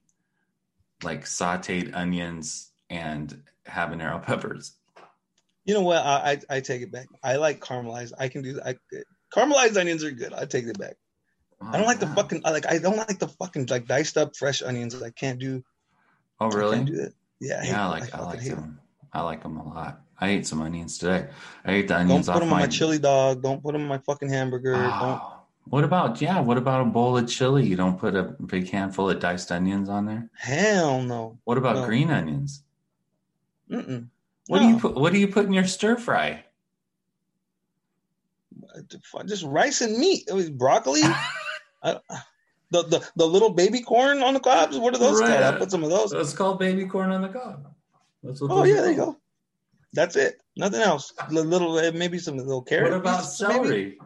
like 1.03 1.25
sauteed 1.27 1.95
onions 1.95 2.70
and 2.89 3.43
habanero 3.68 4.23
peppers. 4.23 4.73
You 5.64 5.75
know 5.75 5.83
what? 5.83 5.99
I, 5.99 6.39
I 6.51 6.57
I 6.57 6.61
take 6.61 6.81
it 6.83 6.91
back. 6.93 7.09
I 7.23 7.37
like 7.37 7.61
caramelized. 7.61 8.12
I 8.18 8.29
can 8.29 8.43
do 8.43 8.59
I 8.64 8.75
caramelized 9.37 9.77
onions 9.79 10.03
are 10.03 10.11
good. 10.11 10.33
I 10.33 10.47
take 10.47 10.64
it 10.66 10.79
back. 10.79 10.95
I 11.71 11.77
don't 11.77 11.87
like 11.87 12.01
the 12.01 12.07
oh, 12.07 12.15
fucking 12.15 12.43
like 12.43 12.67
I 12.67 12.79
don't 12.79 12.97
like 12.97 13.19
the 13.19 13.29
fucking 13.29 13.67
like 13.67 13.87
diced 13.87 14.17
up 14.17 14.37
fresh 14.37 14.63
onions. 14.63 15.01
I 15.01 15.11
can't 15.11 15.39
do. 15.39 15.63
Oh 16.41 16.51
I 16.51 16.55
really? 16.55 16.77
can't 16.77 16.87
do 16.89 16.97
that. 16.97 17.13
Yeah, 17.41 17.61
I 17.63 17.67
Yeah, 17.67 17.87
I 17.87 17.89
like 17.89 18.03
I, 18.03 18.07
fucking 18.07 18.27
like 18.27 18.41
hate 18.41 18.51
them. 18.51 18.81
I 19.13 19.23
like 19.23 19.43
them 19.43 19.57
a 19.57 19.69
lot. 19.69 20.01
I 20.21 20.31
ate 20.31 20.47
some 20.47 20.63
onions 20.63 20.99
today. 20.99 21.29
I 21.65 21.73
ate 21.73 21.89
the 21.89 21.95
Don't 21.95 22.25
put 22.25 22.41
them 22.41 22.49
my, 22.49 22.57
on 22.57 22.61
my 22.63 22.67
chili 22.67 22.99
dog. 22.99 23.43
Don't 23.43 23.63
put 23.63 23.73
them 23.73 23.83
on 23.83 23.89
my 23.89 23.99
fucking 23.99 24.29
hamburger. 24.29 24.75
Oh, 24.75 24.79
don't. 24.79 24.93
Oh, 25.03 25.39
what 25.65 25.85
about 25.85 26.21
yeah? 26.21 26.41
What 26.41 26.59
about 26.59 26.81
a 26.81 26.85
bowl 26.85 27.17
of 27.17 27.29
chili? 27.29 27.67
You 27.67 27.77
don't 27.77 27.99
put 27.99 28.15
a 28.15 28.23
big 28.47 28.71
handful 28.71 29.11
of 29.11 29.21
diced 29.21 29.51
onions 29.53 29.89
on 29.89 30.07
there. 30.07 30.31
Hell 30.35 31.03
no. 31.03 31.39
What 31.45 31.59
about 31.59 31.77
No. 31.77 31.87
green 31.87 32.11
onions? 32.11 32.63
Mm-mm. 33.71 34.09
What 34.49 34.59
do 34.59 34.67
you 34.67 34.79
put? 34.79 34.95
What 34.95 35.13
do 35.13 35.19
you 35.19 35.29
put 35.29 35.47
in 35.47 35.53
your 35.53 35.67
stir 35.67 35.97
fry? 35.97 36.45
Just 39.27 39.45
rice 39.45 39.81
and 39.81 39.99
meat. 39.99 40.25
It 40.29 40.35
was 40.35 40.51
broccoli. 40.51 41.03
I, 41.83 41.99
the, 42.70 42.83
the 42.85 43.11
the 43.16 43.26
little 43.26 43.51
baby 43.51 43.80
corn 43.83 44.22
on 44.22 44.35
the 44.35 44.41
cobs. 44.41 44.78
What 44.78 44.95
are 44.95 44.99
those 44.99 45.20
Right. 45.20 45.41
called? 45.41 45.55
I 45.55 45.59
put 45.59 45.70
some 45.70 45.85
of 45.85 45.91
those. 45.91 46.12
It's 46.12 46.33
called 46.33 46.59
baby 46.59 46.87
corn 46.87 47.11
on 47.11 47.22
the 47.22 47.28
cob. 47.28 47.66
That's 48.22 48.41
what 48.41 48.51
Oh 48.51 48.64
yeah, 48.64 48.80
there 48.83 48.91
you 48.91 48.97
go. 48.97 49.16
That's 49.93 50.16
it. 50.16 50.41
Nothing 50.57 50.80
else. 50.80 51.12
A 51.18 51.30
little, 51.33 51.76
uh, 51.76 51.93
maybe 51.93 52.18
some 52.18 52.39
little 52.39 52.62
carrots. 52.62 52.93
What 52.93 53.01
about 53.01 53.20
pieces, 53.20 53.43
maybe? 53.43 53.55
celery? 53.64 53.99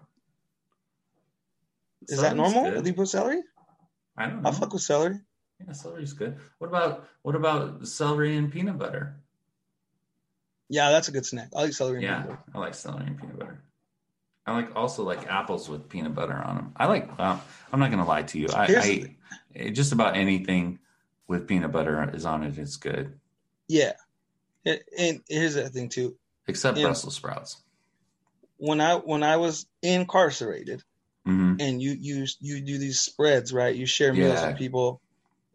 Is 2.09 2.21
that 2.21 2.37
normal? 2.37 2.65
good. 2.65 2.83
Do 2.83 2.91
you 2.91 2.95
put 2.95 3.09
celery? 3.09 3.43
I 4.17 4.27
don't 4.27 4.43
know. 4.43 4.49
I 4.49 4.53
fuck 4.53 4.73
with 4.73 4.83
celery. 4.83 5.21
Yeah, 5.65 5.73
celery's 5.73 6.13
good. 6.13 6.37
What 6.59 6.69
about 6.69 7.07
what 7.23 7.35
about 7.37 7.87
celery 7.87 8.37
and 8.37 8.51
peanut 8.53 8.79
butter? 8.79 9.17
Yeah, 10.69 10.91
that's 10.91 11.09
a 11.09 11.13
good 11.13 11.25
snack. 11.27 11.51
I 11.55 11.63
like 11.63 11.73
celery. 11.73 11.97
and 11.99 12.03
Yeah, 12.05 12.23
peanut 12.23 12.29
butter. 12.29 12.43
I 12.55 12.59
like 12.59 12.75
celery 12.75 13.07
and 13.07 13.19
peanut 13.19 13.39
butter. 13.39 13.63
I 14.47 14.53
like 14.53 14.77
also 14.77 15.03
like 15.03 15.27
apples 15.27 15.69
with 15.69 15.89
peanut 15.89 16.15
butter 16.15 16.35
on 16.35 16.57
them. 16.57 16.73
I 16.77 16.87
like. 16.87 17.19
Well, 17.19 17.43
I'm 17.73 17.81
not 17.81 17.91
gonna 17.91 18.07
lie 18.07 18.23
to 18.23 18.39
you. 18.39 18.47
I, 18.55 19.09
I 19.59 19.71
just 19.71 19.93
about 19.93 20.17
anything 20.17 20.79
with 21.27 21.49
peanut 21.49 21.73
butter 21.73 22.11
is 22.15 22.25
on 22.25 22.45
it. 22.45 22.57
It's 22.59 22.77
good, 22.77 23.19
Yeah. 23.69 23.93
And, 24.65 24.81
and 24.99 25.21
here's 25.29 25.55
the 25.55 25.69
thing 25.69 25.89
too. 25.89 26.17
except 26.47 26.77
Yeah. 26.79 26.85
Brussels 26.85 27.17
sprouts. 27.17 27.63
When 28.59 28.81
I 28.81 28.95
when 28.97 29.23
I 29.23 29.37
was 29.37 29.67
incarcerated, 29.83 30.83
Mhm. 31.27 31.61
and 31.61 31.83
you 31.83 31.93
you 31.99 32.27
you 32.41 32.61
do 32.61 32.79
these 32.79 33.01
spreads, 33.01 33.53
right? 33.53 33.75
You 33.75 33.87
share 33.87 34.13
meals 34.13 34.35
Yeah. 34.41 34.49
with 34.49 34.59
people, 34.59 35.01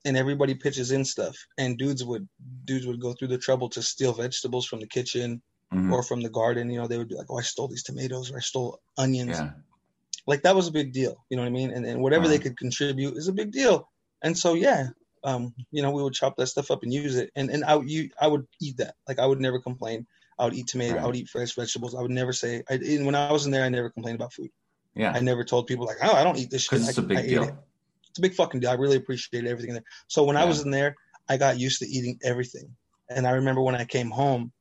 and 0.03 0.17
everybody 0.17 0.53
pitches 0.55 0.91
in 0.91 1.05
stuff. 1.05 1.37
And 1.57 1.77
dudes 1.77 2.03
would 2.03 2.27
dudes 2.65 2.85
would 2.85 2.99
go 2.99 3.13
through 3.13 3.29
the 3.29 3.37
trouble 3.37 3.69
to 3.69 3.81
steal 3.81 4.11
vegetables 4.13 4.65
from 4.65 4.81
the 4.81 4.87
kitchen 4.87 5.41
Mhm. 5.73 5.91
or 5.93 6.03
from 6.03 6.21
the 6.21 6.29
garden. 6.29 6.69
You 6.69 6.79
know, 6.81 6.87
they 6.87 6.97
would 6.97 7.07
be 7.09 7.15
like, 7.15 7.27
"Oh, 7.29 7.37
I 7.39 7.43
stole 7.43 7.67
these 7.67 7.83
tomatoes 7.83 8.31
or 8.31 8.37
I 8.37 8.41
stole 8.41 8.79
onions." 8.97 9.37
yeah, 9.37 9.51
Like 10.27 10.43
that 10.43 10.55
was 10.55 10.67
a 10.67 10.71
big 10.71 10.91
deal. 10.93 11.15
You 11.29 11.37
know 11.37 11.43
what 11.43 11.47
I 11.49 11.51
mean? 11.51 11.71
And 11.71 11.85
and 11.85 12.01
whatever 12.01 12.27
they 12.27 12.35
Uh-huh. 12.35 12.43
could 12.43 12.57
contribute 12.57 13.17
is 13.17 13.27
a 13.27 13.33
big 13.33 13.51
deal. 13.51 13.89
And 14.21 14.37
so 14.37 14.53
yeah, 14.53 14.89
um, 15.23 15.53
you 15.71 15.81
know, 15.81 15.91
we 15.91 16.03
would 16.03 16.13
chop 16.13 16.35
that 16.37 16.47
stuff 16.47 16.71
up 16.71 16.83
and 16.83 16.93
use 16.93 17.15
it. 17.15 17.31
And 17.35 17.49
and 17.49 17.63
I 17.65 17.75
would- 17.75 17.89
you 17.89 18.09
I 18.19 18.27
would 18.27 18.45
eat 18.59 18.77
that. 18.77 18.95
Like 19.07 19.19
I 19.19 19.25
would 19.25 19.39
never 19.39 19.59
complain. 19.59 20.05
I 20.37 20.45
would 20.45 20.53
eat 20.53 20.67
tomato. 20.67 20.97
I 20.97 21.05
would 21.05 21.15
eat 21.15 21.29
fresh 21.29 21.53
vegetables. 21.55 21.93
I 21.95 22.01
would 22.01 22.11
never 22.11 22.33
say. 22.33 22.63
I 22.69 22.77
when 23.03 23.15
I 23.15 23.31
was 23.31 23.45
in 23.45 23.51
there, 23.51 23.63
I 23.63 23.69
never 23.69 23.89
complained 23.89 24.15
about 24.19 24.33
food. 24.33 24.49
yeah. 24.95 25.11
I 25.13 25.19
never 25.21 25.43
told 25.45 25.67
people 25.67 25.85
like, 25.85 25.97
"Oh, 26.03 26.13
I 26.13 26.23
don't 26.23 26.37
eat 26.37 26.49
this 26.49 26.63
shit." 26.63 26.81
It's 26.81 26.97
a 26.97 27.01
I- 27.01 27.05
big 27.05 27.17
I 27.17 27.21
deal. 27.27 27.43
it. 27.43 27.55
It's 28.09 28.19
a 28.19 28.21
big 28.21 28.33
fucking 28.33 28.59
deal. 28.59 28.71
I 28.71 28.73
really 28.73 28.97
appreciated 28.97 29.49
everything 29.49 29.73
there. 29.73 29.83
So 30.07 30.23
when 30.25 30.35
I 30.35 30.43
was 30.43 30.61
in 30.61 30.71
there, 30.71 30.95
I 31.29 31.37
got 31.37 31.57
used 31.59 31.79
to 31.79 31.87
eating 31.87 32.19
everything. 32.23 32.75
And 33.09 33.25
I 33.25 33.31
remember 33.31 33.61
when 33.61 33.75
I 33.75 33.85
came 33.85 34.09
home, 34.09 34.51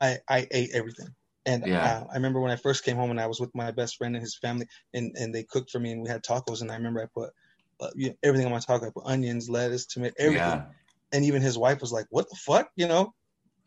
I 0.00 0.18
I 0.28 0.46
ate 0.50 0.70
everything. 0.74 1.08
And 1.46 1.66
Yeah. 1.66 2.02
uh, 2.02 2.04
I 2.10 2.14
remember 2.14 2.40
when 2.40 2.50
I 2.50 2.56
first 2.56 2.84
came 2.84 2.96
home 2.96 3.10
and 3.10 3.20
I 3.20 3.26
was 3.26 3.40
with 3.40 3.54
my 3.54 3.70
best 3.70 3.96
friend 3.96 4.14
and 4.14 4.22
his 4.22 4.36
family, 4.36 4.66
and, 4.92 5.16
and 5.16 5.34
they 5.34 5.44
cooked 5.44 5.70
for 5.70 5.78
me 5.78 5.92
and 5.92 6.02
we 6.02 6.08
had 6.10 6.22
tacos. 6.22 6.60
And 6.60 6.70
I 6.70 6.76
remember 6.76 7.00
I 7.02 7.06
put 7.14 7.30
uh, 7.80 7.90
you 7.94 8.08
know, 8.08 8.14
everything 8.22 8.46
on 8.46 8.52
my 8.52 8.58
taco. 8.58 8.86
I 8.86 8.90
put 8.90 9.04
onions, 9.06 9.48
lettuce, 9.48 9.86
tomato, 9.86 10.14
everything. 10.18 10.46
Yeah. 10.48 10.64
And 11.12 11.24
even 11.24 11.40
his 11.40 11.56
wife 11.56 11.80
was 11.80 11.92
like, 11.92 12.06
"What 12.10 12.28
the 12.28 12.36
fuck?" 12.36 12.68
You 12.76 12.88
know. 12.88 13.14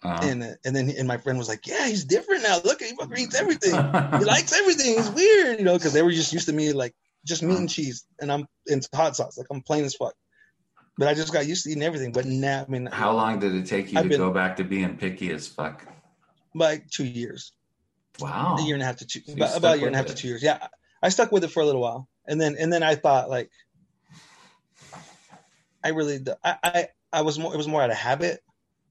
Uh-huh. 0.04 0.20
And 0.28 0.44
uh, 0.44 0.54
and 0.66 0.76
then 0.76 0.90
and 0.98 1.08
my 1.08 1.18
friend 1.18 1.40
was 1.40 1.48
like, 1.48 1.66
"Yeah, 1.66 1.88
he's 1.88 2.06
different 2.06 2.44
now. 2.44 2.60
Look, 2.64 2.82
he 2.82 2.96
fucking 2.96 3.18
eats 3.18 3.40
everything." 3.40 3.72
he 4.20 4.26
likes 4.36 4.52
everything. 4.54 4.96
He's 4.98 5.10
weird, 5.10 5.58
you 5.60 5.66
know, 5.66 5.78
because 5.78 5.94
they 5.94 6.02
were 6.04 6.12
just 6.12 6.34
used 6.34 6.48
to 6.48 6.54
me 6.54 6.74
like 6.74 6.94
just 7.26 7.42
meat 7.42 7.58
and 7.58 7.70
cheese, 7.70 8.06
and 8.20 8.32
I'm 8.32 8.46
into 8.68 8.90
hot 8.94 9.16
sauce, 9.16 9.38
like 9.38 9.48
I'm 9.50 9.62
plain 9.62 9.86
as 9.86 9.96
fuck. 9.96 10.14
But 10.98 11.08
I 11.08 11.14
just 11.14 11.32
got 11.34 11.48
used 11.48 11.64
to 11.64 11.70
eating 11.72 11.84
everything. 11.84 12.12
But 12.12 12.26
now, 12.26 12.66
I 12.68 12.70
mean, 12.72 12.86
How 12.88 13.14
long 13.14 13.40
did 13.40 13.56
it 13.56 13.66
take 13.66 13.92
you 13.92 13.98
I've 13.98 14.04
to 14.04 14.10
been- 14.10 14.18
go 14.20 14.32
back 14.32 14.58
to 14.58 14.64
being 14.64 14.98
picky 14.98 15.32
as 15.32 15.48
fuck? 15.48 15.88
Like 16.54 16.90
two 16.90 17.06
years, 17.06 17.54
Wow. 18.20 18.58
a 18.60 18.62
year 18.62 18.76
and 18.76 18.84
a 18.84 18.86
half 18.86 18.98
to 18.98 19.08
two, 19.08 19.22
So 19.22 19.34
about, 19.34 19.58
about 19.58 19.76
a 19.76 19.80
year 19.80 19.88
and 19.88 19.96
a 19.96 19.98
half 19.98 20.08
to 20.08 20.16
two 20.16 20.28
years. 20.28 20.44
Yeah, 20.44 20.68
I 21.02 21.10
stuck 21.10 21.32
with 21.32 21.44
it 21.44 21.50
for 21.52 21.62
a 21.62 21.66
little 21.66 21.82
while, 21.82 22.10
and 22.28 22.40
then 22.40 22.56
and 22.60 22.72
then 22.72 22.84
I 22.84 22.96
thought 22.96 23.30
like, 23.30 23.52
I 25.84 25.90
really, 25.90 26.20
I 26.44 26.58
I, 26.64 26.88
I 27.12 27.22
was 27.22 27.40
more, 27.40 27.54
it 27.54 27.58
was 27.58 27.68
more 27.68 27.82
out 27.82 27.90
of 27.90 27.98
habit 27.98 28.42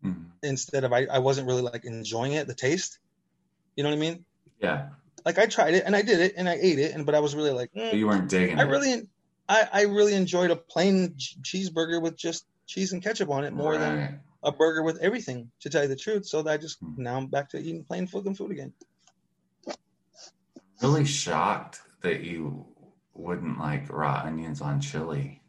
Mhm. 0.05 0.33
instead 0.43 0.85
of 0.85 0.93
I, 0.93 1.07
I 1.07 1.19
wasn't 1.19 1.47
really 1.47 1.63
like 1.63 1.85
enjoying 1.85 2.33
it, 2.33 2.47
the 2.47 2.55
taste. 2.55 2.99
You 3.77 3.85
know 3.85 3.91
what 3.91 3.97
I 3.97 4.01
mean? 4.01 4.25
Yeah. 4.61 4.91
Like 5.25 5.39
I 5.39 5.47
tried 5.47 5.75
it 5.75 5.85
and 5.87 5.95
I 5.95 6.03
did 6.03 6.21
it 6.21 6.35
and 6.37 6.49
I 6.49 6.55
ate 6.55 6.79
it, 6.79 6.95
and 6.95 7.07
but 7.07 7.15
I 7.15 7.21
was 7.21 7.35
really 7.35 7.53
like, 7.53 7.73
mm, 7.73 7.97
you 7.97 8.07
weren't 8.07 8.29
digging 8.29 8.59
I 8.59 8.63
it. 8.63 8.67
really, 8.67 9.09
I, 9.49 9.69
I 9.73 9.83
really 9.83 10.15
enjoyed 10.15 10.51
a 10.51 10.57
plain 10.57 11.15
cheeseburger 11.17 12.03
with 12.03 12.17
just 12.17 12.47
cheese 12.67 12.93
and 12.93 13.03
ketchup 13.03 13.31
on 13.31 13.45
it 13.45 13.53
more 13.53 13.77
than 13.77 13.97
Right. 13.97 14.21
A 14.43 14.53
burger 14.53 14.83
with 14.83 14.99
everything. 14.99 15.51
To 15.61 15.71
tell 15.71 15.83
you 15.83 15.89
the 15.89 15.97
truth, 15.97 16.27
so 16.27 16.43
that 16.43 16.51
I 16.53 16.57
just 16.57 16.79
Hmm. 16.81 17.03
now 17.03 17.17
I'm 17.17 17.27
back 17.29 17.49
to 17.51 17.59
eating 17.59 17.85
plain 17.85 18.07
fucking 18.07 18.35
food 18.35 18.51
again. 18.53 18.73
really 20.83 21.05
shocked 21.05 21.81
that 22.03 22.23
you 22.23 22.67
wouldn't 23.13 23.59
like 23.59 23.91
raw 23.93 24.23
onions 24.25 24.63
on 24.63 24.81
chili. 24.81 25.43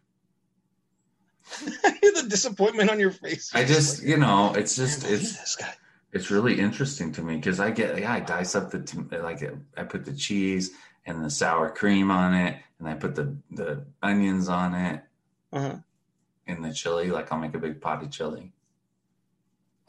the 1.62 2.26
disappointment 2.28 2.90
on 2.90 3.00
your 3.00 3.12
face. 3.12 3.50
I 3.54 3.64
just, 3.64 4.00
like, 4.00 4.08
you 4.10 4.18
know, 4.18 4.54
it's 4.56 4.76
just 4.76 5.06
it's 5.10 5.38
this 5.38 5.56
guy. 5.56 5.74
it's 6.12 6.30
really 6.32 6.60
interesting 6.60 7.12
to 7.14 7.22
me 7.22 7.38
because 7.38 7.60
I 7.62 7.72
get 7.72 7.98
yeah 8.00 8.12
I 8.14 8.20
dice 8.20 8.56
up 8.56 8.72
the 8.72 9.20
like 9.24 9.42
I 9.78 9.84
put 9.84 10.04
the 10.06 10.14
cheese 10.14 10.72
and 11.06 11.24
the 11.24 11.30
sour 11.30 11.70
cream 11.70 12.12
on 12.12 12.34
it 12.34 12.58
and 12.80 12.88
I 12.88 12.96
put 12.96 13.16
the 13.16 13.36
the 13.52 13.86
onions 14.04 14.50
on 14.50 14.76
it 14.76 15.02
Uh-huh. 15.54 15.78
in 16.48 16.62
the 16.62 16.74
chili 16.74 17.10
like 17.10 17.32
I'll 17.32 17.40
make 17.40 17.56
a 17.56 17.60
big 17.60 17.80
pot 17.82 18.04
of 18.04 18.12
chili. 18.12 18.54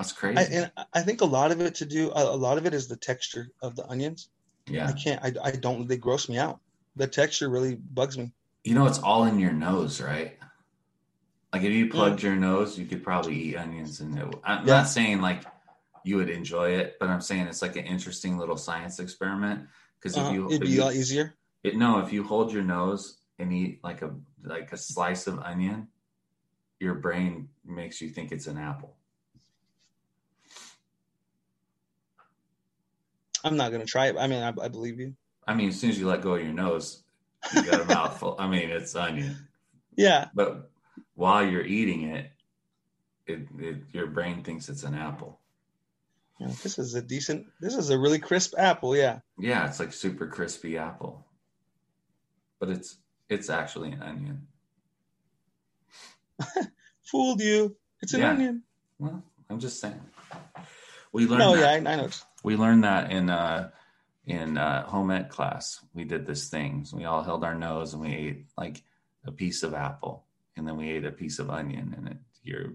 That's 0.02 0.12
crazy. 0.12 0.38
I, 0.40 0.42
and 0.56 0.72
I 0.92 1.02
think 1.02 1.20
a 1.20 1.24
lot 1.24 1.52
of 1.52 1.60
it 1.60 1.76
to 1.76 1.86
do 1.86 2.10
a, 2.14 2.36
lot 2.36 2.58
of 2.58 2.66
it 2.66 2.74
is 2.74 2.88
the 2.88 2.96
texture 2.96 3.48
of 3.62 3.76
the 3.76 3.86
onions. 3.86 4.28
Yeah. 4.66 4.88
I 4.88 4.92
can't. 4.92 5.22
I, 5.22 5.32
I 5.42 5.50
don't. 5.52 5.86
They 5.86 5.96
gross 5.96 6.28
me 6.28 6.38
out. 6.38 6.60
The 6.96 7.06
texture 7.06 7.48
really 7.48 7.76
bugs 7.76 8.18
me. 8.18 8.32
you 8.64 8.74
know 8.74 8.86
it's 8.86 8.98
all 8.98 9.24
in 9.24 9.38
your 9.38 9.52
nose, 9.52 10.00
right? 10.00 10.38
Like 11.52 11.62
if 11.62 11.72
you 11.72 11.88
plugged 11.88 12.22
your 12.22 12.34
nose, 12.34 12.78
you 12.78 12.86
could 12.86 13.04
probably 13.04 13.36
eat 13.36 13.56
onions, 13.56 14.00
and 14.00 14.18
it, 14.18 14.26
I'm 14.44 14.66
Yeah. 14.66 14.78
not 14.78 14.88
saying 14.88 15.20
like 15.20 15.44
you 16.04 16.16
would 16.16 16.30
enjoy 16.30 16.70
it, 16.72 16.96
but 16.98 17.08
I'm 17.08 17.20
saying 17.20 17.46
it's 17.46 17.62
like 17.62 17.76
an 17.76 17.84
interesting 17.84 18.38
little 18.38 18.56
science 18.56 18.98
experiment. 18.98 19.68
Because 20.00 20.16
if 20.16 20.24
Uh-huh. 20.24 20.32
you, 20.32 20.46
It'd 20.50 20.62
be 20.62 20.78
a 20.78 20.84
lot 20.84 20.94
easier. 20.94 21.34
It, 21.62 21.76
no, 21.76 22.00
if 22.00 22.12
you 22.12 22.24
hold 22.24 22.52
your 22.52 22.64
nose 22.64 23.18
and 23.38 23.52
eat 23.52 23.84
like 23.84 24.02
a 24.02 24.10
like 24.42 24.72
a 24.72 24.76
slice 24.76 25.28
of 25.28 25.38
onion, 25.38 25.86
your 26.80 26.94
brain 26.94 27.48
makes 27.64 28.00
you 28.00 28.08
think 28.08 28.32
it's 28.32 28.48
an 28.48 28.58
apple. 28.58 28.96
I'm 33.44 33.56
not 33.56 33.72
gonna 33.72 33.84
try 33.86 34.06
it. 34.06 34.16
I 34.18 34.26
mean, 34.26 34.42
I, 34.42 34.48
I 34.62 34.68
believe 34.68 34.98
you. 35.00 35.14
I 35.46 35.54
mean, 35.54 35.68
as 35.70 35.80
soon 35.80 35.90
as 35.90 35.98
you 35.98 36.06
let 36.08 36.20
go 36.22 36.34
of 36.34 36.42
your 36.42 36.52
nose, 36.52 37.02
you 37.54 37.62
got 37.62 37.80
a 37.80 37.84
mouthful. 37.94 38.36
I 38.38 38.46
mean, 38.48 38.70
it's 38.70 38.94
onion, 38.94 39.36
Yeah. 39.96 40.28
but 40.34 40.70
while 41.14 41.44
you're 41.44 41.64
eating 41.64 42.02
it, 42.10 42.30
it, 43.26 43.40
it 43.58 43.76
your 43.92 44.06
brain 44.06 44.42
thinks 44.44 44.68
it's 44.68 44.82
an 44.84 44.94
apple. 44.94 45.40
Yeah, 46.40 46.48
This 46.62 46.78
is 46.78 46.94
a 46.94 47.02
decent. 47.02 47.46
This 47.60 47.74
is 47.76 47.90
a 47.90 47.98
really 47.98 48.18
crisp 48.18 48.54
apple. 48.58 48.96
Yeah. 48.96 49.20
Yeah, 49.38 49.66
it's 49.68 49.78
like 49.80 49.92
super 49.92 50.26
crispy 50.26 50.78
apple, 50.78 51.24
but 52.60 52.68
it's 52.68 52.96
it's 53.28 53.48
actually 53.50 53.92
an 53.92 54.02
onion. 54.02 54.46
Fooled 57.04 57.40
you. 57.40 57.76
It's 58.00 58.14
an 58.14 58.20
Yeah. 58.20 58.30
onion. 58.30 58.62
Well, 58.98 59.22
I'm 59.50 59.58
just 59.60 59.80
saying. 59.80 60.00
We 61.12 61.26
learned. 61.26 61.38
No, 61.40 61.56
that. 61.56 61.82
yeah, 61.82 61.90
I, 61.90 61.92
I 61.92 61.96
know. 61.96 62.08
We 62.42 62.56
learned 62.56 62.84
that 62.84 63.10
in 63.10 63.30
uh 63.30 63.70
in 64.26 64.56
uh 64.58 64.86
home 64.86 65.10
ec 65.10 65.30
class. 65.30 65.84
We 65.94 66.04
did 66.04 66.26
this 66.26 66.48
thing. 66.48 66.84
So 66.84 66.96
we 66.96 67.04
all 67.04 67.22
held 67.22 67.44
our 67.44 67.54
nose 67.54 67.92
and 67.92 68.02
we 68.02 68.14
ate 68.14 68.46
like 68.56 68.82
a 69.24 69.32
piece 69.32 69.62
of 69.62 69.74
apple 69.74 70.24
and 70.56 70.66
then 70.66 70.76
we 70.76 70.90
ate 70.90 71.04
a 71.04 71.12
piece 71.12 71.38
of 71.38 71.50
onion 71.50 71.94
and 71.96 72.08
it 72.08 72.16
you're 72.42 72.74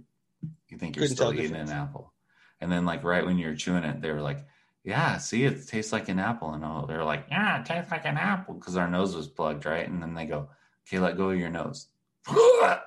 you 0.69 0.77
think 0.77 0.95
you're 0.95 1.03
Couldn't 1.03 1.17
still 1.17 1.33
eating 1.33 1.55
an 1.55 1.69
apple. 1.69 2.13
And 2.61 2.71
then 2.71 2.85
like 2.85 3.03
right 3.03 3.25
when 3.25 3.37
you're 3.37 3.55
chewing 3.55 3.83
it 3.83 4.01
they 4.01 4.11
were 4.11 4.21
like 4.21 4.45
yeah 4.83 5.17
see 5.17 5.43
it 5.43 5.67
tastes 5.67 5.91
like 5.91 6.09
an 6.09 6.19
apple. 6.19 6.53
And 6.53 6.63
all 6.63 6.85
they're 6.85 7.03
like 7.03 7.25
yeah 7.29 7.59
it 7.61 7.65
tastes 7.65 7.91
like 7.91 8.05
an 8.05 8.17
apple. 8.17 8.55
Because 8.55 8.77
our 8.77 8.87
nose 8.89 9.15
was 9.15 9.27
plugged 9.27 9.65
right? 9.65 9.87
And 9.87 10.01
then 10.01 10.13
they 10.13 10.25
go 10.25 10.49
okay 10.87 10.99
let 10.99 11.17
go 11.17 11.29
of 11.31 11.39
your 11.39 11.49
nose. 11.49 11.87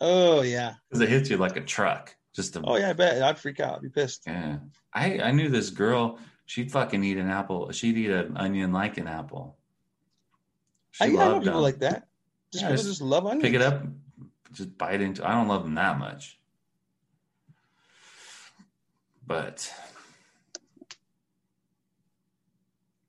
Oh 0.00 0.42
yeah. 0.42 0.74
Because 0.88 1.00
it 1.02 1.08
hits 1.08 1.30
you 1.30 1.36
like 1.36 1.56
a 1.56 1.60
truck 1.60 2.14
just 2.34 2.54
a 2.56 2.62
Oh 2.64 2.76
yeah. 2.76 2.90
I 2.90 2.92
bet 2.92 3.20
I'd 3.22 3.38
freak 3.38 3.58
out. 3.60 3.76
I'd 3.76 3.82
be 3.82 3.88
pissed. 3.88 4.22
yeah. 4.26 4.58
I 4.94 5.20
I 5.20 5.32
knew 5.32 5.48
this 5.48 5.70
girl. 5.70 6.18
She'd 6.46 6.70
fucking 6.72 7.02
eat 7.04 7.18
an 7.18 7.28
apple. 7.28 7.70
She'd 7.72 7.96
eat 7.98 8.10
an 8.10 8.36
onion 8.36 8.72
like 8.72 8.96
an 8.98 9.06
apple. 9.08 9.56
She 10.92 11.04
I, 11.04 11.06
I 11.08 11.10
know 11.10 11.38
people 11.40 11.54
them. 11.54 11.62
like 11.62 11.78
that. 11.80 12.06
Just 12.52 12.62
Yeah, 12.62 12.68
people 12.70 12.76
just 12.76 12.88
just 12.88 13.02
love 13.02 13.26
onions. 13.26 13.42
Pick 13.42 13.54
it 13.54 13.60
up, 13.62 13.82
just 14.52 14.78
bite 14.78 15.00
into. 15.02 15.26
I 15.28 15.32
don't 15.34 15.48
love 15.48 15.64
them 15.64 15.74
that 15.74 15.98
much, 15.98 16.38
but 19.26 19.70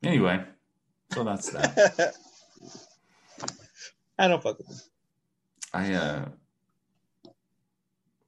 anyway, 0.03 0.43
so 1.13 1.23
that's 1.23 1.49
that. 1.51 2.13
I 4.19 4.27
don't 4.27 4.43
fuck 4.43 4.57
with 4.57 4.67
them. 4.67 4.77
I 5.73 5.93
uh, 5.93 6.25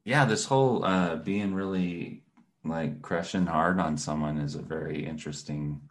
yeah, 0.04 0.26
this 0.26 0.46
whole 0.46 0.84
uh 0.84 1.18
being 1.18 1.54
really 1.54 2.24
like 2.64 3.02
crushing 3.02 3.46
hard 3.46 3.80
on 3.80 3.98
someone 3.98 4.38
is 4.38 4.56
a 4.56 4.62
very 4.62 5.06
interesting 5.06 5.82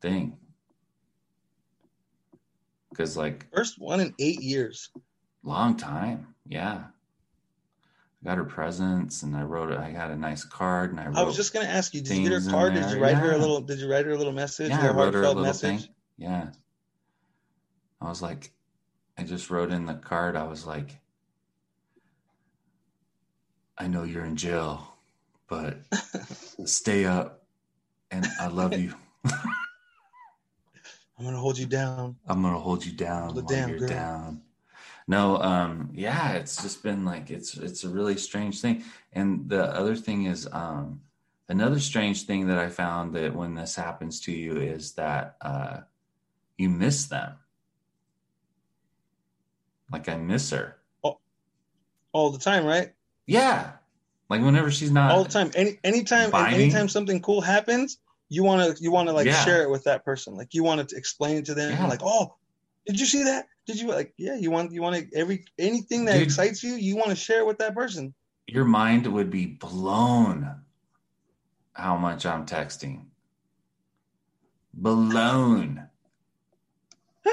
thing. 0.00 0.36
Because 2.90 3.16
like 3.16 3.46
First 3.54 3.78
one 3.78 4.00
in 4.00 4.14
eight 4.18 4.40
years. 4.42 4.90
long 5.42 5.76
time, 5.76 6.34
yeah. 6.46 6.84
I 8.22 8.24
got 8.24 8.38
her 8.38 8.44
presents 8.44 9.22
and 9.22 9.36
I 9.36 9.42
wrote 9.42 9.72
it. 9.72 9.78
I 9.78 9.90
got 9.90 10.10
a 10.10 10.16
nice 10.16 10.44
card 10.44 10.90
and 10.90 11.00
I 11.00 11.06
wrote. 11.06 11.16
I 11.16 11.22
was 11.22 11.36
just 11.36 11.52
gonna 11.52 11.66
ask 11.66 11.92
you, 11.94 12.02
did 12.02 12.18
you 12.18 12.28
get 12.28 12.42
her 12.42 12.50
card? 12.50 12.74
Did 12.74 12.90
you 12.90 13.00
write 13.00 13.16
her 13.16 13.32
a 13.32 13.38
little 13.38 13.60
did 13.60 13.78
you 13.78 13.90
write 13.90 14.06
her 14.06 14.12
a 14.12 14.16
little 14.16 14.32
message? 14.32 14.68
yeah, 14.70 14.90
I 14.90 14.92
wrote 14.92 15.14
her 15.14 15.22
a 15.22 15.28
little 15.28 15.42
message? 15.42 15.82
thing. 15.82 15.88
Yeah, 16.18 16.50
I 18.00 18.08
was 18.08 18.22
like, 18.22 18.52
I 19.18 19.24
just 19.24 19.50
wrote 19.50 19.72
in 19.72 19.86
the 19.86 19.94
card. 19.94 20.36
I 20.36 20.44
was 20.44 20.66
like, 20.66 21.00
I 23.82 23.88
know 23.88 24.04
you're 24.04 24.24
in 24.24 24.36
jail, 24.36 24.94
but 25.48 25.78
stay 26.66 27.04
up, 27.04 27.42
and 28.12 28.24
I 28.38 28.46
love 28.46 28.78
you. 28.78 28.94
I'm 31.18 31.24
gonna 31.24 31.36
hold 31.36 31.58
you 31.58 31.66
down. 31.66 32.14
I'm 32.28 32.42
gonna 32.42 32.60
hold 32.60 32.86
you 32.86 32.92
down 32.92 33.30
Hold 33.30 33.50
while 33.50 33.68
you're 33.68 33.80
girl. 33.80 33.88
down. 33.88 34.42
No, 35.08 35.36
um, 35.38 35.90
yeah, 35.92 36.34
it's 36.34 36.62
just 36.62 36.84
been 36.84 37.04
like 37.04 37.32
it's 37.32 37.56
it's 37.56 37.82
a 37.82 37.88
really 37.88 38.16
strange 38.16 38.60
thing. 38.60 38.84
And 39.14 39.48
the 39.48 39.64
other 39.64 39.96
thing 39.96 40.26
is, 40.26 40.48
um, 40.52 41.00
another 41.48 41.80
strange 41.80 42.22
thing 42.22 42.46
that 42.46 42.58
I 42.58 42.68
found 42.68 43.12
that 43.16 43.34
when 43.34 43.56
this 43.56 43.74
happens 43.74 44.20
to 44.20 44.32
you 44.32 44.58
is 44.58 44.92
that 44.92 45.38
uh, 45.40 45.80
you 46.56 46.68
miss 46.68 47.06
them. 47.06 47.32
Like 49.90 50.08
I 50.08 50.14
miss 50.18 50.50
her. 50.50 50.76
all 52.12 52.30
the 52.30 52.38
time, 52.38 52.64
right? 52.64 52.92
Yeah. 53.26 53.72
Like 54.28 54.42
whenever 54.42 54.70
she's 54.70 54.90
not 54.90 55.10
all 55.10 55.24
the 55.24 55.30
time. 55.30 55.50
Any 55.54 55.78
anytime 55.84 56.34
anytime 56.34 56.88
something 56.88 57.20
cool 57.20 57.40
happens, 57.40 57.98
you 58.28 58.42
want 58.44 58.76
to 58.76 58.82
you 58.82 58.90
want 58.90 59.08
to 59.08 59.12
like 59.12 59.26
Yeah. 59.26 59.44
share 59.44 59.62
it 59.62 59.70
with 59.70 59.84
that 59.84 60.04
person. 60.04 60.34
Like 60.36 60.54
you 60.54 60.62
want 60.64 60.88
to 60.88 60.96
explain 60.96 61.36
it 61.36 61.44
to 61.46 61.54
them. 61.54 61.72
Yeah. 61.72 61.86
Like, 61.86 62.00
oh, 62.02 62.34
did 62.86 62.98
you 62.98 63.06
see 63.06 63.24
that? 63.24 63.46
Did 63.66 63.80
you 63.80 63.88
like? 63.88 64.14
Yeah, 64.16 64.36
you 64.36 64.50
want 64.50 64.72
you 64.72 64.80
want 64.82 64.96
to 64.96 65.16
every 65.16 65.44
anything 65.58 66.06
that 66.06 66.14
Dude. 66.14 66.22
excites 66.22 66.62
you, 66.62 66.74
you 66.74 66.96
want 66.96 67.10
to 67.10 67.16
share 67.16 67.40
it 67.40 67.46
with 67.46 67.58
that 67.58 67.74
person. 67.74 68.14
your 68.48 68.64
mind 68.64 69.06
would 69.06 69.30
be 69.30 69.46
blown 69.46 70.50
how 71.74 71.96
much 71.96 72.26
I'm 72.26 72.44
texting. 72.46 73.04
Blown. 74.74 75.88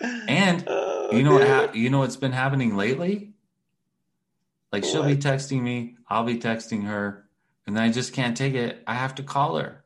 And 0.00 0.64
Oh, 0.68 1.08
you 1.12 1.22
know 1.24 1.32
what 1.34 1.46
hap- 1.46 1.74
you 1.74 1.90
know 1.90 1.98
what's 1.98 2.16
been 2.16 2.32
happening 2.32 2.76
lately? 2.76 3.32
Like 4.72 4.84
she'll 4.84 5.04
be 5.04 5.16
texting 5.16 5.62
me, 5.62 5.96
I'll 6.08 6.24
be 6.24 6.36
texting 6.38 6.84
her, 6.84 7.26
and 7.66 7.76
then 7.76 7.84
I 7.84 7.90
just 7.90 8.12
can't 8.12 8.36
take 8.36 8.54
it. 8.54 8.82
I 8.86 8.94
have 8.94 9.14
to 9.16 9.22
call 9.22 9.56
her. 9.56 9.84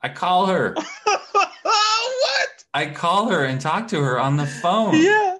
I 0.00 0.08
call 0.08 0.46
her. 0.46 0.74
what? 1.02 2.64
I 2.72 2.86
call 2.86 3.30
her 3.30 3.44
and 3.44 3.60
talk 3.60 3.88
to 3.88 4.00
her 4.00 4.20
on 4.20 4.36
the 4.36 4.46
phone. 4.46 5.00
Yeah. 5.02 5.36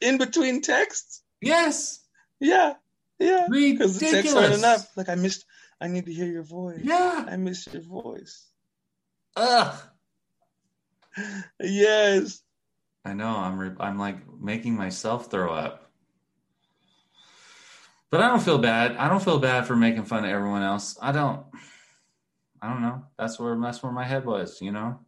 In 0.00 0.18
between 0.18 0.60
texts. 0.60 1.22
Yes. 1.40 2.00
Yeah. 2.38 2.74
Yeah. 3.18 3.46
Because 3.50 3.98
the 3.98 4.10
texts 4.10 4.34
aren't 4.34 4.54
enough. 4.54 4.94
Like 4.96 5.08
I 5.08 5.14
missed. 5.14 5.46
I 5.80 5.88
need 5.88 6.06
to 6.06 6.12
hear 6.12 6.26
your 6.26 6.42
voice. 6.42 6.80
Yeah. 6.82 7.24
I 7.26 7.36
miss 7.36 7.66
your 7.72 7.82
voice. 7.82 8.46
Ugh. 9.36 9.74
Yes. 11.60 12.42
I 13.04 13.14
know. 13.14 13.36
I'm 13.36 13.58
re- 13.58 13.76
I'm 13.80 13.98
like 13.98 14.16
making 14.40 14.74
myself 14.74 15.30
throw 15.30 15.52
up. 15.52 15.85
But 18.10 18.20
I 18.22 18.28
don't 18.28 18.42
feel 18.42 18.58
bad. 18.58 18.96
I 18.96 19.08
don't 19.08 19.22
feel 19.22 19.38
bad 19.38 19.66
for 19.66 19.74
making 19.76 20.04
fun 20.04 20.24
of 20.24 20.30
everyone 20.30 20.62
else. 20.62 20.96
I 21.02 21.12
don't. 21.12 21.44
I 22.62 22.68
don't 22.72 22.82
know. 22.82 23.04
That's 23.18 23.38
where 23.38 23.58
that's 23.60 23.82
where 23.82 23.92
my 23.92 24.04
head 24.04 24.24
was. 24.24 24.60
You 24.62 24.72
know, 24.72 25.00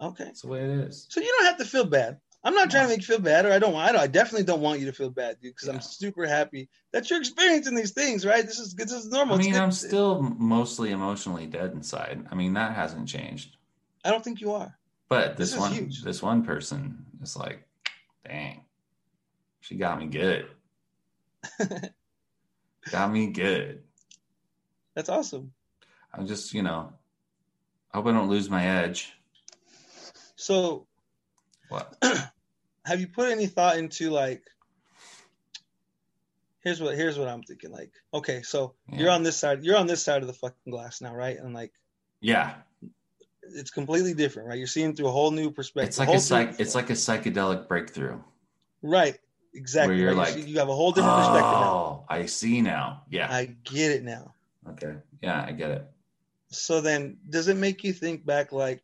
Okay. 0.00 0.24
that's 0.24 0.42
the 0.42 0.48
way 0.48 0.60
it 0.62 0.70
is. 0.70 1.06
So 1.10 1.20
you 1.20 1.34
don't 1.38 1.46
have 1.46 1.58
to 1.58 1.64
feel 1.64 1.84
bad. 1.84 2.18
I'm 2.44 2.54
not 2.54 2.70
trying 2.70 2.84
to 2.84 2.88
make 2.90 3.00
you 3.00 3.06
feel 3.06 3.18
bad, 3.18 3.44
or 3.44 3.52
I 3.52 3.58
don't. 3.58 3.72
want- 3.72 3.88
I, 3.88 3.92
don't, 3.92 4.00
I 4.02 4.06
definitely 4.06 4.44
don't 4.44 4.60
want 4.60 4.78
you 4.78 4.86
to 4.86 4.92
feel 4.92 5.10
bad, 5.10 5.40
dude. 5.40 5.54
Because 5.54 5.66
Yeah. 5.66 5.74
I'm 5.74 5.80
super 5.80 6.26
happy 6.26 6.68
that 6.92 7.10
you're 7.10 7.18
experiencing 7.18 7.74
these 7.74 7.90
things. 7.90 8.24
Right? 8.24 8.46
This 8.46 8.60
is 8.60 8.74
this 8.74 8.92
is 8.92 9.08
normal. 9.08 9.34
I 9.34 9.38
mean, 9.38 9.52
good. 9.52 9.60
I'm 9.62 9.72
still 9.72 10.22
mostly 10.22 10.92
emotionally 10.92 11.46
dead 11.46 11.72
inside. 11.72 12.24
I 12.30 12.34
mean, 12.36 12.52
that 12.54 12.76
hasn't 12.76 13.08
changed. 13.08 13.56
I 14.04 14.10
don't 14.10 14.22
think 14.22 14.40
you 14.40 14.52
are. 14.52 14.78
But 15.08 15.36
This 15.36 15.50
this, 15.50 15.54
is 15.54 15.60
one, 15.60 15.72
huge. 15.72 16.02
this 16.02 16.22
one 16.22 16.44
person 16.44 17.04
is 17.22 17.36
like, 17.36 17.66
dang, 18.24 18.64
she 19.60 19.76
got 19.76 19.98
me 19.98 20.06
good. 20.06 20.46
got 22.90 23.10
me 23.12 23.28
good. 23.28 23.82
That's 24.94 25.08
awesome. 25.08 25.52
I'm 26.12 26.26
just, 26.26 26.54
you 26.54 26.62
know, 26.62 26.92
I 27.92 27.98
hope 27.98 28.06
I 28.06 28.12
don't 28.12 28.28
lose 28.30 28.48
my 28.48 28.66
edge. 28.66 29.12
So, 30.36 30.86
What? 31.68 31.94
have 32.84 33.00
you 33.00 33.08
put 33.08 33.30
any 33.30 33.46
thought 33.46 33.78
into 33.78 34.10
like? 34.10 34.42
Here's 36.62 36.80
what 36.80 36.96
here's 36.96 37.18
what 37.18 37.28
I'm 37.28 37.42
thinking. 37.42 37.70
Like, 37.70 37.92
okay, 38.12 38.42
so 38.42 38.74
Yeah. 38.90 38.98
you're 39.00 39.10
on 39.10 39.22
this 39.22 39.36
side. 39.36 39.62
You're 39.64 39.76
on 39.76 39.86
this 39.86 40.02
side 40.02 40.22
of 40.22 40.26
the 40.26 40.32
fucking 40.34 40.70
glass 40.72 41.00
now, 41.00 41.14
right? 41.14 41.38
And 41.38 41.54
like, 41.54 41.72
Yeah, 42.20 42.54
it's 43.42 43.70
completely 43.70 44.14
different, 44.14 44.48
right? 44.48 44.58
You're 44.58 44.66
seeing 44.66 44.94
through 44.96 45.06
a 45.08 45.12
whole 45.12 45.30
new 45.30 45.50
perspective. 45.52 45.88
it's 45.88 45.98
like 45.98 46.08
a 46.08 46.18
psych. 46.18 46.54
It's 46.58 46.74
like 46.74 46.90
a 46.90 46.94
psychedelic 46.94 47.68
breakthrough. 47.68 48.18
right, 48.82 49.16
exactly. 49.56 49.94
Where 49.96 50.02
you're 50.04 50.14
like, 50.14 50.34
see- 50.34 50.42
you 50.42 50.58
have 50.58 50.68
a 50.68 50.74
whole 50.74 50.92
different 50.92 51.16
perspective 51.16 51.42
now. 51.42 51.72
Oh, 51.72 52.04
I 52.08 52.26
see 52.26 52.60
now. 52.60 53.02
Yeah. 53.10 53.28
I 53.30 53.46
get 53.64 53.90
it 53.92 54.04
now. 54.04 54.34
okay. 54.70 54.94
Yeah, 55.22 55.44
I 55.46 55.52
get 55.52 55.70
it. 55.70 55.86
So 56.50 56.80
then, 56.80 57.16
does 57.28 57.48
it 57.48 57.56
make 57.56 57.82
you 57.82 57.92
think 57.92 58.24
back, 58.24 58.52
like, 58.52 58.82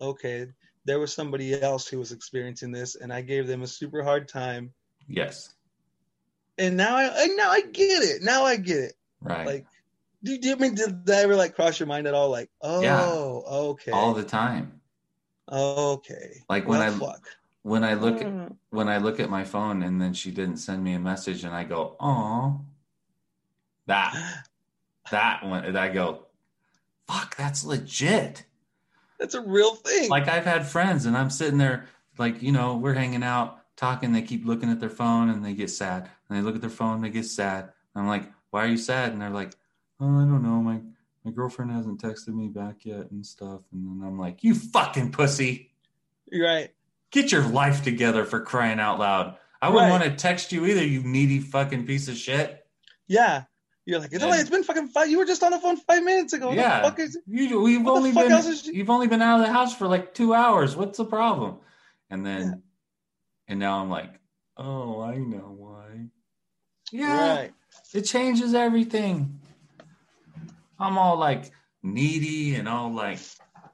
okay, 0.00 0.48
there 0.84 0.98
was 0.98 1.12
somebody 1.12 1.60
else 1.60 1.86
who 1.86 1.98
was 1.98 2.12
experiencing 2.12 2.72
this, 2.72 2.96
and 2.96 3.12
I 3.12 3.20
gave 3.22 3.46
them 3.46 3.62
a 3.62 3.66
super 3.66 4.02
hard 4.02 4.28
time, 4.28 4.72
Yes. 5.08 5.54
and 6.58 6.76
now 6.76 6.96
I, 6.96 7.04
and 7.24 7.36
now 7.36 7.50
I 7.50 7.60
get 7.60 8.02
it. 8.02 8.22
Now 8.22 8.44
I 8.44 8.56
get 8.56 8.78
it. 8.78 8.94
Right. 9.20 9.46
Like, 9.46 9.66
do, 10.24 10.36
do 10.38 10.48
you 10.48 10.56
mean 10.56 10.74
did 10.74 11.06
that 11.06 11.24
ever 11.24 11.36
like 11.36 11.54
cross 11.54 11.78
your 11.78 11.86
mind 11.86 12.06
at 12.06 12.14
all? 12.14 12.30
Like, 12.30 12.50
oh, 12.60 12.80
Yeah. 12.82 13.02
okay, 13.04 13.92
All 13.92 14.14
the 14.14 14.24
time. 14.24 14.80
okay. 15.50 16.42
Like 16.48 16.66
when 16.66 16.80
Well, 16.80 16.94
I 16.94 16.98
fuck. 16.98 17.28
When 17.66 17.82
I 17.82 17.94
look 17.94 18.20
at, 18.20 18.28
Mm. 18.28 18.56
when 18.70 18.88
I 18.88 18.98
look 18.98 19.18
at 19.18 19.28
my 19.28 19.42
phone 19.42 19.82
and 19.82 20.00
then 20.00 20.12
she 20.14 20.30
didn't 20.30 20.58
send 20.58 20.84
me 20.84 20.92
a 20.94 21.00
message 21.00 21.42
and 21.42 21.52
I 21.52 21.64
go, 21.64 21.96
oh, 21.98 22.60
that 23.86 24.14
that 25.10 25.44
one, 25.44 25.64
and 25.64 25.76
I 25.76 25.88
go, 25.88 26.26
fuck, 27.08 27.36
that's 27.36 27.64
legit. 27.64 28.44
That's 29.18 29.34
a 29.34 29.40
real 29.40 29.74
thing. 29.74 30.08
Like 30.08 30.28
I've 30.28 30.44
had 30.44 30.64
friends 30.66 31.06
and 31.06 31.16
I'm 31.16 31.30
sitting 31.30 31.58
there, 31.58 31.86
like, 32.18 32.40
you 32.40 32.52
know, 32.52 32.76
we're 32.76 32.94
hanging 32.94 33.24
out, 33.24 33.58
talking, 33.76 34.12
they 34.12 34.22
keep 34.22 34.44
looking 34.44 34.70
at 34.70 34.78
their 34.78 34.90
phone 34.90 35.30
and 35.30 35.44
they 35.44 35.54
get 35.54 35.70
sad. 35.70 36.08
And 36.28 36.38
they 36.38 36.42
look 36.42 36.54
at 36.54 36.60
their 36.60 36.70
phone, 36.70 37.00
they 37.00 37.10
get 37.10 37.24
sad. 37.26 37.64
And 37.94 38.02
I'm 38.02 38.06
like, 38.08 38.30
why 38.50 38.64
are 38.64 38.68
you 38.68 38.76
sad? 38.78 39.12
And 39.12 39.20
they're 39.20 39.30
like, 39.30 39.54
oh, 40.00 40.06
I 40.06 40.24
don't 40.24 40.42
know. 40.42 40.60
My 40.62 40.80
my 41.24 41.32
girlfriend 41.32 41.72
hasn't 41.72 42.00
texted 42.00 42.28
me 42.34 42.46
back 42.46 42.84
yet 42.84 43.10
and 43.10 43.26
stuff. 43.26 43.62
And 43.72 43.84
then 43.84 44.06
I'm 44.06 44.18
like, 44.20 44.44
you 44.44 44.54
fucking 44.54 45.10
pussy. 45.10 45.72
You're 46.30 46.46
right. 46.46 46.70
Get 47.16 47.32
your 47.32 47.44
life 47.44 47.82
together 47.82 48.26
for 48.26 48.40
crying 48.40 48.78
out 48.78 48.98
loud. 48.98 49.38
I 49.62 49.70
wouldn't 49.70 49.90
Right. 49.90 50.00
want 50.00 50.04
to 50.04 50.10
text 50.14 50.52
you 50.52 50.66
either, 50.66 50.84
you 50.84 51.02
needy 51.02 51.40
fucking 51.40 51.86
piece 51.86 52.08
of 52.08 52.16
shit. 52.18 52.62
Yeah. 53.06 53.44
You're 53.86 54.00
like, 54.00 54.12
it's, 54.12 54.22
only, 54.22 54.36
it's 54.36 54.50
been 54.50 54.62
fucking 54.62 54.88
five. 54.88 55.08
You 55.08 55.16
were 55.16 55.24
just 55.24 55.42
on 55.42 55.52
the 55.52 55.58
phone 55.58 55.78
five 55.78 56.04
minutes 56.04 56.34
ago. 56.34 56.48
What 56.48 56.56
yeah. 56.56 56.82
the 56.82 56.88
fuck 56.90 56.98
is 56.98 57.18
You, 57.26 57.62
we've 57.62 57.86
only 57.86 58.12
been 58.12 58.42
she- 58.52 58.74
you've 58.74 58.90
only 58.90 59.06
been 59.06 59.22
out 59.22 59.40
of 59.40 59.46
the 59.46 59.52
house 59.52 59.74
for 59.74 59.86
like 59.88 60.12
two 60.12 60.34
hours. 60.34 60.76
What's 60.76 60.98
the 60.98 61.06
problem? 61.06 61.56
And 62.10 62.26
then 62.26 62.62
and 63.48 63.58
now 63.58 63.80
I'm 63.80 63.88
like, 63.88 64.20
oh, 64.58 65.00
I 65.00 65.16
know 65.16 65.54
why. 65.56 66.08
Yeah, 66.92 67.36
Right. 67.36 67.54
it 67.94 68.02
changes 68.02 68.52
everything. 68.52 69.40
I'm 70.78 70.98
all 70.98 71.16
like 71.16 71.50
needy 71.82 72.56
and 72.56 72.68
all 72.68 72.92
like 72.92 73.20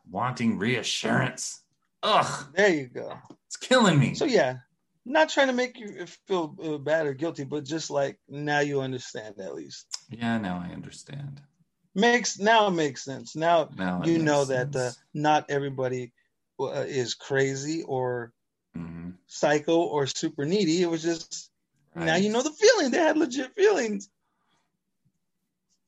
wanting 0.09 0.59
reassurance. 0.59 1.62
Ugh, 2.03 2.47
There 2.55 2.69
you 2.75 2.87
go. 2.89 3.19
it's 3.47 3.57
killing 3.57 3.99
me. 3.99 4.15
So 4.15 4.25
yeah, 4.25 4.59
not 5.05 5.29
trying 5.31 5.49
to 5.49 5.53
make 5.53 5.79
you 5.79 6.07
feel 6.27 6.57
uh, 6.63 6.79
bad 6.79 7.07
or 7.07 7.15
guilty, 7.15 7.45
but 7.45 7.65
just 7.65 7.91
like 7.91 8.19
now 8.29 8.61
you 8.61 8.81
understand 8.81 9.39
at 9.41 9.55
least. 9.55 9.87
yeah, 10.11 10.39
now 10.39 10.65
I 10.67 10.73
understand. 10.73 11.41
Makes 11.95 12.39
now 12.39 12.67
it 12.69 12.73
makes 12.73 13.03
sense. 13.05 13.35
Now 13.37 13.71
Now 13.77 14.03
you 14.03 14.19
know 14.19 14.45
makes 14.45 14.47
that 14.47 14.75
uh, 14.77 14.93
not 15.15 15.47
everybody 15.51 16.13
uh, 16.61 16.85
is 16.87 17.15
crazy 17.15 17.83
or 17.83 18.33
Mhm, 18.77 19.19
psycho 19.27 19.81
or 19.83 20.07
super 20.07 20.45
needy. 20.45 20.83
It 20.83 20.91
was 20.91 21.03
just 21.03 21.51
now 21.99 22.17
you 22.17 22.31
know 22.31 22.43
the 22.43 22.51
feeling. 22.53 22.91
They 22.93 22.99
had 22.99 23.19
legit 23.19 23.55
feelings. 23.55 24.09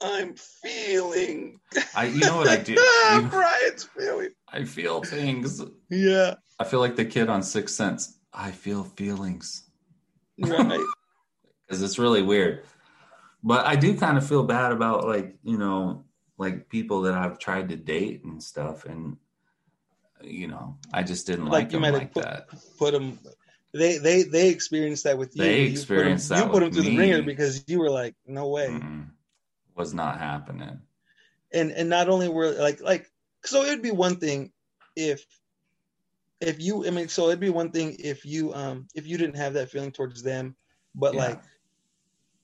I'm 0.03 0.35
feeling. 0.35 1.61
I 1.97 2.07
you 2.07 2.21
know 2.21 2.37
what 2.37 2.49
I 2.49 2.57
do? 2.57 2.75
ah, 2.79 3.19
You- 3.23 3.29
Brian's 3.31 3.85
feeling. 3.85 4.31
I 4.53 4.65
feel 4.65 5.03
things. 5.03 5.63
Yeah. 5.91 6.35
I 6.59 6.65
feel 6.65 6.81
like 6.81 6.97
the 6.97 7.05
kid 7.05 7.29
on 7.29 7.43
Sixth 7.43 7.75
Sense. 7.75 8.19
I 8.33 8.51
feel 8.53 8.85
feelings. 8.85 9.65
Right. 10.39 10.81
because 11.67 11.83
it's 11.83 11.99
really 11.99 12.23
weird. 12.23 12.65
But 13.43 13.67
I 13.67 13.77
do 13.77 13.97
kind 13.97 14.17
of 14.19 14.27
feel 14.27 14.45
bad 14.45 14.73
about 14.73 15.07
like 15.07 15.37
you 15.43 15.59
know 15.59 16.05
like 16.39 16.69
people 16.69 17.03
that 17.03 17.15
I've 17.15 17.39
tried 17.39 17.69
to 17.71 17.77
date 17.77 18.25
and 18.25 18.43
stuff, 18.43 18.85
and 18.87 19.17
you 20.23 20.49
know 20.49 20.79
I 20.93 21.03
just 21.03 21.27
didn't 21.27 21.47
Like 21.47 21.53
like, 21.53 21.67
you 21.67 21.71
them 21.73 21.81
might 21.83 21.93
have 21.93 21.99
like 22.01 22.13
put- 22.15 22.23
that. 22.25 22.49
Put 22.79 22.93
them. 22.93 23.19
They 23.73 23.99
they 23.99 24.23
they 24.23 24.49
experienced 24.51 25.05
that 25.05 25.19
with 25.19 25.35
you. 25.37 25.43
They 25.43 25.51
You 25.51 25.65
put 25.65 25.67
'em- 25.69 25.73
experienced 25.73 26.29
that 26.31 26.45
You 26.45 26.51
put 26.51 26.61
them 26.61 26.73
through 26.73 26.83
the 26.85 26.97
wringer 26.97 27.23
because 27.23 27.65
you 27.67 27.79
were 27.81 27.91
like, 27.91 28.15
no 28.27 28.49
way. 28.49 28.69
Mm-mm. 28.69 29.09
Was 29.77 29.93
not 29.95 30.19
happening. 30.19 30.81
and 31.53 31.71
and 31.73 31.89
not 31.89 32.09
only 32.09 32.29
were 32.29 32.51
like 32.53 32.81
like 32.81 33.11
so 33.45 33.63
it'd 33.65 33.83
be 33.83 33.91
one 33.91 34.17
thing 34.17 34.53
if 34.97 35.25
if 36.41 36.61
you 36.61 36.87
i 36.87 36.91
mean 36.91 37.09
so 37.09 37.27
it'd 37.29 37.41
be 37.41 37.51
one 37.51 37.71
thing 37.71 37.97
if 37.99 38.25
you 38.25 38.53
um 38.55 38.87
if 38.95 39.07
you 39.07 39.19
didn't 39.19 39.37
have 39.37 39.55
that 39.55 39.71
feeling 39.71 39.91
towards 39.93 40.23
them 40.23 40.55
but 40.95 41.15
Yeah. 41.15 41.21
like 41.27 41.41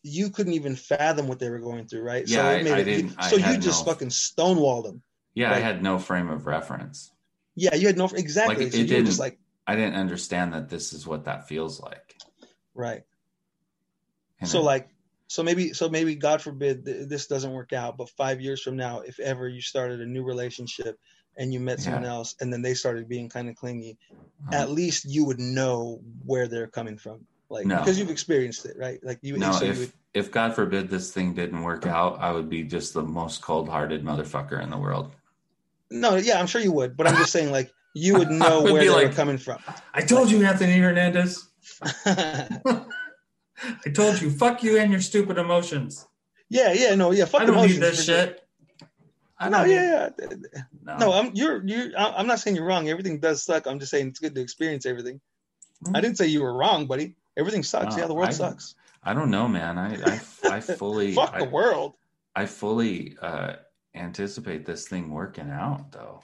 you 0.03 0.31
couldn't 0.31 0.55
even 0.55 0.74
fathom 0.76 1.28
what 1.28 1.39
they 1.39 1.51
were 1.51 1.59
going 1.61 1.87
through 1.87 2.03
right 2.03 2.26
Yeah, 2.26 2.37
so 2.43 2.49
I- 2.49 2.53
it 2.55 2.64
made 2.64 2.72
I 2.72 2.78
it, 2.81 2.85
didn't- 2.85 3.14
I 3.18 3.31
so 3.31 3.37
you 3.37 3.59
just 3.59 3.87
no- 3.87 3.93
fucking 3.93 4.09
stonewalled 4.09 4.85
them 4.85 5.03
Yeah, 5.35 5.53
I 5.53 5.59
had 5.59 5.83
no 5.83 5.99
frame 5.99 6.28
of 6.31 6.47
reference. 6.47 7.12
yeah 7.55 7.74
you 7.74 7.87
had 7.87 7.97
no 7.99 8.07
exactly 8.07 8.57
Like, 8.57 8.66
it 8.66 8.72
so 8.72 8.78
didn't- 8.87 9.07
just 9.07 9.20
like 9.20 9.39
I 9.66 9.76
didn't 9.76 9.95
understand 9.95 10.53
that 10.55 10.68
this 10.68 10.93
is 10.93 11.07
what 11.07 11.24
that 11.26 11.47
feels 11.49 11.81
like. 11.81 12.16
right 12.74 13.05
And 14.41 14.49
so 14.49 14.61
it- 14.61 14.64
like 14.64 14.89
so 15.31 15.43
maybe 15.45 15.72
so 15.72 15.89
maybe 15.89 16.14
god 16.16 16.43
forbid 16.43 16.85
th- 16.85 17.07
this 17.09 17.26
doesn't 17.28 17.53
work 17.53 17.72
out 17.72 17.97
but 17.97 18.09
five 18.11 18.41
years 18.41 18.61
from 18.61 18.74
now 18.76 18.99
if 19.01 19.16
ever 19.20 19.49
you 19.49 19.61
started 19.61 20.01
a 20.01 20.07
new 20.07 20.24
relationship 20.24 20.99
and 21.39 21.53
you 21.55 21.61
met 21.61 21.78
someone 21.78 22.05
else 22.05 22.35
and 22.41 22.53
then 22.53 22.61
they 22.62 22.74
started 22.74 23.09
being 23.09 23.28
kind 23.28 23.49
of 23.49 23.55
clingy, 23.55 23.97
Uh-huh. 24.11 24.61
at 24.62 24.70
least 24.70 25.05
you 25.09 25.24
would 25.24 25.39
know 25.39 26.01
where 26.26 26.49
they're 26.49 26.66
coming 26.66 26.99
from. 26.99 27.24
Like 27.49 27.64
No. 27.66 27.78
because 27.78 27.97
you've 27.99 28.11
experienced 28.11 28.66
it, 28.66 28.76
right? 28.76 28.99
Like 29.05 29.18
you 29.22 29.39
no, 29.39 29.53
so 29.53 29.64
you 29.64 29.70
if 29.70 29.78
would, 29.78 29.93
if 30.14 30.31
God 30.33 30.55
forbid 30.55 30.91
this 30.91 31.12
thing 31.14 31.33
didn't 31.33 31.62
work 31.62 31.87
out, 31.87 32.18
I 32.20 32.33
would 32.33 32.49
be 32.51 32.64
just 32.64 32.93
the 32.95 33.03
most 33.03 33.41
cold-hearted 33.43 34.03
motherfucker 34.05 34.61
in 34.61 34.68
the 34.70 34.76
world. 34.87 35.12
no, 35.91 36.16
yeah, 36.16 36.41
I'm 36.41 36.49
sure 36.49 36.61
you 36.61 36.72
would, 36.72 36.97
but 36.97 37.07
I'm 37.07 37.16
just 37.16 37.33
saying 37.33 37.53
like 37.53 37.70
you 37.95 38.18
would 38.18 38.31
know 38.43 38.62
would 38.62 38.72
where 38.72 38.83
they 38.83 38.89
were 38.91 39.03
like- 39.07 39.14
coming 39.14 39.39
from. 39.39 39.59
I 39.95 40.03
told 40.03 40.31
you, 40.33 40.45
Anthony 40.45 40.78
Hernandez. 40.78 41.49
I 43.87 43.91
told 43.91 44.21
you, 44.21 44.31
fuck 44.31 44.63
you 44.63 44.79
and 44.79 44.91
your 44.91 45.01
stupid 45.01 45.39
emotions. 45.39 46.07
yeah, 46.49 46.73
yeah, 46.73 46.95
no, 46.95 47.11
yeah, 47.13 47.25
fuck 47.27 47.43
I 47.43 47.45
don't 47.47 47.67
need 47.67 47.81
this 47.81 48.05
shit. 48.05 48.43
I 49.39 49.49
need- 49.49 49.73
yeah, 49.73 50.09
yeah. 50.21 50.29
No. 50.83 50.97
No, 50.99 51.13
I'm 51.13 51.31
you're 51.35 51.65
you. 51.67 51.93
I'm 51.97 52.27
not 52.27 52.41
saying 52.41 52.57
you're 52.57 52.67
wrong. 52.67 52.89
Everything 52.89 53.21
does 53.21 53.43
suck. 53.43 53.67
I'm 53.67 53.79
just 53.79 53.91
saying 53.91 54.09
it's 54.09 54.19
good 54.19 54.35
to 54.35 54.41
experience 54.41 54.85
everything. 54.87 55.21
I 55.95 56.01
didn't 56.03 56.19
say 56.19 56.27
you 56.27 56.43
were 56.43 56.53
wrong, 56.53 56.87
buddy. 56.87 57.17
Everything 57.39 57.63
sucks. 57.63 57.97
No, 57.97 58.03
yeah, 58.03 58.07
the 58.09 58.15
world 58.15 58.29
I- 58.31 58.33
sucks. 58.33 58.75
I 59.03 59.15
don't 59.15 59.31
know, 59.31 59.49
man. 59.49 59.79
I 59.79 59.95
I, 60.05 60.21
I 60.57 60.61
fully 60.61 61.13
Fuck 61.15 61.33
I, 61.35 61.39
the 61.39 61.49
world. 61.51 61.95
I 62.37 62.45
fully 62.45 63.17
uh, 63.23 63.55
anticipate 63.95 64.67
this 64.67 64.87
thing 64.87 65.11
working 65.11 65.49
out, 65.51 65.91
though. 65.91 66.23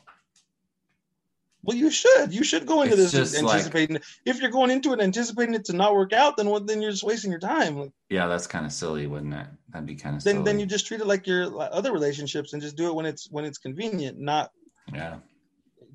Well, 1.62 1.76
you 1.76 1.90
should. 1.90 2.32
You 2.32 2.44
should 2.44 2.64
go 2.64 2.82
into 2.82 2.94
It's 2.94 3.10
this 3.12 3.32
just 3.32 3.42
like- 3.42 3.54
anticipating. 3.54 3.98
if 4.24 4.40
you're 4.40 4.50
going 4.52 4.70
into 4.70 4.92
it 4.92 5.00
anticipating 5.00 5.54
it 5.54 5.64
to 5.64 5.72
not 5.72 5.94
work 5.94 6.12
out, 6.12 6.36
then 6.36 6.48
what? 6.48 6.66
Then 6.66 6.80
you're 6.80 6.92
just 6.92 7.02
wasting 7.02 7.30
your 7.32 7.40
time. 7.40 7.76
Like, 7.78 7.92
Yeah, 8.08 8.26
that's 8.28 8.46
kind 8.46 8.64
of 8.64 8.72
silly, 8.72 9.06
wouldn't 9.08 9.34
it? 9.34 9.46
That'd 9.70 9.86
be 9.86 9.96
kind 9.96 10.16
of 10.16 10.22
then 10.22 10.34
silly. 10.36 10.44
then 10.44 10.60
you 10.60 10.66
just 10.66 10.86
treat 10.86 11.00
it 11.00 11.06
like 11.06 11.26
your 11.26 11.60
other 11.60 11.92
relationships 11.92 12.52
and 12.52 12.62
just 12.62 12.76
do 12.76 12.86
it 12.86 12.94
when 12.94 13.04
it's 13.04 13.28
when 13.30 13.44
it's 13.44 13.58
convenient, 13.58 14.18
not 14.18 14.50
yeah, 14.94 15.16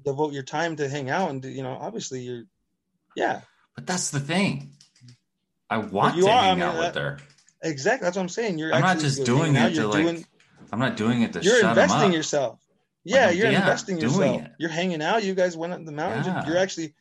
devote 0.04 0.34
your 0.34 0.44
time 0.44 0.76
to 0.76 0.90
hang 0.90 1.10
out 1.10 1.30
and 1.30 1.42
do, 1.42 1.50
you 1.50 1.64
know. 1.64 1.78
Obviously, 1.80 2.22
you're. 2.22 2.44
Yeah, 3.16 3.42
but 3.76 3.88
that's 3.88 4.10
the 4.10 4.20
thing. 4.20 4.72
I 5.70 5.78
want 5.78 6.18
you 6.18 6.24
to 6.24 6.30
are, 6.30 6.38
I 6.38 6.44
hang 6.48 6.60
mean, 6.60 6.68
out 6.68 6.78
with 6.78 6.98
uh, 6.98 7.00
her. 7.00 7.18
exactly. 7.64 8.06
That's 8.06 8.18
what 8.18 8.24
I'm 8.24 8.30
saying. 8.30 8.58
You're. 8.60 8.74
I'm 8.74 8.82
not 8.82 9.00
just 9.00 9.24
doing 9.26 9.56
it 9.56 9.70
to 9.70 9.74
you're 9.74 9.86
like. 9.88 10.04
doing- 10.04 10.26
I'm 10.74 10.80
not 10.80 10.96
doing 10.98 11.22
it 11.22 11.34
to 11.34 11.42
you're 11.42 11.66
investing 11.68 12.12
yourself. 12.14 12.60
Yeah, 13.04 13.28
I'm- 13.28 13.38
you're 13.38 13.52
yeah, 13.52 13.60
investing 13.60 13.98
yourself. 14.00 14.44
You're 14.60 14.70
hanging 14.70 15.02
out. 15.02 15.24
You 15.24 15.34
guys 15.36 15.58
went 15.58 15.74
up 15.74 15.84
the 15.86 15.92
mountains. 15.92 16.28
You're- 16.28 16.40
Yeah. 16.42 16.48
You're 16.48 16.58
actually 16.58 16.94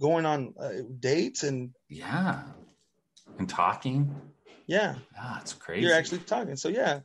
going 0.00 0.26
on 0.26 0.54
uh, 0.60 0.70
dates 1.00 1.42
and 1.42 1.70
Yeah, 1.88 2.42
and 3.38 3.48
talking. 3.48 4.14
yeah, 4.66 4.96
it's 5.40 5.52
crazy. 5.52 5.82
you're 5.86 5.94
actually 5.94 6.18
talking. 6.18 6.56
So 6.56 6.68
yeah, 6.68 7.00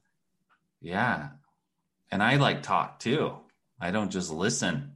Yeah, 0.81 1.29
and 2.11 2.21
I 2.23 2.35
like 2.37 2.63
talk 2.63 2.99
too. 2.99 3.33
I 3.81 3.91
don't 3.91 4.11
just 4.11 4.31
listen, 4.31 4.95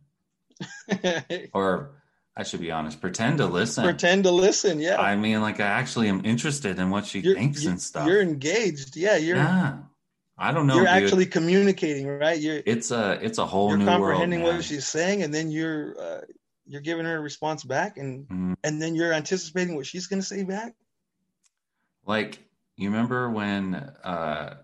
or 1.54 1.92
I 2.36 2.44
should 2.44 2.62
be 2.62 2.72
honest, 2.72 3.00
pretend 3.00 3.38
to 3.38 3.46
listen. 3.46 3.84
pretend 3.84 4.24
to 4.24 4.32
listen. 4.32 4.80
Yeah, 4.80 5.00
I 5.00 5.16
mean, 5.16 5.42
like 5.42 5.60
I 5.60 5.68
actually 5.68 6.10
am 6.10 6.26
interested 6.26 6.80
in 6.80 6.90
what 6.90 7.06
she 7.06 7.20
you're, 7.20 7.36
thinks 7.36 7.66
and 7.66 7.82
stuff. 7.82 8.08
You're 8.08 8.22
engaged. 8.22 8.96
Yeah, 8.96 9.18
you're 9.18 9.38
yeah, 9.38 9.78
I 10.38 10.52
don't 10.52 10.66
know. 10.68 10.76
you're 10.76 10.86
dude. 10.86 11.04
actually 11.04 11.26
communicating, 11.28 12.08
right? 12.08 12.40
You're 12.40 12.62
it's 12.66 12.92
a 12.92 13.20
it's 13.22 13.38
a 13.38 13.46
whole 13.46 13.70
you're 13.70 13.78
new 13.78 13.86
world. 13.86 14.00
comprehending 14.00 14.42
man. 14.42 14.56
what 14.56 14.64
she's 14.64 14.88
saying, 14.88 15.22
and 15.24 15.34
then 15.34 15.52
you're 15.52 15.96
uh, 16.00 16.22
you're 16.66 16.82
giving 16.82 17.06
her 17.06 17.18
a 17.18 17.22
response 17.22 17.64
back, 17.64 17.98
and 17.98 18.28
Mhm. 18.28 18.56
and 18.64 18.82
then 18.82 18.96
you're 18.96 19.14
anticipating 19.14 19.76
what 19.76 19.86
she's 19.86 20.08
going 20.08 20.22
to 20.22 20.26
say 20.28 20.44
back. 20.44 20.74
Like 22.06 22.40
you 22.78 22.90
remember 22.90 23.30
when 23.30 23.76
uh, 23.76 24.56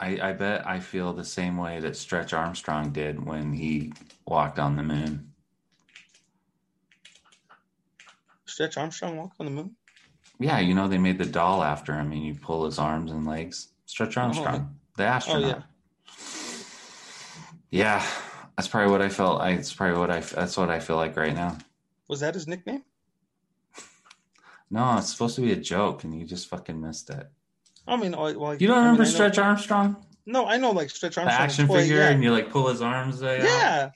I 0.00 0.18
I 0.30 0.32
bet 0.32 0.66
I 0.66 0.80
feel 0.80 1.12
the 1.12 1.24
same 1.24 1.58
way 1.58 1.80
that 1.80 1.96
Stretch 1.96 2.32
Armstrong 2.32 2.90
did 2.90 3.24
when 3.24 3.52
he 3.52 3.92
walked 4.26 4.58
on 4.58 4.76
the 4.76 4.82
moon. 4.82 5.32
Stretch 8.46 8.76
Armstrong 8.76 9.16
walk 9.16 9.32
on 9.40 9.46
the 9.46 9.52
moon. 9.52 9.76
Yeah, 10.38 10.58
you 10.58 10.74
know 10.74 10.88
they 10.88 10.98
made 10.98 11.18
the 11.18 11.26
doll 11.26 11.62
after 11.62 11.94
him, 11.94 12.12
and 12.12 12.24
you 12.24 12.34
pull 12.34 12.64
his 12.64 12.78
arms 12.78 13.12
and 13.12 13.26
legs. 13.26 13.68
Stretch 13.86 14.16
oh, 14.16 14.22
Armstrong, 14.22 14.76
the 14.96 15.04
oh, 15.04 15.06
astronaut. 15.06 15.62
yeah. 17.70 18.04
that's 18.56 18.68
probably 18.68 18.90
what 18.90 19.02
I 19.02 19.08
felt. 19.08 19.40
I, 19.40 19.50
it's 19.50 19.72
probably 19.72 19.98
what 19.98 20.10
I. 20.10 20.20
That's 20.20 20.56
what 20.56 20.70
I 20.70 20.80
feel 20.80 20.96
like 20.96 21.16
right 21.16 21.34
now. 21.34 21.58
Was 22.08 22.20
that 22.20 22.34
his 22.34 22.46
nickname? 22.46 22.82
No, 24.70 24.96
it's 24.98 25.10
supposed 25.10 25.36
to 25.36 25.40
be 25.42 25.52
a 25.52 25.56
joke, 25.56 26.04
and 26.04 26.18
you 26.18 26.26
just 26.26 26.48
fucking 26.48 26.80
missed 26.80 27.10
it. 27.10 27.28
I 27.86 27.96
mean, 27.96 28.12
well, 28.12 28.38
well, 28.38 28.54
You 28.54 28.66
don't 28.66 28.78
I 28.78 28.80
mean, 28.80 28.84
remember 28.92 29.02
I 29.02 29.06
know- 29.06 29.12
Stretch 29.12 29.38
Armstrong, 29.38 29.96
No, 30.26 30.46
I 30.46 30.56
know 30.56 30.70
like 30.72 30.90
Stretch 30.90 31.14
the 31.16 31.20
Armstrong. 31.20 31.44
action 31.44 31.66
toy, 31.68 31.82
figure, 31.82 31.98
yeah. 31.98 32.08
and 32.08 32.22
you 32.24 32.32
like 32.32 32.50
pull 32.50 32.68
his 32.68 32.80
arms 32.82 33.22
uh, 33.22 33.26
out? 33.28 33.42
yeah. 33.42 33.90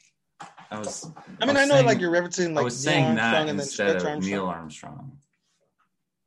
I 0.70 0.78
was. 0.78 1.10
I 1.40 1.46
mean, 1.46 1.54
was 1.54 1.62
I, 1.62 1.64
know 1.64 1.74
saying- 1.74 1.86
like 1.86 2.00
you're 2.00 2.12
referencing 2.12 2.54
like 2.54 2.60
I 2.60 2.64
was 2.64 2.84
Neil 2.84 2.92
saying 2.92 3.04
Armstrong 3.06 3.30
that 3.32 3.40
and 3.40 3.48
then 3.48 3.60
instead 3.60 3.88
Stretch 3.88 4.02
of 4.02 4.08
Armstrong. 4.08 4.30
Neil 4.30 4.46
Armstrong. 4.46 5.18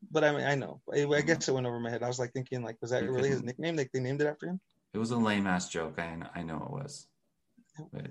But 0.10 0.24
I 0.24 0.32
mean, 0.32 0.46
I 0.46 0.56
know. 0.56 0.82
I, 0.92 0.98
I 0.98 1.00
mm-hmm. 1.02 1.28
guess 1.28 1.48
it 1.48 1.54
went 1.54 1.68
over 1.68 1.80
my 1.80 1.90
head. 1.90 2.04
I 2.04 2.08
was 2.08 2.20
like 2.20 2.34
thinking, 2.34 2.64
like, 2.64 2.78
was 2.82 2.92
that 2.92 3.08
really 3.08 3.30
his 3.30 3.44
nickname? 3.44 3.76
Like 3.76 3.92
they 3.92 4.00
named 4.00 4.22
it 4.22 4.28
after 4.28 4.48
him? 4.48 4.60
It 4.94 4.98
was 4.98 5.12
a 5.12 5.18
lame 5.18 5.48
ass 5.48 5.70
joke. 5.70 6.00
I 6.00 6.18
I 6.34 6.44
know 6.44 6.58
it 6.58 6.72
was. 6.72 7.08
But 7.94 8.08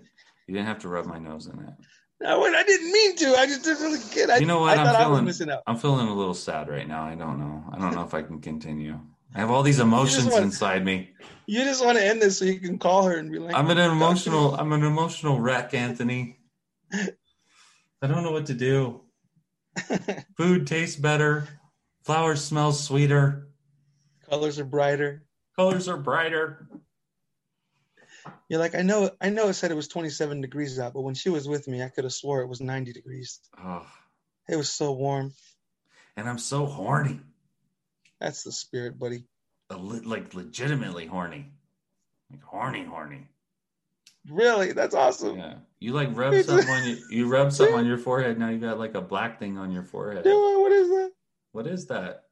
you 0.47 0.55
didn't 0.55 0.67
have 0.67 0.79
to 0.81 0.89
rub 0.89 1.07
my 1.07 1.19
nose 1.19 1.47
in 1.47 1.59
it. 1.59 1.75
No, 2.21 2.45
I 2.45 2.63
didn't 2.63 2.93
mean 2.93 3.17
to. 3.17 3.35
I 3.37 3.47
just 3.47 3.65
didn't 3.65 3.83
really 3.83 4.01
get. 4.13 4.31
I, 4.31 4.39
You 4.39 4.47
know 4.47 4.61
what? 4.61 4.77
I 4.77 4.81
I'm 4.81 4.87
thought 4.87 4.97
I 4.97 5.07
was 5.07 5.17
feeling- 5.17 5.25
missing 5.25 5.51
out. 5.51 5.63
I'm 5.67 5.77
feeling 5.77 6.07
a 6.07 6.15
little 6.15 6.35
sad 6.35 6.69
right 6.69 6.87
now. 6.87 7.03
I 7.05 7.15
don't 7.15 7.39
know. 7.39 7.65
I 7.73 7.79
don't 7.79 7.95
know 7.95 8.05
if 8.05 8.13
I 8.13 8.23
can 8.23 8.41
continue. 8.41 8.99
I 9.35 9.39
have 9.39 9.51
all 9.51 9.63
these 9.63 9.81
emotions 9.81 10.33
want- 10.33 10.45
inside 10.45 10.85
me. 10.85 11.11
You 11.47 11.65
just 11.65 11.85
want 11.85 11.99
to 11.99 12.05
end 12.05 12.21
this 12.21 12.39
so 12.39 12.45
you 12.45 12.61
can 12.61 12.79
call 12.79 13.05
her 13.05 13.17
and 13.17 13.31
be 13.33 13.39
like, 13.39 13.55
I'm 13.55 13.71
an 13.71 13.79
emotional. 13.79 14.55
I'm 14.55 14.73
an 14.73 14.85
emotional 14.85 15.41
wreck, 15.41 15.73
Anthony. 15.73 16.39
I 16.93 18.07
don't 18.07 18.23
know 18.23 18.33
what 18.33 18.47
to 18.47 18.55
do. 18.55 19.03
Food 20.37 20.67
tastes 20.67 20.97
better. 20.97 21.49
Flowers 22.03 22.43
smell 22.45 22.73
sweeter. 22.73 23.49
colors 24.29 24.59
are 24.59 24.65
brighter. 24.65 25.25
Colors 25.57 25.89
are 25.89 25.97
brighter. 25.97 26.67
You're 28.49 28.61
like, 28.61 28.75
I 28.75 28.83
know, 28.83 29.11
I 29.21 29.31
know. 29.31 29.49
It 29.49 29.55
said 29.55 29.71
it 29.71 29.75
was 29.77 29.89
27 29.89 30.41
degrees 30.41 30.79
out, 30.79 30.93
but 30.95 31.03
when 31.03 31.15
she 31.15 31.29
was 31.31 31.49
with 31.49 31.67
me, 31.69 31.83
I 31.83 31.89
could 31.89 32.05
have 32.05 32.13
swore 32.13 32.41
it 32.43 32.49
was 32.49 32.61
90 32.61 32.93
degrees. 32.93 33.41
Oh, 33.63 33.87
It 34.49 34.57
was 34.57 34.71
so 34.73 34.93
warm. 34.93 35.33
and 36.17 36.29
I'm 36.29 36.39
so 36.39 36.67
horny. 36.67 37.21
That's 38.21 38.43
the 38.43 38.53
spirit, 38.53 38.99
buddy. 38.99 39.25
Le- 39.71 40.03
like 40.05 40.35
legitimately 40.35 41.07
horny. 41.07 41.47
Like 42.31 42.43
horny, 42.43 42.85
horny. 42.85 43.29
Really, 44.29 44.73
that's 44.73 44.95
awesome. 44.95 45.39
Yeah. 45.39 45.55
You 45.79 45.93
like 45.93 46.09
rub 46.15 46.35
something 46.45 46.69
on 46.69 46.89
your, 46.89 46.99
you 47.11 47.27
rub 47.29 47.53
something 47.53 47.75
on 47.75 47.87
your 47.87 47.97
forehead. 47.99 48.39
Now 48.39 48.51
you 48.51 48.59
got 48.59 48.79
like 48.79 48.95
a 48.95 49.01
black 49.01 49.39
thing 49.39 49.57
on 49.57 49.71
your 49.73 49.85
forehead. 49.85 50.25
Yeah, 50.27 50.33
what 50.59 50.73
is 50.73 50.89
that? 50.89 51.00
What 51.53 51.67
is 51.67 51.87
that? 51.87 52.25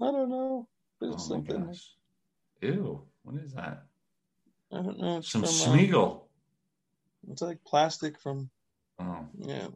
I 0.00 0.06
don't 0.10 0.28
know. 0.30 0.68
There's 1.00 1.14
Oh 1.14 1.18
my 1.18 1.22
something. 1.24 1.66
gosh. 1.66 1.90
Ew. 2.60 3.02
What 3.22 3.36
is 3.42 3.52
that? 3.54 3.84
I 4.72 4.76
don't 4.76 4.98
know. 4.98 5.18
It's 5.18 5.30
Some 5.30 5.42
from, 5.42 5.50
uh, 5.50 5.52
Schmiegel. 5.76 6.22
it's 7.30 7.42
like 7.42 7.58
plastic 7.64 8.18
from. 8.20 8.50
Oh. 9.00 9.26
Yeah. 9.38 9.68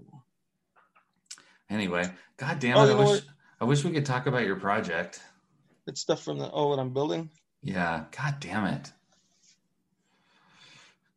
Anyway, 1.71 2.11
god 2.37 2.59
damn 2.59 2.77
it. 2.77 2.81
Oh, 2.81 2.97
I 2.97 2.99
wish 2.99 3.09
what? 3.09 3.25
I 3.61 3.65
wish 3.65 3.85
we 3.85 3.93
could 3.93 4.05
talk 4.05 4.27
about 4.27 4.45
your 4.45 4.57
project. 4.57 5.21
It's 5.87 6.01
stuff 6.01 6.23
from 6.23 6.39
the. 6.39 6.51
Oh, 6.51 6.69
what 6.69 6.79
I'm 6.79 6.93
building. 6.93 7.31
Yeah. 7.63 8.05
God 8.17 8.37
damn 8.41 8.67
it. 8.67 8.93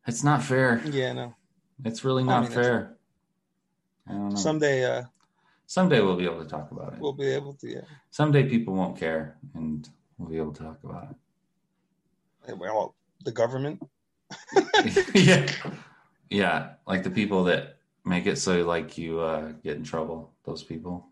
It's 0.07 0.23
not 0.23 0.43
fair. 0.43 0.81
Yeah, 0.85 1.13
no. 1.13 1.35
It's 1.83 2.05
really 2.05 2.23
I 2.23 2.27
not 2.27 2.43
mean, 2.43 2.51
fair. 2.51 2.95
I 4.07 4.11
don't 4.13 4.29
know. 4.29 4.35
Someday, 4.35 4.85
uh, 4.85 5.03
Someday 5.67 6.01
we'll 6.01 6.17
be 6.17 6.25
able 6.25 6.43
to 6.43 6.49
talk 6.49 6.71
about 6.71 6.93
it. 6.93 6.99
we'll 6.99 7.13
be 7.13 7.27
able 7.27 7.53
to. 7.53 7.67
Yeah. 7.67 7.81
Someday 8.11 8.47
people 8.47 8.73
won't 8.73 8.97
care 8.97 9.37
and 9.53 9.87
we'll 10.17 10.29
be 10.29 10.37
able 10.37 10.53
to 10.53 10.63
talk 10.63 10.79
about 10.83 11.09
it. 11.11 11.15
Hey, 12.47 12.53
Well, 12.53 12.95
the 13.23 13.31
government. 13.31 13.81
yeah. 15.13 15.47
Yeah. 16.29 16.69
Like 16.87 17.03
the 17.03 17.09
people 17.09 17.43
that 17.45 17.77
make 18.03 18.27
it 18.27 18.37
so 18.37 18.63
like 18.63 18.97
you 18.97 19.19
uh, 19.19 19.53
get 19.63 19.77
in 19.77 19.83
trouble, 19.83 20.31
those 20.45 20.63
people. 20.63 21.07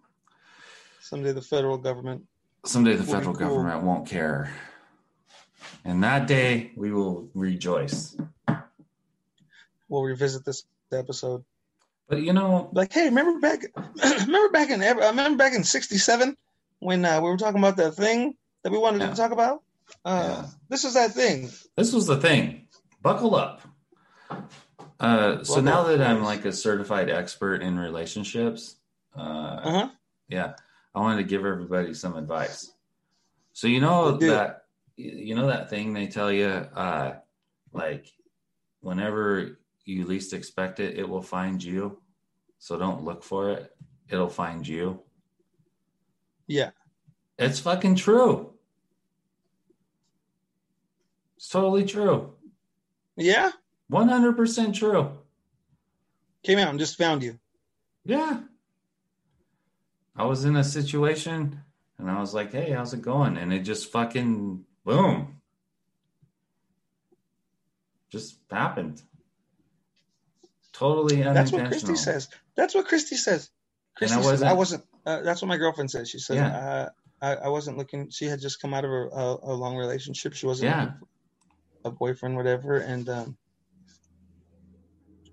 Someday 1.01 1.32
the 1.32 1.41
federal 1.41 1.78
government. 1.78 2.24
Someday 2.66 2.95
the 2.95 3.04
federal 3.04 3.34
cool. 3.34 3.47
government 3.47 3.84
won't 3.84 4.08
care. 4.08 4.54
And 5.84 6.04
that 6.04 6.28
day 6.28 6.72
we 6.76 6.91
will 6.91 7.30
rejoice. 7.34 8.16
We'll 9.89 10.04
revisit 10.04 10.45
this 10.45 10.66
episode. 10.91 11.43
But 12.14 12.22
you 12.22 12.32
know, 12.34 12.70
Like, 12.74 12.93
hey, 12.93 13.05
remember 13.05 13.39
back? 13.39 13.66
remember 14.28 14.49
back 14.49 14.70
in? 14.70 14.84
I 14.84 14.91
remember 14.91 15.36
back 15.36 15.55
in 15.55 15.64
'67 15.64 16.38
when 16.78 17.03
uh, 17.05 17.20
we 17.22 17.28
were 17.30 17.38
talking 17.38 17.57
about 17.57 17.78
that 17.78 17.95
thing 17.95 18.36
that 18.64 18.72
we 18.72 18.78
wanted 18.78 19.01
Yeah. 19.01 19.09
to 19.09 19.16
talk 19.16 19.32
about. 19.32 19.64
Uh, 20.05 20.22
Yeah. 20.43 20.45
This 20.70 20.84
was 20.84 20.93
that 20.93 21.14
thing. 21.14 21.49
this 21.76 21.91
was 21.91 22.05
the 22.05 22.18
thing. 22.18 22.68
Buckle 23.01 23.34
up. 23.34 23.61
Uh, 24.99 25.43
so 25.43 25.55
Buckle 25.55 25.61
now 25.64 25.82
up, 25.82 25.88
that 25.88 26.01
I'm 26.07 26.22
like 26.24 26.45
a 26.45 26.53
certified 26.53 27.09
expert 27.09 27.64
in 27.64 27.80
relationships, 27.80 28.76
uh, 29.18 29.20
Uh 29.20 29.72
huh. 29.72 29.89
yeah, 30.30 30.53
I 30.93 30.99
wanted 30.99 31.18
to 31.18 31.28
give 31.28 31.45
everybody 31.45 31.95
some 31.95 32.16
advice. 32.16 32.72
So 33.53 33.66
you 33.68 33.82
know 33.82 34.18
that 34.18 34.66
you 34.97 35.34
know 35.34 35.47
that 35.47 35.72
thing 35.72 35.93
they 35.93 36.05
tell 36.05 36.32
you, 36.32 36.45
uh, 36.45 37.16
like 37.72 38.05
whenever 38.82 39.57
you 39.84 40.05
least 40.05 40.32
expect 40.34 40.80
it, 40.80 40.99
it 40.99 41.09
will 41.09 41.24
find 41.24 41.61
you. 41.64 41.97
So 42.64 42.78
don't 42.78 43.03
look 43.03 43.24
for 43.24 43.49
it. 43.49 43.76
It'll 44.07 44.30
find 44.30 44.66
you. 44.66 45.01
Yeah. 46.47 46.70
It's 47.38 47.59
fucking 47.59 47.95
true. 47.95 48.53
It's 51.36 51.49
totally 51.49 51.84
true. 51.84 52.36
Yeah. 53.18 53.51
100% 53.91 54.74
true. 54.74 55.11
Came 56.43 56.57
out 56.57 56.70
and 56.70 56.80
just 56.80 56.97
found 56.97 57.22
you. 57.22 57.38
Yeah. 58.05 58.39
I 60.16 60.24
was 60.24 60.45
in 60.45 60.55
a 60.55 60.64
situation 60.64 61.59
and 61.97 62.09
I 62.09 62.18
was 62.22 62.34
like, 62.34 62.53
hey, 62.53 62.72
how's 62.72 62.93
it 62.93 63.01
going? 63.01 63.36
And 63.36 63.51
it 63.51 63.64
just 63.64 63.91
fucking 63.91 64.64
boom. 64.86 65.41
Just 68.09 68.38
happened. 68.49 69.01
Totally 70.72 71.18
That's 71.24 71.51
unintentional. 71.51 71.61
what 71.61 71.68
Christy 71.68 71.95
says. 71.95 72.30
That's 72.56 72.76
what 72.76 72.88
Christy 72.88 73.16
says. 73.16 73.49
Christy 73.95 74.16
I 74.16 74.22
says, 74.22 74.32
wasn't- 74.32 74.51
I 74.51 74.54
wasn't. 74.54 74.84
Uh, 75.06 75.22
that's 75.22 75.41
what 75.41 75.47
my 75.49 75.58
girlfriend 75.58 75.91
says. 75.91 76.10
She 76.10 76.20
said, 76.20 76.36
Yeah. 76.38 76.58
uh, 76.58 76.89
I, 77.22 77.36
I 77.45 77.47
wasn't 77.49 77.78
looking. 77.78 78.10
She 78.10 78.26
had 78.26 78.39
just 78.41 78.62
come 78.62 78.74
out 78.74 78.86
of 78.86 78.91
a, 78.91 78.95
a, 79.10 79.39
a 79.43 79.54
long 79.54 79.76
relationship. 79.78 80.34
She 80.34 80.45
wasn't 80.45 80.72
Yeah. 80.72 80.82
looking 80.82 80.97
for 81.84 81.88
a 81.89 81.91
boyfriend, 81.91 82.36
whatever. 82.38 82.78
And 82.78 83.08
um, 83.10 83.38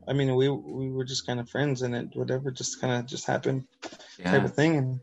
I 0.09 0.13
mean, 0.13 0.35
we 0.35 0.49
we 0.49 0.91
were 0.91 1.05
just 1.05 1.27
kind 1.27 1.39
of 1.41 1.49
friends, 1.49 1.83
and 1.83 1.95
it 1.95 2.09
whatever 2.15 2.51
just 2.51 2.81
kind 2.81 2.93
of 2.95 3.07
just 3.07 3.27
happened 3.27 3.65
type 4.25 4.45
of 4.45 4.55
thing. 4.55 4.77
And 4.77 5.01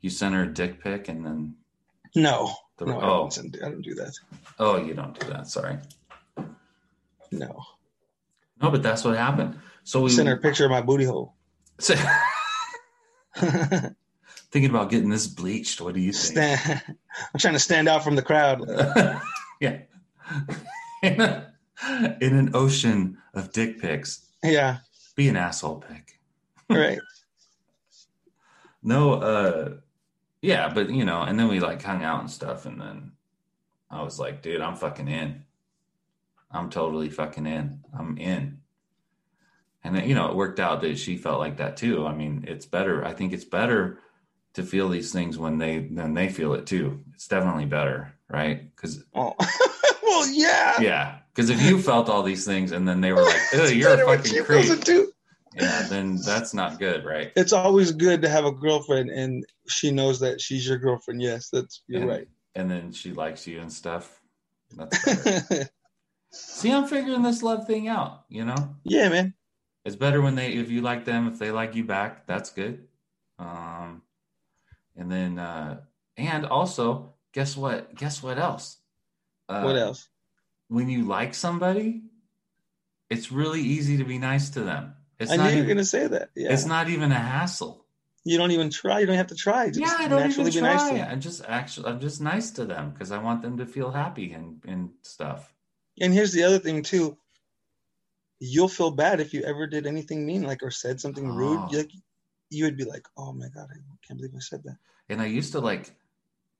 You 0.00 0.10
sent 0.10 0.34
her 0.34 0.42
a 0.42 0.52
dick 0.52 0.82
pic 0.82 1.08
and 1.08 1.24
then, 1.24 1.56
no, 2.14 2.52
The- 2.78 2.86
no, 2.86 2.98
I, 3.00 3.04
oh. 3.04 3.18
don't 3.20 3.32
send, 3.32 3.58
I 3.64 3.70
don't 3.70 3.82
do 3.82 3.94
that. 3.94 4.12
oh, 4.58 4.76
you 4.76 4.92
don't 4.94 5.18
do 5.18 5.26
that. 5.28 5.46
Sorry. 5.48 5.78
No, 7.32 7.64
No, 8.62 8.70
but 8.70 8.82
that's 8.82 9.04
what 9.04 9.16
happened. 9.16 9.58
So 9.84 10.00
we 10.00 10.10
sent 10.10 10.28
her 10.28 10.34
a 10.34 10.38
picture 10.38 10.64
of 10.64 10.70
my 10.70 10.80
booty 10.80 11.04
hole. 11.04 11.34
thinking 13.34 14.70
about 14.70 14.90
getting 14.90 15.10
this 15.10 15.26
bleached. 15.26 15.80
What 15.80 15.94
do 15.94 16.00
you 16.00 16.12
think? 16.12 16.58
Stand, 16.58 16.82
I'm 17.34 17.40
trying 17.40 17.54
to 17.54 17.60
stand 17.60 17.88
out 17.88 18.04
from 18.04 18.16
the 18.16 18.22
crowd. 18.22 18.60
yeah. 19.60 19.78
In, 21.02 21.20
a- 21.20 21.52
in 22.20 22.36
an 22.36 22.50
ocean 22.54 23.18
of 23.34 23.52
dick 23.52 23.80
pics, 23.80 24.26
Yeah, 24.42 24.78
be 25.16 25.28
an 25.28 25.36
asshole 25.36 25.80
pic. 25.86 26.18
right. 26.70 26.98
No, 28.82 29.14
uh, 29.14 29.70
yeah, 30.40 30.72
but 30.72 30.88
you 30.90 31.04
know, 31.04 31.22
and 31.22 31.38
then 31.38 31.48
we 31.48 31.60
like 31.60 31.82
hung 31.82 32.02
out 32.04 32.20
and 32.20 32.30
stuff, 32.30 32.64
and 32.64 32.80
then 32.80 33.12
I 33.90 34.02
was 34.02 34.18
like, 34.18 34.40
dude, 34.42 34.60
I'm 34.60 34.76
fucking 34.76 35.08
in. 35.08 35.43
I'm 36.54 36.70
totally 36.70 37.10
fucking 37.10 37.46
in. 37.46 37.80
I'm 37.98 38.16
in. 38.16 38.58
And 39.82 39.94
then, 39.94 40.08
you 40.08 40.14
know, 40.14 40.28
it 40.30 40.36
worked 40.36 40.60
out 40.60 40.80
that 40.80 40.98
she 40.98 41.16
felt 41.18 41.40
like 41.40 41.58
that 41.58 41.76
too. 41.76 42.06
I 42.06 42.14
mean, 42.14 42.44
it's 42.48 42.64
better. 42.64 43.04
I 43.04 43.12
think 43.12 43.32
it's 43.32 43.44
better 43.44 43.98
to 44.54 44.62
feel 44.62 44.88
these 44.88 45.12
things 45.12 45.36
when 45.36 45.58
they 45.58 45.80
when 45.80 46.14
they 46.14 46.28
feel 46.28 46.54
it 46.54 46.64
too. 46.66 47.04
It's 47.12 47.28
definitely 47.28 47.66
better, 47.66 48.14
right? 48.28 48.74
Because 48.74 49.04
Oh, 49.14 49.34
well, 50.02 50.26
yeah. 50.30 50.80
yeah, 50.80 51.18
because 51.34 51.50
if 51.50 51.60
you 51.60 51.82
felt 51.82 52.08
all 52.08 52.22
these 52.22 52.46
things 52.46 52.72
and 52.72 52.86
then 52.88 53.00
they 53.02 53.12
were 53.12 53.22
like, 53.24 53.40
"Oh, 53.54 53.66
you're 53.66 53.88
a 53.90 53.96
better 53.96 54.06
when 54.06 54.22
she 54.22 54.38
fucking 54.38 54.44
creep," 54.68 54.84
too. 54.84 55.12
yeah, 55.54 55.86
then 55.90 56.16
that's 56.24 56.54
not 56.54 56.78
good, 56.78 57.04
right? 57.04 57.32
It's 57.36 57.52
always 57.52 57.90
good 57.92 58.22
to 58.22 58.28
have 58.28 58.44
a 58.44 58.52
girlfriend, 58.52 59.10
and 59.10 59.44
she 59.68 59.90
knows 59.90 60.20
that 60.20 60.40
she's 60.40 60.66
your 60.66 60.78
girlfriend. 60.78 61.20
Yes, 61.20 61.50
that's 61.50 61.82
you're 61.88 62.02
And- 62.02 62.10
right. 62.10 62.28
And 62.54 62.70
then 62.70 62.92
she 62.92 63.12
likes 63.12 63.46
you 63.48 63.58
and 63.60 63.72
stuff. 63.72 64.20
That's 64.76 65.04
better. 65.24 65.68
See, 66.34 66.72
I'm 66.72 66.88
figuring 66.88 67.22
this 67.22 67.42
love 67.42 67.66
thing 67.66 67.86
out. 67.88 68.24
You 68.28 68.44
know, 68.44 68.76
yeah, 68.82 69.08
man. 69.08 69.34
it's 69.84 69.96
better 69.96 70.20
when 70.20 70.34
they 70.34 70.52
if 70.54 70.70
you 70.70 70.80
like 70.82 71.04
them, 71.04 71.28
if 71.28 71.38
they 71.38 71.50
like 71.50 71.74
you 71.76 71.84
back, 71.84 72.26
that's 72.26 72.50
good. 72.50 72.88
Um, 73.38 74.02
and 74.96 75.10
then 75.10 75.38
uh, 75.38 75.80
and 76.16 76.44
also, 76.46 77.14
guess 77.32 77.56
what? 77.56 77.94
Guess 77.94 78.22
what 78.22 78.38
else? 78.38 78.78
Uh, 79.48 79.62
what 79.62 79.76
else? 79.76 80.08
When 80.68 80.88
you 80.88 81.04
like 81.04 81.34
somebody, 81.34 82.02
it's 83.10 83.30
really 83.30 83.60
easy 83.60 83.98
to 83.98 84.04
be 84.04 84.18
nice 84.18 84.50
to 84.50 84.60
them. 84.60 84.94
It's 85.20 85.30
I 85.30 85.36
not 85.36 85.44
knew 85.44 85.50
you 85.50 85.56
were 85.58 85.64
even, 85.64 85.76
gonna 85.76 85.84
say 85.84 86.06
that. 86.08 86.30
Yeah. 86.34 86.52
It's 86.52 86.66
not 86.66 86.88
even 86.88 87.12
a 87.12 87.18
hassle. 87.18 87.86
you 88.24 88.38
don't 88.38 88.50
even 88.50 88.70
try. 88.70 89.00
You 89.00 89.06
don't 89.06 89.16
have 89.16 89.28
to 89.28 89.36
try. 89.36 89.68
Just 89.68 89.80
yeah, 89.80 89.94
I 89.98 90.08
don't 90.08 90.20
naturally 90.20 90.50
even 90.50 90.62
be 90.62 90.66
try. 90.66 90.74
nice 90.74 90.88
to 90.88 90.94
them. 90.96 91.08
I'm 91.12 91.20
just 91.20 91.44
actually, 91.46 91.86
I'm 91.86 92.00
just 92.00 92.20
nice 92.20 92.50
to 92.52 92.64
them 92.64 92.90
because 92.90 93.12
I 93.12 93.18
want 93.18 93.42
them 93.42 93.58
to 93.58 93.66
feel 93.66 93.92
happy 93.92 94.32
and 94.32 94.60
and 94.66 94.90
stuff. 95.02 95.53
And 96.00 96.12
here's 96.12 96.32
the 96.32 96.44
other 96.44 96.58
thing 96.58 96.82
too. 96.82 97.16
You'll 98.40 98.68
feel 98.68 98.90
bad 98.90 99.20
if 99.20 99.32
you 99.32 99.42
ever 99.42 99.66
did 99.66 99.86
anything 99.86 100.26
mean, 100.26 100.42
like 100.42 100.62
or 100.62 100.70
said 100.70 101.00
something 101.00 101.26
rude. 101.28 101.60
Oh. 101.60 101.76
Like 101.76 101.90
you 102.50 102.64
would 102.64 102.76
be 102.76 102.84
like, 102.84 103.06
"Oh 103.16 103.32
my 103.32 103.48
god, 103.48 103.68
I 103.70 103.76
can't 104.06 104.18
believe 104.18 104.34
I 104.36 104.40
said 104.40 104.62
that." 104.64 104.76
And 105.08 105.20
I 105.22 105.26
used 105.26 105.52
to 105.52 105.60
like 105.60 105.94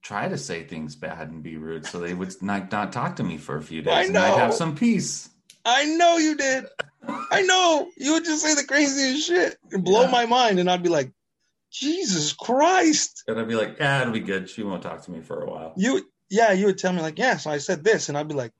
try 0.01 0.27
to 0.27 0.37
say 0.37 0.63
things 0.63 0.95
bad 0.95 1.29
and 1.29 1.43
be 1.43 1.57
rude, 1.57 1.85
so 1.85 1.99
they 1.99 2.13
would 2.13 2.41
not 2.41 2.71
not 2.71 2.91
talk 2.93 3.17
to 3.17 3.23
me 3.23 3.37
for 3.37 3.57
a 3.57 3.61
few 3.61 3.81
days, 3.81 3.93
I 3.93 4.03
and 4.03 4.17
I'd 4.17 4.39
have 4.39 4.53
some 4.53 4.75
peace. 4.75 5.29
I 5.65 5.85
know 5.85 6.17
you 6.17 6.35
did. 6.35 6.65
I 7.07 7.41
know 7.41 7.89
you 7.97 8.13
would 8.13 8.25
just 8.25 8.43
say 8.43 8.53
the 8.55 8.63
craziest 8.63 9.27
shit 9.27 9.57
and 9.71 9.83
blow 9.83 10.03
Yeah. 10.03 10.11
my 10.11 10.25
mind, 10.25 10.59
and 10.59 10.69
I'd 10.69 10.83
be 10.83 10.89
like, 10.89 11.11
"Jesus 11.71 12.33
Christ!" 12.33 13.23
And 13.27 13.39
I'd 13.39 13.47
be 13.47 13.55
like, 13.55 13.77
"Yeah, 13.79 14.01
it'll 14.01 14.13
be 14.13 14.19
good. 14.21 14.49
She 14.49 14.63
won't 14.63 14.81
talk 14.83 15.03
to 15.03 15.11
me 15.11 15.21
for 15.21 15.41
a 15.41 15.49
while." 15.49 15.73
You, 15.75 16.07
yeah, 16.29 16.51
you 16.53 16.67
would 16.67 16.77
tell 16.77 16.93
me 16.93 17.01
like, 17.01 17.19
"Yeah, 17.19 17.37
so 17.37 17.49
I 17.51 17.57
said 17.57 17.83
this," 17.83 18.09
and 18.09 18.17
I'd 18.17 18.27
be 18.27 18.35
like, 18.35 18.53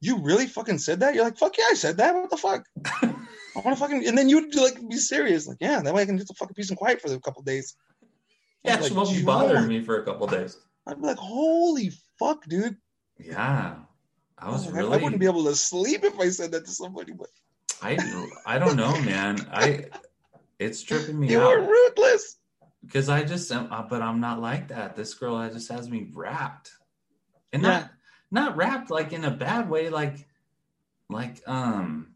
"You 0.00 0.18
really 0.22 0.46
fucking 0.46 0.78
said 0.78 1.00
that?" 1.00 1.14
You're 1.14 1.24
like, 1.24 1.38
"Fuck 1.38 1.56
yeah, 1.58 1.64
I 1.70 1.74
said 1.74 1.96
that. 1.98 2.14
What 2.14 2.30
the 2.30 2.36
fuck?" 2.36 2.64
I 3.02 3.60
want 3.60 3.76
to 3.76 3.76
fucking, 3.76 4.06
and 4.06 4.16
then 4.18 4.28
you'd 4.28 4.54
like 4.54 4.76
be 4.88 4.96
serious, 4.96 5.46
like, 5.46 5.56
"Yeah, 5.60 5.80
that 5.82 5.94
way 5.94 6.02
I 6.02 6.06
can 6.06 6.16
get 6.16 6.28
the 6.28 6.34
fucking 6.34 6.54
peace 6.54 6.68
and 6.70 6.78
quiet 6.78 7.00
for 7.00 7.12
a 7.12 7.20
couple 7.20 7.42
days." 7.42 7.74
Yeah, 8.64 8.76
Like, 8.76 8.88
she 8.88 8.94
won't 8.94 9.10
be 9.10 9.22
bothering 9.22 9.68
me 9.68 9.80
for 9.82 10.00
a 10.00 10.04
couple 10.04 10.26
days. 10.26 10.58
I'd 10.86 11.00
be 11.00 11.06
like, 11.06 11.16
"Holy 11.18 11.92
fuck, 12.18 12.44
dude!" 12.46 12.76
Yeah, 13.18 13.76
I 14.38 14.50
was 14.50 14.66
I, 14.68 14.70
really. 14.72 14.92
I 14.98 15.02
wouldn't 15.02 15.20
be 15.20 15.26
able 15.26 15.44
to 15.44 15.54
sleep 15.56 16.04
if 16.04 16.18
I 16.18 16.28
said 16.28 16.52
that 16.52 16.66
to 16.66 16.70
somebody, 16.72 17.12
but 17.12 17.28
I 17.80 17.96
I 18.44 18.58
don't 18.58 18.76
know, 18.76 18.92
man. 19.02 19.48
I 19.52 19.86
it's 20.58 20.82
tripping 20.82 21.18
me 21.20 21.28
you 21.30 21.38
were 21.38 21.60
out 21.62 21.68
ruthless. 21.68 22.36
because 22.84 23.08
I 23.08 23.22
just 23.24 23.50
am, 23.52 23.72
uh, 23.72 23.82
but 23.82 24.02
I'm 24.02 24.20
not 24.20 24.40
like 24.40 24.68
that. 24.68 24.96
This 24.96 25.14
girl 25.14 25.48
just 25.50 25.70
has 25.70 25.88
me 25.88 26.10
wrapped, 26.12 26.72
and 27.52 27.62
Yeah. 27.62 27.68
not 27.68 27.90
not 28.30 28.56
wrapped 28.56 28.90
like 28.90 29.12
in 29.12 29.24
a 29.24 29.30
bad 29.30 29.68
way, 29.68 29.88
like 29.88 30.26
like 31.08 31.42
um 31.46 32.14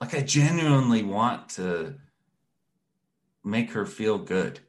like 0.00 0.14
I 0.14 0.20
genuinely 0.20 1.02
want 1.02 1.50
to 1.50 1.94
make 3.44 3.72
her 3.72 3.86
feel 3.86 4.18
good 4.18 4.60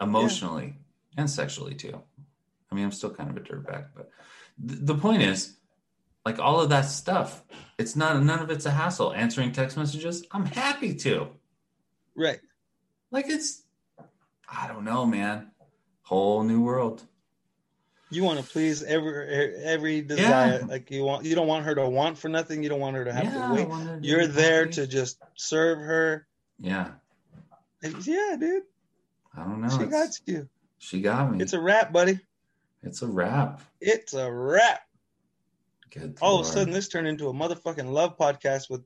emotionally 0.00 0.76
and 1.16 1.28
sexually 1.28 1.74
too. 1.74 2.00
I 2.70 2.74
mean, 2.74 2.84
I'm 2.84 2.92
still 2.92 3.10
kind 3.10 3.30
of 3.30 3.36
a 3.36 3.40
dirtbag, 3.40 3.86
but 3.94 4.10
th- 4.66 4.80
the 4.82 4.94
point 4.94 5.22
is, 5.22 5.56
like 6.24 6.38
all 6.38 6.60
of 6.60 6.68
that 6.70 6.82
stuff, 6.82 7.42
it's 7.78 7.96
not 7.96 8.22
none 8.22 8.40
of 8.40 8.50
it's 8.50 8.66
a 8.66 8.70
hassle. 8.70 9.12
Answering 9.12 9.52
text 9.52 9.76
messages, 9.76 10.24
I'm 10.30 10.46
happy 10.46 10.94
to. 10.96 11.28
Right. 12.14 12.40
Like 13.10 13.28
it's, 13.28 13.62
I 14.48 14.68
don't 14.68 14.84
know, 14.84 15.06
man. 15.06 15.50
Whole 16.02 16.42
new 16.42 16.60
world. 16.60 17.04
You 18.12 18.24
want 18.24 18.40
to 18.40 18.44
please 18.44 18.82
every 18.82 19.54
every 19.62 20.00
desire. 20.02 20.62
Like 20.66 20.90
you 20.90 21.04
want, 21.04 21.24
you 21.24 21.34
don't 21.36 21.46
want 21.46 21.64
her 21.66 21.74
to 21.76 21.88
want 21.88 22.18
for 22.18 22.28
nothing. 22.28 22.62
You 22.62 22.68
don't 22.68 22.80
want 22.80 22.96
her 22.96 23.04
to 23.04 23.12
have 23.12 23.24
Yeah, 23.24 23.48
to 23.48 23.54
wait. 23.54 23.68
to 23.68 23.98
You're 24.02 24.26
there 24.26 24.66
to 24.66 24.86
just 24.86 25.18
serve 25.36 25.78
her. 25.78 26.26
Yeah, 26.58 26.88
yeah, 27.82 28.36
dude, 28.38 28.64
I 29.36 29.44
don't 29.44 29.60
know. 29.62 29.68
she 29.68 29.84
It's- 29.84 30.18
got 30.18 30.20
you. 30.26 30.48
she 30.78 31.00
got 31.00 31.32
me. 31.32 31.42
It's 31.42 31.52
a 31.52 31.60
wrap, 31.60 31.92
buddy. 31.92 32.18
It's 32.82 33.02
a 33.02 33.06
wrap. 33.06 33.60
It's 33.80 34.12
a 34.14 34.30
wrap. 34.30 34.80
Good. 35.90 36.18
All 36.20 36.40
of 36.40 36.46
a 36.46 36.48
sudden, 36.48 36.72
this 36.72 36.88
turned 36.88 37.06
into 37.08 37.28
a 37.28 37.32
motherfucking 37.32 37.90
love 37.92 38.16
podcast 38.18 38.68
with 38.70 38.82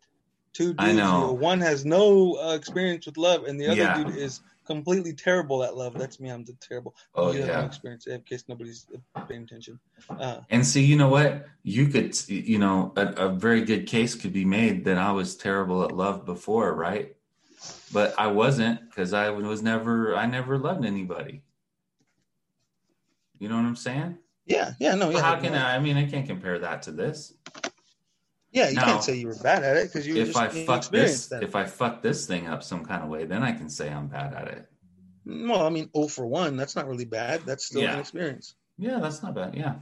two 0.53 0.75
dudes. 0.75 0.77
I 0.79 0.93
know. 0.93 1.33
One 1.33 1.61
has 1.61 1.85
no 1.85 2.35
uh, 2.37 2.55
experience 2.55 3.07
with 3.07 3.17
love, 3.17 3.45
and 3.45 3.59
the 3.61 3.67
other 3.69 3.77
Yeah. 3.77 4.03
dude 4.05 4.17
is 4.17 4.41
completely 4.65 5.13
terrible 5.13 5.63
at 5.63 5.77
love. 5.77 5.95
That's 5.99 6.21
me. 6.21 6.31
I'm 6.31 6.45
the 6.45 6.55
terrible. 6.55 6.95
Oh 7.15 7.33
you 7.33 7.41
yeah. 7.41 7.65
experience 7.65 8.07
in 8.07 8.23
case 8.23 8.45
nobody's 8.49 8.87
paying 9.29 9.43
attention. 9.43 9.79
Uh, 10.09 10.41
And 10.51 10.67
see, 10.67 10.85
you 10.85 10.97
know 10.97 11.09
what? 11.09 11.47
You 11.63 11.89
could, 11.89 12.17
you 12.29 12.59
know, 12.59 12.93
a, 12.97 13.07
a 13.07 13.29
very 13.29 13.63
good 13.63 13.87
case 13.87 14.15
could 14.15 14.33
be 14.33 14.45
made 14.45 14.85
that 14.85 14.99
I 14.99 15.13
was 15.13 15.37
terrible 15.37 15.85
at 15.85 15.93
love 15.93 16.25
before, 16.25 16.75
right? 16.75 17.15
But 17.93 18.15
I 18.19 18.27
wasn't 18.27 18.89
because 18.91 19.13
I 19.13 19.31
was 19.31 19.63
never, 19.63 20.15
I 20.17 20.27
never 20.27 20.59
loved 20.59 20.85
anybody. 20.85 21.43
You 23.39 23.49
know 23.49 23.57
what 23.57 23.65
I'm 23.65 23.77
saying? 23.77 24.19
yeah, 24.47 24.73
yeah, 24.79 24.95
no, 24.95 25.11
yeah. 25.11 25.21
How 25.21 25.41
can. 25.41 25.55
I? 25.55 25.77
I 25.77 25.79
mean, 25.79 25.97
I 25.97 26.07
can't 26.07 26.27
compare 26.27 26.59
that 26.59 26.83
to 26.83 26.93
this. 26.93 27.35
Yeah, 28.55 28.69
you 28.69 28.77
Now, 28.77 28.85
can't 28.85 29.03
say 29.03 29.17
you 29.17 29.27
were 29.27 29.35
bad 29.43 29.65
at 29.65 29.77
it 29.77 29.89
because 29.93 30.07
you 30.07 30.15
If 30.17 30.29
just 30.29 30.39
I 30.39 30.49
fuck 30.65 30.89
this, 30.89 31.27
that. 31.27 31.43
if 31.43 31.57
I 31.57 31.65
fuck 31.65 32.03
this 32.03 32.25
thing 32.25 32.47
up 32.47 32.63
some 32.63 32.85
kind 32.85 33.03
of 33.03 33.09
way, 33.09 33.25
then 33.25 33.43
I 33.43 33.51
can 33.51 33.69
say 33.69 33.91
I'm 33.91 34.07
bad 34.07 34.33
at 34.33 34.47
it. 34.47 34.71
well, 35.27 35.67
I 35.67 35.71
mean, 35.71 35.91
oh 35.93 36.07
for 36.07 36.25
one, 36.25 36.57
that's 36.57 36.77
not 36.77 36.87
really 36.87 37.05
bad. 37.05 37.43
That's 37.45 37.65
still 37.65 37.83
Yeah. 37.83 37.95
an 37.95 38.01
experience. 38.01 38.55
Yeah, 38.79 39.01
that's 39.01 39.23
not 39.25 39.35
bad. 39.35 39.57
Yeah, 39.57 39.75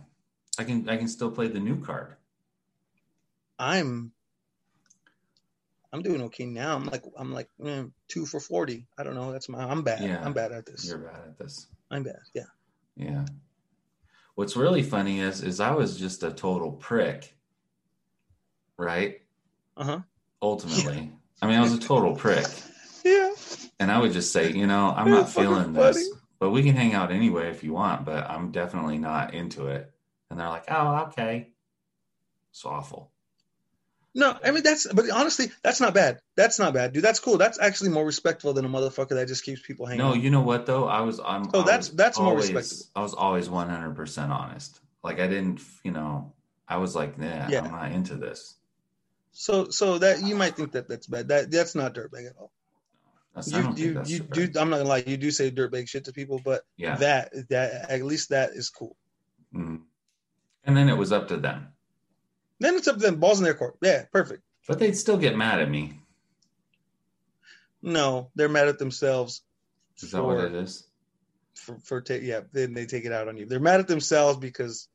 I 0.58 0.64
can, 0.64 0.88
I 0.88 0.96
can 0.96 1.08
still 1.08 1.30
play 1.30 1.48
the 1.48 1.60
new 1.60 1.84
card. 1.84 2.16
I'm 3.58 4.12
I'm 5.92 6.00
doing 6.02 6.22
okay 6.22 6.46
now. 6.46 6.74
I'm 6.74 6.86
like 6.86 7.04
I'm 7.18 7.32
like 7.32 7.48
mm, 7.60 7.92
two 8.08 8.24
for 8.24 8.40
forty. 8.40 8.86
I 8.96 9.02
don't 9.02 9.14
know. 9.14 9.32
That's 9.32 9.50
my 9.50 9.62
I'm 9.62 9.82
bad. 9.82 10.02
Yeah. 10.02 10.22
I'm 10.24 10.32
bad 10.32 10.50
at 10.52 10.64
this. 10.64 10.88
You're 10.88 10.98
bad 10.98 11.20
at 11.28 11.38
this. 11.38 11.66
I'm 11.90 12.02
bad. 12.04 12.20
Yeah. 12.34 12.44
Yeah. 12.96 13.24
What's 14.34 14.56
really 14.56 14.82
funny 14.82 15.20
is 15.20 15.42
is 15.42 15.60
I 15.60 15.72
was 15.72 15.98
just 15.98 16.22
a 16.22 16.30
total 16.32 16.72
prick. 16.72 17.36
Right? 18.78 19.20
Uh 19.76 19.84
huh. 19.84 19.98
Ultimately. 20.40 21.10
I 21.40 21.46
mean, 21.46 21.56
I 21.58 21.62
was 21.62 21.74
a 21.74 21.78
total 21.78 22.14
prick. 22.16 22.46
Yeah. 23.04 23.32
And 23.80 23.90
I 23.90 23.98
would 23.98 24.12
just 24.12 24.32
say, 24.32 24.52
you 24.52 24.66
know, 24.66 24.92
I'm 24.96 25.10
not 25.10 25.28
feeling 25.28 25.72
this, 25.72 25.96
funny. 25.96 26.20
but 26.38 26.50
we 26.50 26.62
can 26.62 26.76
hang 26.76 26.94
out 26.94 27.10
anyway 27.10 27.48
if 27.50 27.64
you 27.64 27.72
want, 27.72 28.04
but 28.04 28.30
I'm 28.30 28.52
definitely 28.52 28.98
not 28.98 29.34
into 29.34 29.66
it. 29.66 29.90
And 30.30 30.38
they're 30.38 30.48
like, 30.48 30.64
oh, 30.68 31.06
okay. 31.08 31.48
It's 32.52 32.64
awful. 32.64 33.10
No, 34.14 34.36
I 34.44 34.50
mean 34.50 34.62
that's 34.62 34.86
but 34.92 35.08
honestly, 35.10 35.50
that's 35.62 35.80
not 35.80 35.94
bad. 35.94 36.20
That's 36.36 36.58
not 36.58 36.74
bad, 36.74 36.92
dude. 36.92 37.02
That's 37.02 37.18
cool. 37.18 37.38
That's 37.38 37.58
actually 37.58 37.90
more 37.90 38.04
respectful 38.04 38.52
than 38.52 38.64
a 38.66 38.68
motherfucker 38.68 39.10
that 39.10 39.26
just 39.26 39.42
keeps 39.42 39.62
people 39.66 39.86
hanging. 39.86 40.04
No, 40.06 40.12
you 40.12 40.28
know 40.30 40.42
what 40.42 40.66
though? 40.66 40.84
I 40.86 41.00
was 41.00 41.18
I'm 41.24 41.48
Oh, 41.54 41.62
I 41.62 41.64
that's- 41.64 41.88
that's 41.88 42.18
more 42.18 42.28
always, 42.28 42.52
respectable. 42.52 42.90
I 42.94 43.02
was 43.02 43.14
always 43.14 43.48
100% 43.48 44.28
honest. 44.28 44.80
Like 45.02 45.18
I 45.18 45.26
didn't, 45.28 45.60
you 45.82 45.92
know, 45.92 46.34
I 46.68 46.76
was 46.76 46.94
like, 46.94 47.18
nah, 47.18 47.48
Yeah. 47.48 47.62
I'm 47.64 47.70
not 47.72 47.90
into 47.92 48.16
this. 48.16 48.54
So 49.32 49.68
so 49.70 49.98
that 49.98 50.22
you 50.22 50.36
might 50.36 50.56
think 50.56 50.72
that 50.72 50.88
that's 50.88 51.06
bad. 51.06 51.28
That 51.28 51.50
that's 51.50 51.74
not 51.74 51.94
dirtbag 51.94 52.28
at 52.28 52.36
all. 52.38 52.52
That's, 53.34 53.50
You 53.50 53.72
you 53.76 54.02
you 54.04 54.18
do. 54.20 54.42
I'm 54.60 54.68
not 54.68 54.76
gonna 54.78 54.88
lie. 54.88 55.04
You 55.06 55.16
do 55.16 55.30
say 55.30 55.50
dirtbag 55.50 55.88
shit 55.88 56.04
to 56.04 56.12
people, 56.12 56.40
but 56.44 56.62
Yeah. 56.76 56.96
that 56.96 57.32
that 57.48 57.90
at 57.90 58.02
least 58.02 58.28
that 58.28 58.50
is 58.50 58.68
cool. 58.68 58.96
Mhm. 59.54 59.82
And 60.64 60.76
then 60.76 60.88
it 60.88 60.96
was 60.96 61.12
up 61.12 61.28
to 61.28 61.38
them. 61.38 61.68
Then 62.60 62.74
it's 62.76 62.86
up 62.88 62.96
to 62.96 63.00
them. 63.00 63.18
Balls 63.20 63.38
in 63.38 63.44
their 63.44 63.54
court. 63.54 63.76
Yeah, 63.82 64.04
perfect. 64.12 64.42
But 64.68 64.78
they'd 64.78 64.96
still 64.96 65.16
get 65.16 65.36
mad 65.36 65.60
at 65.60 65.70
me. 65.70 65.98
No, 67.80 68.30
they're 68.34 68.48
mad 68.48 68.68
at 68.68 68.78
themselves. 68.78 69.42
Is 70.00 70.12
that 70.12 70.22
what 70.22 70.44
it 70.44 70.54
is? 70.54 70.86
For, 71.54 71.78
for 71.80 72.00
ta- 72.00 72.14
yeah, 72.14 72.40
then 72.52 72.74
they 72.74 72.86
take 72.86 73.04
it 73.04 73.12
out 73.12 73.28
on 73.28 73.36
you. 73.36 73.46
They're 73.46 73.60
mad 73.60 73.80
at 73.80 73.88
themselves 73.88 74.38
because 74.38 74.88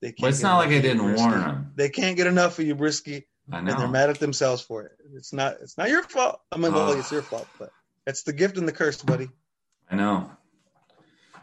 they 0.00 0.08
can't. 0.08 0.20
But 0.22 0.30
it's 0.30 0.42
not 0.42 0.56
like 0.58 0.68
I 0.68 0.72
enough 0.72 0.78
of 0.78 0.84
you, 0.84 0.90
didn't 0.90 1.16
warn 1.16 1.30
them. 1.40 1.72
They 1.76 1.88
can't 1.90 2.16
get 2.16 2.26
enough 2.26 2.58
of 2.58 2.64
you, 2.66 2.74
Brisky, 2.76 3.24
I 3.50 3.60
know. 3.60 3.72
and 3.72 3.80
they're 3.80 3.88
mad 3.88 4.10
at 4.10 4.18
themselves 4.20 4.62
for 4.62 4.84
it. 4.84 4.92
It's 5.14 5.32
not. 5.32 5.56
It's 5.62 5.78
not 5.78 5.88
your 5.88 6.02
fault. 6.02 6.40
I'm 6.52 6.60
gonna 6.62 6.76
Ugh. 6.76 6.88
like 6.90 6.98
it's 6.98 7.10
your 7.12 7.22
fault, 7.22 7.46
but 7.58 7.70
it's 8.06 8.22
the 8.22 8.32
gift 8.32 8.56
and 8.58 8.68
the 8.68 8.72
curse, 8.72 9.02
buddy. 9.02 9.28
I 9.90 9.96
know. 9.96 10.30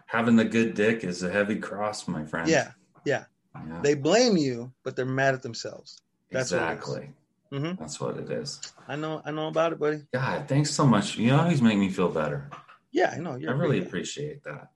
Having 0.07 0.35
the 0.35 0.45
good 0.45 0.75
dick 0.75 1.03
is 1.03 1.23
a 1.23 1.31
heavy 1.31 1.55
cross, 1.57 2.07
my 2.07 2.23
friend. 2.25 2.47
Yeah, 2.47 2.71
yeah. 3.05 3.25
Yeah. 3.55 3.79
They 3.81 3.95
blame 3.95 4.37
you, 4.37 4.71
but 4.83 4.95
they're 4.95 5.05
mad 5.05 5.33
at 5.33 5.41
themselves. 5.41 6.01
that's 6.31 6.51
what 6.51 6.61
it 6.61 6.63
is. 6.65 6.69
exactly. 6.71 7.13
Mhm. 7.51 7.79
That's 7.79 7.99
what 8.01 8.17
it 8.17 8.29
is. 8.29 8.59
I 8.87 8.95
know. 8.97 9.21
I 9.25 9.31
know 9.31 9.47
about 9.47 9.71
it, 9.73 9.79
buddy. 9.79 10.01
God, 10.13 10.47
thanks 10.47 10.71
so 10.71 10.85
much. 10.85 11.17
You 11.17 11.33
always 11.33 11.61
make 11.61 11.77
me 11.77 11.89
feel 11.89 12.09
better. 12.09 12.49
Yeah, 12.91 13.11
I 13.15 13.19
know. 13.19 13.31
I 13.33 13.51
really 13.51 13.79
appreciate 13.79 14.43
that. 14.43 14.71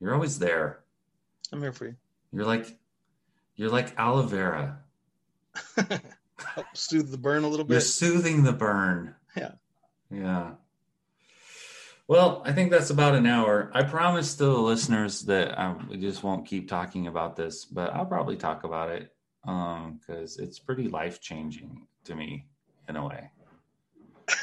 You're 0.00 0.14
always 0.14 0.38
there. 0.38 0.80
I'm 1.52 1.60
here 1.60 1.72
for 1.72 1.86
you. 1.86 1.96
You're 2.32 2.44
like 2.46 2.76
you're 3.56 3.70
like 3.70 3.94
aloe 3.98 4.22
vera. 4.22 4.78
Help 6.42 6.66
soothe 6.74 7.10
the 7.10 7.18
burn 7.18 7.44
a 7.44 7.48
little 7.48 7.64
bit. 7.64 7.74
You're 7.74 7.80
soothing 7.80 8.42
the 8.42 8.52
burn. 8.52 9.14
Yeah. 9.36 9.52
Yeah. 10.10 10.52
Well, 12.08 12.42
I 12.44 12.52
think 12.52 12.72
that's 12.72 12.90
about 12.90 13.14
an 13.14 13.26
hour. 13.26 13.70
I 13.72 13.84
promise 13.84 14.34
to 14.34 14.44
the 14.44 14.58
listeners 14.58 15.22
that 15.22 15.56
um, 15.56 15.88
I 15.92 15.96
just 15.96 16.24
won't 16.24 16.44
keep 16.44 16.68
talking 16.68 17.06
about 17.06 17.36
this, 17.36 17.64
but 17.64 17.94
I'll 17.94 18.04
probably 18.04 18.36
talk 18.36 18.64
about 18.64 18.90
it 18.90 19.12
um, 19.44 20.00
because 20.00 20.36
it's 20.38 20.58
pretty 20.58 20.88
life 20.88 21.20
changing 21.20 21.86
to 22.04 22.16
me 22.16 22.46
in 22.88 22.96
a 22.96 23.06
way. 23.06 23.30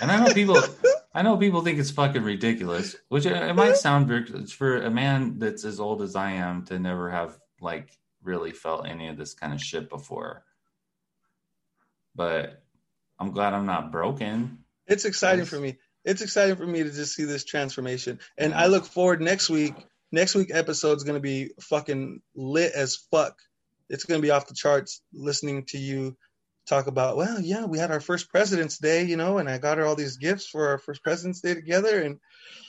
And 0.02 0.10
I 0.10 0.24
know 0.24 0.34
people, 0.34 0.62
I 1.14 1.22
know 1.24 1.36
people 1.36 1.62
think 1.62 1.78
it's 1.78 1.92
fucking 1.92 2.24
ridiculous, 2.24 2.96
which 3.10 3.26
it, 3.26 3.34
it 3.34 3.54
might 3.54 3.76
sound 3.76 4.10
ridiculous 4.10 4.54
for 4.54 4.78
a 4.78 4.90
man 4.90 5.38
that's 5.38 5.66
as 5.66 5.82
old 5.82 6.02
as 6.02 6.16
I 6.16 6.32
am 6.32 6.64
to 6.68 6.80
never 6.80 7.10
have 7.10 7.38
like 7.60 7.90
really 8.24 8.52
felt 8.52 8.88
any 8.88 9.10
of 9.10 9.18
this 9.18 9.34
kind 9.34 9.54
of 9.54 9.62
shit 9.62 9.90
before. 9.90 10.46
But 12.18 12.62
I'm 13.20 13.32
glad 13.32 13.54
I'm 13.54 13.66
not 13.68 13.92
broken. 13.92 14.58
It's 14.88 15.06
exciting 15.06 15.46
for 15.46 15.60
me. 15.60 15.78
It's 16.04 16.22
exciting 16.22 16.56
for 16.56 16.66
me 16.66 16.84
to 16.84 16.92
just 16.92 17.14
see 17.16 17.26
this 17.26 17.46
transformation. 17.46 18.20
And 18.38 18.52
Yeah. 18.52 18.62
I 18.64 18.66
look 18.68 18.86
forward 18.86 19.22
next 19.22 19.50
week. 19.50 19.74
Next 20.12 20.36
week 20.36 20.50
episode's 20.54 21.04
gonna 21.04 21.20
be 21.20 21.52
fucking 21.62 22.22
lit 22.36 22.72
as 22.74 22.96
fuck. 23.12 23.38
It's 23.90 24.04
gonna 24.06 24.22
be 24.22 24.32
off 24.32 24.48
the 24.48 24.56
charts 24.56 25.02
listening 25.14 25.66
to 25.68 25.78
you 25.78 26.18
talk 26.68 26.88
about, 26.88 27.16
well, 27.16 27.40
yeah, 27.40 27.64
we 27.66 27.78
had 27.78 27.92
our 27.92 28.02
first 28.02 28.30
President's 28.30 28.78
Day, 28.78 29.04
you 29.04 29.16
know, 29.16 29.38
and 29.38 29.48
I 29.50 29.58
got 29.58 29.78
her 29.78 29.86
all 29.86 29.96
these 29.96 30.18
gifts 30.18 30.48
for 30.48 30.68
our 30.68 30.78
first 30.78 31.02
President's 31.02 31.40
Day 31.40 31.54
together. 31.54 32.02
And, 32.02 32.20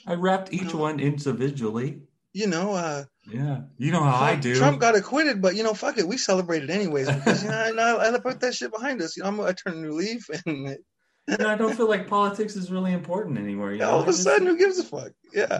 I 0.07 0.13
wrapped 0.13 0.53
each 0.53 0.73
No. 0.73 0.79
one 0.79 0.99
individually. 0.99 2.01
you 2.31 2.45
know, 2.47 2.73
uh 2.73 3.05
Yeah, 3.31 3.61
you 3.77 3.91
know 3.91 4.03
how 4.03 4.15
I 4.15 4.35
do. 4.35 4.55
Trump 4.55 4.79
got 4.79 4.95
acquitted, 4.95 5.41
but 5.41 5.55
you 5.55 5.63
know, 5.63 5.73
fuck 5.73 5.97
it, 5.97 6.07
we 6.07 6.17
celebrated 6.17 6.69
anyways 6.69 7.09
because 7.11 7.43
you 7.43 7.49
know, 7.49 7.97
I, 7.97 8.13
I, 8.13 8.19
put 8.19 8.39
that 8.41 8.55
shit 8.55 8.71
behind 8.71 9.01
us. 9.01 9.15
You 9.15 9.23
know, 9.23 9.29
I'm, 9.29 9.41
I 9.41 9.53
turned 9.53 9.77
a 9.77 9.79
new 9.81 9.91
leaf, 9.93 10.29
and 10.45 10.77
And 11.27 11.43
I 11.43 11.55
don't 11.55 11.75
feel 11.75 11.87
like 11.87 12.07
politics 12.07 12.55
is 12.55 12.71
really 12.71 12.91
important 12.91 13.37
anymore. 13.37 13.71
You 13.71 13.79
know? 13.79 13.89
all 13.91 13.99
of 14.01 14.07
a 14.07 14.13
sudden, 14.13 14.47
who 14.47 14.57
gives 14.57 14.79
a 14.79 14.83
fuck? 14.83 15.11
Yeah, 15.31 15.59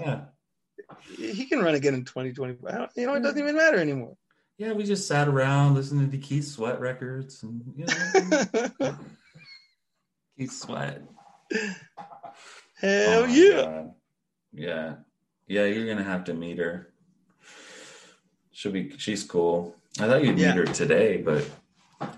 yeah, 1.17 1.31
he 1.31 1.45
can 1.45 1.59
run 1.59 1.75
again 1.75 1.93
in 1.93 2.05
2025. 2.05 2.89
You 2.95 3.05
know, 3.05 3.13
it 3.13 3.21
doesn't 3.21 3.39
even 3.39 3.55
matter 3.55 3.77
anymore. 3.77 4.15
yeah, 4.57 4.73
we 4.73 4.83
just 4.83 5.07
sat 5.07 5.27
around 5.27 5.75
listening 5.75 6.09
to 6.09 6.17
Keith 6.17 6.47
Sweat 6.47 6.79
records, 6.79 7.43
and 7.43 7.61
you 7.75 7.85
know, 7.85 8.95
Keith 10.37 10.51
Sweat. 10.51 11.03
Hell 12.77 13.23
Oh 13.23 13.25
yeah! 13.25 13.61
God. 13.61 13.91
yeah, 14.53 14.95
yeah. 15.47 15.65
You're 15.65 15.87
gonna 15.87 16.07
have 16.07 16.23
to 16.25 16.33
meet 16.33 16.57
her. 16.57 16.93
She'll 18.59 18.73
be. 18.73 18.91
She's 18.97 19.23
cool. 19.23 19.73
I 20.01 20.07
thought 20.07 20.21
you'd 20.21 20.37
Yeah. 20.37 20.53
meet 20.53 20.67
her 20.67 20.73
today, 20.73 21.15
but 21.15 21.49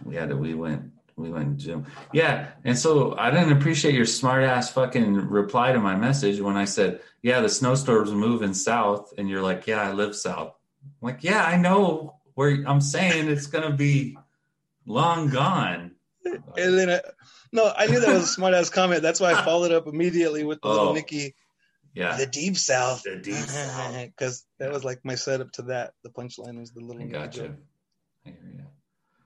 we 0.03 0.15
had 0.15 0.29
to. 0.29 0.35
We 0.35 0.55
went. 0.55 0.91
We 1.15 1.29
went 1.29 1.57
gym. 1.57 1.85
Yeah, 2.13 2.47
and 2.63 2.75
so 2.75 3.15
I 3.15 3.29
didn't 3.29 3.51
appreciate 3.51 3.93
your 3.93 4.07
smart 4.07 4.43
ass 4.43 4.71
fucking 4.73 5.13
reply 5.29 5.71
to 5.71 5.79
my 5.79 5.95
message 5.95 6.41
when 6.41 6.57
I 6.57 6.65
said, 6.65 6.99
"Yeah, 7.21 7.41
the 7.41 7.49
snowstorms 7.49 8.09
moving 8.11 8.55
south," 8.55 9.13
and 9.19 9.29
you're 9.29 9.43
like, 9.43 9.67
"Yeah, 9.67 9.83
I 9.87 9.91
live 9.91 10.15
south." 10.15 10.55
I'm 10.83 11.05
like, 11.09 11.23
"Yeah, 11.23 11.43
I 11.45 11.57
know 11.57 12.15
where." 12.33 12.63
I'm 12.65 12.81
saying 12.81 13.27
it's 13.29 13.45
gonna 13.45 13.73
be 13.75 14.17
long 14.87 15.29
gone. 15.29 15.91
And 16.25 16.79
then, 16.79 16.89
I, 16.89 17.01
no, 17.51 17.71
I 17.77 17.85
knew 17.85 17.99
that 17.99 18.13
was 18.15 18.23
a 18.23 18.27
smart 18.27 18.55
ass 18.55 18.71
comment. 18.71 19.03
That's 19.03 19.19
why 19.19 19.33
I 19.33 19.45
followed 19.45 19.71
up 19.71 19.85
immediately 19.85 20.43
with 20.43 20.59
the 20.61 20.69
Oh. 20.69 20.71
little 20.71 20.93
Nikki, 20.95 21.35
Yeah, 21.93 22.17
the 22.17 22.25
deep 22.25 22.57
south, 22.57 23.03
The 23.03 23.17
deep 23.17 23.35
south. 23.47 23.95
because 24.17 24.45
that 24.59 24.71
was 24.71 24.83
like 24.83 24.99
my 25.03 25.15
setup 25.15 25.51
to 25.53 25.63
that. 25.63 25.91
The 26.03 26.09
punchline 26.09 26.59
was 26.59 26.71
the 26.71 26.81
little 26.81 27.01
I 27.01 27.05
Nikki 27.05 27.11
got 27.19 27.31
joke. 27.31 27.51
I 28.25 28.29
hear 28.29 28.37
you. 28.57 28.63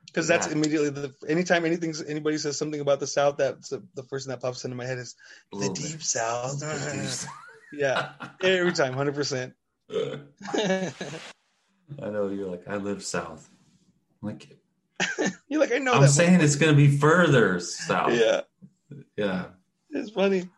because 0.08 0.28
that's 0.28 0.48
immediately 0.48 0.90
the 0.90 1.14
anytime 1.28 1.66
anything 1.66 1.94
anybody 2.08 2.38
says 2.38 2.58
something 2.58 2.80
about 2.82 3.00
the 3.00 3.08
South, 3.08 3.38
that's 3.38 3.70
the, 3.70 3.84
the 3.96 4.04
first 4.04 4.26
thing 4.26 4.32
that 4.32 4.42
pops 4.42 4.64
into 4.66 4.76
my 4.78 4.86
head 4.86 4.98
is 4.98 5.16
the 5.52 5.70
deep. 5.74 6.02
South. 6.02 6.60
The 6.60 6.92
deep 6.94 7.06
south. 7.10 7.32
yeah, 7.72 8.14
every 8.42 8.74
time, 8.74 8.94
hundred 8.94 9.16
percent. 9.16 9.54
I 9.92 10.92
know 12.00 12.30
you're 12.30 12.50
like 12.50 12.68
I 12.68 12.78
live 12.78 13.04
south. 13.04 13.48
I'm 14.24 14.30
like 14.30 14.58
You're 15.48 15.60
like, 15.60 15.72
I 15.74 15.78
know 15.78 15.94
I'm 15.94 16.02
that. 16.02 16.08
saying 16.10 16.40
motherfucker. 16.40 16.44
it's 16.44 16.56
gonna 16.56 16.74
be 16.74 16.98
further 16.98 17.60
south. 17.60 18.14
Yeah, 18.14 18.42
Yeah. 19.16 19.46
it's 19.92 20.10
funny. 20.12 20.50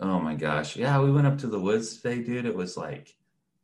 Oh 0.00 0.18
my 0.18 0.34
gosh. 0.34 0.76
Yeah, 0.76 1.00
we 1.00 1.10
went 1.10 1.26
up 1.26 1.38
to 1.38 1.46
the 1.46 1.60
woods 1.60 1.96
today, 2.00 2.22
dude. 2.22 2.46
It 2.46 2.56
was 2.56 2.76
like 2.76 3.14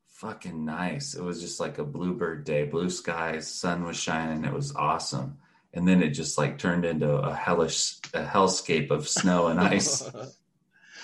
fucking 0.08 0.64
nice. 0.64 1.14
It 1.14 1.22
was 1.22 1.40
just 1.40 1.60
like 1.60 1.78
a 1.78 1.84
bluebird 1.84 2.44
day, 2.44 2.64
blue 2.64 2.90
skies, 2.90 3.48
sun 3.48 3.84
was 3.84 3.96
shining. 3.96 4.44
It 4.44 4.52
was 4.52 4.74
awesome. 4.74 5.38
And 5.72 5.86
then 5.86 6.02
it 6.02 6.10
just 6.10 6.38
like 6.38 6.58
turned 6.58 6.84
into 6.84 7.10
a 7.10 7.34
hellish 7.34 7.98
a 8.14 8.22
hellscape 8.24 8.90
of 8.90 9.08
snow 9.08 9.48
and 9.48 9.60
ice. 9.60 10.02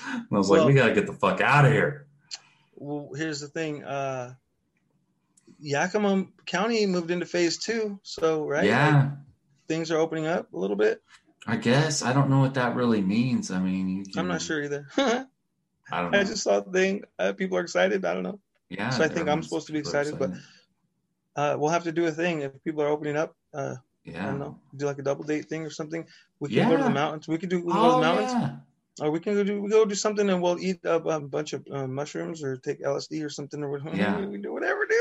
And 0.05 0.27
I 0.33 0.37
was 0.37 0.51
like, 0.51 0.67
we 0.67 0.75
gotta 0.75 0.93
get 0.95 1.07
the 1.07 1.13
fuck 1.13 1.41
out 1.41 1.65
of 1.65 1.71
here. 1.73 2.09
well, 2.75 3.11
here's 3.17 3.41
the 3.41 3.47
thing. 3.47 3.85
Uh, 3.85 4.35
Yakima 5.61 6.27
County 6.45 6.87
moved 6.87 7.13
into 7.13 7.25
phase 7.25 7.59
two, 7.59 8.01
so 8.03 8.45
right, 8.45 8.65
Yeah. 8.67 8.95
like, 9.05 9.11
things 9.69 9.93
are 9.93 9.99
opening 9.99 10.27
up 10.27 10.53
a 10.53 10.59
little 10.59 10.75
bit. 10.77 11.01
I 11.47 11.57
guess. 11.57 12.03
I 12.03 12.13
don't 12.13 12.31
know 12.31 12.39
what 12.41 12.55
that 12.55 12.77
really 12.77 13.01
means. 13.03 13.51
I 13.51 13.59
mean, 13.59 13.89
you 13.89 14.05
I'm 14.17 14.29
not 14.29 14.43
sure 14.43 14.63
either. 14.63 14.87
I 14.97 15.25
I 15.93 16.01
don't 16.03 16.11
know. 16.13 16.25
just 16.25 16.43
saw 16.45 16.61
the 16.61 16.71
thing. 16.71 17.03
Uh, 17.19 17.33
people 17.33 17.59
are 17.59 17.63
excited. 17.63 18.05
I 18.05 18.15
don't 18.15 18.23
know. 18.23 18.39
yeah. 18.71 18.91
so 18.91 19.03
I 19.05 19.09
think 19.09 19.29
I'm 19.29 19.43
supposed 19.43 19.67
to 19.67 19.73
be 19.73 19.83
super 19.85 19.99
excited, 20.01 20.19
but- 20.19 20.31
Uh, 21.35 21.57
we'll 21.59 21.71
have 21.71 21.85
to 21.85 21.93
do 21.93 22.05
a 22.07 22.11
thing 22.13 22.43
if 22.43 22.53
people 22.63 22.83
are 22.83 22.89
opening 22.89 23.17
up. 23.17 23.35
Uh, 23.55 23.77
yeah. 24.05 24.23
I 24.23 24.27
don't 24.31 24.39
know, 24.39 24.59
do 24.77 24.85
like 24.87 24.99
a 24.99 25.03
double 25.03 25.25
date 25.25 25.49
thing 25.49 25.63
or 25.65 25.71
something. 25.71 26.05
We 26.41 26.49
can 26.51 26.69
go 26.69 26.77
to 26.77 26.83
the 26.85 26.91
mountains. 26.91 27.27
We 27.29 27.39
can 27.39 27.49
do 27.49 27.57
we 27.65 27.73
can 27.73 27.81
go 27.81 27.89
to 27.89 27.89
Oh, 27.89 28.01
the 28.01 28.07
mountains, 28.07 28.33
yeah. 28.33 29.05
or 29.07 29.11
we 29.11 29.19
can 29.21 29.35
go 29.35 29.43
do 29.45 29.63
we 29.63 29.71
go 29.71 29.85
do 29.87 29.95
something 29.95 30.29
and 30.29 30.43
we'll 30.43 30.59
eat 30.61 30.81
a, 30.85 30.97
a 30.97 31.21
bunch 31.21 31.53
of 31.55 31.67
uh, 31.73 31.87
mushrooms 31.87 32.43
or 32.43 32.57
take 32.59 32.83
LSD 32.83 33.25
or 33.25 33.31
something 33.31 33.63
or 33.63 33.71
whatever. 33.71 33.97
Yeah. 33.97 34.21
we 34.27 34.39
do 34.39 34.53
whatever, 34.53 34.85
dude. 34.87 34.99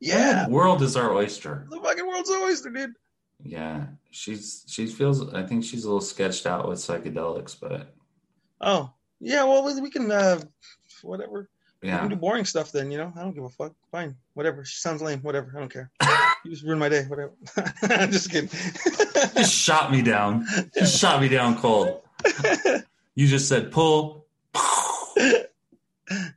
Yeah, 0.00 0.48
World 0.48 0.82
is 0.82 0.96
our 0.96 1.12
oyster. 1.12 1.66
the 1.70 1.80
fucking 1.80 2.06
world's 2.06 2.30
an 2.30 2.40
oyster, 2.42 2.70
dude. 2.70 2.94
Yeah, 3.42 3.86
she's 4.10 4.64
she 4.68 4.86
feels. 4.86 5.32
I 5.32 5.44
think 5.44 5.64
she's 5.64 5.84
a 5.84 5.88
little 5.88 6.00
sketched 6.00 6.46
out 6.46 6.68
with 6.68 6.78
psychedelics, 6.78 7.56
but 7.58 7.94
Oh, 8.60 8.90
yeah. 9.20 9.44
Well, 9.44 9.64
we, 9.64 9.80
we 9.80 9.90
can 9.90 10.10
uh, 10.10 10.40
whatever. 11.02 11.48
We 11.82 11.88
yeah, 11.88 12.00
can 12.00 12.08
do 12.08 12.16
boring 12.16 12.44
stuff 12.44 12.72
then. 12.72 12.90
You 12.90 12.98
know, 12.98 13.12
I 13.16 13.20
don't 13.20 13.34
give 13.34 13.44
a 13.44 13.48
fuck. 13.48 13.72
Fine, 13.92 14.16
whatever. 14.34 14.64
She 14.64 14.80
sounds 14.80 15.00
lame. 15.00 15.20
Whatever. 15.20 15.52
I 15.54 15.60
don't 15.60 15.72
care. 15.72 15.90
You 16.44 16.52
just 16.52 16.62
ruined 16.62 16.78
my 16.78 16.88
day. 16.88 17.02
Whatever. 17.02 17.32
I'm 17.82 18.12
just 18.12 18.30
kidding. 18.30 18.48
just 19.34 19.52
shot 19.52 19.90
me 19.90 20.02
down. 20.02 20.46
Just 20.72 20.96
shot 20.96 21.20
me 21.20 21.28
down 21.28 21.58
cold. 21.58 22.00
You 23.16 23.26
just 23.26 23.48
said 23.48 23.72
pull. 23.72 24.24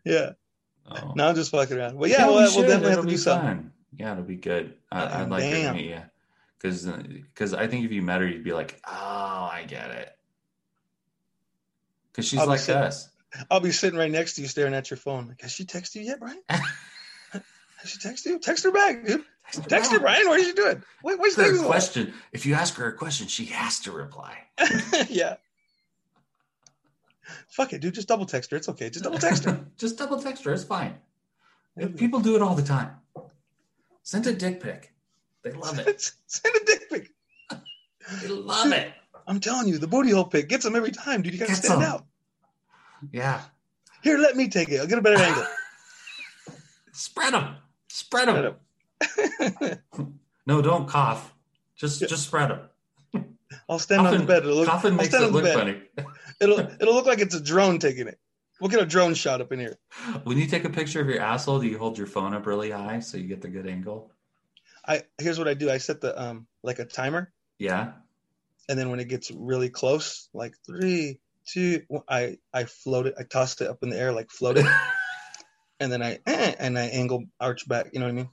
yeah. 0.04 0.32
Oh. 0.90 1.14
No, 1.16 1.28
I'm 1.30 1.36
just 1.36 1.52
fucking 1.52 1.78
around. 1.78 1.98
Well, 1.98 2.10
yeah, 2.10 2.28
we 2.28 2.34
we'll, 2.34 2.48
should. 2.48 2.58
we'll 2.58 2.68
definitely 2.68 2.90
have 2.90 3.00
It'll 3.00 3.04
to 3.04 3.08
be 3.08 3.14
do 3.14 3.18
something. 3.18 3.72
Yeah, 3.96 4.12
it'll 4.14 4.24
be 4.24 4.38
good. 4.38 4.74
I, 4.92 5.22
I'd 5.22 5.30
like 5.30 5.44
to 5.44 5.74
meet 5.74 5.86
you 5.86 6.02
because 6.62 6.86
because 6.86 7.54
uh, 7.54 7.58
I 7.58 7.68
think 7.68 7.86
if 7.86 7.92
you 7.92 8.02
met 8.02 8.22
her, 8.22 8.28
you'd 8.28 8.44
be 8.44 8.54
like, 8.54 8.80
oh, 8.86 8.92
I 8.92 9.66
get 9.68 9.90
it. 9.92 10.10
Because 12.12 12.28
she's 12.28 12.40
I'll 12.40 12.48
like 12.48 12.60
sitting- 12.60 12.82
us. 12.82 13.10
I'll 13.50 13.62
be 13.62 13.72
sitting 13.72 13.98
right 13.98 14.12
next 14.12 14.34
to 14.34 14.42
you, 14.42 14.48
staring 14.50 14.74
at 14.74 14.90
your 14.90 14.98
phone. 14.98 15.30
Like, 15.30 15.42
has 15.42 15.54
she 15.54 15.64
texted 15.64 15.96
you 15.96 16.02
yet, 16.02 16.20
Brian? 16.20 16.42
Has 16.50 17.90
she 17.90 17.98
texted 17.98 18.26
you? 18.26 18.40
Text 18.40 18.64
her 18.64 18.72
back, 18.72 19.04
dude. 19.08 19.24
Text 19.68 19.92
her, 19.92 20.00
Brian. 20.00 20.28
What 20.28 20.40
are 20.40 20.44
you 20.44 20.54
doing? 20.54 20.84
What, 21.02 21.18
what's 21.18 21.36
her 21.36 21.64
question. 21.64 22.14
If 22.32 22.46
you 22.46 22.54
ask 22.54 22.76
her 22.76 22.86
a 22.86 22.94
question, 22.94 23.26
she 23.26 23.46
has 23.46 23.80
to 23.80 23.92
reply. 23.92 24.38
yeah. 25.10 25.38
Fuck 27.48 27.74
it, 27.74 27.82
dude. 27.82 27.96
Just 27.96 28.08
double 28.08 28.28
text 28.28 28.52
her. 28.52 28.58
It's 28.58 28.70
okay. 28.70 28.92
Just 28.92 29.04
double 29.04 29.18
text 29.18 29.46
her. 29.46 29.66
Just 29.78 29.98
double 29.98 30.22
text 30.22 30.44
her. 30.44 30.54
It's 30.54 30.64
fine. 30.64 30.94
People 31.96 32.20
do 32.20 32.36
it 32.36 32.44
all 32.44 32.54
the 32.54 32.62
time. 32.62 32.92
Send 34.04 34.28
a 34.28 34.34
dick 34.34 34.62
pic. 34.62 34.91
They 35.44 35.52
love 35.54 35.80
it. 35.80 36.12
Send 36.28 36.56
a 36.56 36.66
dick 36.66 36.90
pic. 36.90 37.12
They 38.22 38.28
love 38.28 38.72
it. 38.72 38.94
I'm 39.28 39.40
telling 39.40 39.68
you, 39.68 39.78
the 39.78 39.88
booty 39.88 40.12
hole 40.12 40.26
pic 40.26 40.50
gets 40.50 40.64
them 40.64 40.76
every 40.76 40.92
time, 40.92 41.22
dude. 41.22 41.34
You 41.34 41.40
gotta 41.40 41.52
Gets 41.52 41.66
stand 41.66 41.82
'em. 41.84 41.90
out. 41.92 42.06
Yeah. 43.12 43.42
Here, 44.04 44.18
let 44.18 44.36
me 44.36 44.48
take 44.50 44.70
it. 44.70 44.80
I'll 44.80 44.88
get 44.88 44.98
a 44.98 45.02
better 45.02 45.22
angle. 45.24 45.46
Spread 46.94 47.34
them. 47.34 47.56
Spread 47.90 48.28
them. 48.28 48.56
No, 50.48 50.60
don't 50.62 50.88
cough. 50.88 51.34
Just 51.76 52.02
Yeah. 52.02 52.08
just 52.08 52.24
spread 52.24 52.50
them. 52.50 53.24
I'll 53.70 53.78
stand 53.80 54.08
on 54.08 54.18
the 54.18 54.26
bed. 54.26 54.44
It'll 54.44 54.56
look, 54.58 54.68
coughing 54.68 54.96
makes 54.96 55.14
it 55.14 55.32
look 55.32 55.44
bed. 55.44 55.54
funny. 55.56 55.82
It'll 56.42 56.60
it'll 56.60 56.96
look 56.96 57.06
like 57.06 57.20
it's 57.20 57.36
a 57.36 57.40
drone 57.42 57.78
taking 57.78 58.08
it. 58.08 58.20
We'll 58.60 58.70
get 58.72 58.82
a 58.82 58.86
drone 58.86 59.14
shot 59.14 59.40
up 59.40 59.52
in 59.52 59.60
here. 59.60 59.78
When 60.24 60.38
you 60.40 60.48
take 60.48 60.66
a 60.66 60.70
picture 60.70 61.00
of 61.00 61.08
your 61.08 61.22
asshole, 61.22 61.60
do 61.60 61.68
you 61.68 61.78
hold 61.78 61.98
your 61.98 62.08
phone 62.08 62.34
up 62.34 62.46
really 62.48 62.72
high 62.72 63.00
so 63.00 63.18
you 63.18 63.28
get 63.28 63.42
the 63.42 63.48
good 63.50 63.68
angle? 63.68 64.12
I 64.86 65.04
here's 65.18 65.38
what 65.38 65.48
I 65.48 65.54
do. 65.54 65.70
I 65.70 65.78
set 65.78 66.02
the 66.02 66.20
um 66.22 66.48
like 66.64 66.80
a 66.80 66.86
timer, 66.86 67.32
Yeah. 67.60 67.94
and 68.70 68.78
then 68.80 68.90
when 68.90 69.00
it 69.00 69.08
gets 69.08 69.32
really 69.32 69.70
close, 69.70 70.30
like 70.34 70.56
three, 70.66 71.20
two, 71.46 71.84
I 72.08 72.38
I 72.54 72.64
float 72.66 73.08
it. 73.08 73.16
I 73.20 73.24
toss 73.24 73.60
it 73.62 73.68
up 73.68 73.84
in 73.84 73.90
the 73.90 74.00
air, 74.00 74.12
like 74.12 74.30
float 74.32 74.58
it, 74.58 74.66
and 75.80 75.92
then 75.92 76.02
I 76.02 76.20
eh, 76.26 76.56
and 76.60 76.78
I 76.80 76.86
angle 76.88 77.26
arch 77.40 77.68
back. 77.68 77.90
You 77.94 78.00
know 78.00 78.06
what 78.08 78.12
I 78.12 78.16
mean? 78.16 78.30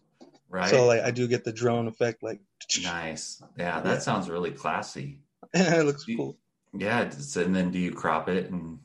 Right. 0.49 0.71
So 0.71 0.87
like 0.87 1.01
I 1.03 1.11
do 1.11 1.29
get 1.29 1.45
the 1.45 1.53
drone 1.53 1.89
effect, 1.89 2.23
like 2.23 2.41
nice. 2.83 3.43
Yeah, 3.59 3.81
that 3.81 3.93
Yeah. 3.95 3.99
sounds 3.99 4.31
really 4.31 4.51
classy. 4.51 5.21
it 5.55 5.85
looks 5.85 6.07
You- 6.09 6.17
cool. 6.17 6.39
Yeah. 6.73 7.11
And 7.37 7.55
then 7.57 7.71
do 7.71 7.79
you 7.79 7.93
crop 7.93 8.29
it 8.29 8.51
and 8.51 8.79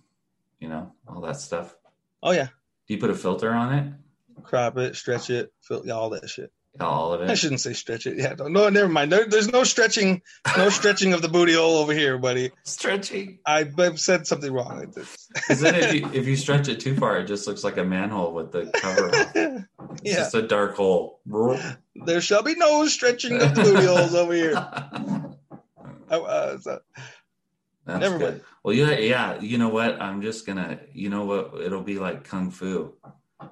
you 0.60 0.68
know 0.70 0.92
all 1.08 1.22
that 1.22 1.38
stuff? 1.38 1.76
Oh 2.22 2.32
yeah, 2.32 2.48
Do 2.88 2.94
you 2.94 2.98
put 3.00 3.10
a 3.10 3.16
filter 3.16 3.52
on 3.52 3.74
it? 3.74 3.94
crop 4.44 4.78
it, 4.78 4.96
stretch 4.96 5.30
it, 5.30 5.54
fill, 5.62 5.90
all 5.92 6.10
that 6.10 6.30
shit. 6.30 6.52
All 6.80 7.14
of 7.14 7.22
it. 7.22 7.30
I 7.30 7.36
shouldn't 7.36 7.62
say 7.62 7.74
stretch 7.74 8.08
it. 8.08 8.18
Yeah, 8.18 8.34
no, 8.38 8.48
no 8.48 8.70
never 8.70 8.90
mind. 8.90 9.12
There, 9.12 9.26
there's 9.26 9.52
no 9.52 9.64
stretching, 9.64 10.24
no 10.58 10.70
stretching 10.70 11.14
of 11.14 11.22
the 11.22 11.28
booty 11.30 11.54
hole 11.54 11.78
over 11.78 11.94
here, 11.94 12.18
buddy. 12.18 12.50
Stretching. 12.64 13.38
I, 13.46 13.70
I've 13.78 14.00
said 14.00 14.26
something 14.26 14.52
wrong. 14.52 14.92
Because 15.36 15.60
then 15.62 15.76
if 15.76 15.94
you 15.94 16.10
if 16.14 16.26
you 16.26 16.36
stretch 16.36 16.68
it 16.70 16.80
too 16.80 16.96
far, 16.96 17.20
it 17.20 17.26
just 17.28 17.46
looks 17.48 17.64
like 17.64 17.78
a 17.78 17.84
manhole 17.84 18.34
with 18.34 18.52
the 18.52 18.72
cover 18.76 19.10
off. 19.16 19.36
It's 20.02 20.02
yeah, 20.12 20.16
just 20.16 20.34
a 20.34 20.42
dark 20.42 20.76
hole. 20.76 21.20
there 22.06 22.22
shall 22.22 22.42
be 22.42 22.56
no 22.56 22.88
stretching 22.88 23.40
of 23.40 23.54
the 23.54 23.62
booty 23.64 23.86
holes 23.86 24.16
over 24.16 24.34
here. 24.34 24.56
I, 24.56 26.16
uh, 26.16 26.58
so- 26.58 26.80
That's 27.86 28.00
Never 28.00 28.18
good. 28.18 28.30
mind. 28.32 28.42
Well, 28.64 28.74
yeah, 28.74 28.92
yeah. 28.98 29.40
You 29.42 29.58
know 29.60 29.70
what? 29.70 30.02
I'm 30.02 30.22
just 30.22 30.48
gonna. 30.48 30.80
You 30.94 31.10
know 31.10 31.26
what? 31.26 31.62
It'll 31.62 31.84
be 31.84 32.00
like 32.00 32.24
kung 32.24 32.50
fu, 32.50 32.94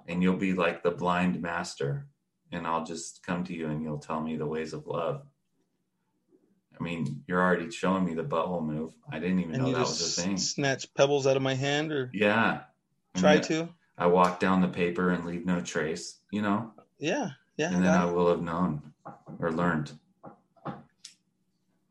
and 0.08 0.24
you'll 0.24 0.38
be 0.38 0.54
like 0.54 0.82
the 0.84 0.92
blind 0.92 1.42
master, 1.42 2.08
and 2.52 2.68
I'll 2.68 2.84
just 2.86 3.24
come 3.26 3.44
to 3.46 3.54
you 3.54 3.68
and 3.70 3.82
you'll 3.82 4.00
tell 4.00 4.22
me 4.22 4.36
the 4.38 4.46
ways 4.46 4.74
of 4.74 4.88
love. 4.88 5.24
I 6.80 6.84
mean, 6.84 7.24
you're 7.28 7.42
already 7.42 7.70
showing 7.70 8.06
me 8.06 8.14
the 8.16 8.24
butthole 8.24 8.66
move. 8.66 8.94
I 9.12 9.20
didn't 9.20 9.40
even 9.40 9.56
and 9.56 9.64
know 9.66 9.72
that 9.74 9.80
was 9.80 10.18
a 10.18 10.22
thing. 10.22 10.38
snatch 10.38 10.92
pebbles 10.96 11.28
out 11.28 11.38
of 11.38 11.44
my 11.44 11.54
hand 11.54 11.92
or 11.92 12.10
Yeah. 12.14 12.62
Try 13.16 13.38
to. 13.40 13.70
I 13.98 14.08
walk 14.08 14.40
down 14.40 14.62
the 14.62 14.68
paper 14.68 15.10
and 15.12 15.26
leave 15.26 15.46
no 15.46 15.62
trace. 15.62 16.20
You 16.32 16.42
know, 16.42 16.74
Yeah, 16.98 17.32
yeah. 17.58 17.68
and 17.68 17.76
then 17.76 17.84
got 17.84 18.08
I 18.08 18.12
will 18.12 18.30
have 18.30 18.42
known 18.42 18.94
or 19.40 19.52
learned. 19.52 19.92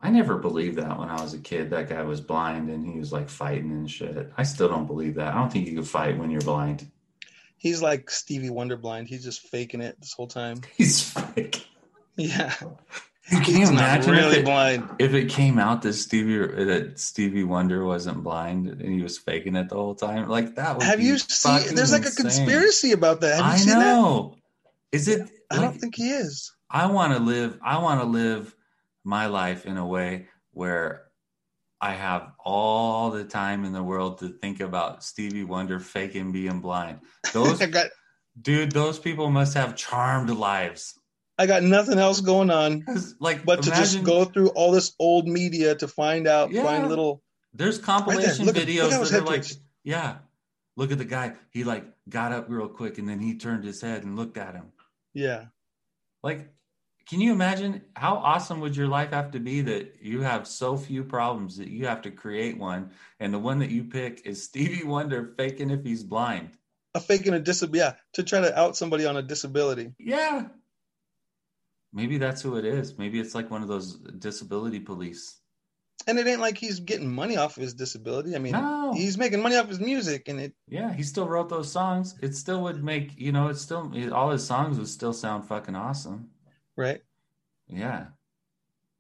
I 0.03 0.09
never 0.11 0.39
believed 0.39 0.79
that 0.79 0.99
when 0.99 1.11
I 1.11 1.21
was 1.21 1.35
a 1.35 1.39
kid. 1.39 1.71
That 1.71 1.91
guy 1.91 2.03
was 2.03 2.23
blind 2.23 2.71
and 2.71 2.87
he 2.87 2.99
was 2.99 3.13
like 3.13 3.29
fighting 3.29 3.71
and 3.71 3.89
shit. 3.91 4.33
I 4.37 4.45
still 4.45 4.69
don't 4.69 4.87
believe 4.87 5.17
that. 5.17 5.35
I 5.35 5.39
don't 5.39 5.53
think 5.53 5.67
you 5.69 5.75
can 5.75 5.85
fight 5.85 6.17
when 6.19 6.31
you're 6.31 6.41
blind. 6.41 6.91
He's 7.61 7.83
like 7.83 8.09
Stevie 8.09 8.49
Wonder 8.49 8.79
blind. 8.79 9.07
He's 9.07 9.23
just 9.23 9.43
faking 9.49 9.83
it 9.83 10.01
this 10.01 10.15
whole 10.15 10.27
time. 10.27 10.63
He's 10.79 11.13
fake. 11.13 11.67
Yeah, 12.17 12.51
Can 13.29 13.45
you 13.45 13.59
he's 13.59 13.71
not 13.71 13.79
imagine 13.81 14.13
really 14.13 14.33
if, 14.33 14.39
it, 14.39 14.45
blind. 14.45 14.89
if 14.99 15.13
it 15.15 15.29
came 15.29 15.59
out 15.59 15.83
that 15.83 15.93
Stevie 15.93 16.39
that 16.65 16.99
Stevie 16.99 17.45
Wonder 17.45 17.85
wasn't 17.85 18.23
blind 18.25 18.67
and 18.69 18.93
he 18.95 19.03
was 19.03 19.19
faking 19.19 19.57
it 19.57 19.69
the 19.69 19.75
whole 19.77 19.95
time? 19.95 20.27
Like 20.29 20.55
that 20.57 20.77
would 20.77 20.83
Have 20.85 21.01
you 21.01 21.19
seen? 21.19 21.75
There's 21.75 21.93
like 21.93 22.07
a 22.07 22.11
conspiracy 22.11 22.93
about 22.93 23.21
that. 23.21 23.37
Have 23.37 23.47
you 23.47 23.53
I 23.53 23.57
seen 23.57 23.79
that? 23.79 23.79
know. 23.85 24.37
Is 24.91 25.07
it? 25.09 25.31
I 25.51 25.57
like- 25.57 25.65
don't 25.71 25.79
think 25.79 25.97
he 25.97 26.11
is. 26.11 26.53
I 26.71 26.87
want 26.91 27.13
to 27.15 27.21
live 27.21 27.59
I 27.63 27.79
want 27.79 28.01
to 28.01 28.07
live 28.07 28.55
my 29.05 29.27
life 29.27 29.67
in 29.67 29.77
a 29.77 29.87
way 29.87 30.29
where 30.53 31.05
I 31.81 31.93
have 31.95 32.33
all 32.45 33.11
the 33.11 33.25
time 33.25 33.65
in 33.65 33.73
the 33.73 33.83
world 33.83 34.19
to 34.19 34.29
think 34.29 34.61
about 34.61 35.03
Stevie 35.03 35.45
Wonder 35.45 35.79
faking 35.81 36.31
being 36.33 36.61
blind. 36.61 37.01
Those 37.33 37.59
got 37.67 37.89
dude, 38.41 38.73
those 38.73 38.99
people 38.99 39.31
must 39.31 39.55
have 39.55 39.77
charmed 39.77 40.31
lives. 40.31 40.99
I 41.39 41.47
got 41.47 41.63
nothing 41.63 41.99
else 41.99 42.21
going 42.21 42.51
on, 42.51 42.85
Like 43.19 43.45
but 43.47 43.63
to 43.63 43.71
just 43.71 44.05
go 44.05 44.27
through 44.27 44.51
all 44.51 44.71
this 44.73 44.95
old 44.99 45.27
media 45.27 45.75
to 45.77 45.89
find 45.89 46.27
out, 46.29 46.51
Yeah. 46.51 46.63
find 46.65 46.87
little. 46.89 47.23
There's 47.55 47.79
compilation 47.79 48.45
Look 48.45 48.57
videos 48.57 48.83
look 48.85 48.93
at 48.93 49.01
his 49.01 49.11
that 49.11 49.23
are 49.23 49.25
like 49.27 49.35
headpiece. 49.45 49.61
yeah. 49.83 50.19
Look 50.77 50.93
at 50.93 50.99
the 50.99 51.05
guy. 51.07 51.33
He 51.51 51.65
like 51.65 51.85
got 52.09 52.33
up 52.33 52.47
real 52.49 52.69
quick 52.69 52.99
and 52.99 53.09
then 53.09 53.19
he 53.21 53.37
turned 53.39 53.65
his 53.65 53.81
head 53.81 54.05
and 54.05 54.17
looked 54.17 54.37
at 54.37 54.55
him. 54.55 54.73
Yeah, 55.15 55.47
Like, 56.23 56.49
can 57.09 57.21
you 57.21 57.33
imagine 57.33 57.83
how 57.97 58.17
awesome 58.17 58.61
would 58.61 58.77
your 58.77 58.87
life 58.89 59.11
have 59.11 59.31
to 59.33 59.41
be 59.41 59.61
that 59.63 59.97
you 60.01 60.23
have 60.23 60.47
so 60.47 60.77
few 60.77 61.03
problems 61.05 61.57
that 61.59 61.69
you 61.69 61.87
have 61.87 62.03
to 62.03 62.11
create 62.11 62.57
one, 62.59 62.91
and 63.19 63.33
the 63.35 63.39
one 63.39 63.59
that 63.61 63.71
you 63.71 63.85
pick 63.85 64.27
is 64.27 64.43
Stevie 64.49 64.85
Wonder 64.85 65.35
faking 65.37 65.71
if 65.71 65.83
he's 65.85 66.05
blind? 66.05 66.51
a 66.95 67.01
faking 67.01 67.35
a 67.35 67.39
disability. 67.41 67.79
Yeah, 67.79 67.93
to 68.15 68.23
try 68.25 68.41
to 68.41 68.59
out 68.59 68.77
somebody 68.77 69.07
on 69.07 69.17
a 69.17 69.23
disability. 69.23 69.93
Yeah. 69.99 70.49
Maybe 71.93 72.19
that's 72.19 72.43
who 72.43 72.57
it 72.57 72.65
is. 72.65 72.99
Maybe 72.99 73.19
it's 73.21 73.35
like 73.35 73.51
one 73.51 73.63
of 73.63 73.69
those 73.69 73.95
disability 73.97 74.81
police. 74.81 75.37
And 76.07 76.19
it 76.19 76.27
ain't 76.27 76.41
like 76.41 76.57
he's 76.57 76.81
getting 76.81 77.09
money 77.13 77.37
off 77.37 77.57
of 77.57 77.63
his 77.63 77.75
disability. 77.75 78.35
I 78.35 78.39
mean, 78.39 78.53
No. 78.53 78.93
he's 78.95 79.19
making 79.19 79.43
money 79.43 79.57
off 79.57 79.69
his 79.69 79.81
music, 79.81 80.29
and 80.29 80.41
it. 80.41 80.53
Yeah, 80.69 80.93
he 80.93 81.03
still 81.03 81.29
wrote 81.29 81.49
those 81.49 81.71
songs. 81.71 82.15
It 82.23 82.35
still 82.35 82.63
would 82.63 82.83
make, 82.83 83.13
you 83.21 83.33
know, 83.33 83.49
it 83.49 83.57
still, 83.57 83.93
all 84.13 84.31
his 84.31 84.45
songs 84.47 84.79
would 84.79 84.89
still 84.89 85.13
sound 85.13 85.45
fucking 85.47 85.77
awesome. 85.77 86.31
Right. 86.77 87.03
Yeah. 87.69 88.07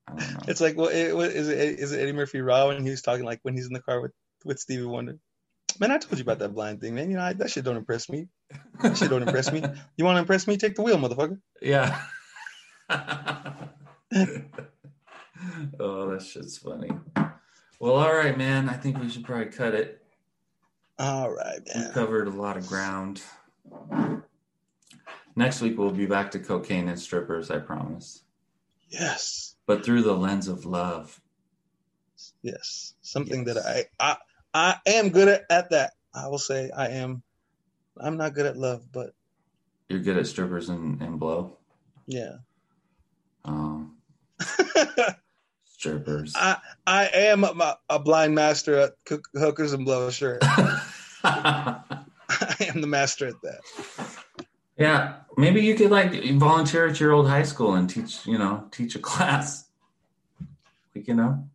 I 0.09 0.15
don't 0.15 0.33
know. 0.33 0.41
It's 0.49 0.61
like, 0.61 0.77
well, 0.77 0.89
it, 0.89 1.15
what- 1.17 1.31
is 1.31 1.49
it 1.49 1.59
is 1.79 1.93
it 1.93 2.01
Eddie 2.01 2.13
Murphy 2.13 2.41
Raw 2.41 2.71
and 2.71 2.87
he's 2.87 3.03
talking 3.03 3.25
like 3.25 3.41
when 3.43 3.55
he's 3.55 3.67
in 3.67 3.73
the 3.73 3.81
car 3.83 4.01
with 4.01 4.13
with 4.45 4.59
Stevie 4.59 4.85
Wonder? 4.85 5.19
Man, 5.79 5.91
I 5.93 5.99
told 5.99 6.19
you 6.19 6.23
about 6.23 6.41
that 6.41 6.53
blind 6.55 6.81
thing, 6.81 6.95
man. 6.95 7.11
You 7.11 7.17
know 7.17 7.23
I, 7.23 7.33
that 7.35 7.51
shit 7.51 7.65
don't 7.65 7.77
impress 7.77 8.09
me. 8.09 8.27
That 8.83 8.97
shit 8.97 9.09
don't 9.09 9.23
impress 9.23 9.53
me. 9.53 9.63
You 9.97 10.05
want 10.05 10.17
to 10.17 10.21
impress 10.21 10.47
me? 10.47 10.57
Take 10.57 10.75
the 10.75 10.83
wheel, 10.83 10.97
motherfucker. 10.99 11.39
Yeah. 11.63 12.01
oh, 15.79 16.11
that 16.11 16.23
shit's 16.23 16.59
funny. 16.59 16.91
Well, 17.79 17.95
all 17.95 18.13
right, 18.13 18.37
man. 18.37 18.69
I 18.69 18.75
think 18.75 18.99
we 18.99 19.09
should 19.09 19.25
probably 19.25 19.47
cut 19.47 19.75
it. 19.75 20.03
All 20.99 21.31
right, 21.31 21.61
We 21.75 21.83
covered 21.93 22.29
a 22.29 22.31
lot 22.31 22.57
of 22.59 22.67
ground. 22.67 23.23
Next 25.41 25.63
week 25.63 25.79
we'll 25.79 25.91
be 25.91 26.05
back 26.05 26.31
to 26.33 26.39
cocaine 26.39 26.87
and 26.89 27.01
strippers, 27.01 27.51
I 27.51 27.61
promise. 27.61 28.25
Yes, 28.91 29.55
But 29.67 29.83
through 29.83 30.03
the 30.03 30.13
lens 30.15 30.49
of 30.49 30.67
love. 30.67 31.19
yes. 32.43 32.93
Something 33.01 33.47
Yes. 33.47 33.55
that 33.55 33.65
I 33.67 33.87
I 33.99 34.17
I 34.53 34.77
am 34.87 35.09
good 35.09 35.29
at, 35.29 35.45
at 35.49 35.71
that. 35.71 35.95
I 36.15 36.29
will 36.29 36.37
say 36.39 36.71
I 36.77 36.89
am. 36.89 37.23
I'm 37.97 38.19
not 38.19 38.35
good 38.35 38.45
at 38.45 38.59
love, 38.59 38.83
but 38.93 39.15
You're 39.89 40.01
good 40.01 40.19
at 40.19 40.27
strippers 40.27 40.69
and, 40.69 41.01
and 41.01 41.19
blow. 41.19 41.57
yeah. 42.07 42.35
Um, 43.47 43.97
strippers. 45.65 46.35
I 46.37 46.59
I 46.87 47.07
am 47.15 47.45
a, 47.45 47.79
a 47.89 47.99
blind 47.99 48.35
master 48.35 48.77
at 48.77 48.93
cook, 49.07 49.27
hookers 49.35 49.73
and 49.73 49.87
blow. 49.87 50.11
Sure, 50.11 50.39
I 51.25 51.81
am 52.61 52.83
the 52.83 52.87
master 52.87 53.29
at 53.29 53.41
that. 53.43 53.61
Yeah, 54.81 55.17
maybe 55.37 55.61
you 55.63 55.75
could 55.77 55.91
like 55.93 56.13
volunteer 56.35 56.87
at 56.89 56.99
your 56.99 57.13
old 57.13 57.29
high 57.29 57.45
school 57.45 57.75
and 57.75 57.89
teach, 57.89 58.27
you 58.27 58.39
know, 58.39 58.67
teach 58.73 58.97
a 58.97 58.99
class. 59.11 59.69
Like 60.97 61.07
you 61.07 61.15
know, 61.15 61.49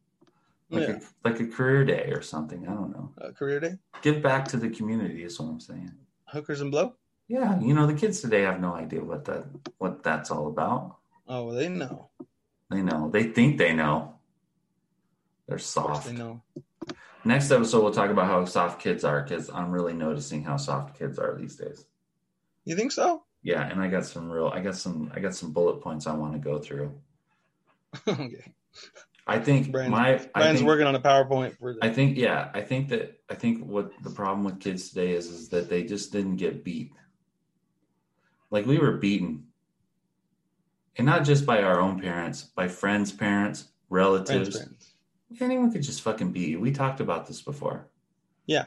like 0.69 0.87
Yeah. 0.87 0.95
a, 0.95 1.27
like 1.29 1.39
a 1.41 1.47
career 1.47 1.83
day 1.83 2.11
or 2.13 2.21
something. 2.21 2.67
I 2.67 2.73
don't 2.73 2.91
know. 2.91 3.11
Uh, 3.21 3.31
career 3.31 3.59
day, 3.59 3.77
Give 4.01 4.21
back 4.21 4.47
to 4.49 4.57
the 4.57 4.69
community 4.69 5.23
is 5.23 5.39
what 5.39 5.47
I'm 5.49 5.59
saying. 5.59 5.91
hookers 6.27 6.61
and 6.61 6.71
blow. 6.71 6.93
Yeah, 7.27 7.59
you 7.59 7.73
know, 7.73 7.87
the 7.87 7.95
kids 7.95 8.21
today 8.21 8.43
have 8.43 8.61
no 8.61 8.73
idea 8.75 9.03
what 9.03 9.25
that 9.25 9.45
what 9.79 10.03
that's 10.03 10.29
all 10.31 10.47
about. 10.47 10.97
Oh, 11.27 11.45
well, 11.45 11.55
they 11.55 11.67
know. 11.69 12.09
They 12.69 12.81
know. 12.83 13.09
They 13.09 13.23
think 13.23 13.57
they 13.57 13.73
know. 13.73 14.13
They're 15.47 15.57
soft. 15.59 16.05
they 16.07 16.13
know. 16.13 16.41
Next 17.23 17.49
episode, 17.51 17.81
we'll 17.83 17.91
talk 17.93 18.11
about 18.11 18.27
how 18.27 18.45
soft 18.45 18.79
kids 18.79 19.03
are 19.03 19.23
because 19.23 19.49
I'm 19.49 19.71
really 19.71 19.93
noticing 19.93 20.43
how 20.43 20.57
soft 20.57 20.97
kids 20.97 21.17
are 21.17 21.35
these 21.35 21.55
days. 21.55 21.85
You 22.65 22.75
think 22.75 22.91
so? 22.91 23.23
Yeah, 23.43 23.63
and 23.63 23.79
I 23.79 23.87
got 23.87 24.05
some 24.05 24.29
real, 24.29 24.47
I 24.47 24.59
got 24.59 24.75
some, 24.75 25.11
I 25.15 25.19
got 25.19 25.35
some 25.35 25.51
bullet 25.51 25.81
points 25.81 26.07
I 26.07 26.13
want 26.13 26.33
to 26.33 26.39
go 26.39 26.59
through. 26.59 26.93
okay. 28.07 28.53
I 29.27 29.39
think 29.39 29.71
Brian's, 29.71 29.91
my, 29.91 30.27
I 30.35 30.53
think, 30.53 30.65
working 30.65 30.85
on 30.85 30.95
a 30.95 30.99
PowerPoint 30.99 31.57
for 31.57 31.75
I 31.81 31.89
think, 31.89 32.17
yeah, 32.17 32.49
I 32.53 32.61
think 32.61 32.89
that, 32.89 33.19
I 33.29 33.35
think 33.35 33.65
what 33.65 33.91
the 34.03 34.09
problem 34.09 34.43
with 34.43 34.59
kids 34.59 34.89
today 34.89 35.11
is, 35.13 35.27
is 35.27 35.49
that 35.49 35.69
they 35.69 35.83
just 35.83 36.11
didn't 36.11 36.35
get 36.35 36.63
beat. 36.63 36.91
Like 38.51 38.65
we 38.65 38.77
were 38.77 38.93
beaten, 38.93 39.47
and 40.97 41.05
not 41.05 41.23
just 41.23 41.45
by 41.45 41.63
our 41.63 41.79
own 41.79 41.99
parents, 41.99 42.43
by 42.43 42.67
friends' 42.67 43.11
parents, 43.11 43.65
relatives. 43.89 44.55
Friends, 44.55 44.93
friends. 45.29 45.41
anyone 45.41 45.71
could 45.71 45.81
just 45.83 46.01
fucking 46.01 46.31
beat 46.31 46.49
you. 46.49 46.59
We 46.59 46.71
talked 46.71 46.99
about 46.99 47.27
this 47.27 47.41
before. 47.41 47.87
Yeah. 48.45 48.65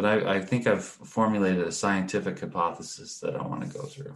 But 0.00 0.26
I, 0.26 0.36
I 0.36 0.40
think 0.40 0.66
I've 0.66 0.82
formulated 0.82 1.66
a 1.66 1.72
scientific 1.72 2.40
hypothesis 2.40 3.20
that 3.20 3.36
I 3.36 3.42
want 3.46 3.60
to 3.70 3.78
go 3.78 3.84
through. 3.84 4.14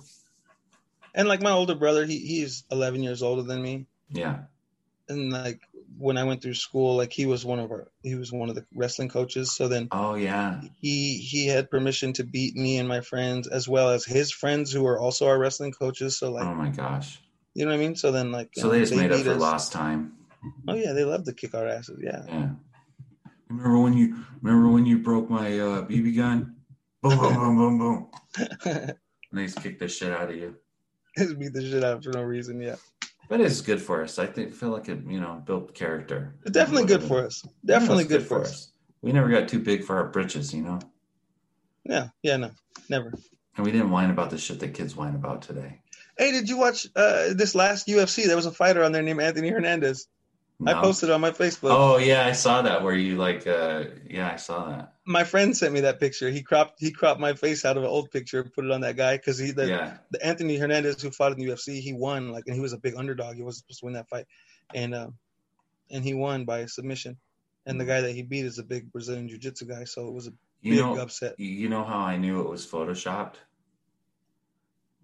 And 1.14 1.28
like 1.28 1.42
my 1.42 1.50
older 1.50 1.74
brother, 1.74 2.06
he 2.06 2.18
he's 2.20 2.64
11 2.72 3.02
years 3.02 3.22
older 3.22 3.42
than 3.42 3.60
me. 3.60 3.84
Yeah. 4.08 4.44
And 5.10 5.30
like 5.30 5.60
when 5.98 6.16
I 6.16 6.24
went 6.24 6.40
through 6.40 6.54
school, 6.54 6.96
like 6.96 7.12
he 7.12 7.26
was 7.26 7.44
one 7.44 7.58
of 7.58 7.70
our 7.70 7.88
he 8.02 8.14
was 8.14 8.32
one 8.32 8.48
of 8.48 8.54
the 8.54 8.64
wrestling 8.74 9.10
coaches. 9.10 9.54
So 9.54 9.68
then 9.68 9.88
Oh 9.92 10.14
yeah. 10.14 10.62
he 10.80 11.18
he 11.18 11.46
had 11.48 11.70
permission 11.70 12.14
to 12.14 12.24
beat 12.24 12.56
me 12.56 12.78
and 12.78 12.88
my 12.88 13.02
friends 13.02 13.46
as 13.46 13.68
well 13.68 13.90
as 13.90 14.06
his 14.06 14.32
friends 14.32 14.72
who 14.72 14.84
were 14.84 14.98
also 14.98 15.26
our 15.28 15.38
wrestling 15.38 15.72
coaches. 15.72 16.16
So 16.18 16.32
like 16.32 16.46
Oh 16.46 16.54
my 16.54 16.70
gosh. 16.70 17.20
you 17.52 17.66
know 17.66 17.72
what 17.72 17.76
I 17.76 17.80
mean? 17.80 17.94
So 17.94 18.10
then 18.10 18.32
like 18.32 18.48
So 18.54 18.70
they 18.70 18.80
just 18.80 18.94
made 18.96 19.12
up 19.12 19.20
for 19.20 19.32
us. 19.32 19.38
lost 19.40 19.72
time. 19.72 20.14
Oh 20.66 20.74
yeah, 20.74 20.94
they 20.94 21.04
love 21.04 21.24
to 21.24 21.34
kick 21.34 21.54
our 21.54 21.68
asses. 21.68 22.00
Yeah. 22.02 22.22
Yeah. 22.26 22.48
Remember 23.48 23.78
when 23.78 23.94
you 23.94 24.16
remember 24.42 24.68
when 24.68 24.86
you 24.86 24.98
broke 24.98 25.30
my 25.30 25.58
uh, 25.58 25.82
BB 25.82 26.16
gun? 26.16 26.56
Boom, 27.02 27.18
boom, 27.18 27.34
boom, 27.34 27.78
boom, 27.78 27.78
boom. 27.78 28.90
And 29.34 29.40
they 29.40 29.46
just 29.46 29.60
kicked 29.60 29.80
the 29.80 29.88
shit 29.88 30.12
out 30.12 30.30
of 30.30 30.36
you. 30.36 30.54
Just 31.18 31.36
beat 31.40 31.52
the 31.52 31.60
shit 31.60 31.82
out 31.82 32.04
for 32.04 32.10
no 32.10 32.22
reason. 32.22 32.60
Yeah. 32.60 32.76
But 33.28 33.40
it's 33.40 33.60
good 33.60 33.82
for 33.82 34.00
us. 34.00 34.20
I 34.20 34.26
think 34.26 34.54
feel 34.54 34.68
like 34.68 34.88
it, 34.88 35.00
you 35.08 35.20
know, 35.20 35.42
built 35.44 35.74
character. 35.74 36.36
It's 36.42 36.52
definitely 36.52 36.86
good 36.86 37.02
for 37.02 37.26
us. 37.26 37.44
Definitely 37.64 38.04
it's 38.04 38.12
good 38.12 38.26
for 38.26 38.42
us. 38.42 38.70
We 39.02 39.10
never 39.10 39.28
got 39.28 39.48
too 39.48 39.58
big 39.58 39.82
for 39.82 39.96
our 39.96 40.08
britches, 40.08 40.54
you 40.54 40.62
know. 40.62 40.78
Yeah. 41.84 42.10
Yeah. 42.22 42.36
No. 42.36 42.50
Never. 42.88 43.12
And 43.56 43.66
we 43.66 43.72
didn't 43.72 43.90
whine 43.90 44.10
about 44.10 44.30
the 44.30 44.38
shit 44.38 44.60
that 44.60 44.72
kids 44.74 44.94
whine 44.94 45.16
about 45.16 45.42
today. 45.42 45.80
Hey, 46.16 46.30
did 46.30 46.48
you 46.48 46.56
watch 46.56 46.86
uh, 46.94 47.34
this 47.34 47.56
last 47.56 47.88
UFC? 47.88 48.26
There 48.26 48.36
was 48.36 48.46
a 48.46 48.52
fighter 48.52 48.84
on 48.84 48.92
there 48.92 49.02
named 49.02 49.20
Anthony 49.20 49.48
Hernandez. 49.48 50.06
I 50.66 50.72
No. 50.72 50.80
posted 50.82 51.10
on 51.10 51.20
my 51.20 51.32
Facebook. 51.32 51.70
Oh 51.70 51.96
yeah, 51.98 52.24
I 52.26 52.32
saw 52.32 52.62
that 52.62 52.82
where 52.82 52.94
you 52.94 53.16
like 53.16 53.46
uh 53.46 53.84
yeah, 54.08 54.30
I 54.32 54.36
saw 54.36 54.70
that. 54.70 54.94
My 55.04 55.24
friend 55.24 55.54
sent 55.56 55.74
me 55.74 55.80
that 55.80 55.98
picture. 56.00 56.30
He 56.30 56.42
cropped 56.42 56.80
he 56.80 56.90
cropped 56.92 57.20
my 57.20 57.34
face 57.34 57.64
out 57.64 57.76
of 57.76 57.82
an 57.82 57.88
old 57.88 58.10
picture 58.10 58.40
and 58.42 58.52
put 58.52 58.64
it 58.64 58.70
on 58.70 58.80
that 58.82 58.96
guy 58.96 59.16
because 59.16 59.36
he 59.38 59.50
the, 59.50 59.68
yeah. 59.68 59.96
the 60.10 60.24
Anthony 60.24 60.56
Hernandez 60.56 61.02
who 61.02 61.10
fought 61.10 61.32
in 61.32 61.38
the 61.38 61.46
UFC 61.52 61.80
he 61.80 61.92
won 61.92 62.30
like 62.30 62.44
and 62.46 62.54
he 62.54 62.60
was 62.60 62.72
a 62.72 62.78
big 62.78 62.94
underdog. 62.96 63.34
He 63.36 63.42
wasn't 63.42 63.64
supposed 63.64 63.80
to 63.80 63.84
win 63.86 63.94
that 63.94 64.08
fight, 64.08 64.26
and 64.74 64.94
uh, 64.94 65.08
and 65.90 66.04
he 66.04 66.14
won 66.14 66.44
by 66.44 66.66
submission. 66.66 67.16
And 67.66 67.80
the 67.80 67.84
guy 67.86 68.02
that 68.02 68.12
he 68.12 68.22
beat 68.22 68.44
is 68.44 68.58
a 68.58 68.62
big 68.62 68.92
Brazilian 68.92 69.26
Jiu 69.28 69.38
Jitsu 69.38 69.64
guy, 69.66 69.84
so 69.84 70.06
it 70.06 70.12
was 70.14 70.26
a 70.28 70.32
You 70.60 70.72
big 70.76 70.80
know 70.80 70.98
upset. 70.98 71.38
you 71.40 71.68
know 71.68 71.82
how 71.82 71.98
I 71.98 72.16
knew 72.16 72.40
it 72.40 72.48
was 72.48 72.66
photoshopped? 72.66 73.36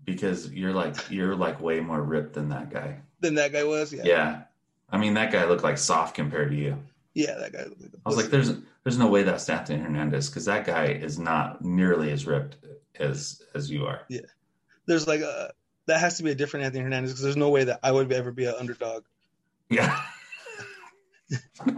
Because 0.05 0.51
you're 0.53 0.73
like 0.73 0.97
you're 1.11 1.35
like 1.37 1.61
way 1.61 1.81
more 1.81 2.03
ripped 2.03 2.35
than 2.35 2.49
that 2.51 2.71
guy. 2.71 3.01
Than 3.21 3.35
that 3.35 3.53
guy 3.53 3.65
was 3.65 3.93
yeah 3.93 4.03
Yeah. 4.05 4.43
I 4.93 4.99
mean 4.99 5.15
that 5.15 5.31
guy 5.33 5.45
looked 5.45 5.63
like 5.65 5.79
soft 5.79 6.15
compared 6.15 6.51
to 6.51 6.57
you. 6.57 6.77
yeah 7.15 7.37
that 7.39 7.53
guy. 7.53 7.65
I 8.05 8.09
was 8.09 8.17
like 8.17 8.27
there's 8.27 8.53
there's 8.85 8.99
no 8.99 9.09
way 9.09 9.23
that's 9.23 9.49
Anthony 9.49 9.81
Hernandez 9.83 10.29
because 10.29 10.45
that 10.47 10.65
guy 10.65 10.87
is 10.87 11.19
not 11.19 11.63
nearly 11.65 12.11
as 12.13 12.27
ripped 12.27 12.57
as 12.99 13.43
as 13.55 13.71
you 13.71 13.87
are. 13.87 14.01
Yeah, 14.09 14.21
there's 14.87 15.07
like 15.07 15.21
a 15.21 15.53
that 15.87 16.01
has 16.01 16.17
to 16.19 16.23
be 16.23 16.31
a 16.31 16.35
different 16.35 16.67
Anthony 16.67 16.83
Hernandez 16.85 17.11
because 17.13 17.23
there's 17.23 17.37
no 17.37 17.51
way 17.51 17.65
that 17.65 17.81
I 17.83 17.93
would 17.93 18.11
ever 18.13 18.31
be 18.33 18.45
an 18.47 18.55
underdog. 18.59 19.05
Yeah. 19.69 20.01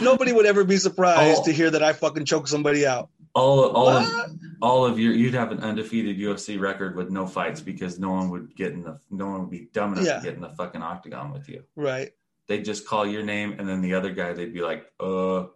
Nobody 0.00 0.32
would 0.32 0.46
ever 0.46 0.64
be 0.64 0.76
surprised 0.76 1.42
Oh. 1.42 1.44
to 1.44 1.52
hear 1.52 1.70
that 1.70 1.82
I 1.82 1.92
fucking 1.92 2.24
choke 2.24 2.48
somebody 2.48 2.86
out. 2.86 3.08
All 3.34 3.64
all 3.70 3.84
What? 3.86 4.30
of 4.30 4.36
all 4.60 4.84
of 4.86 4.98
your 4.98 5.12
you'd 5.12 5.34
have 5.34 5.50
an 5.52 5.60
undefeated 5.60 6.18
UFC 6.18 6.60
record 6.60 6.96
with 6.96 7.10
no 7.10 7.26
fights 7.26 7.60
because 7.60 7.98
no 7.98 8.10
one 8.10 8.28
would 8.30 8.54
get 8.54 8.72
in 8.72 8.82
the 8.82 9.00
no 9.10 9.26
one 9.26 9.40
would 9.40 9.50
be 9.50 9.68
dumb 9.72 9.92
enough 9.94 10.04
Yeah. 10.04 10.18
to 10.18 10.22
get 10.24 10.34
in 10.34 10.40
the 10.40 10.50
fucking 10.50 10.82
octagon 10.82 11.32
with 11.32 11.48
you. 11.48 11.64
Right. 11.76 12.12
They'd 12.48 12.64
just 12.64 12.86
call 12.86 13.06
your 13.06 13.22
name 13.22 13.56
and 13.58 13.68
then 13.68 13.80
the 13.80 13.94
other 13.94 14.12
guy 14.12 14.32
they'd 14.34 14.52
be 14.52 14.60
like, 14.60 14.84
uh, 15.00 15.46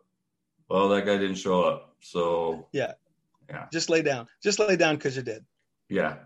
well 0.69 0.89
that 0.89 1.05
guy 1.05 1.19
didn't 1.19 1.37
show 1.37 1.63
up. 1.63 1.95
So 2.01 2.69
Yeah. 2.73 2.93
Yeah. 3.49 3.67
Just 3.73 3.91
lay 3.91 4.03
down. 4.03 4.27
Just 4.43 4.59
lay 4.59 4.77
down 4.77 4.97
because 4.97 5.15
you're 5.17 5.25
dead. 5.25 5.45
yeah. 5.89 6.17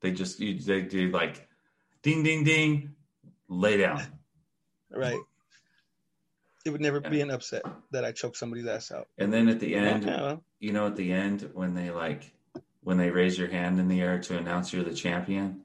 They 0.00 0.10
just 0.12 0.40
you, 0.40 0.58
they 0.58 0.82
do 0.82 1.10
like 1.10 1.48
ding 2.02 2.22
ding 2.24 2.42
ding, 2.44 2.94
lay 3.48 3.76
down. 3.78 4.02
Right. 4.94 5.18
It 6.64 6.70
would 6.70 6.80
never 6.80 7.00
be 7.00 7.20
an 7.20 7.30
upset 7.30 7.62
that 7.90 8.04
I 8.04 8.12
choke 8.12 8.36
somebody's 8.36 8.66
ass 8.66 8.92
out. 8.92 9.08
And 9.18 9.32
then 9.32 9.48
at 9.48 9.58
the 9.58 9.74
end, 9.74 10.04
Yeah, 10.04 10.36
you 10.60 10.72
know, 10.72 10.86
at 10.86 10.96
the 10.96 11.12
end 11.12 11.50
when 11.54 11.74
they 11.74 11.90
like 11.90 12.32
when 12.84 12.96
they 12.96 13.10
raise 13.10 13.38
your 13.38 13.48
hand 13.48 13.78
in 13.80 13.88
the 13.88 14.00
air 14.00 14.18
to 14.20 14.36
announce 14.38 14.72
you're 14.72 14.84
the 14.84 14.94
champion, 14.94 15.60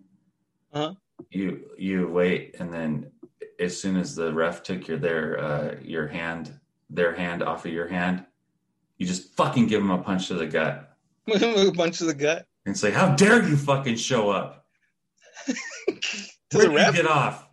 Uh-huh. 0.74 0.94
you 1.30 1.70
you 1.78 2.08
wait, 2.08 2.56
and 2.60 2.74
then 2.74 3.12
as 3.60 3.80
soon 3.80 3.96
as 3.98 4.16
the 4.16 4.34
ref 4.34 4.64
took 4.64 4.88
your 4.88 4.98
their 4.98 5.40
uh, 5.40 5.76
your 5.84 6.08
hand 6.08 6.60
their 6.90 7.14
hand 7.14 7.44
off 7.44 7.66
of 7.66 7.72
your 7.74 7.88
hand, 7.88 8.26
you 8.98 9.06
just 9.06 9.36
fucking 9.36 9.68
give 9.68 9.82
them 9.82 9.92
a 9.92 9.98
punch 10.02 10.28
to 10.30 10.34
the 10.36 10.48
gut 10.48 10.98
a 11.28 11.72
punch 11.74 12.00
to 12.00 12.06
the 12.06 12.14
gut. 12.14 12.48
and 12.66 12.76
say, 12.78 12.90
"How 12.92 13.14
dare 13.16 13.44
you 13.48 13.56
fucking 13.58 13.98
show 13.98 14.30
up? 14.32 14.66
To 16.52 16.58
Where 16.60 16.68
the 16.70 16.74
ref? 16.76 16.96
you 16.96 17.02
get 17.04 17.12
off?" 17.12 17.47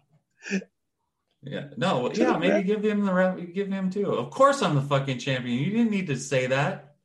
Yeah, 1.47 1.69
no, 1.77 2.11
yeah, 2.13 2.33
the 2.33 2.39
maybe 2.39 2.63
give 2.63 2.83
him 2.83 3.05
the 3.05 3.13
ref, 3.13 3.39
give 3.53 3.69
him 3.69 3.91
too. 3.91 4.13
Of 4.13 4.31
course, 4.31 4.63
I'm 4.63 4.75
the 4.75 4.83
fucking 4.83 5.19
champion. 5.19 5.59
You 5.59 5.71
didn't 5.71 5.91
need 5.91 6.07
to 6.07 6.17
say 6.17 6.47
that. 6.47 6.97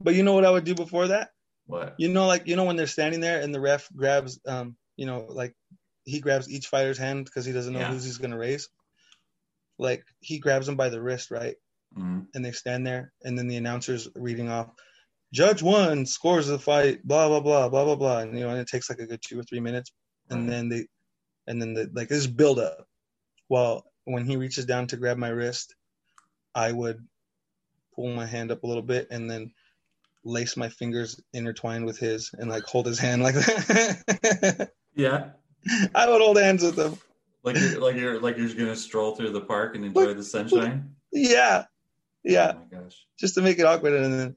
But 0.00 0.14
you 0.14 0.22
know 0.22 0.34
what 0.34 0.44
I 0.44 0.50
would 0.50 0.64
do 0.64 0.74
before 0.74 1.08
that? 1.08 1.30
What? 1.66 1.94
You 1.98 2.08
know, 2.10 2.26
like 2.26 2.46
you 2.46 2.56
know 2.56 2.64
when 2.64 2.76
they're 2.76 2.86
standing 2.86 3.20
there 3.20 3.40
and 3.40 3.54
the 3.54 3.60
ref 3.60 3.88
grabs, 3.94 4.38
um, 4.46 4.76
you 4.96 5.06
know, 5.06 5.26
like 5.28 5.54
he 6.04 6.20
grabs 6.20 6.50
each 6.50 6.68
fighter's 6.68 6.98
hand 6.98 7.24
because 7.24 7.44
he 7.44 7.52
doesn't 7.52 7.72
know 7.72 7.80
Yeah. 7.80 7.90
who's 7.92 8.04
he's 8.04 8.18
gonna 8.18 8.38
raise. 8.38 8.68
Like 9.78 10.04
he 10.20 10.38
grabs 10.38 10.66
them 10.66 10.76
by 10.76 10.88
the 10.90 11.00
wrist, 11.00 11.30
right? 11.30 11.56
Mhm. 11.96 12.26
And 12.34 12.44
they 12.44 12.52
stand 12.52 12.86
there, 12.86 13.12
and 13.22 13.38
then 13.38 13.48
the 13.48 13.56
announcer's 13.56 14.08
reading 14.14 14.48
off, 14.50 14.70
"Judge 15.32 15.62
one 15.62 16.06
scores 16.06 16.46
the 16.46 16.58
fight, 16.58 17.06
blah 17.06 17.28
blah 17.28 17.40
blah 17.40 17.68
blah 17.68 17.84
blah 17.84 17.96
blah," 17.96 18.18
and 18.20 18.36
you 18.38 18.44
know, 18.44 18.50
and 18.50 18.58
it 18.60 18.68
takes 18.68 18.90
like 18.90 18.98
a 18.98 19.06
good 19.06 19.22
two 19.26 19.38
or 19.38 19.42
three 19.42 19.60
minutes, 19.60 19.90
and 20.30 20.48
then 20.48 20.68
they, 20.68 20.86
and 21.46 21.60
then 21.62 21.74
the 21.74 21.90
like 21.94 22.08
this 22.08 22.26
build 22.26 22.58
up. 22.58 22.86
Well, 23.48 23.84
when 24.04 24.24
he 24.24 24.36
reaches 24.36 24.64
down 24.64 24.86
to 24.88 24.96
grab 24.96 25.18
my 25.18 25.28
wrist, 25.28 25.74
I 26.54 26.72
would 26.72 27.04
pull 27.94 28.14
my 28.14 28.26
hand 28.26 28.50
up 28.50 28.62
a 28.62 28.66
little 28.66 28.82
bit 28.82 29.08
and 29.10 29.30
then 29.30 29.52
lace 30.24 30.56
my 30.56 30.68
fingers 30.68 31.20
intertwined 31.32 31.86
with 31.86 31.98
his 31.98 32.30
and 32.36 32.50
like 32.50 32.64
hold 32.64 32.86
his 32.86 32.98
hand 32.98 33.22
like 33.22 33.34
that. 33.34 34.70
Yeah. 34.96 35.32
I 35.94 36.08
would 36.08 36.22
hold 36.22 36.38
hands 36.38 36.62
with 36.62 36.78
him. 36.78 36.96
Like 37.42 37.58
you're 37.58 37.80
like 37.80 37.96
you're 37.96 38.18
like 38.18 38.38
you're 38.38 38.46
just 38.46 38.58
gonna 38.58 38.74
stroll 38.74 39.14
through 39.14 39.32
the 39.32 39.42
park 39.42 39.76
and 39.76 39.84
enjoy 39.84 40.14
the 40.14 40.24
sunshine. 40.24 40.96
Yeah. 41.12 41.64
Yeah. 42.24 42.54
Oh 42.56 42.62
my 42.70 42.80
gosh. 42.80 42.96
Just 43.18 43.34
to 43.34 43.42
make 43.42 43.58
it 43.58 43.66
awkward. 43.66 43.92
And 43.92 44.12
then, 44.12 44.36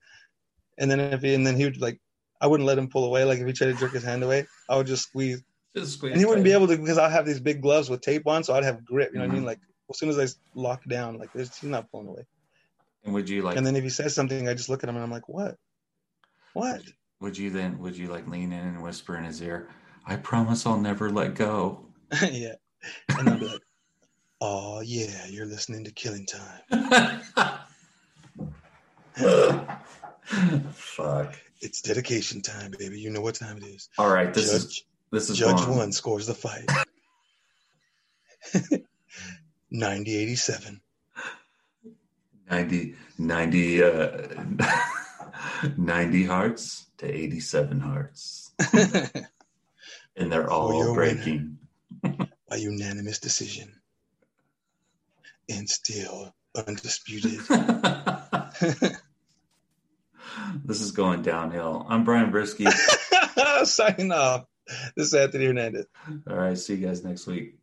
and 0.78 0.92
then 0.92 1.00
if 1.00 1.22
he, 1.22 1.34
and 1.34 1.48
then 1.48 1.56
he 1.56 1.64
would 1.64 1.80
like, 1.80 2.02
I 2.42 2.48
wouldn't 2.48 2.68
let 2.68 2.78
him 2.78 2.90
pull 2.90 3.06
away. 3.06 3.24
Like 3.24 3.40
if 3.40 3.48
he 3.48 3.54
tried 3.54 3.68
to 3.68 3.80
jerk 3.80 3.94
his 3.94 4.04
hand 4.04 4.22
away, 4.22 4.48
I 4.70 4.76
would 4.76 4.88
just 4.88 5.04
squeeze 5.04 5.42
Just 5.76 5.94
squeeze. 5.94 6.12
and 6.14 6.20
he 6.20 6.26
wouldn't 6.26 6.44
be 6.44 6.52
able 6.54 6.68
to 6.68 6.78
because 6.78 6.98
I'd 6.98 7.12
have 7.12 7.26
these 7.26 7.40
big 7.40 7.62
gloves 7.62 7.90
with 7.90 8.02
tape 8.02 8.26
on. 8.28 8.44
So 8.44 8.54
I'd 8.54 8.64
have 8.64 8.84
grip, 8.84 9.12
you 9.14 9.20
know 9.20 9.26
what 9.26 9.32
I 9.32 9.34
mean? 9.36 9.44
Mhm. 9.44 9.48
Like 9.48 9.60
as 9.90 10.00
soon 10.00 10.10
as 10.10 10.18
I 10.20 10.28
lock 10.60 10.84
down, 10.86 11.18
like 11.18 11.30
he's 11.34 11.62
not 11.64 11.90
pulling 11.92 12.08
away. 12.08 12.26
And 13.04 13.14
would 13.14 13.30
you 13.30 13.44
like? 13.44 13.56
And 13.58 13.66
then 13.66 13.76
if 13.76 13.84
he 13.84 13.90
says 13.90 14.14
something, 14.16 14.48
I 14.48 14.54
just 14.54 14.70
look 14.70 14.84
at 14.84 14.90
him 14.90 14.96
and 14.96 15.04
I'm 15.04 15.12
like, 15.12 15.30
what? 15.30 15.56
What? 16.54 16.82
would 17.22 17.38
you 17.38 17.50
then? 17.50 17.78
Would 17.80 17.98
you 17.98 18.08
like 18.08 18.28
lean 18.28 18.52
in 18.52 18.60
and 18.66 18.82
whisper 18.82 19.16
in 19.18 19.24
his 19.26 19.42
ear? 19.42 19.70
I 20.06 20.16
promise 20.16 20.66
I'll 20.66 20.80
never 20.80 21.10
let 21.10 21.36
go. 21.36 21.86
yeah. 22.32 22.56
And 23.10 23.30
I'll 23.30 23.38
be 23.40 23.48
like, 23.48 23.62
Oh 24.42 24.80
yeah, 24.80 25.28
you're 25.28 25.46
listening 25.46 25.84
to 25.84 25.92
Killing 25.92 26.26
Time. 26.26 27.22
Fuck. 30.74 31.36
It's 31.62 31.82
dedication 31.82 32.42
time, 32.42 32.72
baby. 32.78 33.00
You 33.02 33.10
know 33.10 33.20
what 33.22 33.36
time 33.36 33.58
it 33.58 33.66
is. 33.66 33.90
All 33.98 34.10
right, 34.10 34.34
this 34.34 34.52
is 34.54 34.66
Judge 34.66 34.86
this 35.12 35.30
is 35.30 35.38
Judge 35.38 35.66
one 35.68 35.92
scores 35.92 36.28
the 36.28 36.34
fight. 36.34 36.68
90-87. 39.74 40.80
90, 42.50 42.96
90, 43.18 43.84
uh, 43.84 44.28
90 45.78 46.26
hearts 46.26 46.88
to 46.98 47.06
87 47.08 47.80
hearts. 47.80 48.52
And 50.20 50.30
they're 50.30 50.50
all 50.52 50.94
breaking. 50.94 51.60
By 52.04 52.58
unanimous 52.58 53.20
decision. 53.20 53.72
And 55.48 55.70
still 55.70 56.36
undisputed. 56.68 57.40
this 60.66 60.82
is 60.82 60.92
going 60.92 61.22
downhill. 61.22 61.86
I'm 61.88 62.04
Brian 62.04 62.34
Brisky. 62.34 62.70
Signing 63.66 64.12
off. 64.12 64.49
This 64.96 65.08
is 65.08 65.14
Anthony 65.14 65.46
Hernandez. 65.46 65.88
All 66.30 66.36
right, 66.38 66.58
see 66.58 66.76
you 66.76 66.88
guys 66.88 67.04
next 67.04 67.28
week. 67.28 67.59